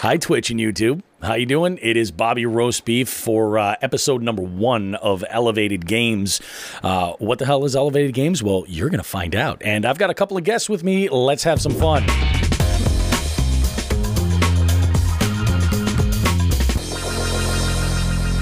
Hi, 0.00 0.16
Twitch 0.16 0.48
and 0.50 0.60
YouTube. 0.60 1.02
How 1.20 1.34
you 1.34 1.44
doing? 1.44 1.76
It 1.82 1.96
is 1.96 2.12
Bobby 2.12 2.46
Roast 2.46 2.84
Beef 2.84 3.08
for 3.08 3.58
uh, 3.58 3.74
episode 3.82 4.22
number 4.22 4.42
one 4.42 4.94
of 4.94 5.24
Elevated 5.28 5.88
Games. 5.88 6.40
Uh, 6.84 7.14
what 7.14 7.40
the 7.40 7.46
hell 7.46 7.64
is 7.64 7.74
Elevated 7.74 8.14
Games? 8.14 8.40
Well, 8.40 8.64
you're 8.68 8.90
going 8.90 9.00
to 9.00 9.04
find 9.04 9.34
out. 9.34 9.60
And 9.64 9.84
I've 9.84 9.98
got 9.98 10.08
a 10.08 10.14
couple 10.14 10.36
of 10.36 10.44
guests 10.44 10.68
with 10.68 10.84
me. 10.84 11.08
Let's 11.08 11.42
have 11.42 11.60
some 11.60 11.72
fun. 11.72 12.04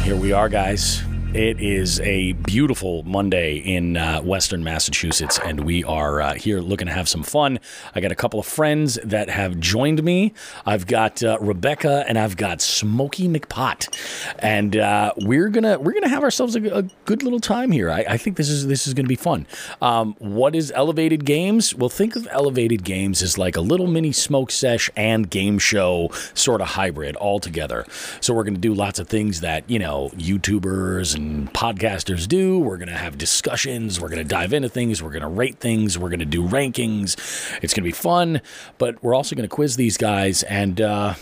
Here 0.03 0.15
we 0.15 0.33
are, 0.33 0.51
guys. 0.51 1.06
It 1.37 1.61
is 1.61 2.01
a 2.01 2.33
beautiful 2.33 3.03
Monday 3.03 3.57
in 3.57 3.99
uh, 3.99 4.23
Western 4.23 4.65
Massachusetts, 4.65 5.39
and 5.45 5.67
we 5.67 5.85
are 5.85 6.23
uh, 6.23 6.33
here 6.33 6.61
looking 6.61 6.87
to 6.87 6.95
have 6.95 7.11
some 7.11 7.23
fun. 7.23 7.61
I 7.95 8.01
got 8.01 8.11
a 8.11 8.15
couple 8.15 8.41
of 8.41 8.47
friends 8.47 8.99
that 9.05 9.29
have 9.29 9.61
joined 9.61 10.03
me. 10.03 10.33
I've 10.65 10.87
got 10.87 11.23
uh, 11.23 11.37
Rebecca 11.39 12.07
and 12.09 12.19
I've 12.19 12.39
got 12.39 12.63
Smokey 12.63 13.29
McPot, 13.29 13.95
and 14.39 14.79
uh, 14.79 15.13
we're 15.19 15.51
gonna 15.51 15.79
we're 15.79 15.93
gonna 15.93 16.09
have 16.09 16.23
ourselves 16.23 16.57
a, 16.57 16.75
a 16.75 16.83
good 17.05 17.23
little 17.23 17.39
time 17.39 17.71
here. 17.71 17.91
I, 17.91 18.07
I, 18.09 18.17
think 18.17 18.39
this 18.39 18.49
is 18.49 18.67
this 18.67 18.87
is 18.87 18.95
gonna 18.95 19.07
be 19.07 19.15
fun. 19.15 19.47
Um, 19.83 20.17
what 20.19 20.55
is 20.55 20.73
Elevated 20.75 21.27
Games? 21.27 21.75
Well, 21.75 21.91
think 21.91 22.17
of 22.17 22.27
Elevated 22.31 22.83
Games 22.83 23.21
as 23.21 23.37
like 23.37 23.57
a 23.57 23.61
little 23.61 23.89
mini 23.89 24.13
smoke 24.13 24.51
sesh 24.51 24.89
and 24.97 25.29
game 25.29 25.59
show 25.59 26.09
sort 26.33 26.63
of 26.63 26.69
hybrid 26.69 27.15
all 27.17 27.41
together. 27.41 27.85
So 28.23 28.33
we're 28.33 28.45
gonna 28.45 28.57
do 28.57 28.73
lots 28.73 28.99
of 28.99 29.07
things 29.07 29.43
that 29.43 29.69
you 29.69 29.79
know 29.79 30.09
YouTubers 30.15 31.15
and 31.15 31.26
podcasters 31.49 32.27
do. 32.27 32.59
We're 32.59 32.77
going 32.77 32.89
to 32.89 32.97
have 32.97 33.19
discussions. 33.19 34.01
We're 34.01 34.09
going 34.09 34.23
to 34.23 34.29
dive 34.29 34.53
into 34.53 34.69
things. 34.69 35.03
We're 35.03 35.11
going 35.11 35.23
to 35.23 35.29
rate 35.29 35.59
things. 35.59 35.99
We're 35.99 36.09
going 36.09 36.21
to 36.21 36.25
do 36.25 36.43
rankings. 36.47 37.15
It's 37.63 37.75
going 37.75 37.83
to 37.83 37.89
be 37.89 37.93
fun, 37.93 38.41
but 38.79 39.03
we're 39.03 39.15
also 39.15 39.37
going 39.37 39.49
to 39.49 39.55
quiz 39.55 39.77
these 39.77 39.97
guys 39.97 40.43
and, 40.45 40.81
uh, 40.81 41.15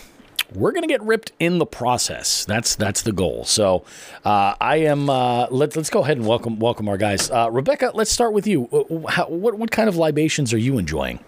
we're 0.53 0.71
going 0.71 0.83
to 0.83 0.87
get 0.87 1.01
ripped 1.01 1.31
in 1.39 1.57
the 1.57 1.65
process. 1.65 2.45
That's 2.45 2.75
that's 2.75 3.01
the 3.01 3.11
goal. 3.11 3.45
So 3.45 3.83
uh, 4.23 4.55
I 4.61 4.77
am. 4.77 5.09
Uh, 5.09 5.47
let's 5.49 5.75
let's 5.75 5.89
go 5.89 6.03
ahead 6.03 6.17
and 6.17 6.27
welcome 6.27 6.59
welcome 6.59 6.87
our 6.87 6.97
guys. 6.97 7.31
Uh, 7.31 7.49
Rebecca, 7.51 7.91
let's 7.93 8.11
start 8.11 8.33
with 8.33 8.45
you. 8.45 8.67
How, 9.09 9.27
what 9.27 9.57
what 9.57 9.71
kind 9.71 9.89
of 9.89 9.97
libations 9.97 10.53
are 10.53 10.57
you 10.57 10.77
enjoying? 10.77 11.19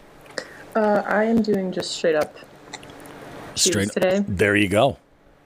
Uh, 0.75 1.01
I 1.05 1.23
am 1.23 1.41
doing 1.41 1.71
just 1.71 1.91
straight 1.91 2.15
up. 2.15 2.35
Straight 3.55 3.91
today. 3.91 4.23
There 4.27 4.55
you 4.55 4.69
go. 4.69 4.97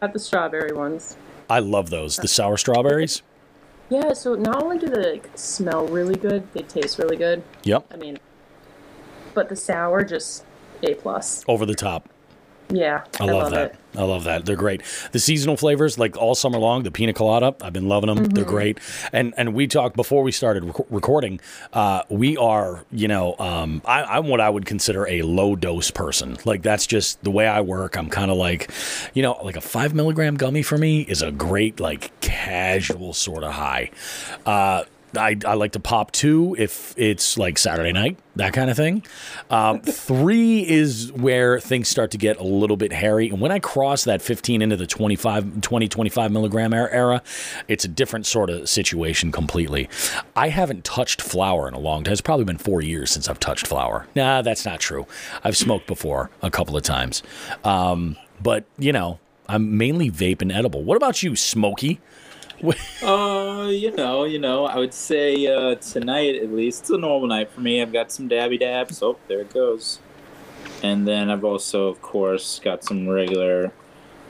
At 0.01 0.13
the 0.13 0.19
strawberry 0.19 0.73
ones. 0.73 1.15
I 1.51 1.59
love 1.59 1.89
those. 1.89 2.15
The 2.15 2.29
sour 2.29 2.55
strawberries. 2.55 3.23
Yeah, 3.89 4.13
so 4.13 4.35
not 4.35 4.63
only 4.63 4.77
do 4.77 4.87
they 4.87 5.11
like, 5.11 5.29
smell 5.35 5.85
really 5.85 6.15
good, 6.15 6.47
they 6.53 6.61
taste 6.61 6.97
really 6.97 7.17
good. 7.17 7.43
Yep. 7.63 7.87
I 7.91 7.97
mean, 7.97 8.19
but 9.33 9.49
the 9.49 9.57
sour 9.57 10.05
just 10.05 10.45
a 10.81 10.93
plus. 10.93 11.43
Over 11.49 11.65
the 11.65 11.75
top. 11.75 12.07
Yeah, 12.71 13.03
I, 13.19 13.23
I 13.23 13.27
love, 13.27 13.35
love, 13.35 13.51
that. 13.51 13.71
It. 13.71 13.77
I 13.97 14.03
love 14.03 14.23
that. 14.23 14.45
They're 14.45 14.55
great. 14.55 14.81
The 15.11 15.19
seasonal 15.19 15.57
flavors, 15.57 15.99
like 15.99 16.15
all 16.15 16.35
summer 16.35 16.57
long, 16.57 16.83
the 16.83 16.91
pina 16.91 17.13
colada, 17.13 17.53
I've 17.61 17.73
been 17.73 17.87
loving 17.87 18.07
them. 18.07 18.19
Mm-hmm. 18.19 18.33
They're 18.33 18.45
great. 18.45 18.79
And 19.11 19.33
and 19.37 19.53
we 19.53 19.67
talked 19.67 19.95
before 19.95 20.23
we 20.23 20.31
started 20.31 20.63
rec- 20.63 20.87
recording. 20.89 21.39
Uh, 21.73 22.03
we 22.09 22.37
are, 22.37 22.85
you 22.91 23.07
know, 23.07 23.35
um, 23.39 23.81
I, 23.85 24.17
am 24.17 24.27
what 24.27 24.39
I 24.39 24.49
would 24.49 24.65
consider 24.65 25.07
a 25.07 25.21
low 25.23 25.55
dose 25.55 25.91
person. 25.91 26.37
Like 26.45 26.61
that's 26.61 26.87
just 26.87 27.21
the 27.23 27.31
way 27.31 27.47
I 27.47 27.61
work. 27.61 27.97
I'm 27.97 28.09
kind 28.09 28.31
of 28.31 28.37
like, 28.37 28.71
you 29.13 29.21
know, 29.21 29.37
like 29.43 29.57
a 29.57 29.61
five 29.61 29.93
milligram 29.93 30.35
gummy 30.35 30.63
for 30.63 30.77
me 30.77 31.01
is 31.01 31.21
a 31.21 31.31
great 31.31 31.79
like 31.79 32.17
casual 32.21 33.13
sort 33.13 33.43
of 33.43 33.51
high. 33.53 33.91
Uh, 34.45 34.83
I, 35.17 35.37
I 35.45 35.55
like 35.55 35.73
to 35.73 35.79
pop 35.79 36.11
two 36.11 36.55
if 36.57 36.93
it's 36.97 37.37
like 37.37 37.57
Saturday 37.57 37.91
night, 37.91 38.17
that 38.35 38.53
kind 38.53 38.69
of 38.69 38.77
thing. 38.77 39.03
Um, 39.49 39.81
three 39.81 40.67
is 40.67 41.11
where 41.11 41.59
things 41.59 41.89
start 41.89 42.11
to 42.11 42.17
get 42.17 42.37
a 42.37 42.43
little 42.43 42.77
bit 42.77 42.93
hairy. 42.93 43.29
And 43.29 43.41
when 43.41 43.51
I 43.51 43.59
cross 43.59 44.05
that 44.05 44.21
15 44.21 44.61
into 44.61 44.75
the 44.75 44.87
25, 44.87 45.61
20, 45.61 45.87
25 45.87 46.31
milligram 46.31 46.73
era, 46.73 47.21
it's 47.67 47.83
a 47.85 47.87
different 47.87 48.25
sort 48.25 48.49
of 48.49 48.69
situation 48.69 49.31
completely. 49.31 49.89
I 50.35 50.49
haven't 50.49 50.83
touched 50.83 51.21
flower 51.21 51.67
in 51.67 51.73
a 51.73 51.79
long 51.79 52.03
time. 52.03 52.13
It's 52.13 52.21
probably 52.21 52.45
been 52.45 52.57
four 52.57 52.81
years 52.81 53.11
since 53.11 53.27
I've 53.27 53.39
touched 53.39 53.67
flower. 53.67 54.07
Nah, 54.15 54.41
that's 54.41 54.65
not 54.65 54.79
true. 54.79 55.07
I've 55.43 55.57
smoked 55.57 55.87
before 55.87 56.29
a 56.41 56.49
couple 56.49 56.77
of 56.77 56.83
times. 56.83 57.21
Um, 57.63 58.17
but, 58.41 58.65
you 58.77 58.93
know, 58.93 59.19
I'm 59.47 59.77
mainly 59.77 60.09
vape 60.09 60.41
and 60.41 60.51
edible. 60.51 60.83
What 60.83 60.95
about 60.95 61.21
you, 61.21 61.35
Smokey? 61.35 61.99
uh, 63.03 63.67
you 63.69 63.91
know, 63.91 64.23
you 64.23 64.39
know, 64.39 64.65
I 64.65 64.77
would 64.77 64.93
say 64.93 65.47
uh, 65.47 65.75
tonight 65.75 66.35
at 66.35 66.51
least 66.51 66.81
it's 66.81 66.89
a 66.91 66.97
normal 66.97 67.27
night 67.27 67.51
for 67.51 67.61
me. 67.61 67.81
I've 67.81 67.93
got 67.93 68.11
some 68.11 68.27
dabby 68.27 68.57
dabs. 68.57 69.01
Oh, 69.01 69.17
there 69.27 69.41
it 69.41 69.53
goes. 69.53 69.99
And 70.83 71.07
then 71.07 71.29
I've 71.29 71.43
also, 71.43 71.87
of 71.87 72.01
course, 72.01 72.59
got 72.59 72.83
some 72.83 73.07
regular 73.07 73.71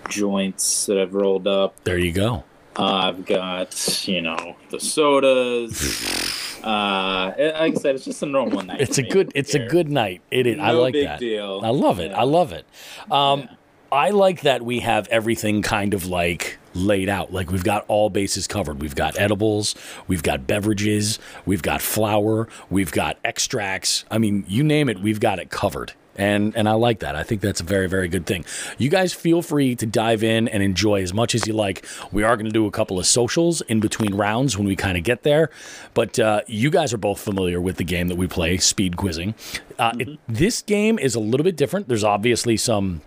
joints 0.10 0.86
that 0.86 0.98
I've 0.98 1.14
rolled 1.14 1.48
up. 1.48 1.84
There 1.84 1.98
you 1.98 2.12
go. 2.12 2.44
Uh, 2.78 3.10
I've 3.10 3.26
got, 3.26 4.08
you 4.08 4.22
know, 4.22 4.56
the 4.70 4.80
sodas. 4.80 6.60
uh, 6.64 7.34
like 7.38 7.38
I 7.38 7.74
said, 7.74 7.96
it's 7.96 8.06
just 8.06 8.24
a 8.24 8.26
normal 8.26 8.62
night. 8.62 8.82
It's 8.82 8.98
a 8.98 9.04
good. 9.04 9.32
It's 9.36 9.54
a 9.56 9.60
good 9.60 9.90
night. 9.90 10.22
It 10.32 10.48
is. 10.48 10.58
No 10.58 10.64
I 10.64 10.72
like 10.72 10.94
big 10.94 11.08
that. 11.08 11.20
Deal. 11.20 11.62
I 11.64 11.70
love 11.70 12.00
it. 12.00 12.12
Yeah. 12.12 12.20
I 12.20 12.24
love 12.24 12.54
it. 12.54 12.66
Um, 13.10 13.42
yeah. 13.42 13.56
I 13.92 14.10
like 14.12 14.42
that 14.42 14.62
we 14.62 14.80
have 14.80 15.08
everything 15.10 15.62
kind 15.62 15.94
of 15.94 16.06
like 16.06 16.60
laid 16.74 17.10
out. 17.10 17.34
Like 17.34 17.52
we've 17.52 17.64
got 17.64 17.86
all 17.88 18.10
bases 18.10 18.48
covered. 18.48 18.82
We've 18.82 18.96
got 18.96 19.18
edibles, 19.18 19.76
we've 20.08 20.24
got 20.24 20.48
beverages, 20.48 21.20
we've 21.46 21.62
got 21.62 21.82
flower, 21.82 22.48
we've 22.70 22.92
got 22.92 23.18
extracts. 23.24 24.06
I 24.10 24.18
mean, 24.18 24.46
you 24.48 24.64
name 24.64 24.90
it, 24.90 25.00
we've 25.00 25.20
got 25.20 25.40
it 25.40 25.50
covered. 25.50 25.94
And 26.18 26.56
and 26.58 26.68
I 26.68 26.74
like 26.74 27.00
that. 27.00 27.16
I 27.16 27.24
think 27.24 27.40
that's 27.42 27.62
a 27.62 27.64
very 27.64 27.88
very 27.88 28.10
good 28.10 28.26
thing. 28.26 28.44
You 28.78 28.90
guys 28.90 29.14
feel 29.14 29.42
free 29.42 29.76
to 29.78 29.86
dive 29.86 30.24
in 30.24 30.50
and 30.50 30.62
enjoy 30.62 31.02
as 31.02 31.14
much 31.14 31.34
as 31.34 31.48
you 31.48 31.54
like. 31.54 31.86
We 32.12 32.24
are 32.24 32.36
going 32.36 32.48
to 32.48 32.52
do 32.52 32.68
a 32.68 32.72
couple 32.72 33.00
of 33.00 33.06
socials 33.06 33.62
in 33.62 33.80
between 33.80 34.14
rounds 34.14 34.58
when 34.58 34.68
we 34.68 34.76
kind 34.76 34.98
of 34.98 35.06
get 35.06 35.24
there. 35.24 35.50
But 35.94 36.20
uh, 36.20 36.42
you 36.48 36.70
guys 36.70 36.94
are 36.94 36.98
both 36.98 37.20
familiar 37.22 37.62
with 37.62 37.78
the 37.78 37.86
game 37.86 38.10
that 38.10 38.18
we 38.18 38.28
play, 38.28 38.58
speed 38.58 38.98
quizzing. 38.98 39.36
Uh, 39.80 39.92
mm-hmm. 39.92 40.02
it, 40.02 40.20
this 40.28 40.62
game 40.62 41.00
is 41.00 41.16
a 41.16 41.20
little 41.22 41.46
bit 41.46 41.56
different. 41.56 41.88
There's 41.88 42.04
obviously 42.04 42.58
some 42.58 43.02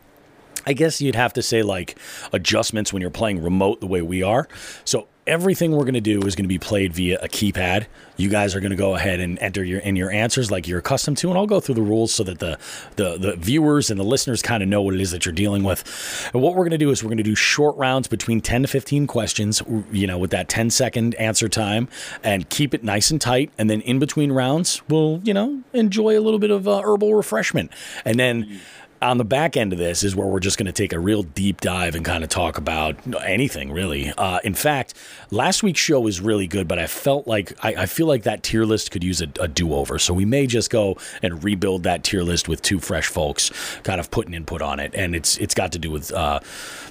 I 0.66 0.72
guess 0.72 1.00
you'd 1.00 1.14
have 1.14 1.32
to 1.34 1.42
say 1.42 1.62
like 1.62 1.96
adjustments 2.32 2.92
when 2.92 3.00
you're 3.00 3.10
playing 3.10 3.42
remote 3.42 3.80
the 3.80 3.86
way 3.86 4.02
we 4.02 4.22
are. 4.22 4.48
So 4.84 5.08
everything 5.26 5.72
we're 5.72 5.84
going 5.84 5.94
to 5.94 6.00
do 6.00 6.20
is 6.22 6.34
going 6.34 6.44
to 6.44 6.48
be 6.48 6.58
played 6.58 6.92
via 6.92 7.18
a 7.22 7.28
keypad. 7.28 7.86
You 8.16 8.28
guys 8.28 8.54
are 8.54 8.60
going 8.60 8.70
to 8.70 8.76
go 8.76 8.94
ahead 8.94 9.20
and 9.20 9.38
enter 9.40 9.64
your 9.64 9.80
in 9.80 9.96
your 9.96 10.10
answers 10.10 10.50
like 10.50 10.68
you're 10.68 10.78
accustomed 10.78 11.16
to, 11.18 11.28
and 11.30 11.38
I'll 11.38 11.46
go 11.46 11.60
through 11.60 11.74
the 11.76 11.82
rules 11.82 12.14
so 12.14 12.22
that 12.24 12.38
the 12.38 12.58
the, 12.96 13.18
the 13.18 13.36
viewers 13.36 13.90
and 13.90 13.98
the 13.98 14.04
listeners 14.04 14.42
kind 14.42 14.62
of 14.62 14.68
know 14.68 14.82
what 14.82 14.94
it 14.94 15.00
is 15.00 15.10
that 15.10 15.24
you're 15.24 15.34
dealing 15.34 15.64
with. 15.64 16.30
And 16.32 16.42
what 16.42 16.52
we're 16.52 16.62
going 16.62 16.70
to 16.70 16.78
do 16.78 16.90
is 16.90 17.02
we're 17.02 17.08
going 17.08 17.18
to 17.18 17.24
do 17.24 17.34
short 17.34 17.76
rounds 17.76 18.06
between 18.06 18.40
10 18.40 18.62
to 18.62 18.68
15 18.68 19.06
questions, 19.06 19.62
you 19.90 20.06
know, 20.06 20.18
with 20.18 20.30
that 20.30 20.48
10 20.48 20.70
second 20.70 21.14
answer 21.16 21.48
time, 21.48 21.88
and 22.22 22.48
keep 22.50 22.74
it 22.74 22.84
nice 22.84 23.10
and 23.10 23.20
tight. 23.20 23.50
And 23.58 23.68
then 23.68 23.80
in 23.80 23.98
between 23.98 24.30
rounds, 24.32 24.82
we'll 24.88 25.20
you 25.24 25.34
know 25.34 25.62
enjoy 25.72 26.18
a 26.18 26.20
little 26.20 26.38
bit 26.38 26.50
of 26.50 26.68
uh, 26.68 26.82
herbal 26.82 27.14
refreshment, 27.14 27.72
and 28.04 28.18
then 28.18 28.60
on 29.02 29.18
the 29.18 29.24
back 29.24 29.56
end 29.56 29.72
of 29.72 29.78
this 29.78 30.02
is 30.02 30.16
where 30.16 30.26
we're 30.26 30.40
just 30.40 30.58
going 30.58 30.66
to 30.66 30.72
take 30.72 30.92
a 30.92 30.98
real 30.98 31.22
deep 31.22 31.60
dive 31.60 31.94
and 31.94 32.04
kind 32.04 32.24
of 32.24 32.30
talk 32.30 32.58
about 32.58 32.96
anything 33.24 33.72
really. 33.72 34.10
Uh, 34.10 34.38
in 34.44 34.54
fact, 34.54 34.94
last 35.30 35.62
week's 35.62 35.80
show 35.80 36.00
was 36.00 36.20
really 36.20 36.46
good, 36.46 36.66
but 36.68 36.78
I 36.78 36.86
felt 36.86 37.26
like 37.26 37.52
I, 37.64 37.82
I 37.82 37.86
feel 37.86 38.06
like 38.06 38.22
that 38.24 38.42
tier 38.42 38.64
list 38.64 38.90
could 38.90 39.04
use 39.04 39.20
a, 39.20 39.28
a 39.40 39.48
do 39.48 39.74
over. 39.74 39.98
So 39.98 40.14
we 40.14 40.24
may 40.24 40.46
just 40.46 40.70
go 40.70 40.96
and 41.22 41.42
rebuild 41.44 41.82
that 41.84 42.04
tier 42.04 42.22
list 42.22 42.48
with 42.48 42.62
two 42.62 42.80
fresh 42.80 43.06
folks, 43.06 43.50
kind 43.82 44.00
of 44.00 44.10
putting 44.10 44.34
input 44.34 44.62
on 44.62 44.80
it, 44.80 44.94
and 44.94 45.14
it's 45.14 45.36
it's 45.38 45.54
got 45.54 45.72
to 45.72 45.78
do 45.78 45.90
with 45.90 46.12
uh, 46.12 46.40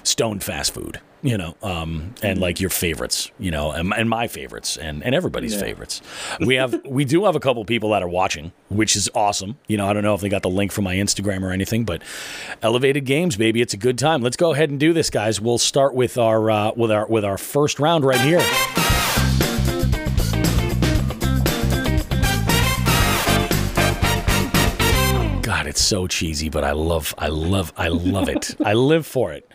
stone 0.02 0.40
fast 0.40 0.74
food 0.74 1.00
you 1.24 1.38
know, 1.38 1.56
um, 1.62 2.14
and 2.22 2.38
like 2.38 2.60
your 2.60 2.68
favorites, 2.68 3.30
you 3.38 3.50
know, 3.50 3.70
and, 3.70 3.94
and 3.94 4.10
my 4.10 4.28
favorites, 4.28 4.76
and, 4.76 5.02
and 5.02 5.14
everybody's 5.14 5.54
yeah. 5.54 5.60
favorites. 5.60 6.02
We 6.38 6.56
have 6.56 6.82
we 6.84 7.06
do 7.06 7.24
have 7.24 7.34
a 7.34 7.40
couple 7.40 7.64
people 7.64 7.90
that 7.90 8.02
are 8.02 8.08
watching, 8.08 8.52
which 8.68 8.94
is 8.94 9.08
awesome. 9.14 9.56
You 9.66 9.78
know, 9.78 9.88
I 9.88 9.94
don't 9.94 10.02
know 10.02 10.14
if 10.14 10.20
they 10.20 10.28
got 10.28 10.42
the 10.42 10.50
link 10.50 10.70
from 10.70 10.84
my 10.84 10.96
Instagram 10.96 11.42
or 11.42 11.50
anything, 11.50 11.86
but 11.86 12.02
Elevated 12.60 13.06
Games, 13.06 13.36
baby, 13.36 13.62
it's 13.62 13.72
a 13.72 13.78
good 13.78 13.98
time. 13.98 14.20
Let's 14.20 14.36
go 14.36 14.52
ahead 14.52 14.68
and 14.68 14.78
do 14.78 14.92
this, 14.92 15.08
guys. 15.08 15.40
We'll 15.40 15.56
start 15.56 15.94
with 15.94 16.18
our 16.18 16.50
uh, 16.50 16.72
with 16.76 16.90
our 16.90 17.06
with 17.06 17.24
our 17.24 17.38
first 17.38 17.80
round 17.80 18.04
right 18.04 18.20
here. 18.20 18.42
God, 25.40 25.66
it's 25.66 25.80
so 25.80 26.06
cheesy, 26.06 26.50
but 26.50 26.64
I 26.64 26.72
love, 26.72 27.14
I 27.16 27.28
love, 27.28 27.72
I 27.78 27.88
love 27.88 28.28
it. 28.28 28.56
I 28.62 28.74
live 28.74 29.06
for 29.06 29.32
it. 29.32 29.50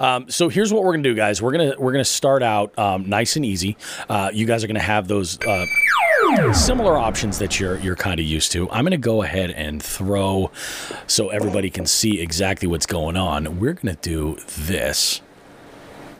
Um, 0.00 0.28
so 0.28 0.48
here's 0.48 0.72
what 0.72 0.82
we're 0.82 0.92
gonna 0.92 1.04
do, 1.04 1.14
guys. 1.14 1.40
We're 1.40 1.52
gonna 1.52 1.74
we're 1.78 1.92
gonna 1.92 2.04
start 2.04 2.42
out 2.42 2.76
um, 2.78 3.08
nice 3.08 3.36
and 3.36 3.44
easy. 3.44 3.76
Uh, 4.08 4.30
you 4.32 4.46
guys 4.46 4.64
are 4.64 4.66
gonna 4.66 4.80
have 4.80 5.06
those. 5.06 5.38
Uh, 5.40 5.66
similar 6.52 6.96
options 6.96 7.38
that 7.38 7.58
you're 7.58 7.78
you're 7.78 7.96
kind 7.96 8.20
of 8.20 8.26
used 8.26 8.52
to. 8.52 8.70
I'm 8.70 8.84
going 8.84 8.92
to 8.92 8.98
go 8.98 9.22
ahead 9.22 9.50
and 9.50 9.82
throw 9.82 10.50
so 11.06 11.30
everybody 11.30 11.70
can 11.70 11.86
see 11.86 12.20
exactly 12.20 12.68
what's 12.68 12.86
going 12.86 13.16
on. 13.16 13.58
We're 13.58 13.72
going 13.72 13.96
to 13.96 14.00
do 14.00 14.38
this. 14.66 15.22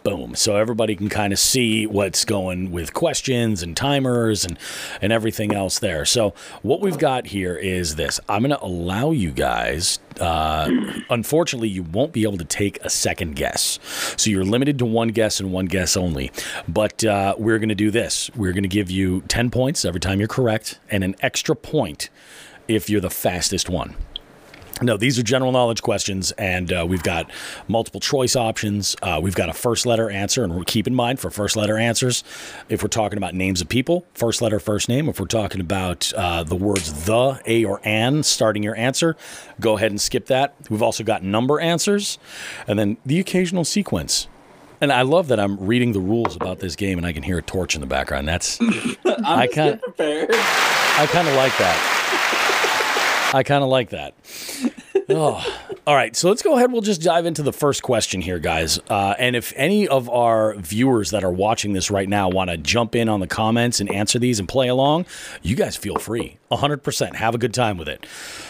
Boom. 0.02 0.34
So 0.34 0.56
everybody 0.56 0.96
can 0.96 1.10
kind 1.10 1.32
of 1.32 1.38
see 1.38 1.86
what's 1.86 2.24
going 2.24 2.70
with 2.70 2.94
questions 2.94 3.62
and 3.62 3.76
timers 3.76 4.46
and, 4.46 4.58
and 5.02 5.12
everything 5.12 5.54
else 5.54 5.78
there. 5.78 6.06
So 6.06 6.32
what 6.62 6.80
we've 6.80 6.98
got 6.98 7.26
here 7.26 7.54
is 7.54 7.96
this. 7.96 8.18
I'm 8.28 8.42
going 8.42 8.50
to 8.50 8.64
allow 8.64 9.10
you 9.10 9.30
guys. 9.30 9.98
Uh, 10.18 10.70
unfortunately, 11.10 11.68
you 11.68 11.82
won't 11.82 12.12
be 12.12 12.22
able 12.22 12.38
to 12.38 12.44
take 12.44 12.82
a 12.82 12.88
second 12.88 13.36
guess. 13.36 13.78
So 14.16 14.30
you're 14.30 14.44
limited 14.44 14.78
to 14.78 14.86
one 14.86 15.08
guess 15.08 15.38
and 15.38 15.52
one 15.52 15.66
guess 15.66 15.96
only. 15.96 16.32
But 16.66 17.04
uh, 17.04 17.34
we're 17.36 17.58
going 17.58 17.68
to 17.68 17.74
do 17.74 17.90
this. 17.90 18.30
We're 18.34 18.52
going 18.52 18.62
to 18.62 18.68
give 18.68 18.90
you 18.90 19.20
10 19.28 19.50
points 19.50 19.84
every 19.84 20.00
time 20.00 20.18
you're 20.18 20.28
correct 20.28 20.78
and 20.88 21.04
an 21.04 21.14
extra 21.20 21.54
point 21.54 22.08
if 22.68 22.88
you're 22.88 23.00
the 23.00 23.10
fastest 23.10 23.68
one. 23.68 23.96
No, 24.82 24.96
these 24.96 25.18
are 25.18 25.22
general 25.22 25.52
knowledge 25.52 25.82
questions, 25.82 26.32
and 26.32 26.72
uh, 26.72 26.86
we've 26.88 27.02
got 27.02 27.30
multiple 27.68 28.00
choice 28.00 28.34
options. 28.34 28.96
Uh, 29.02 29.20
we've 29.22 29.34
got 29.34 29.50
a 29.50 29.52
first 29.52 29.84
letter 29.84 30.08
answer, 30.08 30.42
and 30.42 30.66
keep 30.66 30.86
in 30.86 30.94
mind 30.94 31.20
for 31.20 31.30
first 31.30 31.54
letter 31.54 31.76
answers, 31.76 32.24
if 32.70 32.82
we're 32.82 32.88
talking 32.88 33.18
about 33.18 33.34
names 33.34 33.60
of 33.60 33.68
people, 33.68 34.06
first 34.14 34.40
letter, 34.40 34.58
first 34.58 34.88
name. 34.88 35.08
If 35.08 35.20
we're 35.20 35.26
talking 35.26 35.60
about 35.60 36.12
uh, 36.14 36.44
the 36.44 36.56
words 36.56 37.04
the, 37.04 37.40
a, 37.46 37.64
or 37.66 37.80
an 37.84 38.22
starting 38.22 38.62
your 38.62 38.76
answer, 38.76 39.16
go 39.60 39.76
ahead 39.76 39.90
and 39.90 40.00
skip 40.00 40.26
that. 40.26 40.54
We've 40.70 40.82
also 40.82 41.04
got 41.04 41.22
number 41.22 41.60
answers, 41.60 42.18
and 42.66 42.78
then 42.78 42.96
the 43.04 43.20
occasional 43.20 43.64
sequence. 43.64 44.28
And 44.80 44.90
I 44.90 45.02
love 45.02 45.28
that 45.28 45.38
I'm 45.38 45.58
reading 45.58 45.92
the 45.92 46.00
rules 46.00 46.34
about 46.36 46.60
this 46.60 46.74
game, 46.74 46.96
and 46.96 47.06
I 47.06 47.12
can 47.12 47.22
hear 47.22 47.36
a 47.36 47.42
torch 47.42 47.74
in 47.74 47.82
the 47.82 47.86
background. 47.86 48.26
That's 48.26 48.58
I 49.24 49.46
kind 49.46 49.80
prepared. 49.82 50.30
I 50.32 51.06
kind 51.12 51.28
of 51.28 51.34
like 51.34 51.56
that. 51.58 52.19
I 53.32 53.42
kind 53.42 53.62
of 53.62 53.70
like 53.70 53.90
that. 53.90 54.14
Oh. 55.12 55.44
All 55.88 55.94
right, 55.96 56.14
so 56.14 56.28
let's 56.28 56.42
go 56.42 56.56
ahead. 56.56 56.70
We'll 56.70 56.82
just 56.82 57.02
dive 57.02 57.26
into 57.26 57.42
the 57.42 57.52
first 57.52 57.82
question 57.82 58.20
here, 58.20 58.38
guys. 58.38 58.78
Uh, 58.88 59.14
and 59.18 59.34
if 59.34 59.52
any 59.56 59.88
of 59.88 60.08
our 60.08 60.54
viewers 60.54 61.10
that 61.10 61.24
are 61.24 61.32
watching 61.32 61.72
this 61.72 61.90
right 61.90 62.08
now 62.08 62.28
want 62.28 62.50
to 62.50 62.56
jump 62.56 62.94
in 62.94 63.08
on 63.08 63.18
the 63.18 63.26
comments 63.26 63.80
and 63.80 63.90
answer 63.90 64.20
these 64.20 64.38
and 64.38 64.48
play 64.48 64.68
along, 64.68 65.06
you 65.42 65.56
guys 65.56 65.76
feel 65.76 65.96
free. 65.96 66.38
100%. 66.52 67.16
Have 67.16 67.34
a 67.34 67.38
good 67.38 67.52
time 67.54 67.76
with 67.76 67.88
it. 67.88 68.06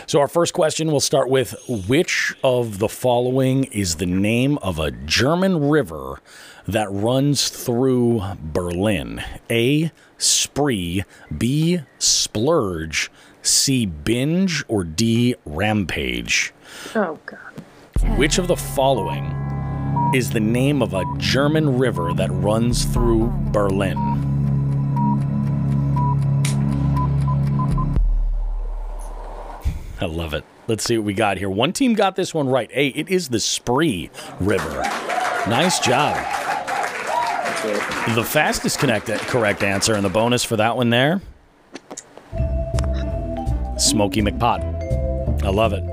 So, 0.06 0.20
our 0.20 0.28
first 0.28 0.52
question 0.52 0.90
we'll 0.90 1.00
start 1.00 1.30
with 1.30 1.54
Which 1.66 2.34
of 2.44 2.78
the 2.78 2.88
following 2.88 3.64
is 3.64 3.96
the 3.96 4.06
name 4.06 4.58
of 4.58 4.78
a 4.78 4.90
German 4.90 5.70
river 5.70 6.20
that 6.66 6.90
runs 6.90 7.48
through 7.48 8.22
Berlin? 8.42 9.22
A. 9.48 9.92
Spree, 10.18 11.04
B. 11.36 11.80
Splurge, 11.98 13.10
C. 13.42 13.86
Binge, 13.86 14.64
or 14.68 14.84
D. 14.84 15.34
Rampage? 15.44 16.52
Oh 16.94 17.18
god. 17.26 17.38
Which 18.18 18.38
of 18.38 18.48
the 18.48 18.56
following 18.56 19.24
is 20.14 20.30
the 20.30 20.40
name 20.40 20.82
of 20.82 20.94
a 20.94 21.04
German 21.18 21.78
river 21.78 22.12
that 22.14 22.30
runs 22.30 22.84
through 22.84 23.32
Berlin? 23.52 23.98
I 30.00 30.06
love 30.06 30.32
it. 30.32 30.44
Let's 30.66 30.84
see 30.84 30.96
what 30.96 31.04
we 31.04 31.12
got 31.12 31.36
here. 31.36 31.50
One 31.50 31.72
team 31.72 31.94
got 31.94 32.16
this 32.16 32.32
one 32.32 32.48
right. 32.48 32.70
Hey, 32.72 32.88
it 32.88 33.10
is 33.10 33.28
the 33.28 33.40
Spree 33.40 34.10
River. 34.38 34.80
Nice 35.48 35.78
job. 35.78 36.16
The 38.14 38.24
fastest 38.24 38.78
connect- 38.78 39.08
correct 39.08 39.62
answer 39.62 39.94
and 39.94 40.04
the 40.04 40.08
bonus 40.08 40.42
for 40.42 40.56
that 40.56 40.76
one 40.76 40.88
there 40.90 41.20
Smoky 43.80 44.22
McPot. 44.22 45.42
I 45.42 45.48
love 45.48 45.72
it. 45.72 45.84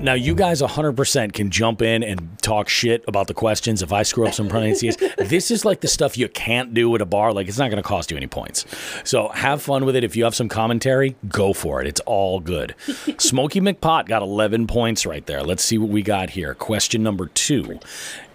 Now, 0.00 0.14
you 0.14 0.36
guys 0.36 0.62
100% 0.62 1.32
can 1.32 1.50
jump 1.50 1.82
in 1.82 2.04
and 2.04 2.40
talk 2.40 2.68
shit 2.68 3.02
about 3.08 3.26
the 3.26 3.34
questions 3.34 3.82
if 3.82 3.92
I 3.92 4.04
screw 4.04 4.28
up 4.28 4.34
some 4.34 4.48
pronunciations. 4.48 5.12
this 5.18 5.50
is 5.50 5.64
like 5.64 5.80
the 5.80 5.88
stuff 5.88 6.16
you 6.16 6.28
can't 6.28 6.72
do 6.72 6.94
at 6.94 7.00
a 7.00 7.06
bar. 7.06 7.32
Like, 7.32 7.48
it's 7.48 7.58
not 7.58 7.68
going 7.70 7.82
to 7.82 7.88
cost 7.88 8.12
you 8.12 8.16
any 8.16 8.28
points. 8.28 8.64
So, 9.02 9.28
have 9.30 9.60
fun 9.60 9.84
with 9.84 9.96
it. 9.96 10.04
If 10.04 10.14
you 10.14 10.22
have 10.22 10.36
some 10.36 10.48
commentary, 10.48 11.16
go 11.28 11.52
for 11.52 11.80
it. 11.80 11.88
It's 11.88 12.00
all 12.06 12.38
good. 12.38 12.76
Smoky 13.18 13.60
McPot 13.60 14.06
got 14.06 14.22
11 14.22 14.68
points 14.68 15.04
right 15.04 15.26
there. 15.26 15.42
Let's 15.42 15.64
see 15.64 15.78
what 15.78 15.88
we 15.88 16.02
got 16.02 16.30
here. 16.30 16.54
Question 16.54 17.02
number 17.02 17.26
two. 17.26 17.80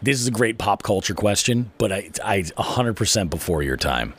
This 0.01 0.19
is 0.19 0.27
a 0.27 0.31
great 0.31 0.57
pop 0.57 0.83
culture 0.83 1.15
question, 1.15 1.71
but 1.77 1.93
I, 1.93 2.09
I 2.25 2.41
100% 2.41 3.29
before 3.29 3.63
your 3.63 3.77
time. 3.77 4.15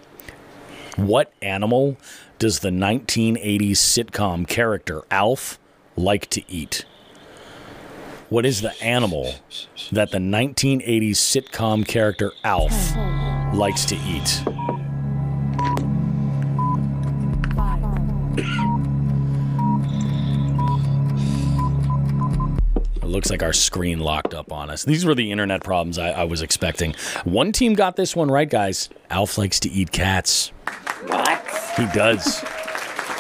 What 0.97 1.33
animal 1.43 1.99
does 2.39 2.61
the 2.61 2.71
1980s 2.71 3.73
sitcom 3.73 4.47
character 4.47 5.03
Alf 5.11 5.59
like 5.97 6.29
to 6.31 6.43
eat? 6.51 6.85
What 8.29 8.45
is 8.45 8.61
the 8.61 8.75
animal 8.83 9.35
that 9.93 10.11
the 10.11 10.19
1980s 10.19 11.13
sitcom 11.13 11.87
character 11.87 12.33
Alf 12.43 12.97
likes 13.55 13.85
to 13.87 13.97
eat? 13.97 14.43
It 22.97 23.07
looks 23.07 23.31
like 23.31 23.45
our 23.45 23.53
screen 23.53 24.01
locked 24.01 24.35
up 24.35 24.51
on 24.51 24.71
us. 24.71 24.85
These 24.85 25.05
were 25.05 25.15
the 25.15 25.31
internet 25.31 25.63
problems 25.63 25.99
I, 25.99 26.11
I 26.11 26.25
was 26.25 26.43
expecting. 26.43 26.97
One 27.23 27.53
team 27.53 27.75
got 27.75 27.95
this 27.95 28.17
one 28.17 28.31
right, 28.31 28.51
guys. 28.51 28.89
Alf 29.11 29.39
likes 29.39 29.61
to 29.61 29.71
eat 29.71 29.93
cats. 29.93 30.49
What? 31.07 31.64
He 31.77 31.87
does. 31.87 32.45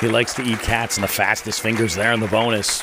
He 0.00 0.08
likes 0.08 0.34
to 0.34 0.42
eat 0.42 0.58
cats, 0.60 0.96
and 0.96 1.04
the 1.04 1.08
fastest 1.08 1.60
fingers 1.60 1.94
there 1.94 2.12
in 2.12 2.20
the 2.20 2.28
bonus. 2.28 2.82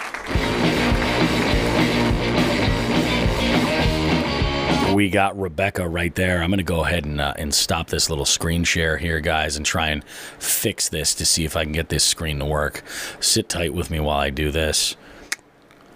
We 4.94 5.10
got 5.10 5.40
Rebecca 5.40 5.88
right 5.88 6.14
there. 6.14 6.44
I'm 6.44 6.50
going 6.50 6.58
to 6.58 6.64
go 6.64 6.84
ahead 6.84 7.06
and, 7.06 7.22
uh, 7.22 7.34
and 7.38 7.54
stop 7.54 7.88
this 7.88 8.10
little 8.10 8.26
screen 8.26 8.66
share 8.66 8.98
here, 8.98 9.22
guys, 9.22 9.56
and 9.56 9.66
try 9.66 9.88
and 9.90 10.04
fix 10.04 10.90
this 10.90 11.16
to 11.16 11.26
see 11.26 11.46
if 11.46 11.56
I 11.56 11.64
can 11.64 11.72
get 11.72 11.90
this 11.90 12.04
screen 12.04 12.40
to 12.40 12.46
work. 12.46 12.84
Sit 13.22 13.48
tight 13.48 13.74
with 13.74 13.90
me 13.90 14.00
while 14.02 14.20
I 14.20 14.30
do 14.30 14.52
this. 14.52 14.98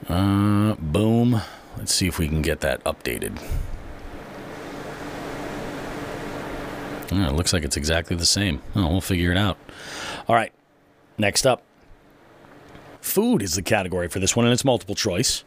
Uh, 0.08 0.76
boom. 0.76 1.42
Let's 1.78 1.94
see 1.94 2.08
if 2.08 2.18
we 2.18 2.30
can 2.30 2.42
get 2.42 2.62
that 2.62 2.82
updated. 2.86 3.42
It 7.12 7.34
looks 7.34 7.54
like 7.54 7.64
it's 7.64 7.78
exactly 7.78 8.16
the 8.16 8.26
same. 8.26 8.62
Oh, 8.76 8.88
we'll 8.88 9.02
figure 9.02 9.32
it 9.32 9.38
out. 9.38 9.58
All 10.28 10.36
right. 10.36 10.52
Next 11.18 11.46
up. 11.46 11.64
Food 13.00 13.42
is 13.44 13.54
the 13.54 13.62
category 13.62 14.08
for 14.08 14.20
this 14.20 14.36
one, 14.36 14.46
and 14.46 14.54
it's 14.54 14.66
multiple 14.66 14.96
choice. 14.96 15.44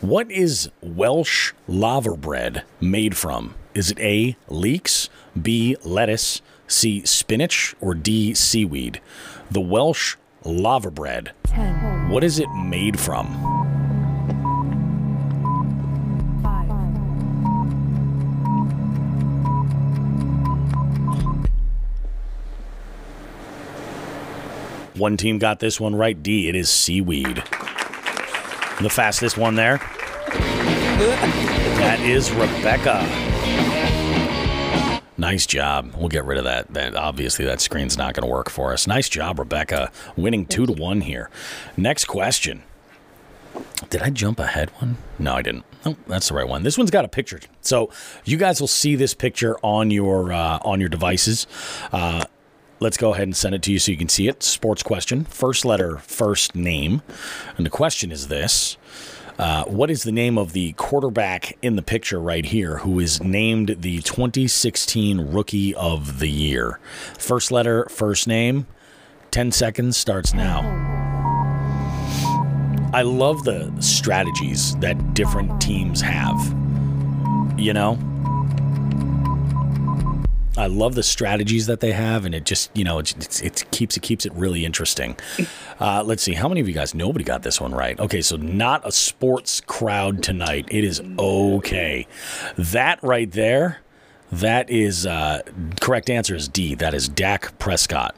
What 0.00 0.30
is 0.30 0.70
Welsh 0.80 1.52
lava 1.68 2.08
laverbread 2.08 2.64
made 2.80 3.16
from? 3.16 3.54
Is 3.74 3.90
it 3.90 4.00
A, 4.00 4.36
leeks, 4.48 5.10
B, 5.40 5.76
lettuce, 5.84 6.40
C, 6.66 7.04
spinach, 7.04 7.74
or 7.80 7.94
D, 7.94 8.32
seaweed? 8.32 9.00
The 9.50 9.60
Welsh 9.60 10.16
lava 10.42 10.88
laverbread. 10.88 11.32
What 12.08 12.24
is 12.24 12.38
it 12.38 12.48
made 12.54 12.98
from? 12.98 13.75
One 24.96 25.16
team 25.16 25.38
got 25.38 25.60
this 25.60 25.78
one 25.78 25.94
right. 25.94 26.20
D, 26.22 26.48
it 26.48 26.54
is 26.54 26.70
seaweed. 26.70 27.36
The 28.80 28.90
fastest 28.90 29.36
one 29.36 29.54
there. 29.54 29.78
That 31.78 32.00
is 32.00 32.30
Rebecca. 32.32 33.06
Nice 35.18 35.46
job. 35.46 35.94
We'll 35.96 36.08
get 36.08 36.24
rid 36.24 36.38
of 36.38 36.44
that. 36.44 36.72
That 36.72 36.94
obviously 36.94 37.44
that 37.46 37.60
screen's 37.60 37.96
not 37.98 38.14
going 38.14 38.26
to 38.26 38.32
work 38.32 38.50
for 38.50 38.72
us. 38.72 38.86
Nice 38.86 39.08
job, 39.08 39.38
Rebecca. 39.38 39.90
Winning 40.16 40.46
two 40.46 40.66
to 40.66 40.72
one 40.72 41.02
here. 41.02 41.30
Next 41.76 42.06
question. 42.06 42.62
Did 43.90 44.02
I 44.02 44.10
jump 44.10 44.38
ahead 44.38 44.70
one? 44.80 44.98
No, 45.18 45.34
I 45.34 45.42
didn't. 45.42 45.64
Oh, 45.84 45.96
that's 46.06 46.28
the 46.28 46.34
right 46.34 46.48
one. 46.48 46.62
This 46.62 46.76
one's 46.76 46.90
got 46.90 47.04
a 47.04 47.08
picture, 47.08 47.40
so 47.60 47.90
you 48.24 48.36
guys 48.36 48.60
will 48.60 48.68
see 48.68 48.96
this 48.96 49.14
picture 49.14 49.56
on 49.62 49.90
your 49.90 50.32
uh, 50.32 50.58
on 50.62 50.80
your 50.80 50.88
devices. 50.88 51.46
Uh, 51.92 52.24
let's 52.80 52.96
go 52.96 53.14
ahead 53.14 53.24
and 53.24 53.36
send 53.36 53.54
it 53.54 53.62
to 53.62 53.72
you 53.72 53.78
so 53.78 53.90
you 53.90 53.98
can 53.98 54.08
see 54.08 54.28
it. 54.28 54.42
Sports 54.42 54.82
question. 54.82 55.24
First 55.24 55.64
letter, 55.64 55.98
first 55.98 56.54
name. 56.54 57.02
And 57.56 57.64
the 57.64 57.70
question 57.70 58.12
is 58.12 58.28
this 58.28 58.76
uh, 59.38 59.64
What 59.64 59.90
is 59.90 60.02
the 60.02 60.12
name 60.12 60.38
of 60.38 60.52
the 60.52 60.72
quarterback 60.72 61.56
in 61.62 61.76
the 61.76 61.82
picture 61.82 62.20
right 62.20 62.44
here 62.44 62.78
who 62.78 63.00
is 63.00 63.22
named 63.22 63.76
the 63.80 64.00
2016 64.02 65.32
Rookie 65.32 65.74
of 65.74 66.18
the 66.18 66.28
Year? 66.28 66.78
First 67.18 67.50
letter, 67.50 67.86
first 67.88 68.26
name. 68.26 68.66
10 69.30 69.52
seconds 69.52 69.96
starts 69.96 70.32
now. 70.32 70.60
I 72.94 73.02
love 73.02 73.44
the 73.44 73.70
strategies 73.80 74.74
that 74.76 75.12
different 75.14 75.60
teams 75.60 76.00
have. 76.00 76.54
You 77.58 77.74
know? 77.74 77.98
I 80.56 80.66
love 80.66 80.94
the 80.94 81.02
strategies 81.02 81.66
that 81.66 81.80
they 81.80 81.92
have, 81.92 82.24
and 82.24 82.34
it 82.34 82.44
just 82.44 82.76
you 82.76 82.84
know 82.84 82.98
it, 82.98 83.42
it, 83.42 83.64
keeps 83.70 83.96
it 83.96 84.00
keeps 84.00 84.26
it 84.26 84.32
really 84.34 84.64
interesting. 84.64 85.16
Uh, 85.78 86.02
let's 86.02 86.22
see, 86.22 86.32
how 86.32 86.48
many 86.48 86.58
of 86.62 86.66
you 86.66 86.72
guys? 86.72 86.94
Nobody 86.94 87.22
got 87.22 87.42
this 87.42 87.60
one 87.60 87.74
right. 87.74 88.00
Okay, 88.00 88.22
so 88.22 88.36
not 88.36 88.80
a 88.88 88.90
sports 88.90 89.60
crowd 89.60 90.22
tonight. 90.22 90.66
It 90.70 90.84
is 90.84 91.02
okay. 91.18 92.06
That 92.56 92.98
right 93.02 93.30
there, 93.30 93.82
that 94.32 94.70
is 94.70 95.04
uh, 95.04 95.42
correct 95.82 96.08
answer 96.08 96.34
is 96.34 96.48
D. 96.48 96.74
That 96.76 96.94
is 96.94 97.10
Dak 97.10 97.58
Prescott. 97.58 98.16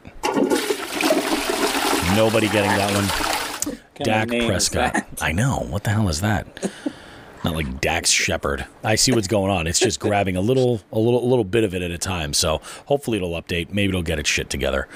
Nobody 2.15 2.47
getting 2.47 2.71
that 2.71 2.93
one. 2.93 3.75
Dak 4.03 4.05
kind 4.05 4.09
of 4.09 4.29
name 4.29 4.41
is 4.43 4.47
Prescott. 4.47 5.05
I 5.19 5.33
know. 5.33 5.65
What 5.69 5.83
the 5.83 5.89
hell 5.89 6.07
is 6.07 6.21
that? 6.21 6.71
Not 7.43 7.55
like 7.55 7.79
Dax 7.79 8.09
Shepard. 8.09 8.65
I 8.83 8.95
see 8.95 9.11
what's 9.11 9.27
going 9.27 9.51
on. 9.51 9.67
It's 9.67 9.79
just 9.79 9.99
grabbing 10.01 10.35
a 10.35 10.41
little, 10.41 10.81
a 10.91 10.99
little, 10.99 11.23
a 11.23 11.27
little 11.27 11.45
bit 11.45 11.63
of 11.63 11.73
it 11.73 11.81
at 11.81 11.91
a 11.91 11.97
time. 11.97 12.33
So 12.33 12.61
hopefully 12.85 13.17
it'll 13.17 13.41
update. 13.41 13.71
Maybe 13.71 13.89
it'll 13.89 14.03
get 14.03 14.19
its 14.19 14.29
shit 14.29 14.49
together. 14.49 14.87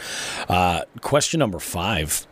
Uh, 0.50 0.82
question 1.02 1.40
number 1.40 1.60
five: 1.60 2.28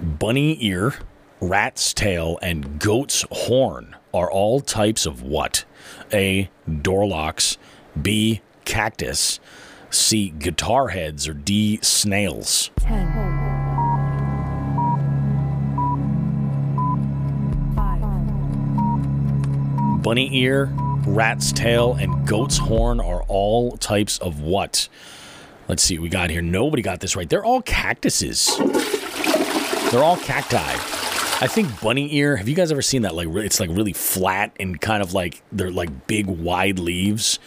Bunny 0.00 0.56
ear, 0.64 0.94
rat's 1.40 1.92
tail, 1.92 2.38
and 2.42 2.78
goat's 2.78 3.24
horn 3.30 3.96
are 4.12 4.30
all 4.30 4.60
types 4.60 5.06
of 5.06 5.22
what? 5.22 5.64
A. 6.12 6.50
Door 6.82 7.06
locks. 7.08 7.58
B. 8.00 8.40
Cactus. 8.64 9.40
C. 9.90 10.30
Guitar 10.30 10.88
heads. 10.88 11.28
Or 11.28 11.34
D. 11.34 11.78
Snails. 11.82 12.70
10, 12.78 13.12
Bunny 20.02 20.34
ear, 20.38 20.66
rat's 21.06 21.52
tail, 21.52 21.94
and 21.94 22.26
goat's 22.26 22.56
horn 22.58 23.00
are 23.00 23.22
all 23.28 23.76
types 23.76 24.18
of 24.18 24.40
what? 24.40 24.88
Let's 25.68 25.82
see 25.82 25.98
what 25.98 26.02
we 26.04 26.08
got 26.08 26.30
here. 26.30 26.42
Nobody 26.42 26.82
got 26.82 27.00
this 27.00 27.14
right. 27.16 27.28
They're 27.28 27.44
all 27.44 27.62
cactuses. 27.62 28.50
They're 29.90 30.02
all 30.02 30.16
cacti. 30.16 30.56
I 31.42 31.46
think 31.46 31.80
bunny 31.80 32.14
ear. 32.16 32.36
Have 32.36 32.48
you 32.48 32.54
guys 32.54 32.70
ever 32.72 32.82
seen 32.82 33.02
that? 33.02 33.14
Like, 33.14 33.28
it's 33.28 33.60
like 33.60 33.70
really 33.70 33.92
flat 33.92 34.52
and 34.60 34.80
kind 34.80 35.02
of 35.02 35.14
like 35.14 35.42
they're 35.52 35.70
like 35.70 36.06
big, 36.06 36.26
wide 36.26 36.78
leaves. 36.78 37.38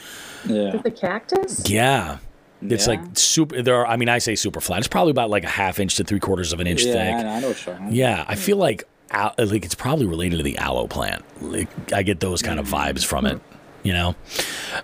Yeah. 0.48 0.78
The 0.78 0.92
cactus? 0.92 1.70
Yeah, 1.70 2.18
it's 2.62 2.88
Yeah. 2.88 2.94
like 2.96 3.02
super. 3.14 3.62
There 3.62 3.76
are. 3.76 3.88
I 3.88 3.96
mean, 3.98 4.10
I 4.10 4.18
say 4.18 4.36
super 4.36 4.60
flat. 4.62 4.80
It's 4.80 4.88
probably 4.88 5.12
about 5.12 5.30
like 5.30 5.44
a 5.44 5.50
half 5.50 5.80
inch 5.80 5.96
to 5.96 6.04
three 6.04 6.20
quarters 6.20 6.54
of 6.54 6.60
an 6.60 6.68
inch 6.68 6.84
Yeah, 6.84 6.94
thick. 6.94 7.26
I, 7.26 7.36
I 7.38 7.40
know 7.40 7.48
what 7.50 7.66
you're 7.66 7.74
talking 7.76 7.88
about. 7.88 7.94
Yeah, 7.94 8.26
I 8.28 8.36
feel 8.36 8.58
like 8.58 8.84
al- 8.84 8.93
like 9.38 9.66
it's 9.66 9.76
probably 9.76 10.06
related 10.06 10.38
to 10.38 10.44
the 10.44 10.58
aloe 10.58 10.88
plant. 10.88 11.24
Like 11.42 11.70
I 11.94 12.04
get 12.04 12.20
those 12.20 12.42
kind 12.42 12.60
of 12.60 12.68
vibes 12.68 13.06
from 13.06 13.26
it. 13.26 13.40
You 13.84 13.94
know. 13.94 14.16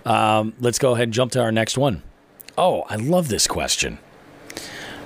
Um, 0.04 0.54
let's 0.60 0.78
go 0.78 0.94
ahead 0.94 1.04
and 1.04 1.12
jump 1.12 1.32
to 1.32 1.40
our 1.40 1.52
next 1.52 1.78
one. 1.78 2.02
Oh, 2.58 2.82
I 2.88 2.96
love 2.96 3.28
this 3.28 3.46
question. 3.46 3.98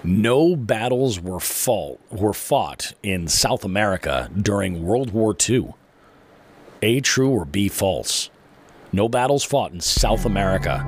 No 0.02 0.54
battles 0.54 1.18
were 1.20 1.40
fought 1.40 1.98
were 2.10 2.34
fought 2.34 2.92
in 3.02 3.26
South 3.28 3.64
America 3.64 4.30
during 4.36 4.84
World 4.84 5.12
War 5.12 5.34
II. 5.48 5.74
A 6.82 7.00
true 7.00 7.30
or 7.30 7.46
B 7.46 7.68
false? 7.68 8.28
No 8.92 9.08
battles 9.08 9.44
fought 9.44 9.72
in 9.72 9.80
South 9.80 10.26
America 10.26 10.84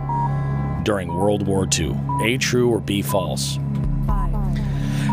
during 0.84 1.08
World 1.08 1.46
War 1.46 1.66
II. 1.66 1.96
A 2.22 2.36
true 2.36 2.68
or 2.68 2.80
B 2.80 3.00
false? 3.00 3.58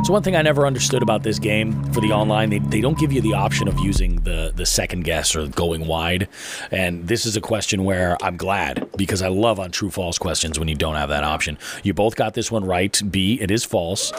5, 0.03 0.07
So 0.07 0.13
one 0.13 0.22
thing 0.24 0.36
I 0.36 0.41
never 0.41 0.67
understood 0.67 1.01
about 1.01 1.24
this 1.24 1.39
game 1.39 1.81
for 1.93 2.01
the 2.01 2.12
online, 2.12 2.50
they, 2.50 2.60
they 2.60 2.81
don't 2.81 2.98
give 2.98 3.13
you 3.13 3.22
the 3.22 3.33
option 3.33 3.67
of 3.67 3.79
using 3.79 4.17
the 4.24 4.51
the 4.53 4.65
second 4.65 5.03
guess 5.03 5.36
or 5.36 5.48
going 5.48 5.88
wide. 5.88 6.27
And 6.72 7.07
this 7.07 7.25
is 7.25 7.38
a 7.38 7.41
question 7.41 7.86
where 7.86 8.17
I'm 8.22 8.38
glad 8.38 8.88
because 8.98 9.22
I 9.22 9.29
love 9.29 9.60
on 9.60 9.72
true 9.72 9.89
false 9.89 10.17
questions 10.17 10.60
when 10.60 10.67
you 10.67 10.75
don't 10.75 10.95
have 10.95 11.10
that 11.10 11.24
option. 11.24 11.57
You 11.83 11.93
both 11.93 12.15
got 12.15 12.33
this 12.33 12.51
one 12.51 12.65
right. 12.65 13.01
B, 13.10 13.39
it 13.41 13.50
is 13.50 13.63
false. 13.63 14.12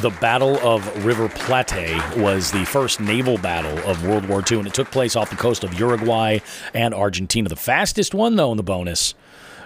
The 0.00 0.16
Battle 0.20 0.58
of 0.58 1.04
River 1.04 1.28
Plate 1.28 2.16
was 2.16 2.50
the 2.50 2.64
first 2.64 3.00
naval 3.00 3.38
battle 3.38 3.78
of 3.90 4.06
World 4.06 4.26
War 4.26 4.42
II, 4.48 4.58
and 4.58 4.66
it 4.66 4.74
took 4.74 4.90
place 4.90 5.16
off 5.16 5.30
the 5.30 5.36
coast 5.36 5.64
of 5.64 5.78
Uruguay 5.78 6.40
and 6.74 6.92
Argentina. 6.92 7.48
The 7.48 7.56
fastest 7.56 8.14
one, 8.14 8.36
though, 8.36 8.50
in 8.50 8.56
the 8.56 8.62
bonus, 8.62 9.14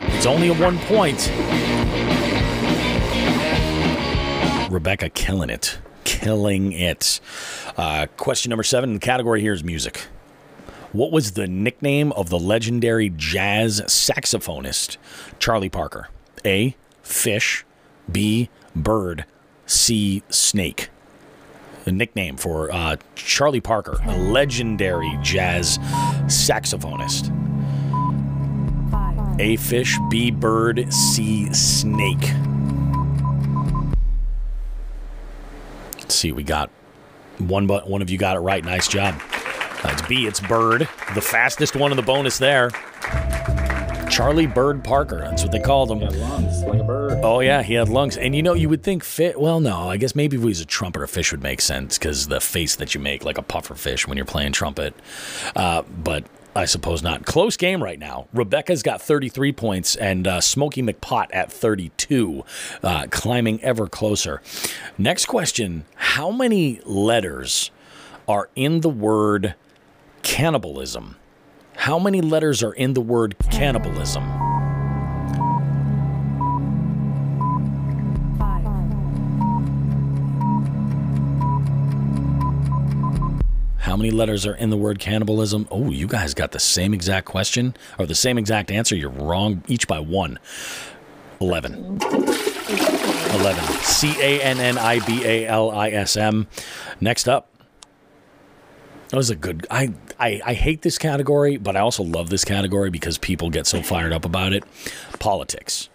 it's 0.00 0.26
only 0.26 0.48
a 0.48 0.54
one 0.54 0.78
point. 0.80 1.28
Rebecca 4.78 5.08
killing 5.08 5.50
it. 5.50 5.76
Killing 6.04 6.70
it. 6.70 7.18
Uh, 7.76 8.06
question 8.16 8.50
number 8.50 8.62
seven. 8.62 8.90
in 8.90 8.94
The 8.94 9.00
category 9.00 9.40
here 9.40 9.52
is 9.52 9.64
music. 9.64 10.06
What 10.92 11.10
was 11.10 11.32
the 11.32 11.48
nickname 11.48 12.12
of 12.12 12.28
the 12.28 12.38
legendary 12.38 13.08
jazz 13.10 13.80
saxophonist 13.86 14.96
Charlie 15.40 15.68
Parker? 15.68 16.10
A. 16.44 16.76
Fish. 17.02 17.66
B. 18.10 18.50
Bird. 18.76 19.24
C. 19.66 20.22
Snake. 20.28 20.90
The 21.82 21.90
nickname 21.90 22.36
for 22.36 22.72
uh, 22.72 22.98
Charlie 23.16 23.60
Parker, 23.60 23.98
a 24.04 24.16
legendary 24.16 25.18
jazz 25.22 25.78
saxophonist. 26.28 27.34
5, 28.92 29.40
A. 29.40 29.56
Fish. 29.56 29.98
B. 30.08 30.30
Bird. 30.30 30.92
C. 30.92 31.52
Snake. 31.52 32.32
Let's 36.08 36.16
see, 36.16 36.32
we 36.32 36.42
got 36.42 36.70
one, 37.36 37.66
but 37.66 37.86
one 37.86 38.00
of 38.00 38.08
you 38.08 38.16
got 38.16 38.34
it 38.34 38.40
right. 38.40 38.64
Nice 38.64 38.88
job. 38.88 39.20
It's 39.84 40.00
B. 40.08 40.26
It's 40.26 40.40
Bird, 40.40 40.88
the 41.14 41.20
fastest 41.20 41.76
one 41.76 41.90
in 41.92 41.98
the 41.98 42.02
bonus 42.02 42.38
there. 42.38 42.70
Charlie 44.08 44.46
Bird 44.46 44.82
Parker. 44.82 45.18
That's 45.18 45.42
what 45.42 45.52
they 45.52 45.60
called 45.60 45.90
him. 45.90 46.00
Like 46.00 46.80
a 46.80 46.82
bird. 46.82 47.20
Oh 47.22 47.40
yeah, 47.40 47.62
he 47.62 47.74
had 47.74 47.90
lungs, 47.90 48.16
and 48.16 48.34
you 48.34 48.42
know 48.42 48.54
you 48.54 48.70
would 48.70 48.82
think 48.82 49.04
fit. 49.04 49.38
Well, 49.38 49.60
no, 49.60 49.90
I 49.90 49.98
guess 49.98 50.14
maybe 50.14 50.38
if 50.38 50.42
he 50.42 50.48
was 50.48 50.62
a 50.62 50.64
trumpeter, 50.64 51.06
fish 51.06 51.30
would 51.30 51.42
make 51.42 51.60
sense 51.60 51.98
because 51.98 52.28
the 52.28 52.40
face 52.40 52.76
that 52.76 52.94
you 52.94 53.02
make 53.02 53.26
like 53.26 53.36
a 53.36 53.42
puffer 53.42 53.74
fish 53.74 54.08
when 54.08 54.16
you're 54.16 54.24
playing 54.24 54.52
trumpet. 54.52 54.94
Uh, 55.54 55.82
but 55.82 56.24
I 56.58 56.64
suppose 56.64 57.04
not. 57.04 57.24
Close 57.24 57.56
game 57.56 57.80
right 57.80 58.00
now. 58.00 58.26
Rebecca's 58.34 58.82
got 58.82 59.00
33 59.00 59.52
points, 59.52 59.94
and 59.94 60.26
uh, 60.26 60.40
Smokey 60.40 60.82
McPot 60.82 61.28
at 61.32 61.52
32, 61.52 62.44
uh, 62.82 63.06
climbing 63.12 63.62
ever 63.62 63.86
closer. 63.86 64.42
Next 64.98 65.26
question: 65.26 65.84
How 65.94 66.32
many 66.32 66.80
letters 66.84 67.70
are 68.26 68.50
in 68.56 68.80
the 68.80 68.88
word 68.88 69.54
cannibalism? 70.22 71.14
How 71.76 71.96
many 71.96 72.20
letters 72.20 72.60
are 72.64 72.72
in 72.72 72.94
the 72.94 73.02
word 73.02 73.36
cannibalism? 73.52 74.47
How 83.88 83.96
many 83.96 84.10
letters 84.10 84.44
are 84.44 84.54
in 84.54 84.68
the 84.68 84.76
word 84.76 84.98
cannibalism? 84.98 85.66
Oh, 85.70 85.90
you 85.90 86.06
guys 86.06 86.34
got 86.34 86.52
the 86.52 86.60
same 86.60 86.92
exact 86.92 87.24
question 87.24 87.74
or 87.98 88.04
the 88.04 88.14
same 88.14 88.36
exact 88.36 88.70
answer. 88.70 88.94
You're 88.94 89.08
wrong 89.08 89.64
each 89.66 89.88
by 89.88 89.98
one. 89.98 90.38
11. 91.40 91.98
11. 92.02 93.64
C 93.80 94.14
A 94.20 94.42
N 94.42 94.60
N 94.60 94.76
I 94.76 94.98
B 95.06 95.24
A 95.24 95.46
L 95.46 95.70
I 95.70 95.88
S 95.88 96.18
M. 96.18 96.48
Next 97.00 97.30
up. 97.30 97.48
That 99.08 99.16
was 99.16 99.30
a 99.30 99.36
good. 99.36 99.66
I, 99.70 99.94
I 100.20 100.42
I 100.44 100.52
hate 100.52 100.82
this 100.82 100.98
category, 100.98 101.56
but 101.56 101.74
I 101.74 101.80
also 101.80 102.02
love 102.02 102.28
this 102.28 102.44
category 102.44 102.90
because 102.90 103.16
people 103.16 103.48
get 103.48 103.66
so 103.66 103.80
fired 103.80 104.12
up 104.12 104.26
about 104.26 104.52
it. 104.52 104.64
Politics 105.18 105.88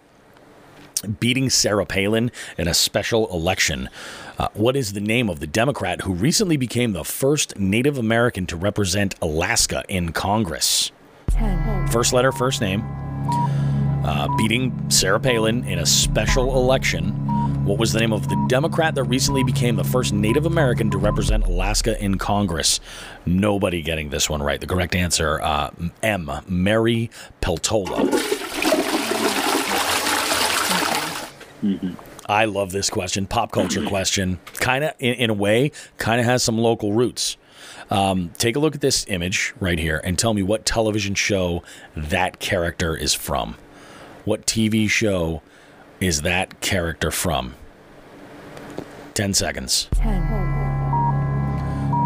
beating 1.20 1.50
Sarah 1.50 1.86
Palin 1.86 2.30
in 2.58 2.68
a 2.68 2.74
special 2.74 3.30
election. 3.32 3.88
Uh, 4.36 4.48
what 4.54 4.74
is 4.74 4.92
the 4.92 5.00
name 5.00 5.30
of 5.30 5.38
the 5.38 5.46
Democrat 5.46 6.00
who 6.00 6.12
recently 6.12 6.56
became 6.56 6.92
the 6.92 7.04
first 7.04 7.56
Native 7.56 7.98
American 7.98 8.46
to 8.46 8.56
represent 8.56 9.14
Alaska 9.22 9.84
in 9.88 10.10
Congress? 10.10 10.90
First 11.90 12.12
letter, 12.12 12.32
first 12.32 12.60
name. 12.60 12.82
Uh, 14.04 14.28
beating 14.36 14.90
Sarah 14.90 15.20
Palin 15.20 15.64
in 15.64 15.78
a 15.78 15.86
special 15.86 16.56
election. 16.56 17.12
What 17.64 17.78
was 17.78 17.92
the 17.92 18.00
name 18.00 18.12
of 18.12 18.28
the 18.28 18.46
Democrat 18.48 18.94
that 18.96 19.04
recently 19.04 19.44
became 19.44 19.76
the 19.76 19.84
first 19.84 20.12
Native 20.12 20.46
American 20.46 20.90
to 20.90 20.98
represent 20.98 21.46
Alaska 21.46 21.98
in 22.02 22.18
Congress? 22.18 22.80
Nobody 23.24 23.82
getting 23.82 24.10
this 24.10 24.28
one 24.28 24.42
right. 24.42 24.60
The 24.60 24.66
correct 24.66 24.94
answer, 24.94 25.40
uh, 25.40 25.70
M. 26.02 26.30
Mary 26.46 27.10
Peltola. 27.40 28.10
I 32.26 32.46
love 32.46 32.72
this 32.72 32.90
question, 32.90 33.26
pop 33.26 33.52
culture 33.52 33.84
question. 33.86 34.38
Kind 34.54 34.84
of, 34.84 34.92
in, 34.98 35.14
in 35.14 35.30
a 35.30 35.34
way, 35.34 35.72
kind 35.98 36.20
of 36.20 36.26
has 36.26 36.42
some 36.42 36.58
local 36.58 36.92
roots. 36.92 37.36
Um, 37.90 38.30
take 38.38 38.56
a 38.56 38.58
look 38.58 38.74
at 38.74 38.80
this 38.80 39.04
image 39.08 39.52
right 39.60 39.78
here 39.78 40.00
and 40.04 40.18
tell 40.18 40.32
me 40.34 40.42
what 40.42 40.64
television 40.64 41.14
show 41.14 41.62
that 41.94 42.40
character 42.40 42.96
is 42.96 43.14
from. 43.14 43.56
What 44.24 44.46
TV 44.46 44.88
show 44.88 45.42
is 46.00 46.22
that 46.22 46.60
character 46.60 47.10
from? 47.10 47.54
10 49.14 49.34
seconds. 49.34 49.88
10, 49.94 50.30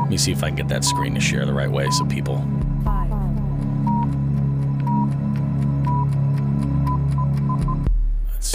Let 0.03 0.11
me 0.11 0.17
see 0.17 0.33
if 0.33 0.43
I 0.43 0.49
can 0.49 0.57
get 0.57 0.69
that 0.69 0.85
screen 0.85 1.15
to 1.15 1.21
share 1.21 1.47
the 1.47 1.55
right 1.55 1.71
way 1.71 1.89
so 1.91 2.05
people. 2.05 2.39
5, 2.85 3.11
Let's 8.33 8.49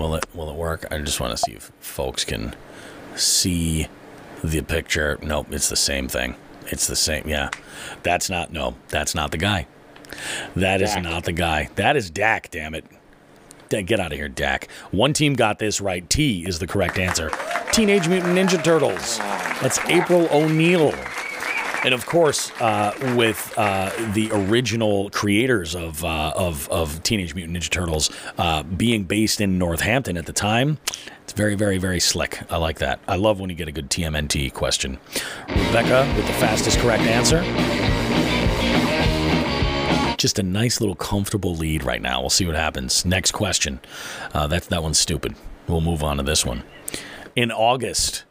Will 0.00 0.14
it 0.14 0.24
will 0.34 0.48
it 0.48 0.56
work? 0.56 0.86
I 0.90 0.96
just 0.96 1.20
want 1.20 1.32
to 1.32 1.36
see 1.36 1.52
if 1.52 1.70
folks 1.78 2.24
can 2.24 2.56
see 3.16 3.86
the 4.42 4.62
picture. 4.62 5.18
Nope, 5.20 5.48
it's 5.50 5.68
the 5.68 5.76
same 5.76 6.08
thing. 6.08 6.36
It's 6.68 6.86
the 6.86 6.96
same. 6.96 7.28
Yeah, 7.28 7.50
that's 8.02 8.30
not. 8.30 8.50
No, 8.50 8.76
that's 8.88 9.14
not 9.14 9.30
the 9.30 9.36
guy. 9.36 9.66
That 10.56 10.80
is 10.80 10.94
Dak. 10.94 11.02
not 11.02 11.24
the 11.24 11.32
guy. 11.32 11.68
That 11.74 11.96
is 11.96 12.08
Dak. 12.08 12.50
Damn 12.50 12.74
it. 12.74 12.86
Get 13.68 14.00
out 14.00 14.10
of 14.12 14.16
here, 14.16 14.30
Dak. 14.30 14.68
One 14.90 15.12
team 15.12 15.34
got 15.34 15.58
this 15.58 15.82
right. 15.82 16.08
T 16.08 16.46
is 16.46 16.60
the 16.60 16.66
correct 16.66 16.98
answer. 16.98 17.30
Teenage 17.70 18.08
Mutant 18.08 18.38
Ninja 18.38 18.64
Turtles. 18.64 19.18
That's 19.18 19.78
April 19.80 20.28
O'Neil. 20.32 20.94
And 21.82 21.94
of 21.94 22.04
course, 22.04 22.50
uh, 22.60 22.94
with 23.16 23.54
uh, 23.56 23.90
the 24.12 24.30
original 24.32 25.08
creators 25.10 25.74
of, 25.74 26.04
uh, 26.04 26.32
of 26.36 26.68
of 26.68 27.02
Teenage 27.02 27.34
Mutant 27.34 27.56
Ninja 27.56 27.70
Turtles 27.70 28.10
uh, 28.36 28.62
being 28.62 29.04
based 29.04 29.40
in 29.40 29.58
Northampton 29.58 30.18
at 30.18 30.26
the 30.26 30.32
time, 30.32 30.78
it's 31.22 31.32
very, 31.32 31.54
very, 31.54 31.78
very 31.78 31.98
slick. 32.00 32.42
I 32.50 32.58
like 32.58 32.80
that. 32.80 33.00
I 33.08 33.16
love 33.16 33.40
when 33.40 33.48
you 33.48 33.56
get 33.56 33.68
a 33.68 33.72
good 33.72 33.88
TMNT 33.88 34.52
question. 34.52 34.98
Rebecca 35.48 36.12
with 36.16 36.26
the 36.26 36.32
fastest 36.34 36.78
correct 36.80 37.02
answer. 37.04 37.42
Just 40.18 40.38
a 40.38 40.42
nice 40.42 40.82
little 40.82 40.96
comfortable 40.96 41.54
lead 41.54 41.82
right 41.82 42.02
now. 42.02 42.20
We'll 42.20 42.28
see 42.28 42.44
what 42.44 42.56
happens. 42.56 43.06
Next 43.06 43.32
question. 43.32 43.80
Uh, 44.34 44.46
that 44.48 44.64
that 44.64 44.82
one's 44.82 44.98
stupid. 44.98 45.34
We'll 45.66 45.80
move 45.80 46.02
on 46.02 46.18
to 46.18 46.22
this 46.22 46.44
one. 46.44 46.62
In 47.34 47.50
August 47.50 48.24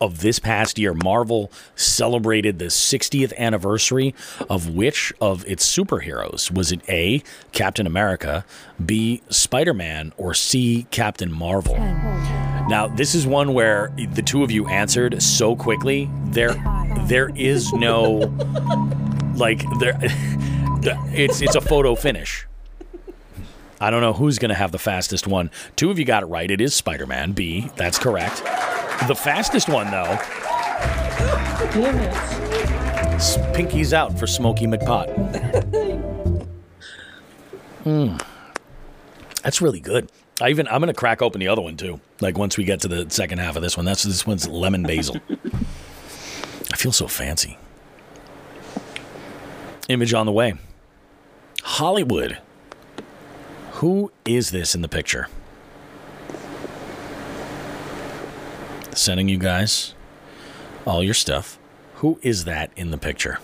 of 0.00 0.20
this 0.20 0.38
past 0.38 0.78
year, 0.78 0.94
Marvel 0.94 1.52
celebrated 1.76 2.58
the 2.58 2.66
60th 2.66 3.36
anniversary 3.36 4.14
of 4.48 4.70
which 4.70 5.12
of 5.20 5.46
its 5.46 5.66
superheroes? 5.66 6.50
Was 6.50 6.72
it 6.72 6.80
A, 6.88 7.22
Captain 7.52 7.86
America, 7.86 8.44
B, 8.84 9.22
Spider 9.28 9.74
Man, 9.74 10.12
or 10.16 10.32
C, 10.34 10.86
Captain 10.90 11.30
Marvel? 11.32 11.76
Now, 11.76 12.86
this 12.86 13.14
is 13.14 13.26
one 13.26 13.52
where 13.52 13.92
the 14.14 14.22
two 14.22 14.42
of 14.42 14.50
you 14.50 14.66
answered 14.68 15.22
so 15.22 15.56
quickly. 15.56 16.08
There, 16.26 16.54
there 17.06 17.30
is 17.36 17.72
no 17.72 18.32
like 19.34 19.62
there. 19.80 19.98
It's 21.12 21.42
it's 21.42 21.56
a 21.56 21.60
photo 21.60 21.94
finish. 21.94 22.46
I 23.80 23.90
don't 23.90 24.02
know 24.02 24.12
who's 24.12 24.38
going 24.38 24.50
to 24.50 24.54
have 24.54 24.72
the 24.72 24.78
fastest 24.78 25.26
one. 25.26 25.50
Two 25.74 25.90
of 25.90 25.98
you 25.98 26.04
got 26.04 26.22
it 26.22 26.26
right. 26.26 26.50
It 26.50 26.60
is 26.60 26.74
Spider 26.74 27.06
Man. 27.06 27.32
B. 27.32 27.70
That's 27.76 27.98
correct. 27.98 28.42
The 29.06 29.14
fastest 29.14 29.68
one, 29.68 29.90
though, 29.90 30.18
Damn 31.72 31.96
it. 31.98 33.54
Pinky's 33.54 33.92
out 33.92 34.18
for 34.18 34.26
Smokey 34.26 34.66
McPot. 34.66 35.08
Mm. 37.84 38.22
That's 39.42 39.62
really 39.62 39.80
good. 39.80 40.10
I 40.38 40.50
even 40.50 40.68
I'm 40.68 40.80
gonna 40.80 40.92
crack 40.92 41.22
open 41.22 41.40
the 41.40 41.48
other 41.48 41.62
one 41.62 41.78
too. 41.78 41.98
Like 42.20 42.36
once 42.36 42.58
we 42.58 42.64
get 42.64 42.80
to 42.80 42.88
the 42.88 43.08
second 43.08 43.38
half 43.38 43.56
of 43.56 43.62
this 43.62 43.74
one. 43.74 43.86
That's 43.86 44.02
this 44.02 44.26
one's 44.26 44.46
lemon 44.46 44.82
basil. 44.82 45.16
I 46.72 46.76
feel 46.76 46.92
so 46.92 47.08
fancy. 47.08 47.56
Image 49.88 50.12
on 50.12 50.26
the 50.26 50.32
way. 50.32 50.54
Hollywood. 51.62 52.36
Who 53.72 54.12
is 54.26 54.50
this 54.50 54.74
in 54.74 54.82
the 54.82 54.88
picture? 54.88 55.28
Sending 59.00 59.30
you 59.30 59.38
guys 59.38 59.94
all 60.84 61.02
your 61.02 61.14
stuff. 61.14 61.58
Who 61.94 62.20
is 62.20 62.44
that 62.44 62.70
in 62.76 62.90
the 62.90 62.98
picture? 62.98 63.38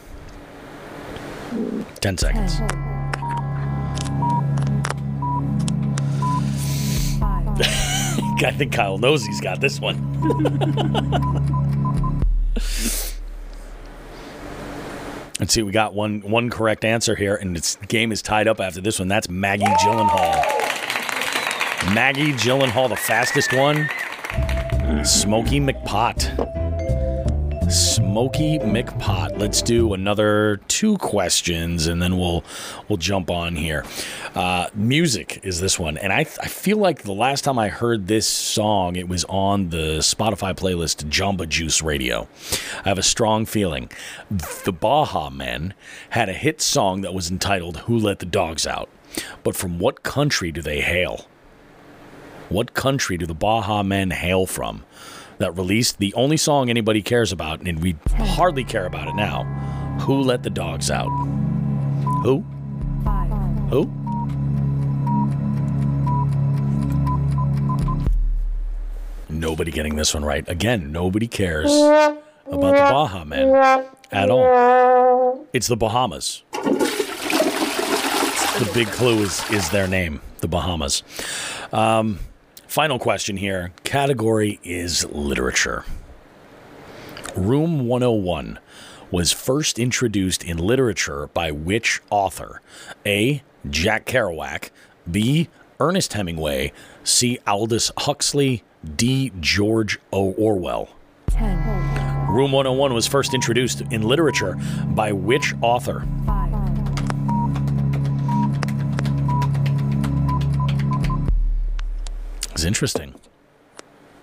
10 2.02 2.18
seconds. 2.18 2.60
I 8.44 8.52
think 8.54 8.70
Kyle 8.70 8.98
knows 8.98 9.24
he's 9.24 9.40
got 9.40 9.62
this 9.62 9.80
one. 9.80 9.96
Let's 15.40 15.54
see, 15.54 15.62
we 15.62 15.72
got 15.72 15.94
one 15.94 16.20
one 16.20 16.50
correct 16.50 16.84
answer 16.84 17.14
here, 17.14 17.34
and 17.34 17.56
this 17.56 17.76
game 17.88 18.12
is 18.12 18.20
tied 18.20 18.46
up 18.46 18.60
after 18.60 18.82
this 18.82 18.98
one. 18.98 19.08
That's 19.08 19.30
Maggie 19.30 19.64
Gyllenhaal. 19.64 20.34
Maggie 21.94 22.34
Gyllenhaal, 22.34 22.90
the 22.90 22.96
fastest 22.96 23.54
one. 23.54 23.88
Smokey 24.86 25.60
McPot. 25.60 26.22
Smokey 27.70 28.60
McPot. 28.60 29.36
Let's 29.36 29.60
do 29.60 29.94
another 29.94 30.60
two 30.68 30.96
questions, 30.98 31.88
and 31.88 32.00
then 32.00 32.16
we'll 32.16 32.44
we'll 32.88 32.96
jump 32.96 33.28
on 33.28 33.56
here. 33.56 33.84
Uh, 34.36 34.68
music 34.74 35.40
is 35.42 35.60
this 35.60 35.76
one, 35.76 35.98
and 35.98 36.12
I 36.12 36.20
I 36.20 36.46
feel 36.46 36.76
like 36.76 37.02
the 37.02 37.12
last 37.12 37.42
time 37.42 37.58
I 37.58 37.68
heard 37.68 38.06
this 38.06 38.28
song, 38.28 38.94
it 38.94 39.08
was 39.08 39.24
on 39.24 39.70
the 39.70 39.98
Spotify 39.98 40.54
playlist 40.54 41.08
Jamba 41.10 41.48
Juice 41.48 41.82
Radio. 41.82 42.28
I 42.84 42.88
have 42.88 42.98
a 42.98 43.02
strong 43.02 43.44
feeling 43.44 43.90
the 44.64 44.72
Baha 44.72 45.32
Men 45.32 45.74
had 46.10 46.28
a 46.28 46.32
hit 46.32 46.60
song 46.60 47.00
that 47.00 47.12
was 47.12 47.28
entitled 47.28 47.78
"Who 47.78 47.98
Let 47.98 48.20
the 48.20 48.26
Dogs 48.26 48.68
Out," 48.68 48.88
but 49.42 49.56
from 49.56 49.80
what 49.80 50.04
country 50.04 50.52
do 50.52 50.62
they 50.62 50.80
hail? 50.80 51.26
What 52.48 52.74
country 52.74 53.16
do 53.16 53.26
the 53.26 53.34
Baha 53.34 53.82
Men 53.82 54.12
hail 54.12 54.46
from? 54.46 54.84
That 55.38 55.52
released 55.52 55.98
the 55.98 56.14
only 56.14 56.38
song 56.38 56.70
anybody 56.70 57.02
cares 57.02 57.30
about, 57.30 57.60
and 57.60 57.82
we 57.82 57.96
hardly 58.16 58.64
care 58.64 58.86
about 58.86 59.08
it 59.08 59.14
now. 59.14 59.44
Who 60.00 60.22
let 60.22 60.42
the 60.42 60.50
dogs 60.50 60.90
out? 60.90 61.08
Who? 62.22 62.44
Who? 63.68 63.90
Nobody 69.28 69.70
getting 69.70 69.96
this 69.96 70.14
one 70.14 70.24
right. 70.24 70.48
Again, 70.48 70.90
nobody 70.92 71.28
cares 71.28 71.70
about 71.70 72.16
the 72.46 72.86
Baha 72.90 73.24
Men 73.26 73.84
at 74.10 74.30
all. 74.30 75.46
It's 75.52 75.66
the 75.66 75.76
Bahamas. 75.76 76.42
The 78.58 78.70
big 78.72 78.86
clue 78.88 79.18
is 79.18 79.42
is 79.50 79.68
their 79.68 79.86
name, 79.86 80.22
the 80.38 80.48
Bahamas. 80.48 81.02
Um, 81.72 82.20
final 82.76 82.98
question 82.98 83.38
here. 83.38 83.72
Category 83.84 84.60
is 84.62 85.06
literature. 85.06 85.82
Room 87.34 87.86
101 87.86 88.58
was 89.10 89.32
first 89.32 89.78
introduced 89.78 90.44
in 90.44 90.58
literature 90.58 91.30
by 91.32 91.50
which 91.50 92.02
author? 92.10 92.60
A. 93.06 93.42
Jack 93.70 94.04
Kerouac, 94.04 94.68
B. 95.10 95.48
Ernest 95.80 96.12
Hemingway, 96.12 96.70
C. 97.02 97.38
Aldous 97.46 97.92
Huxley, 97.96 98.62
D. 98.94 99.32
George 99.40 99.98
O. 100.12 100.32
Orwell. 100.32 100.90
Room 102.28 102.52
101 102.52 102.92
was 102.92 103.06
first 103.06 103.32
introduced 103.32 103.80
in 103.90 104.02
literature 104.02 104.54
by 104.88 105.12
which 105.12 105.54
author? 105.62 106.06
It's 112.56 112.64
interesting. 112.64 113.14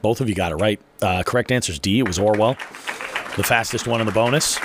Both 0.01 0.19
of 0.19 0.27
you 0.27 0.33
got 0.33 0.51
it 0.51 0.55
right. 0.55 0.81
Uh, 1.03 1.21
correct 1.21 1.51
answer 1.51 1.71
is 1.71 1.77
D. 1.77 1.99
It 1.99 2.07
was 2.07 2.17
Orwell. 2.17 2.55
The 3.35 3.43
fastest 3.43 3.85
one 3.85 3.99
in 3.99 4.07
the 4.07 4.11
bonus. 4.11 4.57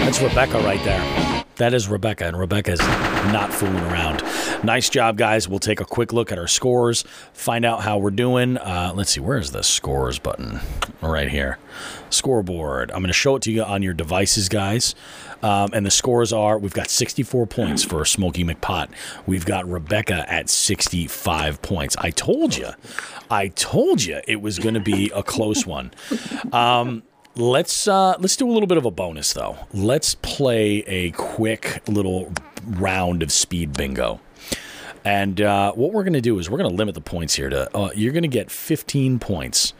That's 0.00 0.20
Rebecca 0.20 0.58
right 0.58 0.82
there. 0.82 1.33
That 1.56 1.72
is 1.72 1.88
Rebecca, 1.88 2.26
and 2.26 2.36
Rebecca's 2.38 2.80
not 2.80 3.52
fooling 3.52 3.76
around. 3.84 4.22
Nice 4.64 4.88
job, 4.88 5.16
guys. 5.16 5.48
We'll 5.48 5.60
take 5.60 5.80
a 5.80 5.84
quick 5.84 6.12
look 6.12 6.32
at 6.32 6.38
our 6.38 6.48
scores, 6.48 7.04
find 7.32 7.64
out 7.64 7.82
how 7.82 7.98
we're 7.98 8.10
doing. 8.10 8.58
Uh, 8.58 8.92
let's 8.94 9.12
see, 9.12 9.20
where's 9.20 9.52
the 9.52 9.62
scores 9.62 10.18
button? 10.18 10.58
Right 11.00 11.28
here. 11.28 11.58
Scoreboard. 12.10 12.90
I'm 12.90 12.98
going 12.98 13.06
to 13.06 13.12
show 13.12 13.36
it 13.36 13.42
to 13.42 13.52
you 13.52 13.62
on 13.62 13.82
your 13.82 13.94
devices, 13.94 14.48
guys. 14.48 14.94
Um, 15.42 15.70
and 15.74 15.84
the 15.84 15.90
scores 15.90 16.32
are 16.32 16.58
we've 16.58 16.72
got 16.72 16.88
64 16.88 17.46
points 17.46 17.84
for 17.84 18.04
Smokey 18.04 18.44
McPot. 18.44 18.88
We've 19.26 19.44
got 19.44 19.68
Rebecca 19.68 20.24
at 20.32 20.48
65 20.48 21.60
points. 21.62 21.96
I 21.98 22.10
told 22.10 22.56
you. 22.56 22.70
I 23.30 23.48
told 23.48 24.02
you 24.02 24.20
it 24.26 24.40
was 24.40 24.58
going 24.58 24.74
to 24.74 24.80
be 24.80 25.10
a 25.14 25.22
close 25.22 25.66
one. 25.66 25.92
Um, 26.52 27.02
let's 27.36 27.88
uh, 27.88 28.14
let's 28.18 28.36
do 28.36 28.48
a 28.48 28.52
little 28.52 28.66
bit 28.66 28.78
of 28.78 28.84
a 28.84 28.90
bonus 28.90 29.32
though. 29.32 29.58
Let's 29.72 30.14
play 30.16 30.78
a 30.86 31.10
quick 31.12 31.82
little 31.88 32.32
round 32.64 33.22
of 33.22 33.32
speed 33.32 33.72
bingo. 33.72 34.20
And 35.04 35.40
uh, 35.40 35.72
what 35.72 35.92
we're 35.92 36.02
going 36.02 36.14
to 36.14 36.22
do 36.22 36.38
is 36.38 36.48
we're 36.48 36.58
going 36.58 36.70
to 36.70 36.76
limit 36.76 36.94
the 36.94 37.00
points 37.00 37.34
here 37.34 37.50
to 37.50 37.76
uh, 37.76 37.90
you're 37.94 38.12
going 38.12 38.22
to 38.22 38.28
get 38.28 38.50
15 38.50 39.18
points 39.18 39.74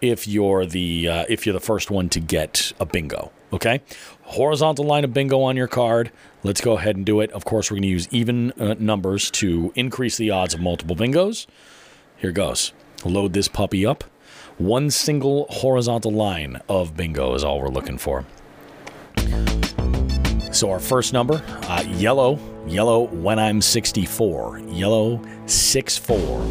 if 0.00 0.28
you're 0.28 0.64
the 0.64 1.08
uh, 1.08 1.24
if 1.28 1.44
you're 1.44 1.52
the 1.52 1.60
first 1.60 1.90
one 1.90 2.08
to 2.10 2.20
get 2.20 2.72
a 2.78 2.86
bingo. 2.86 3.32
Okay, 3.52 3.82
horizontal 4.22 4.84
line 4.84 5.02
of 5.02 5.12
bingo 5.12 5.40
on 5.42 5.56
your 5.56 5.66
card. 5.66 6.12
Let's 6.44 6.60
go 6.60 6.78
ahead 6.78 6.96
and 6.96 7.04
do 7.04 7.20
it. 7.20 7.32
Of 7.32 7.44
course, 7.44 7.70
we're 7.70 7.76
going 7.76 7.82
to 7.82 7.88
use 7.88 8.08
even 8.10 8.52
uh, 8.52 8.76
numbers 8.78 9.30
to 9.32 9.72
increase 9.74 10.16
the 10.16 10.30
odds 10.30 10.54
of 10.54 10.60
multiple 10.60 10.94
bingos. 10.94 11.46
Here 12.16 12.32
goes. 12.32 12.72
Load 13.04 13.32
this 13.32 13.48
puppy 13.48 13.84
up. 13.84 14.04
One 14.60 14.90
single 14.90 15.46
horizontal 15.48 16.12
line 16.12 16.60
of 16.68 16.94
bingo 16.94 17.34
is 17.34 17.42
all 17.42 17.62
we're 17.62 17.68
looking 17.68 17.96
for. 17.96 18.26
So 20.52 20.70
our 20.70 20.78
first 20.78 21.14
number, 21.14 21.42
uh, 21.62 21.82
yellow, 21.88 22.38
yellow 22.66 23.04
when 23.04 23.38
I'm 23.38 23.62
64. 23.62 24.58
Yellow 24.68 25.18
64. 25.46 26.44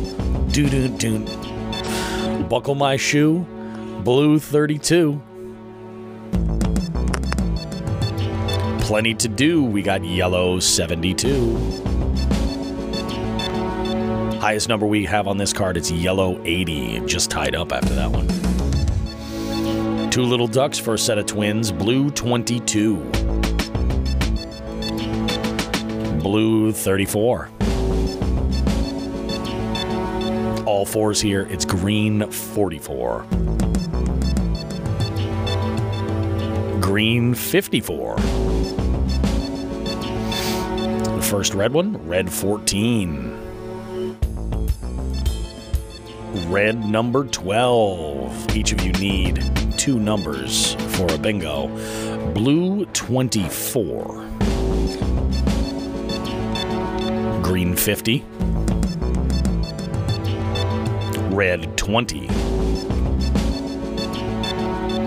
Doo 0.49 0.67
doo 0.71 0.87
doo. 0.97 1.19
Buckle 2.49 2.73
my 2.73 2.97
shoe, 2.97 3.45
blue 4.03 4.39
32. 4.39 5.21
Plenty 8.79 9.13
to 9.13 9.27
do. 9.27 9.63
We 9.63 9.83
got 9.83 10.03
yellow 10.03 10.59
72. 10.59 11.98
Highest 14.39 14.69
number 14.69 14.85
we 14.85 15.03
have 15.03 15.27
on 15.27 15.37
this 15.37 15.51
card, 15.51 15.75
it's 15.75 15.91
yellow 15.91 16.41
80. 16.45 17.01
Just 17.01 17.29
tied 17.29 17.55
up 17.55 17.73
after 17.73 17.93
that 17.95 18.09
one. 18.09 18.25
Two 20.09 20.23
little 20.23 20.47
ducks 20.47 20.79
for 20.79 20.93
a 20.93 20.97
set 20.97 21.17
of 21.17 21.25
twins, 21.25 21.73
blue 21.73 22.09
22. 22.09 22.95
Blue 26.21 26.71
34. 26.71 27.49
All 30.65 30.85
fours 30.85 31.19
here, 31.19 31.45
it's 31.49 31.65
green 31.65 32.31
44. 32.31 33.25
Green 36.79 37.33
54. 37.33 38.15
The 41.15 41.27
first 41.29 41.53
red 41.53 41.73
one, 41.73 42.07
red 42.07 42.31
14. 42.31 43.38
Red 46.47 46.85
number 46.85 47.25
12. 47.25 48.55
Each 48.55 48.71
of 48.71 48.81
you 48.81 48.91
need 48.93 49.43
two 49.77 49.99
numbers 49.99 50.75
for 50.95 51.11
a 51.11 51.17
bingo. 51.17 51.67
Blue 52.33 52.85
24. 52.85 54.27
Green 57.41 57.75
50. 57.75 58.23
Red 61.31 61.75
20. 61.77 62.27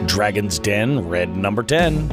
Dragon's 0.06 0.58
Den, 0.58 1.08
red 1.08 1.36
number 1.36 1.62
10. 1.62 2.08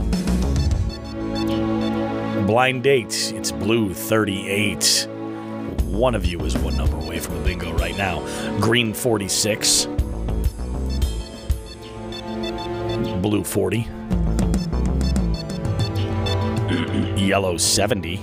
Blind 2.45 2.83
date, 2.83 3.33
it's 3.35 3.51
blue 3.51 3.93
38. 3.93 5.07
One 5.89 6.13
of 6.13 6.23
you 6.23 6.39
is 6.41 6.55
one 6.55 6.77
number 6.77 6.97
away 6.97 7.19
from 7.19 7.37
a 7.37 7.43
bingo 7.43 7.73
right 7.73 7.97
now. 7.97 8.19
Green 8.59 8.93
46. 8.93 9.87
Blue 13.21 13.43
40. 13.43 13.87
Yellow 17.19 17.57
70. 17.57 18.17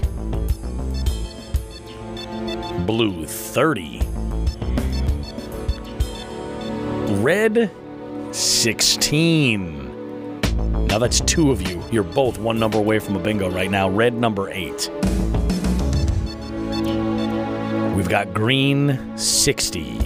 Blue 2.86 3.26
30. 3.26 4.00
Red 7.20 7.70
16. 8.30 10.86
Now 10.86 10.98
that's 10.98 11.20
two 11.22 11.50
of 11.50 11.68
you. 11.68 11.82
You're 11.90 12.04
both 12.04 12.38
one 12.38 12.60
number 12.60 12.78
away 12.78 13.00
from 13.00 13.16
a 13.16 13.18
bingo 13.18 13.50
right 13.50 13.70
now. 13.70 13.88
Red 13.88 14.14
number 14.14 14.50
eight. 14.50 14.88
We've 18.06 18.12
got 18.12 18.32
green 18.32 19.18
60. 19.18 19.98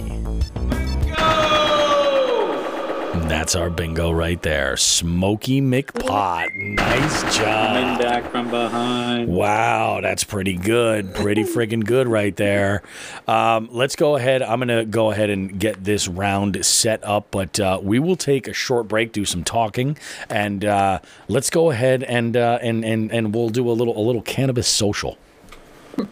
That's 3.29 3.53
our 3.53 3.69
bingo 3.69 4.09
right 4.09 4.41
there. 4.41 4.75
Smoky 4.75 5.61
McPot. 5.61 6.47
Nice 6.55 7.21
Coming 7.21 7.35
job. 7.35 8.01
back 8.01 8.31
from 8.31 8.49
behind. 8.49 9.27
Wow, 9.27 9.99
that's 10.01 10.23
pretty 10.23 10.55
good. 10.55 11.13
Pretty 11.13 11.43
friggin' 11.55 11.85
good 11.85 12.07
right 12.07 12.35
there. 12.35 12.81
Um, 13.27 13.69
let's 13.71 13.95
go 13.95 14.15
ahead. 14.15 14.41
I'm 14.41 14.57
going 14.57 14.79
to 14.79 14.83
go 14.83 15.11
ahead 15.11 15.29
and 15.29 15.59
get 15.59 15.83
this 15.83 16.07
round 16.07 16.65
set 16.65 17.03
up, 17.03 17.27
but 17.29 17.59
uh, 17.59 17.79
we 17.83 17.99
will 17.99 18.15
take 18.15 18.47
a 18.47 18.53
short 18.53 18.87
break, 18.87 19.11
do 19.11 19.25
some 19.25 19.43
talking, 19.43 19.95
and 20.27 20.65
uh, 20.65 21.01
let's 21.27 21.51
go 21.51 21.69
ahead 21.69 22.01
and, 22.01 22.35
uh, 22.35 22.57
and, 22.63 22.83
and, 22.83 23.11
and 23.11 23.35
we'll 23.35 23.49
do 23.49 23.69
a 23.69 23.73
little, 23.73 23.95
a 23.95 24.01
little 24.01 24.23
cannabis 24.23 24.67
social. 24.67 25.19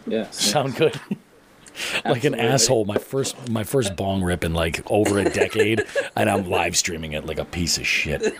Yeah. 0.06 0.30
Sound 0.30 0.76
good? 0.76 1.00
Like 2.04 2.24
an 2.24 2.34
asshole. 2.34 2.84
My 2.84 2.98
first 2.98 3.48
my 3.50 3.64
first 3.64 3.96
bong 3.96 4.22
rip 4.22 4.44
in 4.44 4.54
like 4.54 4.82
over 4.90 5.18
a 5.18 5.24
decade, 5.24 5.84
and 6.16 6.30
I'm 6.30 6.48
live 6.48 6.76
streaming 6.76 7.12
it 7.12 7.26
like 7.26 7.38
a 7.38 7.44
piece 7.44 7.78
of 7.78 7.86
shit. 7.86 8.34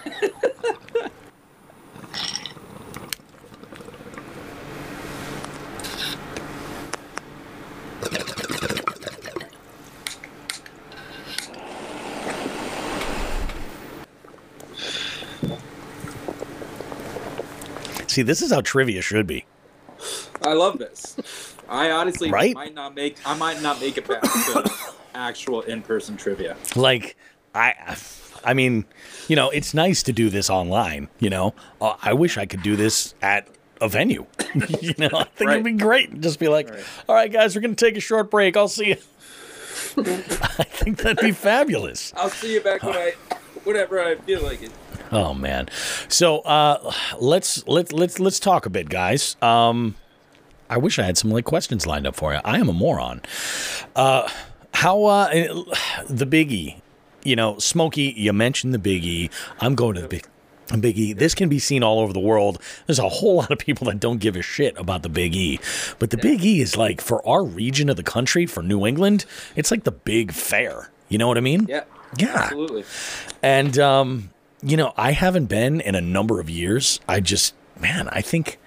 See, 18.06 18.22
this 18.22 18.42
is 18.42 18.50
how 18.50 18.60
trivia 18.60 19.02
should 19.02 19.28
be. 19.28 19.44
I 20.42 20.54
love 20.54 20.78
this. 20.78 21.16
I 21.70 21.90
honestly 21.92 22.30
Right? 22.30 22.54
might 22.54 22.74
not 22.74 22.94
make. 22.94 23.16
I 23.24 23.36
might 23.36 23.62
not 23.62 23.80
make 23.80 23.96
it 23.96 24.06
back 24.08 24.22
to 24.22 24.70
actual 25.14 25.62
in-person 25.62 26.16
trivia. 26.16 26.56
like 26.76 27.16
i 27.54 27.96
i 28.44 28.54
mean 28.54 28.84
you 29.26 29.34
know 29.34 29.50
it's 29.50 29.74
nice 29.74 30.04
to 30.04 30.12
do 30.12 30.30
this 30.30 30.48
online 30.48 31.08
you 31.18 31.28
know 31.28 31.52
uh, 31.80 31.94
i 32.00 32.12
wish 32.12 32.38
i 32.38 32.46
could 32.46 32.62
do 32.62 32.76
this 32.76 33.12
at 33.20 33.48
a 33.80 33.88
venue 33.88 34.24
you 34.80 34.94
know 34.98 35.08
i 35.12 35.24
think 35.24 35.50
it'd 35.50 35.64
be 35.64 35.72
great 35.72 36.20
just 36.20 36.38
be 36.38 36.46
like 36.46 36.70
Right. 36.70 36.84
all 37.08 37.14
right 37.16 37.30
guys 37.32 37.56
we're 37.56 37.60
gonna 37.60 37.74
take 37.74 37.96
a 37.96 38.00
short 38.00 38.30
break 38.30 38.56
i'll 38.56 38.68
see 38.68 38.90
you 38.90 38.96
i 39.96 40.62
think 40.64 40.98
that'd 40.98 41.18
be 41.18 41.32
fabulous 41.32 42.12
I'll 42.16 42.30
see 42.30 42.54
you 42.54 42.60
back 42.60 42.84
when 42.84 42.94
I, 42.94 43.14
whenever 43.64 44.00
I 44.00 44.14
feel 44.14 44.42
like 44.44 44.62
it. 44.62 44.70
oh 45.10 45.34
man 45.34 45.68
so 46.08 46.38
uh 46.40 46.92
let's 47.18 47.66
let's 47.66 47.90
let's 47.92 48.20
let's 48.20 48.38
talk 48.38 48.64
a 48.64 48.70
bit 48.70 48.88
guys 48.88 49.36
um 49.42 49.96
i 50.70 50.78
wish 50.78 50.98
i 50.98 51.02
had 51.02 51.18
some 51.18 51.30
like 51.30 51.44
questions 51.44 51.86
lined 51.86 52.06
up 52.06 52.16
for 52.16 52.32
you 52.32 52.40
i 52.44 52.58
am 52.58 52.68
a 52.68 52.72
moron 52.72 53.20
uh 53.96 54.28
how 54.72 55.04
uh 55.04 55.28
the 56.08 56.26
biggie 56.26 56.80
you 57.22 57.36
know 57.36 57.58
smokey 57.58 58.14
you 58.16 58.32
mentioned 58.32 58.72
the 58.72 58.78
biggie 58.78 59.30
i'm 59.60 59.74
going 59.74 59.94
to 59.94 60.00
the 60.00 60.08
big 60.08 60.24
Big 60.78 60.98
E. 60.98 61.12
This 61.12 61.34
can 61.34 61.48
be 61.48 61.58
seen 61.58 61.82
all 61.82 61.98
over 61.98 62.12
the 62.12 62.20
world. 62.20 62.62
There's 62.86 63.00
a 63.00 63.08
whole 63.08 63.36
lot 63.36 63.50
of 63.50 63.58
people 63.58 63.86
that 63.88 63.98
don't 63.98 64.18
give 64.18 64.36
a 64.36 64.42
shit 64.42 64.78
about 64.78 65.02
the 65.02 65.08
Big 65.08 65.34
E. 65.34 65.58
But 65.98 66.10
the 66.10 66.16
Big 66.16 66.44
E 66.44 66.60
is 66.60 66.76
like, 66.76 67.00
for 67.00 67.26
our 67.26 67.42
region 67.42 67.88
of 67.88 67.96
the 67.96 68.04
country, 68.04 68.46
for 68.46 68.62
New 68.62 68.86
England, 68.86 69.24
it's 69.56 69.72
like 69.72 69.82
the 69.82 69.90
big 69.90 70.30
fair. 70.32 70.90
You 71.08 71.18
know 71.18 71.26
what 71.26 71.38
I 71.38 71.40
mean? 71.40 71.66
Yeah. 71.68 71.84
Yeah. 72.16 72.36
Absolutely. 72.36 72.84
And 73.42 73.78
um, 73.78 74.30
you 74.62 74.76
know, 74.76 74.92
I 74.96 75.12
haven't 75.12 75.46
been 75.46 75.80
in 75.80 75.94
a 75.94 76.00
number 76.00 76.40
of 76.40 76.50
years. 76.50 77.00
I 77.08 77.20
just, 77.20 77.54
man, 77.80 78.08
I 78.10 78.20
think, 78.20 78.58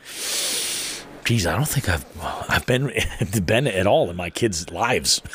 geez, 1.25 1.47
I 1.47 1.55
don't 1.55 1.67
think 1.67 1.89
I've 1.89 2.05
I've 2.49 2.65
been 2.65 2.91
been 3.45 3.67
at 3.67 3.87
all 3.87 4.09
in 4.09 4.15
my 4.15 4.29
kids' 4.29 4.69
lives. 4.69 5.21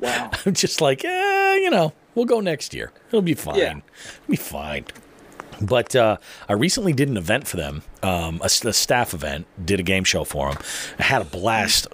Wow. 0.00 0.30
I'm 0.46 0.54
just 0.54 0.80
like, 0.80 1.04
eh, 1.04 1.54
you 1.56 1.70
know, 1.70 1.92
we'll 2.14 2.24
go 2.24 2.40
next 2.40 2.72
year. 2.74 2.92
It'll 3.08 3.22
be 3.22 3.34
fine. 3.34 3.56
Yeah. 3.58 3.76
It'll 3.76 4.30
be 4.30 4.36
fine. 4.36 4.86
But 5.60 5.96
uh, 5.96 6.18
I 6.48 6.52
recently 6.52 6.92
did 6.92 7.08
an 7.08 7.16
event 7.16 7.48
for 7.48 7.56
them, 7.56 7.82
um, 8.02 8.40
a, 8.42 8.46
a 8.46 8.72
staff 8.72 9.12
event. 9.12 9.46
Did 9.62 9.80
a 9.80 9.82
game 9.82 10.04
show 10.04 10.24
for 10.24 10.52
them. 10.52 10.62
I 10.98 11.02
had 11.02 11.22
a 11.22 11.24
blast, 11.24 11.88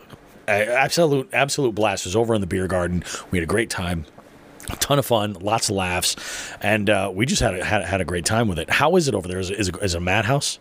a- 0.46 0.72
absolute 0.74 1.30
absolute 1.32 1.74
blast. 1.74 2.04
It 2.04 2.10
was 2.10 2.16
over 2.16 2.34
in 2.34 2.40
the 2.42 2.46
beer 2.46 2.66
garden. 2.66 3.02
We 3.30 3.38
had 3.38 3.42
a 3.44 3.46
great 3.50 3.70
time. 3.70 4.04
A 4.70 4.76
ton 4.76 4.98
of 4.98 5.04
fun, 5.06 5.34
lots 5.34 5.68
of 5.68 5.76
laughs, 5.76 6.16
and 6.62 6.88
uh, 6.88 7.10
we 7.14 7.26
just 7.26 7.42
had 7.42 7.58
a, 7.58 7.62
had, 7.64 7.84
had 7.84 8.00
a 8.00 8.04
great 8.04 8.24
time 8.24 8.48
with 8.48 8.58
it. 8.58 8.70
How 8.70 8.96
is 8.96 9.08
it 9.08 9.14
over 9.14 9.28
there? 9.28 9.38
Is 9.38 9.50
it, 9.50 9.58
is 9.58 9.68
it, 9.68 9.76
is 9.82 9.94
it 9.94 9.98
a 9.98 10.00
madhouse? 10.00 10.58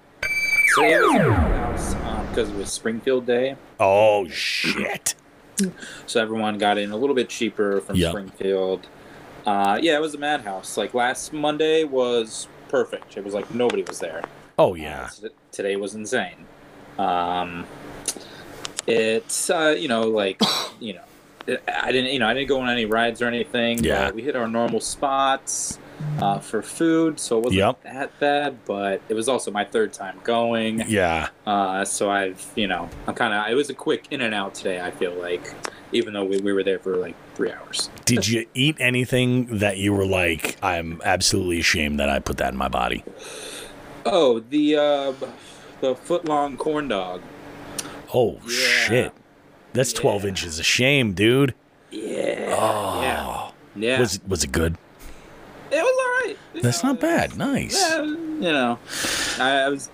Today 0.75 0.99
was 0.99 1.15
at 1.15 1.29
my 1.29 1.47
house 1.47 2.12
because 2.33 2.49
it 2.49 2.55
was 2.55 2.71
Springfield 2.71 3.25
Day, 3.27 3.55
Oh 3.79 4.27
shit! 4.27 5.13
so 6.07 6.19
everyone 6.21 6.57
got 6.57 6.77
in 6.79 6.91
a 6.91 6.97
little 6.97 7.15
bit 7.15 7.29
cheaper 7.29 7.79
from 7.81 7.95
Yeah. 7.95 8.09
Springfield. 8.09 8.87
Uh, 9.45 9.77
yeah, 9.81 9.95
it 9.97 10.01
was 10.01 10.15
a 10.15 10.17
madhouse. 10.17 10.77
Like 10.77 10.93
last 10.93 11.31
Monday 11.33 11.83
was 11.83 12.47
perfect. 12.69 13.17
It 13.17 13.23
was 13.23 13.33
like 13.33 13.53
nobody 13.53 13.83
was 13.83 13.99
there. 13.99 14.23
Oh 14.57 14.73
yeah. 14.73 15.09
Uh, 15.23 15.27
today 15.51 15.75
was 15.75 15.93
insane. 15.95 16.45
Um, 16.97 17.65
it's 18.87 19.49
uh, 19.49 19.75
you 19.77 19.87
know 19.87 20.01
like 20.03 20.41
you 20.79 20.93
know 20.93 21.03
I 21.67 21.91
didn't 21.91 22.13
you 22.13 22.19
know 22.19 22.27
I 22.27 22.33
didn't 22.33 22.49
go 22.49 22.61
on 22.61 22.69
any 22.69 22.85
rides 22.85 23.21
or 23.21 23.27
anything. 23.27 23.83
Yeah. 23.83 24.09
we 24.11 24.23
hit 24.23 24.35
our 24.35 24.47
normal 24.47 24.79
spots 24.79 25.77
uh, 26.19 26.39
for 26.39 26.61
food, 26.61 27.19
so 27.19 27.37
it 27.39 27.43
wasn't 27.45 27.59
Yep. 27.59 27.83
that 27.83 28.19
bad. 28.19 28.65
But 28.65 29.01
it 29.09 29.13
was 29.13 29.27
also 29.29 29.51
my 29.51 29.63
third 29.65 29.93
time 29.93 30.19
going, 30.23 30.83
Yeah. 30.87 31.29
uh, 31.45 31.85
so 31.85 32.09
I've 32.09 32.45
you 32.55 32.67
know 32.67 32.89
I'm 33.07 33.15
kind 33.15 33.33
of 33.33 33.51
it 33.51 33.55
was 33.55 33.69
a 33.69 33.73
quick 33.73 34.07
in 34.11 34.21
and 34.21 34.33
out 34.33 34.53
today. 34.55 34.81
I 34.81 34.91
feel 34.91 35.13
like 35.13 35.53
even 35.91 36.13
though 36.13 36.25
we, 36.25 36.37
we 36.39 36.51
were 36.53 36.63
there 36.63 36.79
for 36.79 36.97
like 36.97 37.15
three 37.35 37.51
hours. 37.51 37.89
Did 38.05 38.27
you 38.27 38.45
eat 38.55 38.75
anything 38.79 39.59
that 39.59 39.77
you 39.77 39.93
were 39.93 40.05
like, 40.07 40.57
I'm 40.63 40.99
absolutely 41.05 41.59
ashamed 41.59 41.99
that 41.99 42.09
I 42.09 42.17
put 42.19 42.37
that 42.37 42.51
in 42.51 42.57
my 42.57 42.67
body? 42.67 43.03
Oh, 44.05 44.39
the 44.39 44.75
uh, 44.75 45.13
the 45.81 45.95
foot 45.95 46.25
long 46.25 46.57
corn 46.57 46.87
dog. 46.87 47.21
Oh 48.13 48.39
Yeah. 48.43 48.49
shit. 48.87 49.11
That's 49.73 49.91
12 49.93 50.25
inches 50.25 50.59
of 50.59 50.65
shame, 50.65 51.13
dude. 51.13 51.55
Yeah. 51.89 52.55
Oh. 52.59 53.01
Yeah. 53.01 53.49
Yeah. 53.75 53.99
Was 53.99 54.19
was 54.27 54.43
it 54.43 54.51
good? 54.51 54.77
It 55.73 55.83
was 55.83 55.97
all 56.25 56.27
right. 56.27 56.35
That's 56.63 56.83
know, 56.83 56.91
not 56.91 56.99
bad. 57.01 57.37
Nice. 57.37 57.79
Yeah, 57.81 58.01
you 58.03 58.39
know, 58.41 58.79
I, 59.39 59.49
I 59.61 59.69
was, 59.69 59.89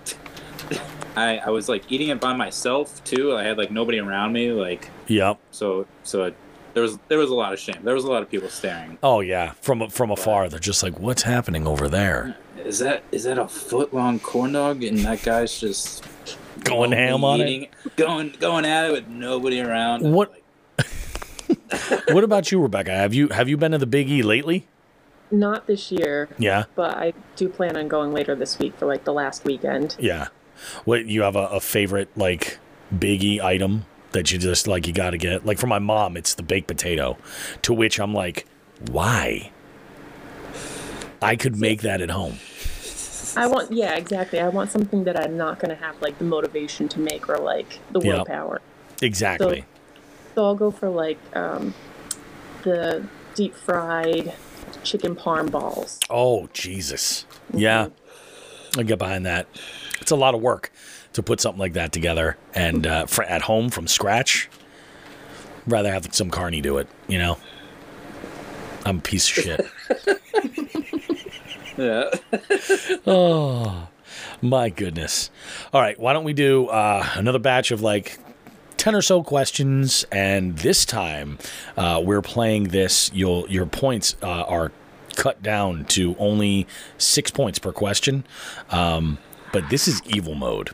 I, 1.16 1.38
I 1.38 1.50
was 1.50 1.68
like 1.68 1.90
eating 1.90 2.08
it 2.08 2.20
by 2.20 2.34
myself 2.34 3.02
too. 3.04 3.34
I 3.36 3.42
had 3.44 3.58
like 3.58 3.70
nobody 3.70 3.98
around 3.98 4.32
me, 4.32 4.52
like 4.52 4.90
Yep. 5.08 5.38
so. 5.50 5.86
So 6.04 6.24
it, 6.24 6.36
there 6.74 6.82
was 6.84 6.98
there 7.08 7.18
was 7.18 7.30
a 7.30 7.34
lot 7.34 7.52
of 7.52 7.58
shame. 7.58 7.80
There 7.82 7.94
was 7.94 8.04
a 8.04 8.10
lot 8.10 8.22
of 8.22 8.30
people 8.30 8.48
staring. 8.48 8.96
Oh 9.02 9.20
yeah. 9.20 9.52
From 9.60 9.88
from 9.90 10.10
afar, 10.12 10.48
they're 10.48 10.60
just 10.60 10.82
like, 10.84 11.00
"What's 11.00 11.22
happening 11.22 11.66
over 11.66 11.88
there?" 11.88 12.36
Is 12.64 12.78
that 12.78 13.02
is 13.10 13.24
that 13.24 13.38
a 13.38 13.48
foot 13.48 13.92
long 13.92 14.20
corn 14.20 14.52
dog? 14.52 14.84
And 14.84 14.98
that 15.00 15.22
guy's 15.22 15.58
just 15.58 16.04
Going 16.62 16.92
ham 16.92 17.24
on 17.24 17.40
it. 17.40 17.70
going 17.96 18.34
going 18.38 18.64
at 18.66 18.86
it 18.86 18.92
with 18.92 19.08
nobody 19.08 19.60
around. 19.60 20.02
What- 20.12 20.30
Like, 20.78 20.86
What 22.12 22.22
about 22.24 22.52
you, 22.52 22.60
Rebecca? 22.60 22.92
Have 22.92 23.14
you 23.14 23.28
have 23.28 23.48
you 23.48 23.56
been 23.56 23.72
to 23.72 23.78
the 23.78 23.86
Big 23.86 24.08
E 24.08 24.22
lately? 24.22 24.66
Not 25.30 25.66
this 25.66 25.92
year, 25.92 26.28
Yeah. 26.38 26.64
but 26.74 26.96
I 26.96 27.12
do 27.36 27.48
plan 27.48 27.76
on 27.76 27.86
going 27.88 28.12
later 28.12 28.34
this 28.34 28.58
week 28.58 28.76
for 28.76 28.86
like 28.86 29.04
the 29.04 29.12
last 29.12 29.44
weekend. 29.44 29.96
Yeah. 29.98 30.28
What 30.84 31.06
you 31.06 31.22
have 31.22 31.36
a, 31.36 31.46
a 31.46 31.60
favorite 31.60 32.08
like 32.16 32.58
biggie 32.94 33.40
item 33.40 33.86
that 34.12 34.32
you 34.32 34.38
just 34.38 34.66
like 34.66 34.86
you 34.88 34.92
got 34.92 35.10
to 35.10 35.18
get? 35.18 35.46
Like 35.46 35.58
for 35.58 35.68
my 35.68 35.78
mom, 35.78 36.16
it's 36.16 36.34
the 36.34 36.42
baked 36.42 36.66
potato. 36.66 37.16
To 37.62 37.72
which 37.72 38.00
I'm 38.00 38.12
like, 38.12 38.46
why? 38.90 39.52
I 41.22 41.36
could 41.36 41.56
make 41.56 41.82
that 41.82 42.00
at 42.00 42.10
home. 42.10 42.38
I 43.36 43.46
want, 43.46 43.70
yeah, 43.70 43.94
exactly. 43.94 44.40
I 44.40 44.48
want 44.48 44.70
something 44.70 45.04
that 45.04 45.18
I'm 45.18 45.36
not 45.36 45.60
going 45.60 45.68
to 45.68 45.80
have 45.80 46.00
like 46.02 46.18
the 46.18 46.24
motivation 46.24 46.88
to 46.88 46.98
make 46.98 47.28
or 47.28 47.36
like 47.38 47.78
the 47.92 48.00
Yep. 48.00 48.14
willpower. 48.16 48.60
Exactly. 49.00 49.64
So 50.34 50.44
I'll 50.44 50.54
go 50.56 50.70
for 50.70 50.88
like 50.88 51.18
um, 51.36 51.74
the 52.62 53.06
deep 53.34 53.54
fried 53.54 54.32
chicken 54.82 55.14
parm 55.14 55.50
balls. 55.50 55.98
Oh 56.08 56.48
Jesus. 56.52 57.24
Yeah. 57.52 57.88
I 58.78 58.82
get 58.84 58.98
behind 58.98 59.26
that. 59.26 59.46
It's 60.00 60.10
a 60.10 60.16
lot 60.16 60.34
of 60.34 60.40
work 60.40 60.72
to 61.12 61.22
put 61.22 61.40
something 61.40 61.58
like 61.58 61.72
that 61.72 61.92
together 61.92 62.36
and 62.54 62.86
uh, 62.86 63.06
for, 63.06 63.24
at 63.24 63.42
home 63.42 63.68
from 63.70 63.86
scratch. 63.86 64.48
Rather 65.66 65.92
have 65.92 66.14
some 66.14 66.30
carny 66.30 66.60
do 66.60 66.78
it, 66.78 66.88
you 67.08 67.18
know. 67.18 67.36
I'm 68.86 68.98
a 68.98 69.02
piece 69.02 69.28
of 69.36 69.44
shit. 69.44 69.66
yeah. 71.76 72.10
Oh, 73.06 73.88
my 74.42 74.68
goodness. 74.70 75.30
All 75.72 75.80
right, 75.80 75.98
why 75.98 76.12
don't 76.12 76.24
we 76.24 76.32
do 76.32 76.66
uh, 76.68 77.06
another 77.14 77.38
batch 77.38 77.70
of 77.70 77.82
like 77.82 78.18
10 78.80 78.94
or 78.94 79.02
so 79.02 79.22
questions 79.22 80.06
and 80.10 80.56
this 80.60 80.86
time 80.86 81.38
uh, 81.76 82.00
we're 82.02 82.22
playing 82.22 82.68
this 82.68 83.10
you'll 83.12 83.46
your 83.50 83.66
points 83.66 84.16
uh, 84.22 84.26
are 84.44 84.72
cut 85.16 85.42
down 85.42 85.84
to 85.84 86.16
only 86.18 86.66
6 86.96 87.30
points 87.32 87.58
per 87.58 87.72
question. 87.72 88.24
Um, 88.70 89.18
but 89.52 89.68
this 89.68 89.86
is 89.86 90.00
evil 90.06 90.34
mode. 90.34 90.70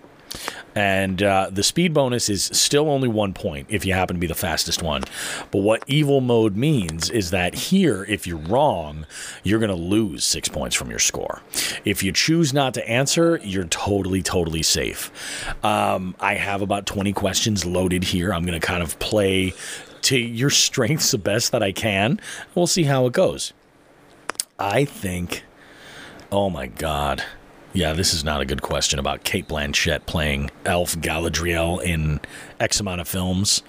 And 0.74 1.22
uh, 1.22 1.48
the 1.50 1.62
speed 1.62 1.94
bonus 1.94 2.28
is 2.28 2.44
still 2.44 2.90
only 2.90 3.08
one 3.08 3.32
point 3.32 3.68
if 3.70 3.86
you 3.86 3.94
happen 3.94 4.16
to 4.16 4.20
be 4.20 4.26
the 4.26 4.34
fastest 4.34 4.82
one. 4.82 5.04
But 5.50 5.60
what 5.60 5.82
evil 5.86 6.20
mode 6.20 6.54
means 6.54 7.08
is 7.08 7.30
that 7.30 7.54
here, 7.54 8.04
if 8.04 8.26
you're 8.26 8.36
wrong, 8.36 9.06
you're 9.42 9.58
going 9.58 9.70
to 9.70 9.74
lose 9.74 10.24
six 10.24 10.48
points 10.48 10.76
from 10.76 10.90
your 10.90 10.98
score. 10.98 11.40
If 11.86 12.02
you 12.02 12.12
choose 12.12 12.52
not 12.52 12.74
to 12.74 12.86
answer, 12.86 13.40
you're 13.42 13.64
totally, 13.64 14.22
totally 14.22 14.62
safe. 14.62 15.10
Um, 15.64 16.14
I 16.20 16.34
have 16.34 16.60
about 16.60 16.84
20 16.84 17.14
questions 17.14 17.64
loaded 17.64 18.04
here. 18.04 18.34
I'm 18.34 18.44
going 18.44 18.60
to 18.60 18.66
kind 18.66 18.82
of 18.82 18.98
play 18.98 19.54
to 20.02 20.18
your 20.18 20.50
strengths 20.66 21.10
the 21.10 21.18
best 21.18 21.52
that 21.52 21.62
I 21.62 21.72
can. 21.72 22.20
We'll 22.54 22.66
see 22.66 22.84
how 22.84 23.06
it 23.06 23.14
goes. 23.14 23.54
I 24.58 24.84
think, 24.84 25.44
oh 26.30 26.50
my 26.50 26.66
God. 26.66 27.24
Yeah, 27.76 27.92
this 27.92 28.14
is 28.14 28.24
not 28.24 28.40
a 28.40 28.46
good 28.46 28.62
question 28.62 28.98
about 28.98 29.22
Cate 29.22 29.48
Blanchett 29.48 30.06
playing 30.06 30.50
Elf 30.64 30.96
Galadriel 30.96 31.82
in 31.82 32.20
X 32.58 32.80
amount 32.80 33.02
of 33.02 33.06
films. 33.06 33.62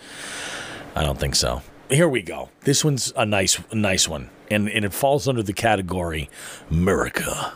I 0.95 1.03
don't 1.03 1.19
think 1.19 1.35
so. 1.35 1.61
Here 1.89 2.07
we 2.07 2.21
go. 2.21 2.49
This 2.61 2.85
one's 2.85 3.11
a 3.17 3.25
nice, 3.25 3.59
nice 3.73 4.07
one, 4.07 4.29
and 4.49 4.69
and 4.69 4.85
it 4.85 4.93
falls 4.93 5.27
under 5.27 5.43
the 5.43 5.51
category 5.51 6.29
America. 6.71 7.51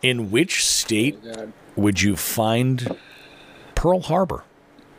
In 0.00 0.30
which 0.30 0.64
state 0.64 1.18
would 1.76 2.00
you 2.00 2.16
find 2.16 2.96
Pearl 3.74 4.00
Harbor? 4.00 4.42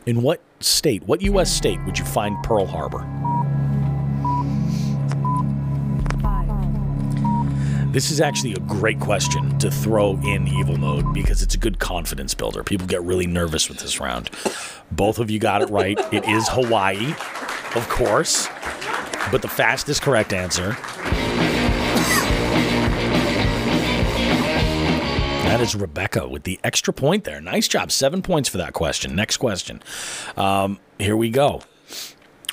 In 0.06 0.22
what 0.22 0.40
state? 0.60 1.02
What 1.02 1.20
U.S. 1.22 1.52
state 1.52 1.84
would 1.84 1.98
you 1.98 2.04
find 2.04 2.40
Pearl 2.44 2.66
Harbor? 2.66 3.35
This 7.96 8.10
is 8.10 8.20
actually 8.20 8.52
a 8.52 8.60
great 8.60 9.00
question 9.00 9.58
to 9.58 9.70
throw 9.70 10.18
in 10.18 10.46
evil 10.48 10.76
mode 10.76 11.14
because 11.14 11.40
it's 11.40 11.54
a 11.54 11.58
good 11.58 11.78
confidence 11.78 12.34
builder. 12.34 12.62
People 12.62 12.86
get 12.86 13.02
really 13.02 13.26
nervous 13.26 13.70
with 13.70 13.78
this 13.78 14.00
round. 14.00 14.28
Both 14.90 15.18
of 15.18 15.30
you 15.30 15.38
got 15.38 15.62
it 15.62 15.70
right. 15.70 15.98
It 16.12 16.28
is 16.28 16.46
Hawaii, 16.46 17.12
of 17.74 17.88
course, 17.88 18.48
but 19.32 19.40
the 19.40 19.48
fastest 19.48 20.02
correct 20.02 20.34
answer. 20.34 20.72
That 25.44 25.62
is 25.62 25.74
Rebecca 25.74 26.28
with 26.28 26.42
the 26.42 26.60
extra 26.62 26.92
point 26.92 27.24
there. 27.24 27.40
Nice 27.40 27.66
job. 27.66 27.90
Seven 27.90 28.20
points 28.20 28.50
for 28.50 28.58
that 28.58 28.74
question. 28.74 29.16
Next 29.16 29.38
question. 29.38 29.82
Um, 30.36 30.80
here 30.98 31.16
we 31.16 31.30
go 31.30 31.62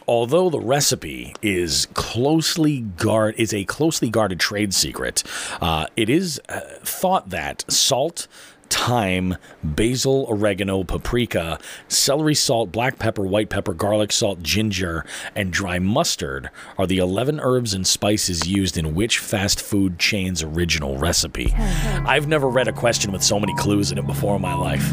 although 0.07 0.49
the 0.49 0.59
recipe 0.59 1.35
is 1.41 1.87
closely 1.93 2.81
guard 2.81 3.35
is 3.37 3.53
a 3.53 3.65
closely 3.65 4.09
guarded 4.09 4.39
trade 4.39 4.73
secret, 4.73 5.23
uh, 5.61 5.87
it 5.95 6.09
is 6.09 6.41
uh, 6.49 6.59
thought 6.83 7.29
that 7.29 7.65
salt. 7.71 8.27
Thyme, 8.69 9.37
basil, 9.63 10.25
oregano, 10.27 10.83
paprika, 10.83 11.59
celery 11.87 12.33
salt, 12.33 12.71
black 12.71 12.97
pepper, 12.97 13.21
white 13.21 13.49
pepper, 13.49 13.71
garlic 13.71 14.11
salt, 14.11 14.41
ginger, 14.41 15.05
and 15.35 15.53
dry 15.53 15.77
mustard 15.77 16.49
are 16.79 16.87
the 16.87 16.97
11 16.97 17.39
herbs 17.39 17.75
and 17.75 17.85
spices 17.85 18.47
used 18.47 18.75
in 18.75 18.95
which 18.95 19.19
fast 19.19 19.61
food 19.61 19.99
chain's 19.99 20.41
original 20.41 20.97
recipe. 20.97 21.53
I've 21.53 22.27
never 22.27 22.49
read 22.49 22.67
a 22.67 22.73
question 22.73 23.11
with 23.11 23.21
so 23.21 23.39
many 23.39 23.55
clues 23.57 23.91
in 23.91 23.99
it 23.99 24.07
before 24.07 24.37
in 24.37 24.41
my 24.41 24.55
life. 24.55 24.91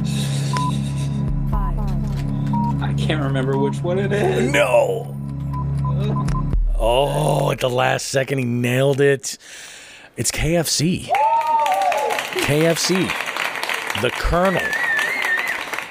I 2.91 2.95
can't 2.95 3.23
remember 3.23 3.57
which 3.57 3.79
one 3.83 4.01
it 4.01 4.11
is. 4.13 4.53
No. 4.53 5.17
Oh, 6.77 7.53
at 7.53 7.61
the 7.61 7.71
last 7.71 8.09
second, 8.09 8.39
he 8.39 8.45
nailed 8.45 9.01
it. 9.01 9.39
It's 10.17 10.33
KFC. 10.33 11.07
KFC. 12.33 14.03
The 14.03 14.11
Colonel. 14.11 14.61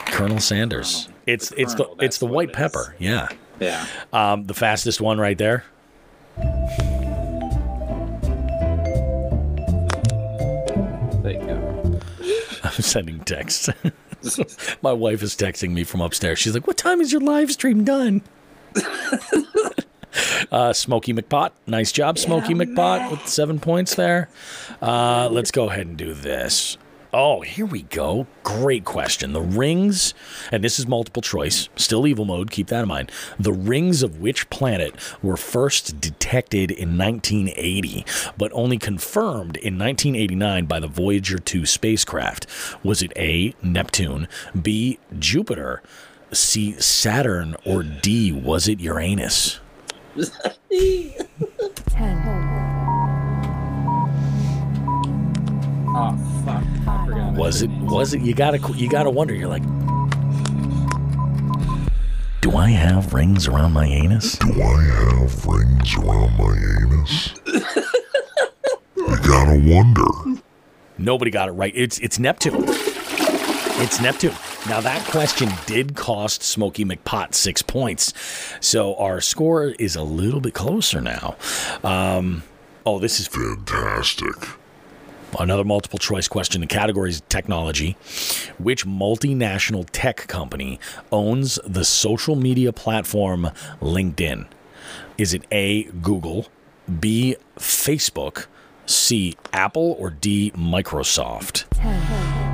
Colonel 0.08 0.42
Sanders. 0.42 1.08
It's 1.26 1.54
it's 1.56 1.74
the 1.76 1.86
Colonel, 1.86 2.02
it's 2.02 2.18
the 2.18 2.26
white 2.26 2.50
it 2.50 2.52
is. 2.52 2.58
pepper. 2.58 2.96
Yeah. 3.00 3.30
Yeah. 3.62 3.86
Um, 4.12 4.44
the 4.44 4.54
fastest 4.54 5.00
one 5.00 5.20
right 5.20 5.38
there. 5.38 5.64
There 11.24 11.32
you 11.32 11.40
go. 11.40 12.00
I'm 12.66 12.72
sending 12.74 13.22
texts. 13.22 13.70
My 14.82 14.94
wife 14.94 15.24
is 15.24 15.36
texting 15.36 15.72
me 15.72 15.84
from 15.84 16.02
upstairs. 16.02 16.40
She's 16.40 16.54
like, 16.54 16.68
"What 16.68 16.78
time 16.78 17.02
is 17.02 17.12
your 17.12 17.22
live 17.22 17.52
stream 17.52 17.84
done?" 17.84 18.22
uh, 20.52 20.74
Smoky 20.74 21.14
McPot, 21.14 21.52
nice 21.68 21.92
job, 21.92 22.18
Smoky 22.18 22.54
McPot, 22.54 23.12
with 23.12 23.28
seven 23.28 23.60
points 23.60 23.96
there. 23.96 24.30
Uh, 24.82 25.30
let's 25.32 25.52
go 25.52 25.70
ahead 25.70 25.88
and 25.88 25.98
do 25.98 26.14
this. 26.14 26.78
Oh, 27.12 27.42
here 27.42 27.66
we 27.66 27.82
go. 27.84 28.28
Great 28.44 28.86
question. 28.86 29.34
The 29.34 29.42
rings, 29.42 30.14
and 30.52 30.64
this 30.64 30.78
is 30.78 30.86
multiple 30.86 31.24
choice, 31.24 31.68
still 31.76 32.06
evil 32.06 32.24
mode, 32.24 32.52
keep 32.52 32.68
that 32.68 32.84
in 32.84 32.88
mind. 32.88 33.12
The 33.40 33.52
rings 33.52 34.04
of 34.04 34.20
which 34.20 34.48
planet 34.52 34.94
were 35.24 35.38
first 35.38 36.00
detected 36.00 36.70
in 36.70 37.00
1980, 37.00 38.06
but 38.38 38.52
only 38.54 38.78
confirmed 38.78 39.58
in 39.58 39.80
1989 39.80 40.68
by 40.68 40.80
the 40.80 40.88
Voyager 40.88 41.40
2 41.40 41.66
spacecraft? 41.66 42.46
Was 42.84 43.02
it 43.02 43.12
A, 43.16 43.56
Neptune, 43.64 44.28
B, 44.62 45.00
Jupiter, 45.18 45.82
C, 46.32 46.74
Saturn, 46.74 47.56
or 47.66 47.82
D, 47.82 48.32
was 48.32 48.68
it 48.68 48.80
Uranus? 48.80 49.60
Oh 55.92 56.16
fuck! 56.46 56.64
I 56.88 57.06
forgot. 57.06 57.34
Was 57.34 57.62
it? 57.62 57.70
Was 57.70 58.14
it? 58.14 58.22
You 58.22 58.34
gotta. 58.34 58.60
You 58.76 58.90
gotta 58.90 59.10
wonder. 59.10 59.34
You're 59.34 59.50
like, 59.50 59.64
do 62.42 62.56
I 62.56 62.70
have 62.70 63.14
rings 63.14 63.48
around 63.48 63.74
my 63.74 63.86
anus? 63.86 64.38
Do 64.38 64.62
I 64.62 64.84
have 64.84 65.46
rings 65.46 65.96
around 65.96 66.38
my 66.38 66.56
anus? 66.82 67.34
you 68.96 69.18
gotta 69.28 69.62
wonder. 69.66 70.42
Nobody 70.98 71.32
got 71.32 71.50
it 71.50 71.54
right. 71.54 71.74
It's 71.76 71.98
it's 72.00 72.20
Neptune. 72.20 72.66
It's 73.82 74.02
Neptune. 74.02 74.36
Now, 74.68 74.82
that 74.82 75.06
question 75.06 75.50
did 75.66 75.96
cost 75.96 76.44
Smokey 76.44 76.84
McPot 76.84 77.34
six 77.34 77.62
points. 77.62 78.14
So 78.60 78.96
our 78.96 79.22
score 79.22 79.70
is 79.70 79.96
a 79.96 80.04
little 80.04 80.42
bit 80.42 80.54
closer 80.54 81.00
now. 81.00 81.38
Um, 81.84 82.44
oh, 82.86 83.00
this 83.00 83.20
is 83.22 83.28
Fantastic. 83.28 84.36
Another 85.38 85.64
multiple 85.64 86.00
choice 86.00 86.28
question. 86.28 86.62
The 86.62 86.68
category 86.68 87.12
is 87.12 87.22
technology. 87.30 87.96
Which 88.58 88.86
multinational 88.86 89.88
tech 89.92 90.28
company 90.28 90.80
owns 91.12 91.60
the 91.66 91.86
social 91.86 92.36
media 92.36 92.74
platform 92.74 93.50
LinkedIn? 93.82 94.48
Is 95.18 95.34
it 95.34 95.44
A, 95.52 95.84
Google, 96.02 96.48
B, 97.00 97.36
Facebook, 97.58 98.48
C, 98.86 99.36
Apple, 99.54 99.96
or 100.00 100.10
D, 100.10 100.52
Microsoft? 100.56 101.70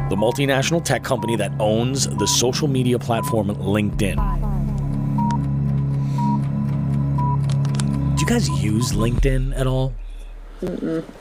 The 0.09 0.15
multinational 0.15 0.83
tech 0.83 1.03
company 1.03 1.35
that 1.37 1.51
owns 1.59 2.07
the 2.07 2.27
social 2.27 2.67
media 2.67 2.99
platform 2.99 3.47
LinkedIn. 3.47 4.17
Do 8.15 8.21
you 8.21 8.27
guys 8.27 8.49
use 8.61 8.91
LinkedIn 8.91 9.57
at 9.57 9.65
all? 9.65 9.93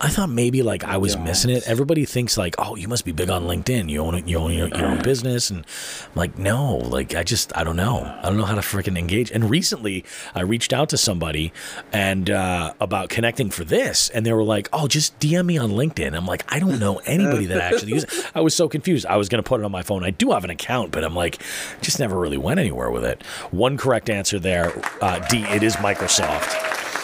I 0.01 0.09
thought 0.09 0.31
maybe 0.31 0.63
like 0.63 0.85
I 0.85 0.97
was 0.97 1.17
missing 1.17 1.51
it. 1.51 1.65
Everybody 1.67 2.05
thinks 2.05 2.37
like, 2.37 2.55
oh, 2.59 2.77
you 2.77 2.89
must 2.89 3.05
be 3.05 3.13
big 3.13 3.31
on 3.31 3.45
LinkedIn. 3.45 3.89
You 3.91 4.03
own 4.03 4.15
it. 4.15 4.27
You 4.27 4.39
own 4.39 4.53
your, 4.53 4.69
your 4.69 4.87
own 4.87 5.03
business, 5.03 5.51
and 5.51 5.61
I'm 5.61 6.13
like, 6.15 6.39
no, 6.39 6.77
like 6.77 7.15
I 7.15 7.23
just 7.23 7.57
I 7.57 7.65
don't 7.65 7.77
know. 7.77 8.05
I 8.23 8.23
don't 8.23 8.37
know 8.37 8.45
how 8.45 8.55
to 8.55 8.61
freaking 8.61 8.99
engage. 8.99 9.31
And 9.31 9.51
recently, 9.51 10.05
I 10.35 10.41
reached 10.43 10.73
out 10.73 10.89
to 10.91 10.97
somebody 10.97 11.53
and 11.93 12.31
uh, 12.31 12.75
about 12.81 13.09
connecting 13.09 13.51
for 13.51 13.65
this, 13.65 14.09
and 14.11 14.25
they 14.25 14.33
were 14.33 14.45
like, 14.45 14.69
oh, 14.73 14.89
just 14.89 15.19
DM 15.21 15.47
me 15.47 15.59
on 15.59 15.71
LinkedIn. 15.71 16.17
I'm 16.17 16.27
like, 16.27 16.45
I 16.53 16.59
don't 16.59 16.79
know 16.79 17.01
anybody 17.07 17.47
that 17.47 17.61
actually 17.61 17.93
uses. 17.93 18.21
it. 18.21 18.31
I 18.35 18.41
was 18.41 18.55
so 18.55 18.69
confused. 18.69 19.07
I 19.07 19.17
was 19.17 19.29
gonna 19.29 19.43
put 19.43 19.61
it 19.61 19.65
on 19.65 19.73
my 19.73 19.83
phone. 19.83 20.05
I 20.05 20.11
do 20.11 20.33
have 20.33 20.45
an 20.45 20.51
account, 20.51 20.91
but 20.93 21.05
I'm 21.05 21.15
like, 21.15 21.41
just 21.81 22.01
never 22.01 22.19
really 22.19 22.39
went 22.39 22.61
anywhere 22.61 22.91
with 22.91 23.05
it. 23.05 23.23
One 23.51 23.77
correct 23.77 24.09
answer 24.11 24.39
there. 24.39 24.73
Uh, 25.01 25.19
D. 25.29 25.43
It 25.45 25.63
is 25.63 25.77
Microsoft. 25.77 27.04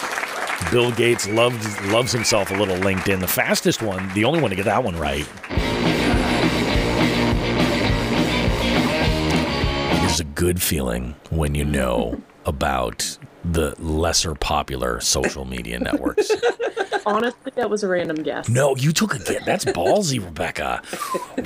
Bill 0.69 0.91
Gates 0.91 1.27
loves 1.27 1.81
loves 1.87 2.11
himself 2.11 2.51
a 2.51 2.53
little 2.53 2.75
LinkedIn. 2.77 3.19
The 3.19 3.27
fastest 3.27 3.81
one, 3.81 4.13
the 4.13 4.25
only 4.25 4.41
one 4.41 4.49
to 4.51 4.55
get 4.55 4.65
that 4.65 4.83
one 4.83 4.97
right. 4.97 5.27
It 9.93 10.03
is 10.11 10.19
a 10.19 10.23
good 10.23 10.61
feeling 10.61 11.15
when 11.29 11.55
you 11.55 11.65
know 11.65 12.21
about 12.45 13.17
the 13.43 13.75
lesser 13.81 14.35
popular 14.35 14.99
social 14.99 15.45
media 15.45 15.79
networks. 15.79 16.31
Honestly, 17.05 17.51
that 17.55 17.69
was 17.69 17.83
a 17.83 17.87
random 17.87 18.17
guess. 18.17 18.47
No, 18.47 18.75
you 18.75 18.91
took 18.91 19.15
a 19.15 19.19
guess. 19.19 19.45
That's 19.45 19.65
ballsy, 19.65 20.23
Rebecca. 20.23 20.81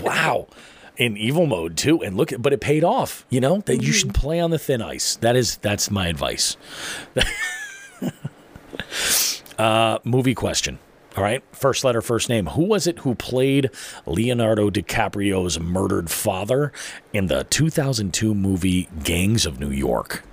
Wow. 0.04 0.48
In 0.98 1.18
evil 1.18 1.46
mode 1.46 1.76
too, 1.76 2.02
and 2.02 2.16
look, 2.16 2.32
at, 2.32 2.42
but 2.42 2.54
it 2.54 2.62
paid 2.62 2.84
off. 2.84 3.26
You 3.30 3.42
know 3.42 3.60
that 3.66 3.78
you 3.78 3.82
mm-hmm. 3.82 3.92
should 3.92 4.14
play 4.14 4.40
on 4.40 4.52
the 4.52 4.60
thin 4.60 4.82
ice. 4.82 5.18
That 5.18 5.36
is, 5.36 5.58
that's 5.58 5.92
my 5.92 6.08
advice. 6.08 6.56
uh, 9.58 10.00
movie 10.04 10.36
question. 10.36 10.80
All 11.18 11.24
right, 11.24 11.42
first 11.54 11.86
letter, 11.86 12.02
first 12.02 12.28
name. 12.28 12.48
Who 12.48 12.66
was 12.66 12.88
it 12.88 13.00
who 13.00 13.16
played 13.16 13.70
Leonardo 14.06 14.70
DiCaprio's 14.70 15.58
murdered 15.60 16.10
father 16.10 16.74
in 17.14 17.28
the 17.28 17.46
2002 17.46 18.36
movie 18.36 18.90
Gangs 19.02 19.46
of 19.46 19.60
New 19.60 19.72
York? 19.72 20.26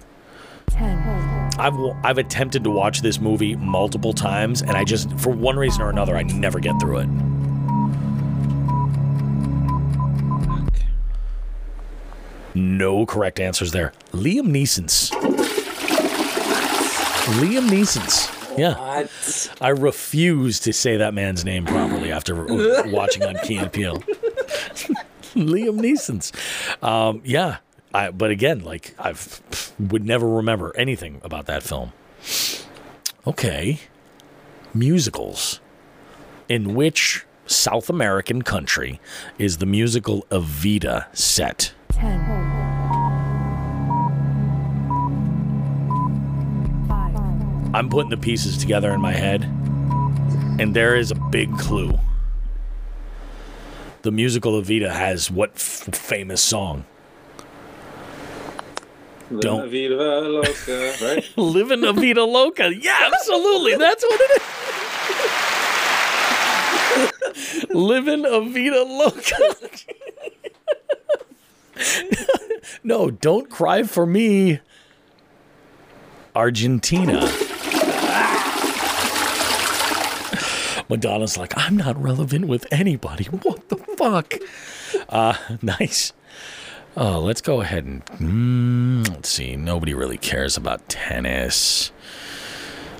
I've 0.76 1.74
I've 2.02 2.18
attempted 2.18 2.64
to 2.64 2.70
watch 2.70 3.02
this 3.02 3.20
movie 3.20 3.54
multiple 3.54 4.12
times, 4.12 4.62
and 4.62 4.72
I 4.72 4.82
just, 4.82 5.12
for 5.20 5.30
one 5.30 5.56
reason 5.56 5.82
or 5.82 5.90
another, 5.90 6.16
I 6.16 6.22
never 6.22 6.58
get 6.58 6.80
through 6.80 6.98
it. 6.98 7.08
No 12.54 13.06
correct 13.06 13.38
answers 13.38 13.72
there. 13.72 13.92
Liam 14.12 14.48
Neeson's. 14.48 15.10
Liam 17.38 17.68
Neeson's. 17.68 18.41
Yeah. 18.56 18.78
What? 18.78 19.56
I 19.60 19.68
refuse 19.70 20.60
to 20.60 20.72
say 20.72 20.96
that 20.98 21.14
man's 21.14 21.44
name 21.44 21.64
properly 21.64 22.12
after 22.12 22.44
watching 22.86 23.24
on 23.24 23.36
Key 23.44 23.56
and 23.56 23.72
Peele. 23.72 23.98
Liam 25.34 25.80
Neeson's. 25.80 26.32
Um, 26.82 27.22
yeah. 27.24 27.58
I, 27.94 28.10
but 28.10 28.30
again, 28.30 28.60
like 28.60 28.94
I 28.98 29.14
would 29.78 30.04
never 30.04 30.28
remember 30.28 30.74
anything 30.76 31.20
about 31.22 31.46
that 31.46 31.62
film. 31.62 31.92
Okay. 33.26 33.80
Musicals. 34.74 35.60
In 36.48 36.74
which 36.74 37.24
South 37.46 37.88
American 37.90 38.42
country 38.42 39.00
is 39.38 39.58
the 39.58 39.66
musical 39.66 40.26
Evita 40.30 41.14
set? 41.16 41.72
I'm 47.74 47.88
putting 47.88 48.10
the 48.10 48.16
pieces 48.16 48.56
together 48.58 48.92
in 48.92 49.00
my 49.00 49.12
head, 49.12 49.44
and 50.60 50.74
there 50.76 50.94
is 50.94 51.10
a 51.10 51.14
big 51.14 51.56
clue. 51.58 51.98
The 54.02 54.10
musical 54.10 54.60
Evita 54.60 54.90
has 54.90 55.30
what 55.30 55.52
f- 55.54 55.88
famous 55.94 56.42
song? 56.42 56.84
Don't- 59.40 59.70
Living 59.70 59.96
la 59.96 60.20
vida 60.20 60.28
loca, 60.28 60.94
right? 61.02 61.24
Living 61.38 61.84
a 61.84 61.92
Vida 61.94 62.24
Loca. 62.24 62.74
Yeah, 62.74 63.10
absolutely. 63.10 63.76
That's 63.76 64.04
what 64.04 64.20
it 64.20 64.42
is. 67.62 67.70
Living 67.70 68.26
a 68.26 68.40
Vida 68.42 68.82
Loca. 68.82 69.36
no, 72.84 73.10
don't 73.10 73.48
cry 73.48 73.84
for 73.84 74.04
me. 74.04 74.60
Argentina. 76.36 77.26
Madonna's 80.92 81.38
like, 81.38 81.54
I'm 81.56 81.78
not 81.78 82.00
relevant 82.00 82.46
with 82.46 82.66
anybody. 82.70 83.24
What 83.42 83.70
the 83.70 83.76
fuck? 83.76 84.34
Uh, 85.08 85.34
nice. 85.62 86.12
Oh, 86.94 87.18
let's 87.20 87.40
go 87.40 87.62
ahead 87.62 87.84
and 87.86 88.04
mm, 88.04 89.08
let's 89.08 89.30
see. 89.30 89.56
Nobody 89.56 89.94
really 89.94 90.18
cares 90.18 90.58
about 90.58 90.86
tennis. 90.90 91.90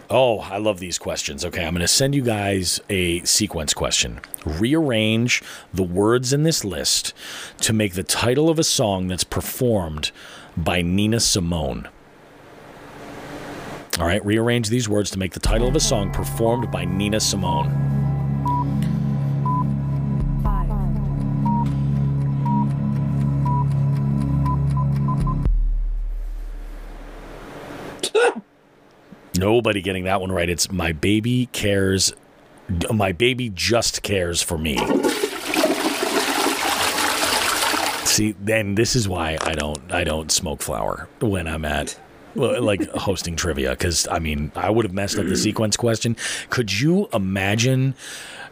Oh, 0.08 0.40
I 0.40 0.56
love 0.56 0.78
these 0.78 0.98
questions. 0.98 1.44
Okay, 1.44 1.66
I'm 1.66 1.74
going 1.74 1.82
to 1.82 1.88
send 1.88 2.14
you 2.14 2.22
guys 2.22 2.80
a 2.88 3.20
sequence 3.24 3.74
question. 3.74 4.20
Rearrange 4.46 5.42
the 5.74 5.82
words 5.82 6.32
in 6.32 6.44
this 6.44 6.64
list 6.64 7.12
to 7.60 7.74
make 7.74 7.92
the 7.92 8.02
title 8.02 8.48
of 8.48 8.58
a 8.58 8.64
song 8.64 9.08
that's 9.08 9.24
performed 9.24 10.12
by 10.56 10.80
Nina 10.80 11.20
Simone. 11.20 11.88
All 13.98 14.06
right, 14.06 14.24
rearrange 14.24 14.68
these 14.68 14.88
words 14.88 15.10
to 15.10 15.18
make 15.18 15.32
the 15.32 15.40
title 15.40 15.68
of 15.68 15.76
a 15.76 15.80
song 15.80 16.10
performed 16.10 16.70
by 16.70 16.84
Nina 16.84 17.20
Simone. 17.20 17.92
Nobody 29.36 29.82
getting 29.82 30.04
that 30.04 30.20
one 30.20 30.30
right. 30.32 30.48
It's 30.48 30.70
my 30.70 30.92
baby 30.92 31.48
cares. 31.52 32.14
My 32.92 33.12
baby 33.12 33.50
just 33.50 34.02
cares 34.02 34.40
for 34.40 34.56
me. 34.56 34.76
See, 38.06 38.36
then 38.40 38.74
this 38.74 38.94
is 38.94 39.08
why 39.08 39.38
I 39.42 39.54
don't 39.54 39.92
I 39.92 40.04
don't 40.04 40.30
smoke 40.30 40.62
flower 40.62 41.08
when 41.20 41.48
I'm 41.48 41.64
at 41.64 41.98
like 42.34 42.88
hosting 42.90 43.36
trivia 43.36 43.70
because 43.70 44.08
I 44.08 44.18
mean 44.18 44.52
I 44.54 44.70
would 44.70 44.84
have 44.84 44.94
messed 44.94 45.18
up 45.18 45.26
the 45.26 45.36
sequence 45.36 45.76
question. 45.76 46.16
Could 46.50 46.80
you 46.80 47.08
imagine 47.12 47.94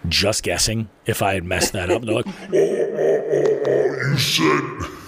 just 0.08 0.42
guessing 0.42 0.88
if 1.06 1.22
I 1.22 1.34
had 1.34 1.44
messed 1.44 1.72
that 1.72 1.90
up? 1.90 2.02
And 2.02 2.08
they're 2.08 2.16
like, 2.16 2.26
oh, 2.28 2.32
oh, 2.52 3.62
oh, 3.66 4.10
You 4.12 4.18
said 4.18 5.00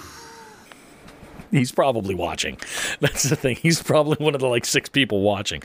He's 1.53 1.71
probably 1.71 2.15
watching. 2.15 2.57
That's 2.99 3.23
the 3.23 3.35
thing. 3.35 3.57
He's 3.57 3.81
probably 3.81 4.17
one 4.23 4.33
of 4.33 4.41
the 4.41 4.47
like 4.47 4.65
six 4.65 4.89
people 4.89 5.21
watching. 5.21 5.61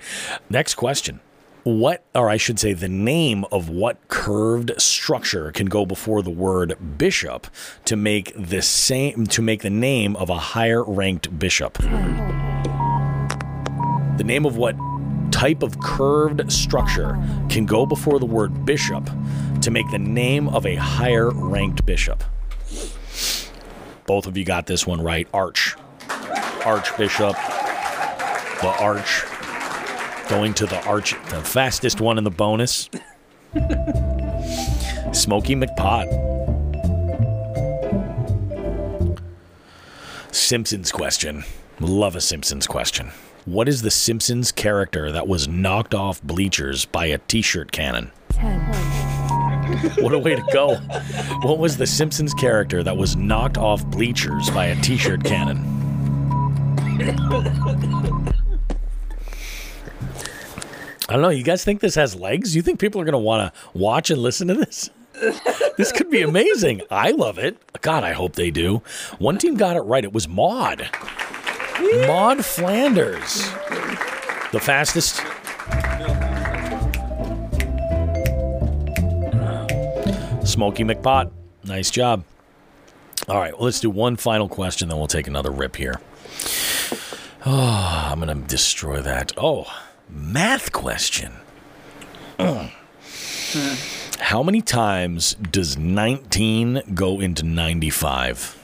Next 0.51 0.75
question. 0.75 1.21
What, 1.65 2.05
or 2.15 2.31
I 2.31 2.37
should 2.37 2.59
say, 2.59 2.73
the 2.73 2.89
name 2.89 3.45
of 3.51 3.69
what 3.69 4.07
curved 4.09 4.73
structure 4.81 5.51
can 5.53 5.67
go 5.67 5.85
before 5.85 6.23
the 6.23 6.31
word 6.31 6.77
bishop 6.97 7.47
to 7.85 7.97
make 7.97 8.33
the 8.37 8.63
same 8.63 9.27
to 9.27 9.43
make 9.43 9.63
the 9.63 9.71
name 9.71 10.15
of 10.17 10.31
a 10.31 10.39
higher 10.39 10.85
ranked 10.85 11.39
bishop? 11.39 11.79
The 14.19 14.25
name 14.25 14.45
of 14.45 14.57
what 14.57 14.77
type 15.31 15.63
of 15.63 15.79
curved 15.79 16.51
structure 16.51 17.17
can 17.49 17.67
go 17.67 17.87
before 17.87 18.19
the 18.19 18.27
word 18.27 18.65
bishop 18.67 19.09
to 19.63 19.71
make 19.71 19.89
the 19.93 19.99
name 19.99 20.49
of 20.49 20.67
a 20.67 20.75
higher 20.75 21.31
ranked 21.31 21.87
bishop? 21.87 22.25
Both 24.07 24.27
of 24.27 24.37
you 24.37 24.45
got 24.45 24.67
this 24.67 24.85
one 24.89 25.01
right. 25.01 25.29
Arch. 25.33 25.77
Archbishop. 26.65 27.37
The 28.61 28.75
arch. 28.81 29.23
Going 30.29 30.53
to 30.55 30.67
the 30.67 30.85
arch. 30.85 31.13
The 31.31 31.41
fastest 31.45 32.01
one 32.01 32.19
in 32.19 32.25
the 32.25 32.31
bonus. 32.31 32.91
Smoky 35.13 35.55
McPot. 35.55 36.09
Simpsons 40.35 40.91
question. 40.91 41.45
Love 41.79 42.17
a 42.17 42.21
Simpsons 42.21 42.67
question. 42.67 43.13
What 43.49 43.67
is 43.67 43.81
the 43.81 43.91
Simpsons 43.91 44.53
character 44.53 45.11
that 45.11 45.27
was 45.27 45.49
knocked 45.49 45.95
off 45.95 46.23
bleachers 46.23 46.85
by 46.85 47.07
a 47.07 47.17
t-shirt 47.17 47.73
cannon? 47.73 48.13
What 50.01 50.13
a 50.13 50.19
way 50.19 50.35
to 50.35 50.45
go. 50.53 50.75
What 51.41 51.59
was 51.59 51.79
the 51.79 51.87
Simpsons 51.87 52.35
character 52.35 52.83
that 52.83 52.99
was 52.99 53.17
knocked 53.17 53.57
off 53.57 53.87
bleachers 53.87 54.51
by 54.51 54.67
a 54.67 54.79
t-shirt 54.83 55.25
cannon? 55.25 55.57
I 61.09 61.15
don't 61.15 61.23
know. 61.23 61.31
You 61.31 61.43
guys 61.43 61.65
think 61.65 61.81
this 61.81 61.95
has 61.95 62.15
legs? 62.15 62.55
You 62.55 62.61
think 62.61 62.79
people 62.79 63.01
are 63.01 63.07
going 63.07 63.13
to 63.13 63.19
want 63.19 63.55
to 63.55 63.61
watch 63.73 64.11
and 64.11 64.21
listen 64.21 64.49
to 64.49 64.55
this? 64.55 64.91
this 65.79 65.91
could 65.91 66.11
be 66.11 66.21
amazing. 66.21 66.83
I 66.91 67.13
love 67.13 67.39
it. 67.39 67.57
God, 67.81 68.05
I 68.05 68.13
hope 68.13 68.35
they 68.35 68.51
do. 68.51 68.83
One 69.19 69.39
team 69.39 69.57
got 69.57 69.77
it 69.77 69.81
right. 69.81 70.05
It 70.05 70.13
was 70.13 70.29
Maud. 70.29 70.91
Maud 71.81 72.45
Flanders. 72.45 73.43
The 74.53 74.61
fastest. 74.61 75.17
Smoky 80.47 80.85
McPot. 80.85 81.31
Nice 81.65 81.91
job. 81.91 82.25
All 83.29 83.39
right, 83.39 83.53
well, 83.53 83.65
let's 83.67 83.81
do 83.81 83.91
one 83.91 84.17
final 84.17 84.49
question, 84.49 84.89
then 84.89 84.97
we'll 84.97 85.07
take 85.07 85.27
another 85.27 85.51
rip 85.51 85.77
here. 85.77 86.01
Oh, 87.45 88.09
I'm 88.11 88.21
going 88.21 88.37
to 88.43 88.47
destroy 88.49 89.03
that. 89.03 89.33
Oh, 89.37 89.67
math 90.09 90.73
question. 90.73 91.33
How 94.19 94.43
many 94.43 94.63
times 94.63 95.35
does 95.35 95.77
19 95.77 96.95
go 96.95 97.21
into 97.21 97.43
95? 97.45 98.57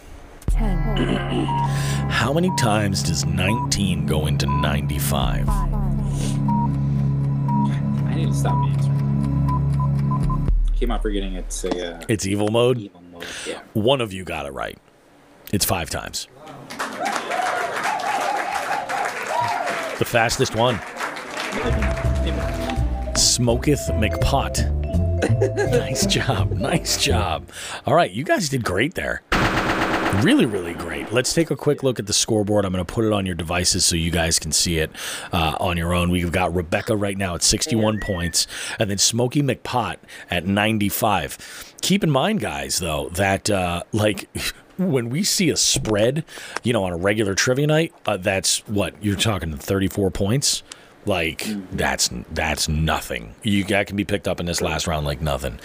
How 2.14 2.32
many 2.32 2.50
times 2.56 3.02
does 3.02 3.26
19 3.26 4.06
go 4.06 4.26
into 4.28 4.46
95? 4.46 5.48
I 5.48 5.66
need 8.14 8.28
to 8.28 8.34
stop 8.34 8.54
answering. 8.64 10.50
Keep 10.76 10.90
on 10.90 11.00
forgetting 11.00 11.34
it's 11.34 11.64
a 11.64 11.96
uh, 11.96 12.04
It's 12.08 12.24
evil 12.24 12.48
mode. 12.52 12.78
evil 12.78 13.02
mode. 13.12 13.26
Yeah. 13.46 13.60
One 13.74 14.00
of 14.00 14.12
you 14.12 14.24
got 14.24 14.46
it 14.46 14.52
right. 14.52 14.78
It's 15.52 15.64
five 15.64 15.90
times. 15.90 16.28
The 19.98 20.04
fastest 20.06 20.54
one. 20.54 20.76
Smoketh 23.16 23.90
McPot. 23.98 24.70
nice 25.78 26.06
job. 26.06 26.52
Nice 26.52 27.02
job. 27.02 27.48
All 27.84 27.94
right, 27.94 28.10
you 28.12 28.22
guys 28.24 28.48
did 28.48 28.64
great 28.64 28.94
there. 28.94 29.22
Really, 30.22 30.46
really 30.46 30.74
great. 30.74 31.12
Let's 31.12 31.34
take 31.34 31.50
a 31.50 31.56
quick 31.56 31.82
look 31.82 31.98
at 31.98 32.06
the 32.06 32.12
scoreboard. 32.12 32.64
I'm 32.64 32.72
going 32.72 32.84
to 32.84 32.90
put 32.92 33.04
it 33.04 33.12
on 33.12 33.26
your 33.26 33.34
devices 33.34 33.84
so 33.84 33.96
you 33.96 34.10
guys 34.10 34.38
can 34.38 34.52
see 34.52 34.78
it 34.78 34.90
uh, 35.32 35.56
on 35.60 35.76
your 35.76 35.92
own. 35.92 36.10
We've 36.10 36.32
got 36.32 36.54
Rebecca 36.54 36.96
right 36.96 37.18
now 37.18 37.34
at 37.34 37.42
61 37.42 38.00
points, 38.00 38.46
and 38.78 38.90
then 38.90 38.98
Smokey 38.98 39.42
McPot 39.42 39.96
at 40.30 40.46
95. 40.46 41.74
Keep 41.82 42.04
in 42.04 42.10
mind, 42.10 42.40
guys, 42.40 42.78
though, 42.78 43.08
that 43.10 43.50
uh, 43.50 43.82
like 43.92 44.28
when 44.78 45.10
we 45.10 45.24
see 45.24 45.50
a 45.50 45.56
spread, 45.56 46.24
you 46.62 46.72
know, 46.72 46.84
on 46.84 46.92
a 46.92 46.96
regular 46.96 47.34
trivia 47.34 47.66
night, 47.66 47.92
uh, 48.06 48.16
that's 48.16 48.66
what 48.68 48.94
you're 49.02 49.16
talking 49.16 49.56
34 49.56 50.10
points. 50.10 50.62
Like 51.06 51.44
that's 51.70 52.08
that's 52.30 52.68
nothing. 52.68 53.34
You 53.42 53.64
that 53.64 53.88
can 53.88 53.96
be 53.96 54.04
picked 54.04 54.26
up 54.26 54.40
in 54.40 54.46
this 54.46 54.62
last 54.62 54.86
round 54.86 55.04
like 55.04 55.20
nothing. 55.20 55.60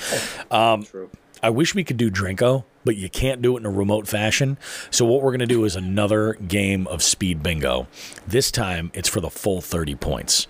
True. 0.84 1.10
I 1.42 1.50
wish 1.50 1.74
we 1.74 1.86
could 1.86 1.96
do 1.96 2.12
Drinko, 2.12 2.66
but 2.86 2.96
you 2.96 3.10
can't 3.10 3.42
do 3.42 3.56
it 3.56 3.62
in 3.62 3.66
a 3.66 3.72
remote 3.72 4.08
fashion. 4.08 4.58
So 4.92 5.06
what 5.06 5.22
we're 5.22 5.32
going 5.32 5.40
to 5.40 5.46
do 5.46 5.66
is 5.66 5.76
another 5.76 6.34
game 6.34 6.88
of 6.88 7.04
speed 7.04 7.44
bingo. 7.44 7.88
This 8.28 8.52
time 8.52 8.92
it's 8.94 9.10
for 9.10 9.22
the 9.22 9.30
full 9.30 9.62
30 9.62 9.96
points. 9.96 10.48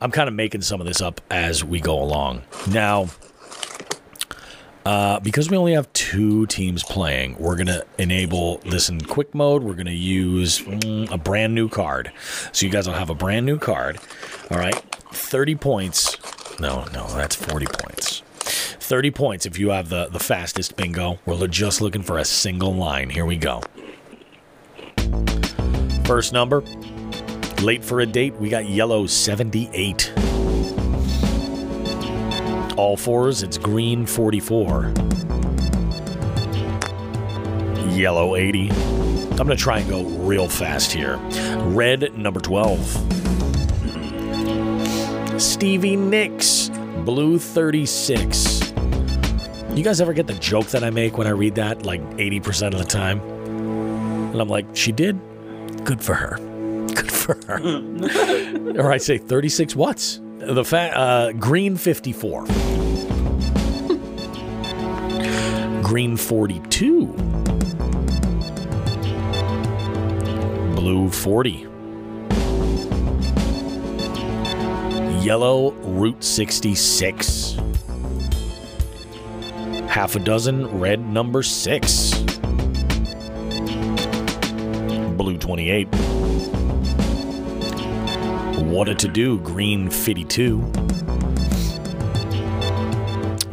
I'm 0.00 0.10
kind 0.10 0.28
of 0.28 0.34
making 0.34 0.62
some 0.62 0.80
of 0.80 0.86
this 0.86 1.00
up 1.00 1.20
as 1.30 1.62
we 1.62 1.80
go 1.80 2.02
along. 2.02 2.42
Now, 2.68 3.10
uh, 4.84 5.20
because 5.20 5.48
we 5.48 5.56
only 5.56 5.74
have 5.74 5.92
two 5.92 6.46
teams 6.46 6.82
playing, 6.82 7.36
we're 7.38 7.54
going 7.54 7.68
to 7.68 7.86
enable 7.98 8.58
this 8.58 8.88
in 8.88 9.00
quick 9.00 9.32
mode. 9.34 9.62
We're 9.62 9.74
going 9.74 9.86
to 9.86 9.92
use 9.92 10.60
mm, 10.60 11.08
a 11.10 11.18
brand 11.18 11.54
new 11.54 11.68
card. 11.68 12.10
So 12.50 12.66
you 12.66 12.72
guys 12.72 12.88
will 12.88 12.94
have 12.94 13.10
a 13.10 13.14
brand 13.14 13.46
new 13.46 13.58
card. 13.58 14.00
All 14.50 14.58
right. 14.58 14.74
30 15.12 15.54
points. 15.56 16.16
No, 16.58 16.84
no, 16.92 17.06
that's 17.14 17.36
40 17.36 17.66
points. 17.66 18.22
30 18.92 19.10
points 19.12 19.46
if 19.46 19.58
you 19.58 19.70
have 19.70 19.88
the, 19.88 20.08
the 20.08 20.18
fastest 20.18 20.76
bingo. 20.76 21.18
We're 21.24 21.46
just 21.46 21.80
looking 21.80 22.02
for 22.02 22.18
a 22.18 22.26
single 22.26 22.74
line. 22.74 23.08
Here 23.08 23.24
we 23.24 23.38
go. 23.38 23.62
First 26.04 26.34
number. 26.34 26.60
Late 27.62 27.82
for 27.82 28.00
a 28.00 28.06
date, 28.06 28.34
we 28.34 28.50
got 28.50 28.68
yellow 28.68 29.06
78. 29.06 30.12
All 32.76 32.98
fours, 32.98 33.42
it's 33.42 33.56
green 33.56 34.04
44. 34.04 34.92
Yellow 37.92 38.36
80. 38.36 38.68
I'm 38.68 39.36
going 39.36 39.48
to 39.48 39.56
try 39.56 39.78
and 39.78 39.88
go 39.88 40.04
real 40.04 40.50
fast 40.50 40.92
here. 40.92 41.16
Red 41.60 42.12
number 42.18 42.40
12. 42.40 42.78
Stevie 45.40 45.96
Nicks, 45.96 46.68
blue 47.06 47.38
36. 47.38 48.71
You 49.74 49.82
guys 49.82 50.02
ever 50.02 50.12
get 50.12 50.26
the 50.26 50.34
joke 50.34 50.66
that 50.66 50.84
I 50.84 50.90
make 50.90 51.16
when 51.16 51.26
I 51.26 51.30
read 51.30 51.54
that 51.54 51.86
like 51.86 52.02
80% 52.18 52.74
of 52.74 52.78
the 52.78 52.84
time? 52.84 53.20
And 53.20 54.38
I'm 54.38 54.48
like, 54.48 54.66
she 54.74 54.92
did? 54.92 55.18
Good 55.84 56.04
for 56.04 56.12
her. 56.14 56.36
Good 56.94 57.10
for 57.10 57.38
her. 57.46 58.76
or 58.78 58.92
I 58.92 58.98
say 58.98 59.16
36 59.16 59.74
watts. 59.74 60.20
The 60.38 60.62
fa- 60.62 60.94
uh, 60.94 61.32
green 61.32 61.78
54. 61.78 62.44
green 65.82 66.18
42. 66.18 67.06
Blue 70.76 71.08
40. 71.10 71.66
Yellow 75.24 75.72
Route 75.72 76.22
66. 76.22 77.56
Half 79.92 80.16
a 80.16 80.20
dozen 80.20 80.80
red 80.80 81.00
number 81.06 81.42
6. 81.42 82.14
Blue 85.18 85.36
28. 85.36 85.84
What 88.64 88.88
a 88.88 88.94
to 88.94 89.06
do, 89.06 89.38
green 89.40 89.90
52. 89.90 90.60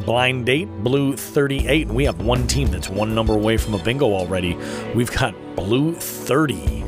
Blind 0.06 0.46
date, 0.46 0.70
blue 0.82 1.18
38. 1.18 1.90
We 1.90 2.06
have 2.06 2.22
one 2.22 2.48
team 2.48 2.70
that's 2.70 2.88
one 2.88 3.14
number 3.14 3.34
away 3.34 3.58
from 3.58 3.74
a 3.74 3.84
bingo 3.84 4.06
already. 4.06 4.58
We've 4.96 5.12
got 5.12 5.36
blue 5.58 5.94
30. 5.94 6.86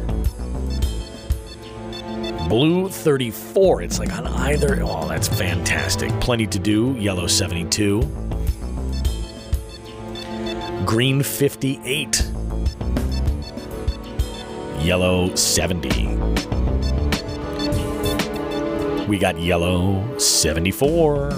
Blue 2.47 2.87
34. 2.87 3.81
It's 3.81 3.99
like 3.99 4.13
on 4.13 4.27
either. 4.27 4.81
Oh, 4.81 5.09
that's 5.09 5.27
fantastic. 5.27 6.09
Plenty 6.21 6.47
to 6.47 6.57
do. 6.57 6.95
Yellow 6.97 7.27
72. 7.27 7.99
Green 10.91 11.23
58. 11.23 12.29
Yellow 14.81 15.33
70. 15.35 16.17
We 19.07 19.17
got 19.17 19.39
yellow 19.39 20.17
74. 20.17 21.29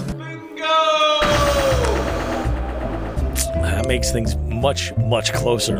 That 3.62 3.84
makes 3.86 4.10
things 4.10 4.34
much, 4.38 4.92
much 4.96 5.32
closer 5.32 5.78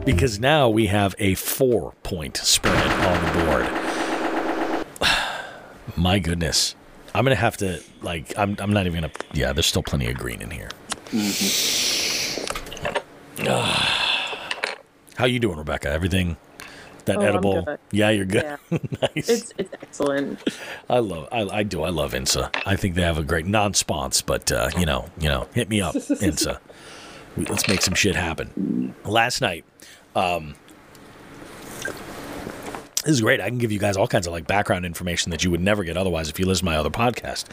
because 0.06 0.40
now 0.40 0.70
we 0.70 0.86
have 0.86 1.14
a 1.18 1.34
four 1.34 1.92
point 2.04 2.38
spread 2.38 2.90
on 2.90 3.22
the 3.26 3.32
board. 3.44 5.12
My 5.98 6.18
goodness. 6.18 6.74
I'm 7.14 7.26
going 7.26 7.36
to 7.36 7.40
have 7.40 7.58
to, 7.58 7.82
like, 8.00 8.32
I'm, 8.38 8.56
I'm 8.58 8.72
not 8.72 8.86
even 8.86 9.02
going 9.02 9.12
to, 9.12 9.26
yeah, 9.34 9.52
there's 9.52 9.66
still 9.66 9.82
plenty 9.82 10.08
of 10.10 10.16
green 10.16 10.40
in 10.40 10.50
here. 10.50 10.70
Mm-hmm. 11.10 11.87
How 15.16 15.24
you 15.26 15.38
doing, 15.38 15.58
Rebecca? 15.58 15.88
Everything 15.88 16.36
that 17.04 17.18
Oh, 17.18 17.20
edible? 17.20 17.78
Yeah, 17.92 18.10
you're 18.10 18.24
good. 18.24 18.42
Yeah. 18.42 18.56
nice. 19.00 19.28
It's 19.28 19.52
it's 19.56 19.72
excellent. 19.74 20.40
I 20.90 20.98
love 20.98 21.28
I, 21.30 21.42
I 21.42 21.62
do 21.62 21.82
I 21.82 21.90
love 21.90 22.12
INSA. 22.12 22.50
I 22.66 22.76
think 22.76 22.94
they 22.96 23.02
have 23.02 23.18
a 23.18 23.22
great 23.22 23.46
non-spons, 23.46 24.22
but 24.22 24.50
uh, 24.50 24.70
you 24.76 24.86
know 24.86 25.08
you 25.18 25.28
know 25.28 25.48
hit 25.54 25.68
me 25.68 25.80
up 25.80 25.94
INSA. 26.20 26.58
Let's 27.36 27.68
make 27.68 27.82
some 27.82 27.94
shit 27.94 28.16
happen. 28.16 28.94
Last 29.04 29.40
night, 29.40 29.64
um, 30.16 30.56
This 33.08 33.16
is 33.16 33.22
great. 33.22 33.40
I 33.40 33.48
can 33.48 33.56
give 33.56 33.72
you 33.72 33.78
guys 33.78 33.96
all 33.96 34.06
kinds 34.06 34.26
of 34.26 34.34
like 34.34 34.46
background 34.46 34.84
information 34.84 35.30
that 35.30 35.42
you 35.42 35.50
would 35.50 35.62
never 35.62 35.82
get 35.82 35.96
otherwise 35.96 36.28
if 36.28 36.38
you 36.38 36.44
listen 36.44 36.66
to 36.66 36.70
my 36.72 36.76
other 36.76 36.90
podcast. 36.90 37.46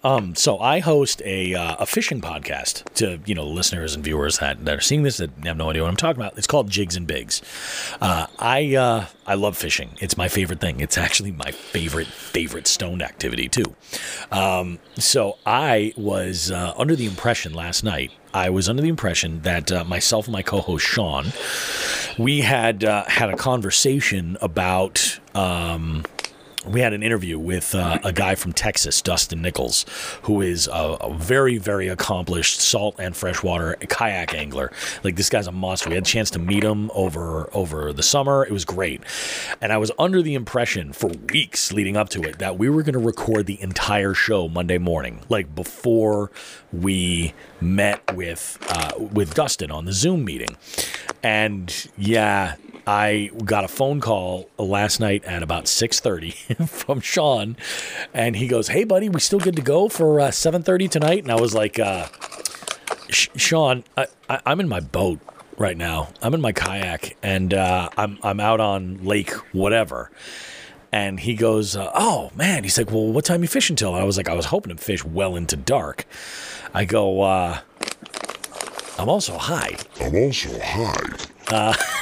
um, 0.04 0.34
so 0.34 0.58
I 0.58 0.80
host 0.80 1.22
a 1.24 1.54
uh, 1.54 1.76
a 1.78 1.86
fishing 1.86 2.20
podcast 2.20 2.84
to 2.96 3.20
you 3.24 3.34
know 3.34 3.46
listeners 3.46 3.94
and 3.94 4.04
viewers 4.04 4.38
that, 4.40 4.66
that 4.66 4.76
are 4.76 4.82
seeing 4.82 5.02
this 5.02 5.16
that 5.16 5.30
have 5.44 5.56
no 5.56 5.70
idea 5.70 5.80
what 5.80 5.88
I'm 5.88 5.96
talking 5.96 6.20
about. 6.20 6.36
It's 6.36 6.46
called 6.46 6.68
Jigs 6.68 6.94
and 6.94 7.06
Bigs. 7.06 7.40
Uh, 8.02 8.26
I 8.38 8.76
uh, 8.76 9.06
I 9.26 9.32
love 9.32 9.56
fishing. 9.56 9.92
It's 9.98 10.18
my 10.18 10.28
favorite 10.28 10.60
thing. 10.60 10.80
It's 10.80 10.98
actually 10.98 11.32
my 11.32 11.50
favorite 11.50 12.08
favorite 12.08 12.66
stoned 12.66 13.00
activity 13.00 13.48
too. 13.48 13.74
Um, 14.30 14.78
so 14.98 15.38
I 15.46 15.94
was 15.96 16.50
uh, 16.50 16.74
under 16.76 16.94
the 16.94 17.06
impression 17.06 17.54
last 17.54 17.82
night. 17.82 18.12
I 18.34 18.50
was 18.50 18.68
under 18.68 18.82
the 18.82 18.88
impression 18.88 19.42
that 19.42 19.70
uh, 19.70 19.84
myself 19.84 20.26
and 20.26 20.32
my 20.32 20.42
co-host 20.42 20.84
Sean, 20.84 21.32
we 22.18 22.40
had 22.40 22.84
uh, 22.84 23.04
had 23.04 23.30
a 23.30 23.36
conversation 23.36 24.36
about. 24.40 25.18
Um, 25.34 26.04
we 26.66 26.80
had 26.80 26.92
an 26.92 27.02
interview 27.02 27.38
with 27.38 27.74
uh, 27.74 27.98
a 28.04 28.12
guy 28.12 28.34
from 28.34 28.52
Texas, 28.52 29.02
Dustin 29.02 29.42
Nichols, 29.42 29.84
who 30.22 30.40
is 30.40 30.68
a, 30.68 30.96
a 31.00 31.14
very, 31.14 31.58
very 31.58 31.88
accomplished 31.88 32.60
salt 32.60 32.96
and 32.98 33.16
freshwater 33.16 33.76
kayak 33.88 34.34
angler. 34.34 34.72
Like 35.02 35.16
this 35.16 35.28
guy's 35.28 35.46
a 35.46 35.52
monster. 35.52 35.90
We 35.90 35.96
had 35.96 36.04
a 36.04 36.06
chance 36.06 36.30
to 36.32 36.38
meet 36.38 36.62
him 36.62 36.90
over 36.94 37.50
over 37.52 37.92
the 37.92 38.02
summer. 38.02 38.44
It 38.44 38.52
was 38.52 38.64
great, 38.64 39.02
and 39.60 39.72
I 39.72 39.78
was 39.78 39.90
under 39.98 40.22
the 40.22 40.34
impression 40.34 40.92
for 40.92 41.08
weeks 41.32 41.72
leading 41.72 41.96
up 41.96 42.08
to 42.10 42.22
it 42.22 42.38
that 42.38 42.58
we 42.58 42.68
were 42.68 42.82
going 42.82 42.94
to 42.94 42.98
record 42.98 43.46
the 43.46 43.60
entire 43.60 44.14
show 44.14 44.48
Monday 44.48 44.78
morning, 44.78 45.20
like 45.28 45.54
before 45.54 46.30
we 46.72 47.34
met 47.60 48.14
with 48.14 48.58
uh, 48.68 48.92
with 48.98 49.34
Dustin 49.34 49.70
on 49.70 49.84
the 49.84 49.92
Zoom 49.92 50.24
meeting. 50.24 50.56
And 51.22 51.90
yeah, 51.96 52.56
I 52.86 53.30
got 53.44 53.64
a 53.64 53.68
phone 53.68 54.00
call 54.00 54.48
last 54.58 55.00
night 55.00 55.24
at 55.24 55.42
about 55.42 55.64
6:30 55.64 56.68
from 56.68 57.00
Sean, 57.00 57.56
and 58.12 58.36
he 58.36 58.48
goes, 58.48 58.68
"Hey, 58.68 58.84
buddy, 58.84 59.08
we 59.08 59.20
still 59.20 59.38
good 59.38 59.56
to 59.56 59.62
go 59.62 59.88
for 59.88 60.20
uh, 60.20 60.28
7:30 60.30 60.90
tonight?" 60.90 61.22
And 61.22 61.30
I 61.30 61.40
was 61.40 61.54
like, 61.54 61.78
uh, 61.78 62.08
"Sean, 63.10 63.84
I, 63.96 64.06
I, 64.28 64.40
I'm 64.46 64.60
in 64.60 64.68
my 64.68 64.80
boat 64.80 65.20
right 65.58 65.76
now. 65.76 66.08
I'm 66.22 66.34
in 66.34 66.40
my 66.40 66.52
kayak, 66.52 67.16
and 67.22 67.54
uh, 67.54 67.88
I'm 67.96 68.18
I'm 68.22 68.40
out 68.40 68.60
on 68.60 69.04
Lake 69.04 69.32
whatever." 69.52 70.10
And 70.90 71.20
he 71.20 71.34
goes, 71.34 71.76
uh, 71.76 71.90
"Oh 71.94 72.30
man," 72.34 72.64
he's 72.64 72.76
like, 72.76 72.90
"Well, 72.90 73.12
what 73.12 73.24
time 73.24 73.42
you 73.42 73.48
fishing 73.48 73.76
till?" 73.76 73.94
And 73.94 74.02
I 74.02 74.04
was 74.04 74.16
like, 74.16 74.28
"I 74.28 74.34
was 74.34 74.46
hoping 74.46 74.76
to 74.76 74.82
fish 74.82 75.04
well 75.04 75.36
into 75.36 75.56
dark." 75.56 76.04
I 76.74 76.84
go, 76.84 77.22
uh, 77.22 77.60
"I'm 78.98 79.08
also 79.08 79.38
high." 79.38 79.76
I'm 80.00 80.14
also 80.16 80.58
high. 80.58 81.16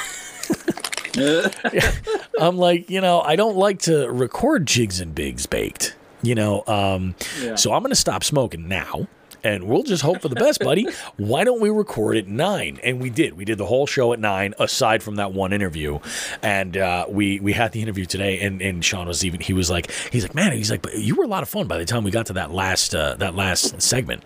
I'm 2.39 2.57
like, 2.57 2.89
you 2.89 3.01
know, 3.01 3.21
I 3.21 3.35
don't 3.35 3.57
like 3.57 3.79
to 3.83 4.09
record 4.09 4.65
jigs 4.65 4.99
and 4.99 5.13
bigs 5.13 5.45
baked, 5.45 5.95
you 6.21 6.35
know. 6.35 6.63
Um, 6.67 7.15
Yeah. 7.41 7.55
So 7.55 7.73
I'm 7.73 7.81
going 7.81 7.91
to 7.91 7.95
stop 7.95 8.23
smoking 8.23 8.67
now. 8.67 9.07
And 9.43 9.63
we'll 9.65 9.83
just 9.83 10.03
hope 10.03 10.21
for 10.21 10.29
the 10.29 10.35
best, 10.35 10.59
buddy. 10.59 10.87
Why 11.17 11.43
don't 11.43 11.61
we 11.61 11.69
record 11.69 12.17
at 12.17 12.27
nine? 12.27 12.79
And 12.83 13.01
we 13.01 13.09
did. 13.09 13.37
We 13.37 13.45
did 13.45 13.57
the 13.57 13.65
whole 13.65 13.87
show 13.87 14.13
at 14.13 14.19
nine, 14.19 14.53
aside 14.59 15.01
from 15.03 15.15
that 15.15 15.33
one 15.33 15.53
interview. 15.53 15.99
And 16.41 16.77
uh, 16.77 17.05
we 17.09 17.39
we 17.39 17.53
had 17.53 17.71
the 17.71 17.81
interview 17.81 18.05
today. 18.05 18.39
And, 18.39 18.61
and 18.61 18.83
Sean 18.83 19.07
was 19.07 19.25
even 19.25 19.39
he 19.39 19.53
was 19.53 19.69
like 19.69 19.91
he's 20.11 20.23
like 20.23 20.35
man 20.35 20.51
he's 20.51 20.69
like 20.69 20.81
but 20.81 20.97
you 20.97 21.15
were 21.15 21.23
a 21.23 21.27
lot 21.27 21.43
of 21.43 21.49
fun 21.49 21.67
by 21.67 21.77
the 21.77 21.85
time 21.85 22.03
we 22.03 22.11
got 22.11 22.27
to 22.27 22.33
that 22.33 22.51
last 22.51 22.93
uh, 22.95 23.15
that 23.15 23.35
last 23.35 23.81
segment. 23.81 24.23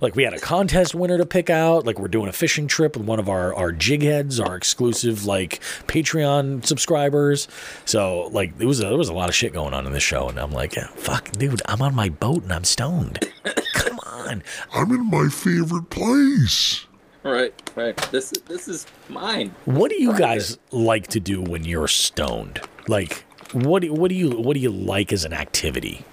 Like 0.00 0.16
we 0.16 0.22
had 0.22 0.34
a 0.34 0.40
contest 0.40 0.94
winner 0.94 1.18
to 1.18 1.26
pick 1.26 1.50
out. 1.50 1.86
Like 1.86 1.98
we're 1.98 2.08
doing 2.08 2.28
a 2.28 2.32
fishing 2.32 2.66
trip 2.66 2.96
with 2.96 3.06
one 3.06 3.18
of 3.18 3.28
our 3.28 3.54
our 3.54 3.72
jig 3.72 4.02
heads, 4.02 4.40
our 4.40 4.56
exclusive 4.56 5.24
like 5.24 5.60
Patreon 5.86 6.64
subscribers. 6.64 7.48
So 7.84 8.28
like 8.32 8.56
there 8.58 8.68
was 8.68 8.80
a, 8.80 8.84
there 8.84 8.98
was 8.98 9.08
a 9.08 9.14
lot 9.14 9.28
of 9.28 9.34
shit 9.34 9.52
going 9.52 9.74
on 9.74 9.86
in 9.86 9.92
this 9.92 10.02
show, 10.02 10.28
and 10.28 10.38
I'm 10.38 10.52
like, 10.52 10.74
fuck, 10.96 11.30
dude, 11.32 11.62
I'm 11.66 11.82
on 11.82 11.94
my 11.94 12.08
boat 12.08 12.42
and 12.42 12.52
I'm 12.52 12.64
stoned. 12.64 13.20
Come 13.74 13.99
on, 14.28 14.42
I'm 14.72 14.90
in 14.92 15.08
my 15.10 15.28
favorite 15.28 15.90
place. 15.90 16.86
Right, 17.22 17.52
right. 17.76 17.96
This 18.10 18.32
is 18.32 18.42
this 18.42 18.66
is 18.68 18.86
mine. 19.08 19.54
what 19.66 19.90
do 19.90 20.00
you 20.02 20.16
guys 20.16 20.58
like 20.70 21.08
to 21.08 21.20
do 21.20 21.42
when 21.42 21.64
you're 21.64 21.88
stoned? 21.88 22.60
Like, 22.88 23.24
what 23.52 23.82
do, 23.82 23.92
what 23.92 24.08
do 24.08 24.14
you 24.14 24.30
what 24.30 24.54
do 24.54 24.60
you 24.60 24.70
like 24.70 25.12
as 25.12 25.24
an 25.26 25.32
activity? 25.34 26.04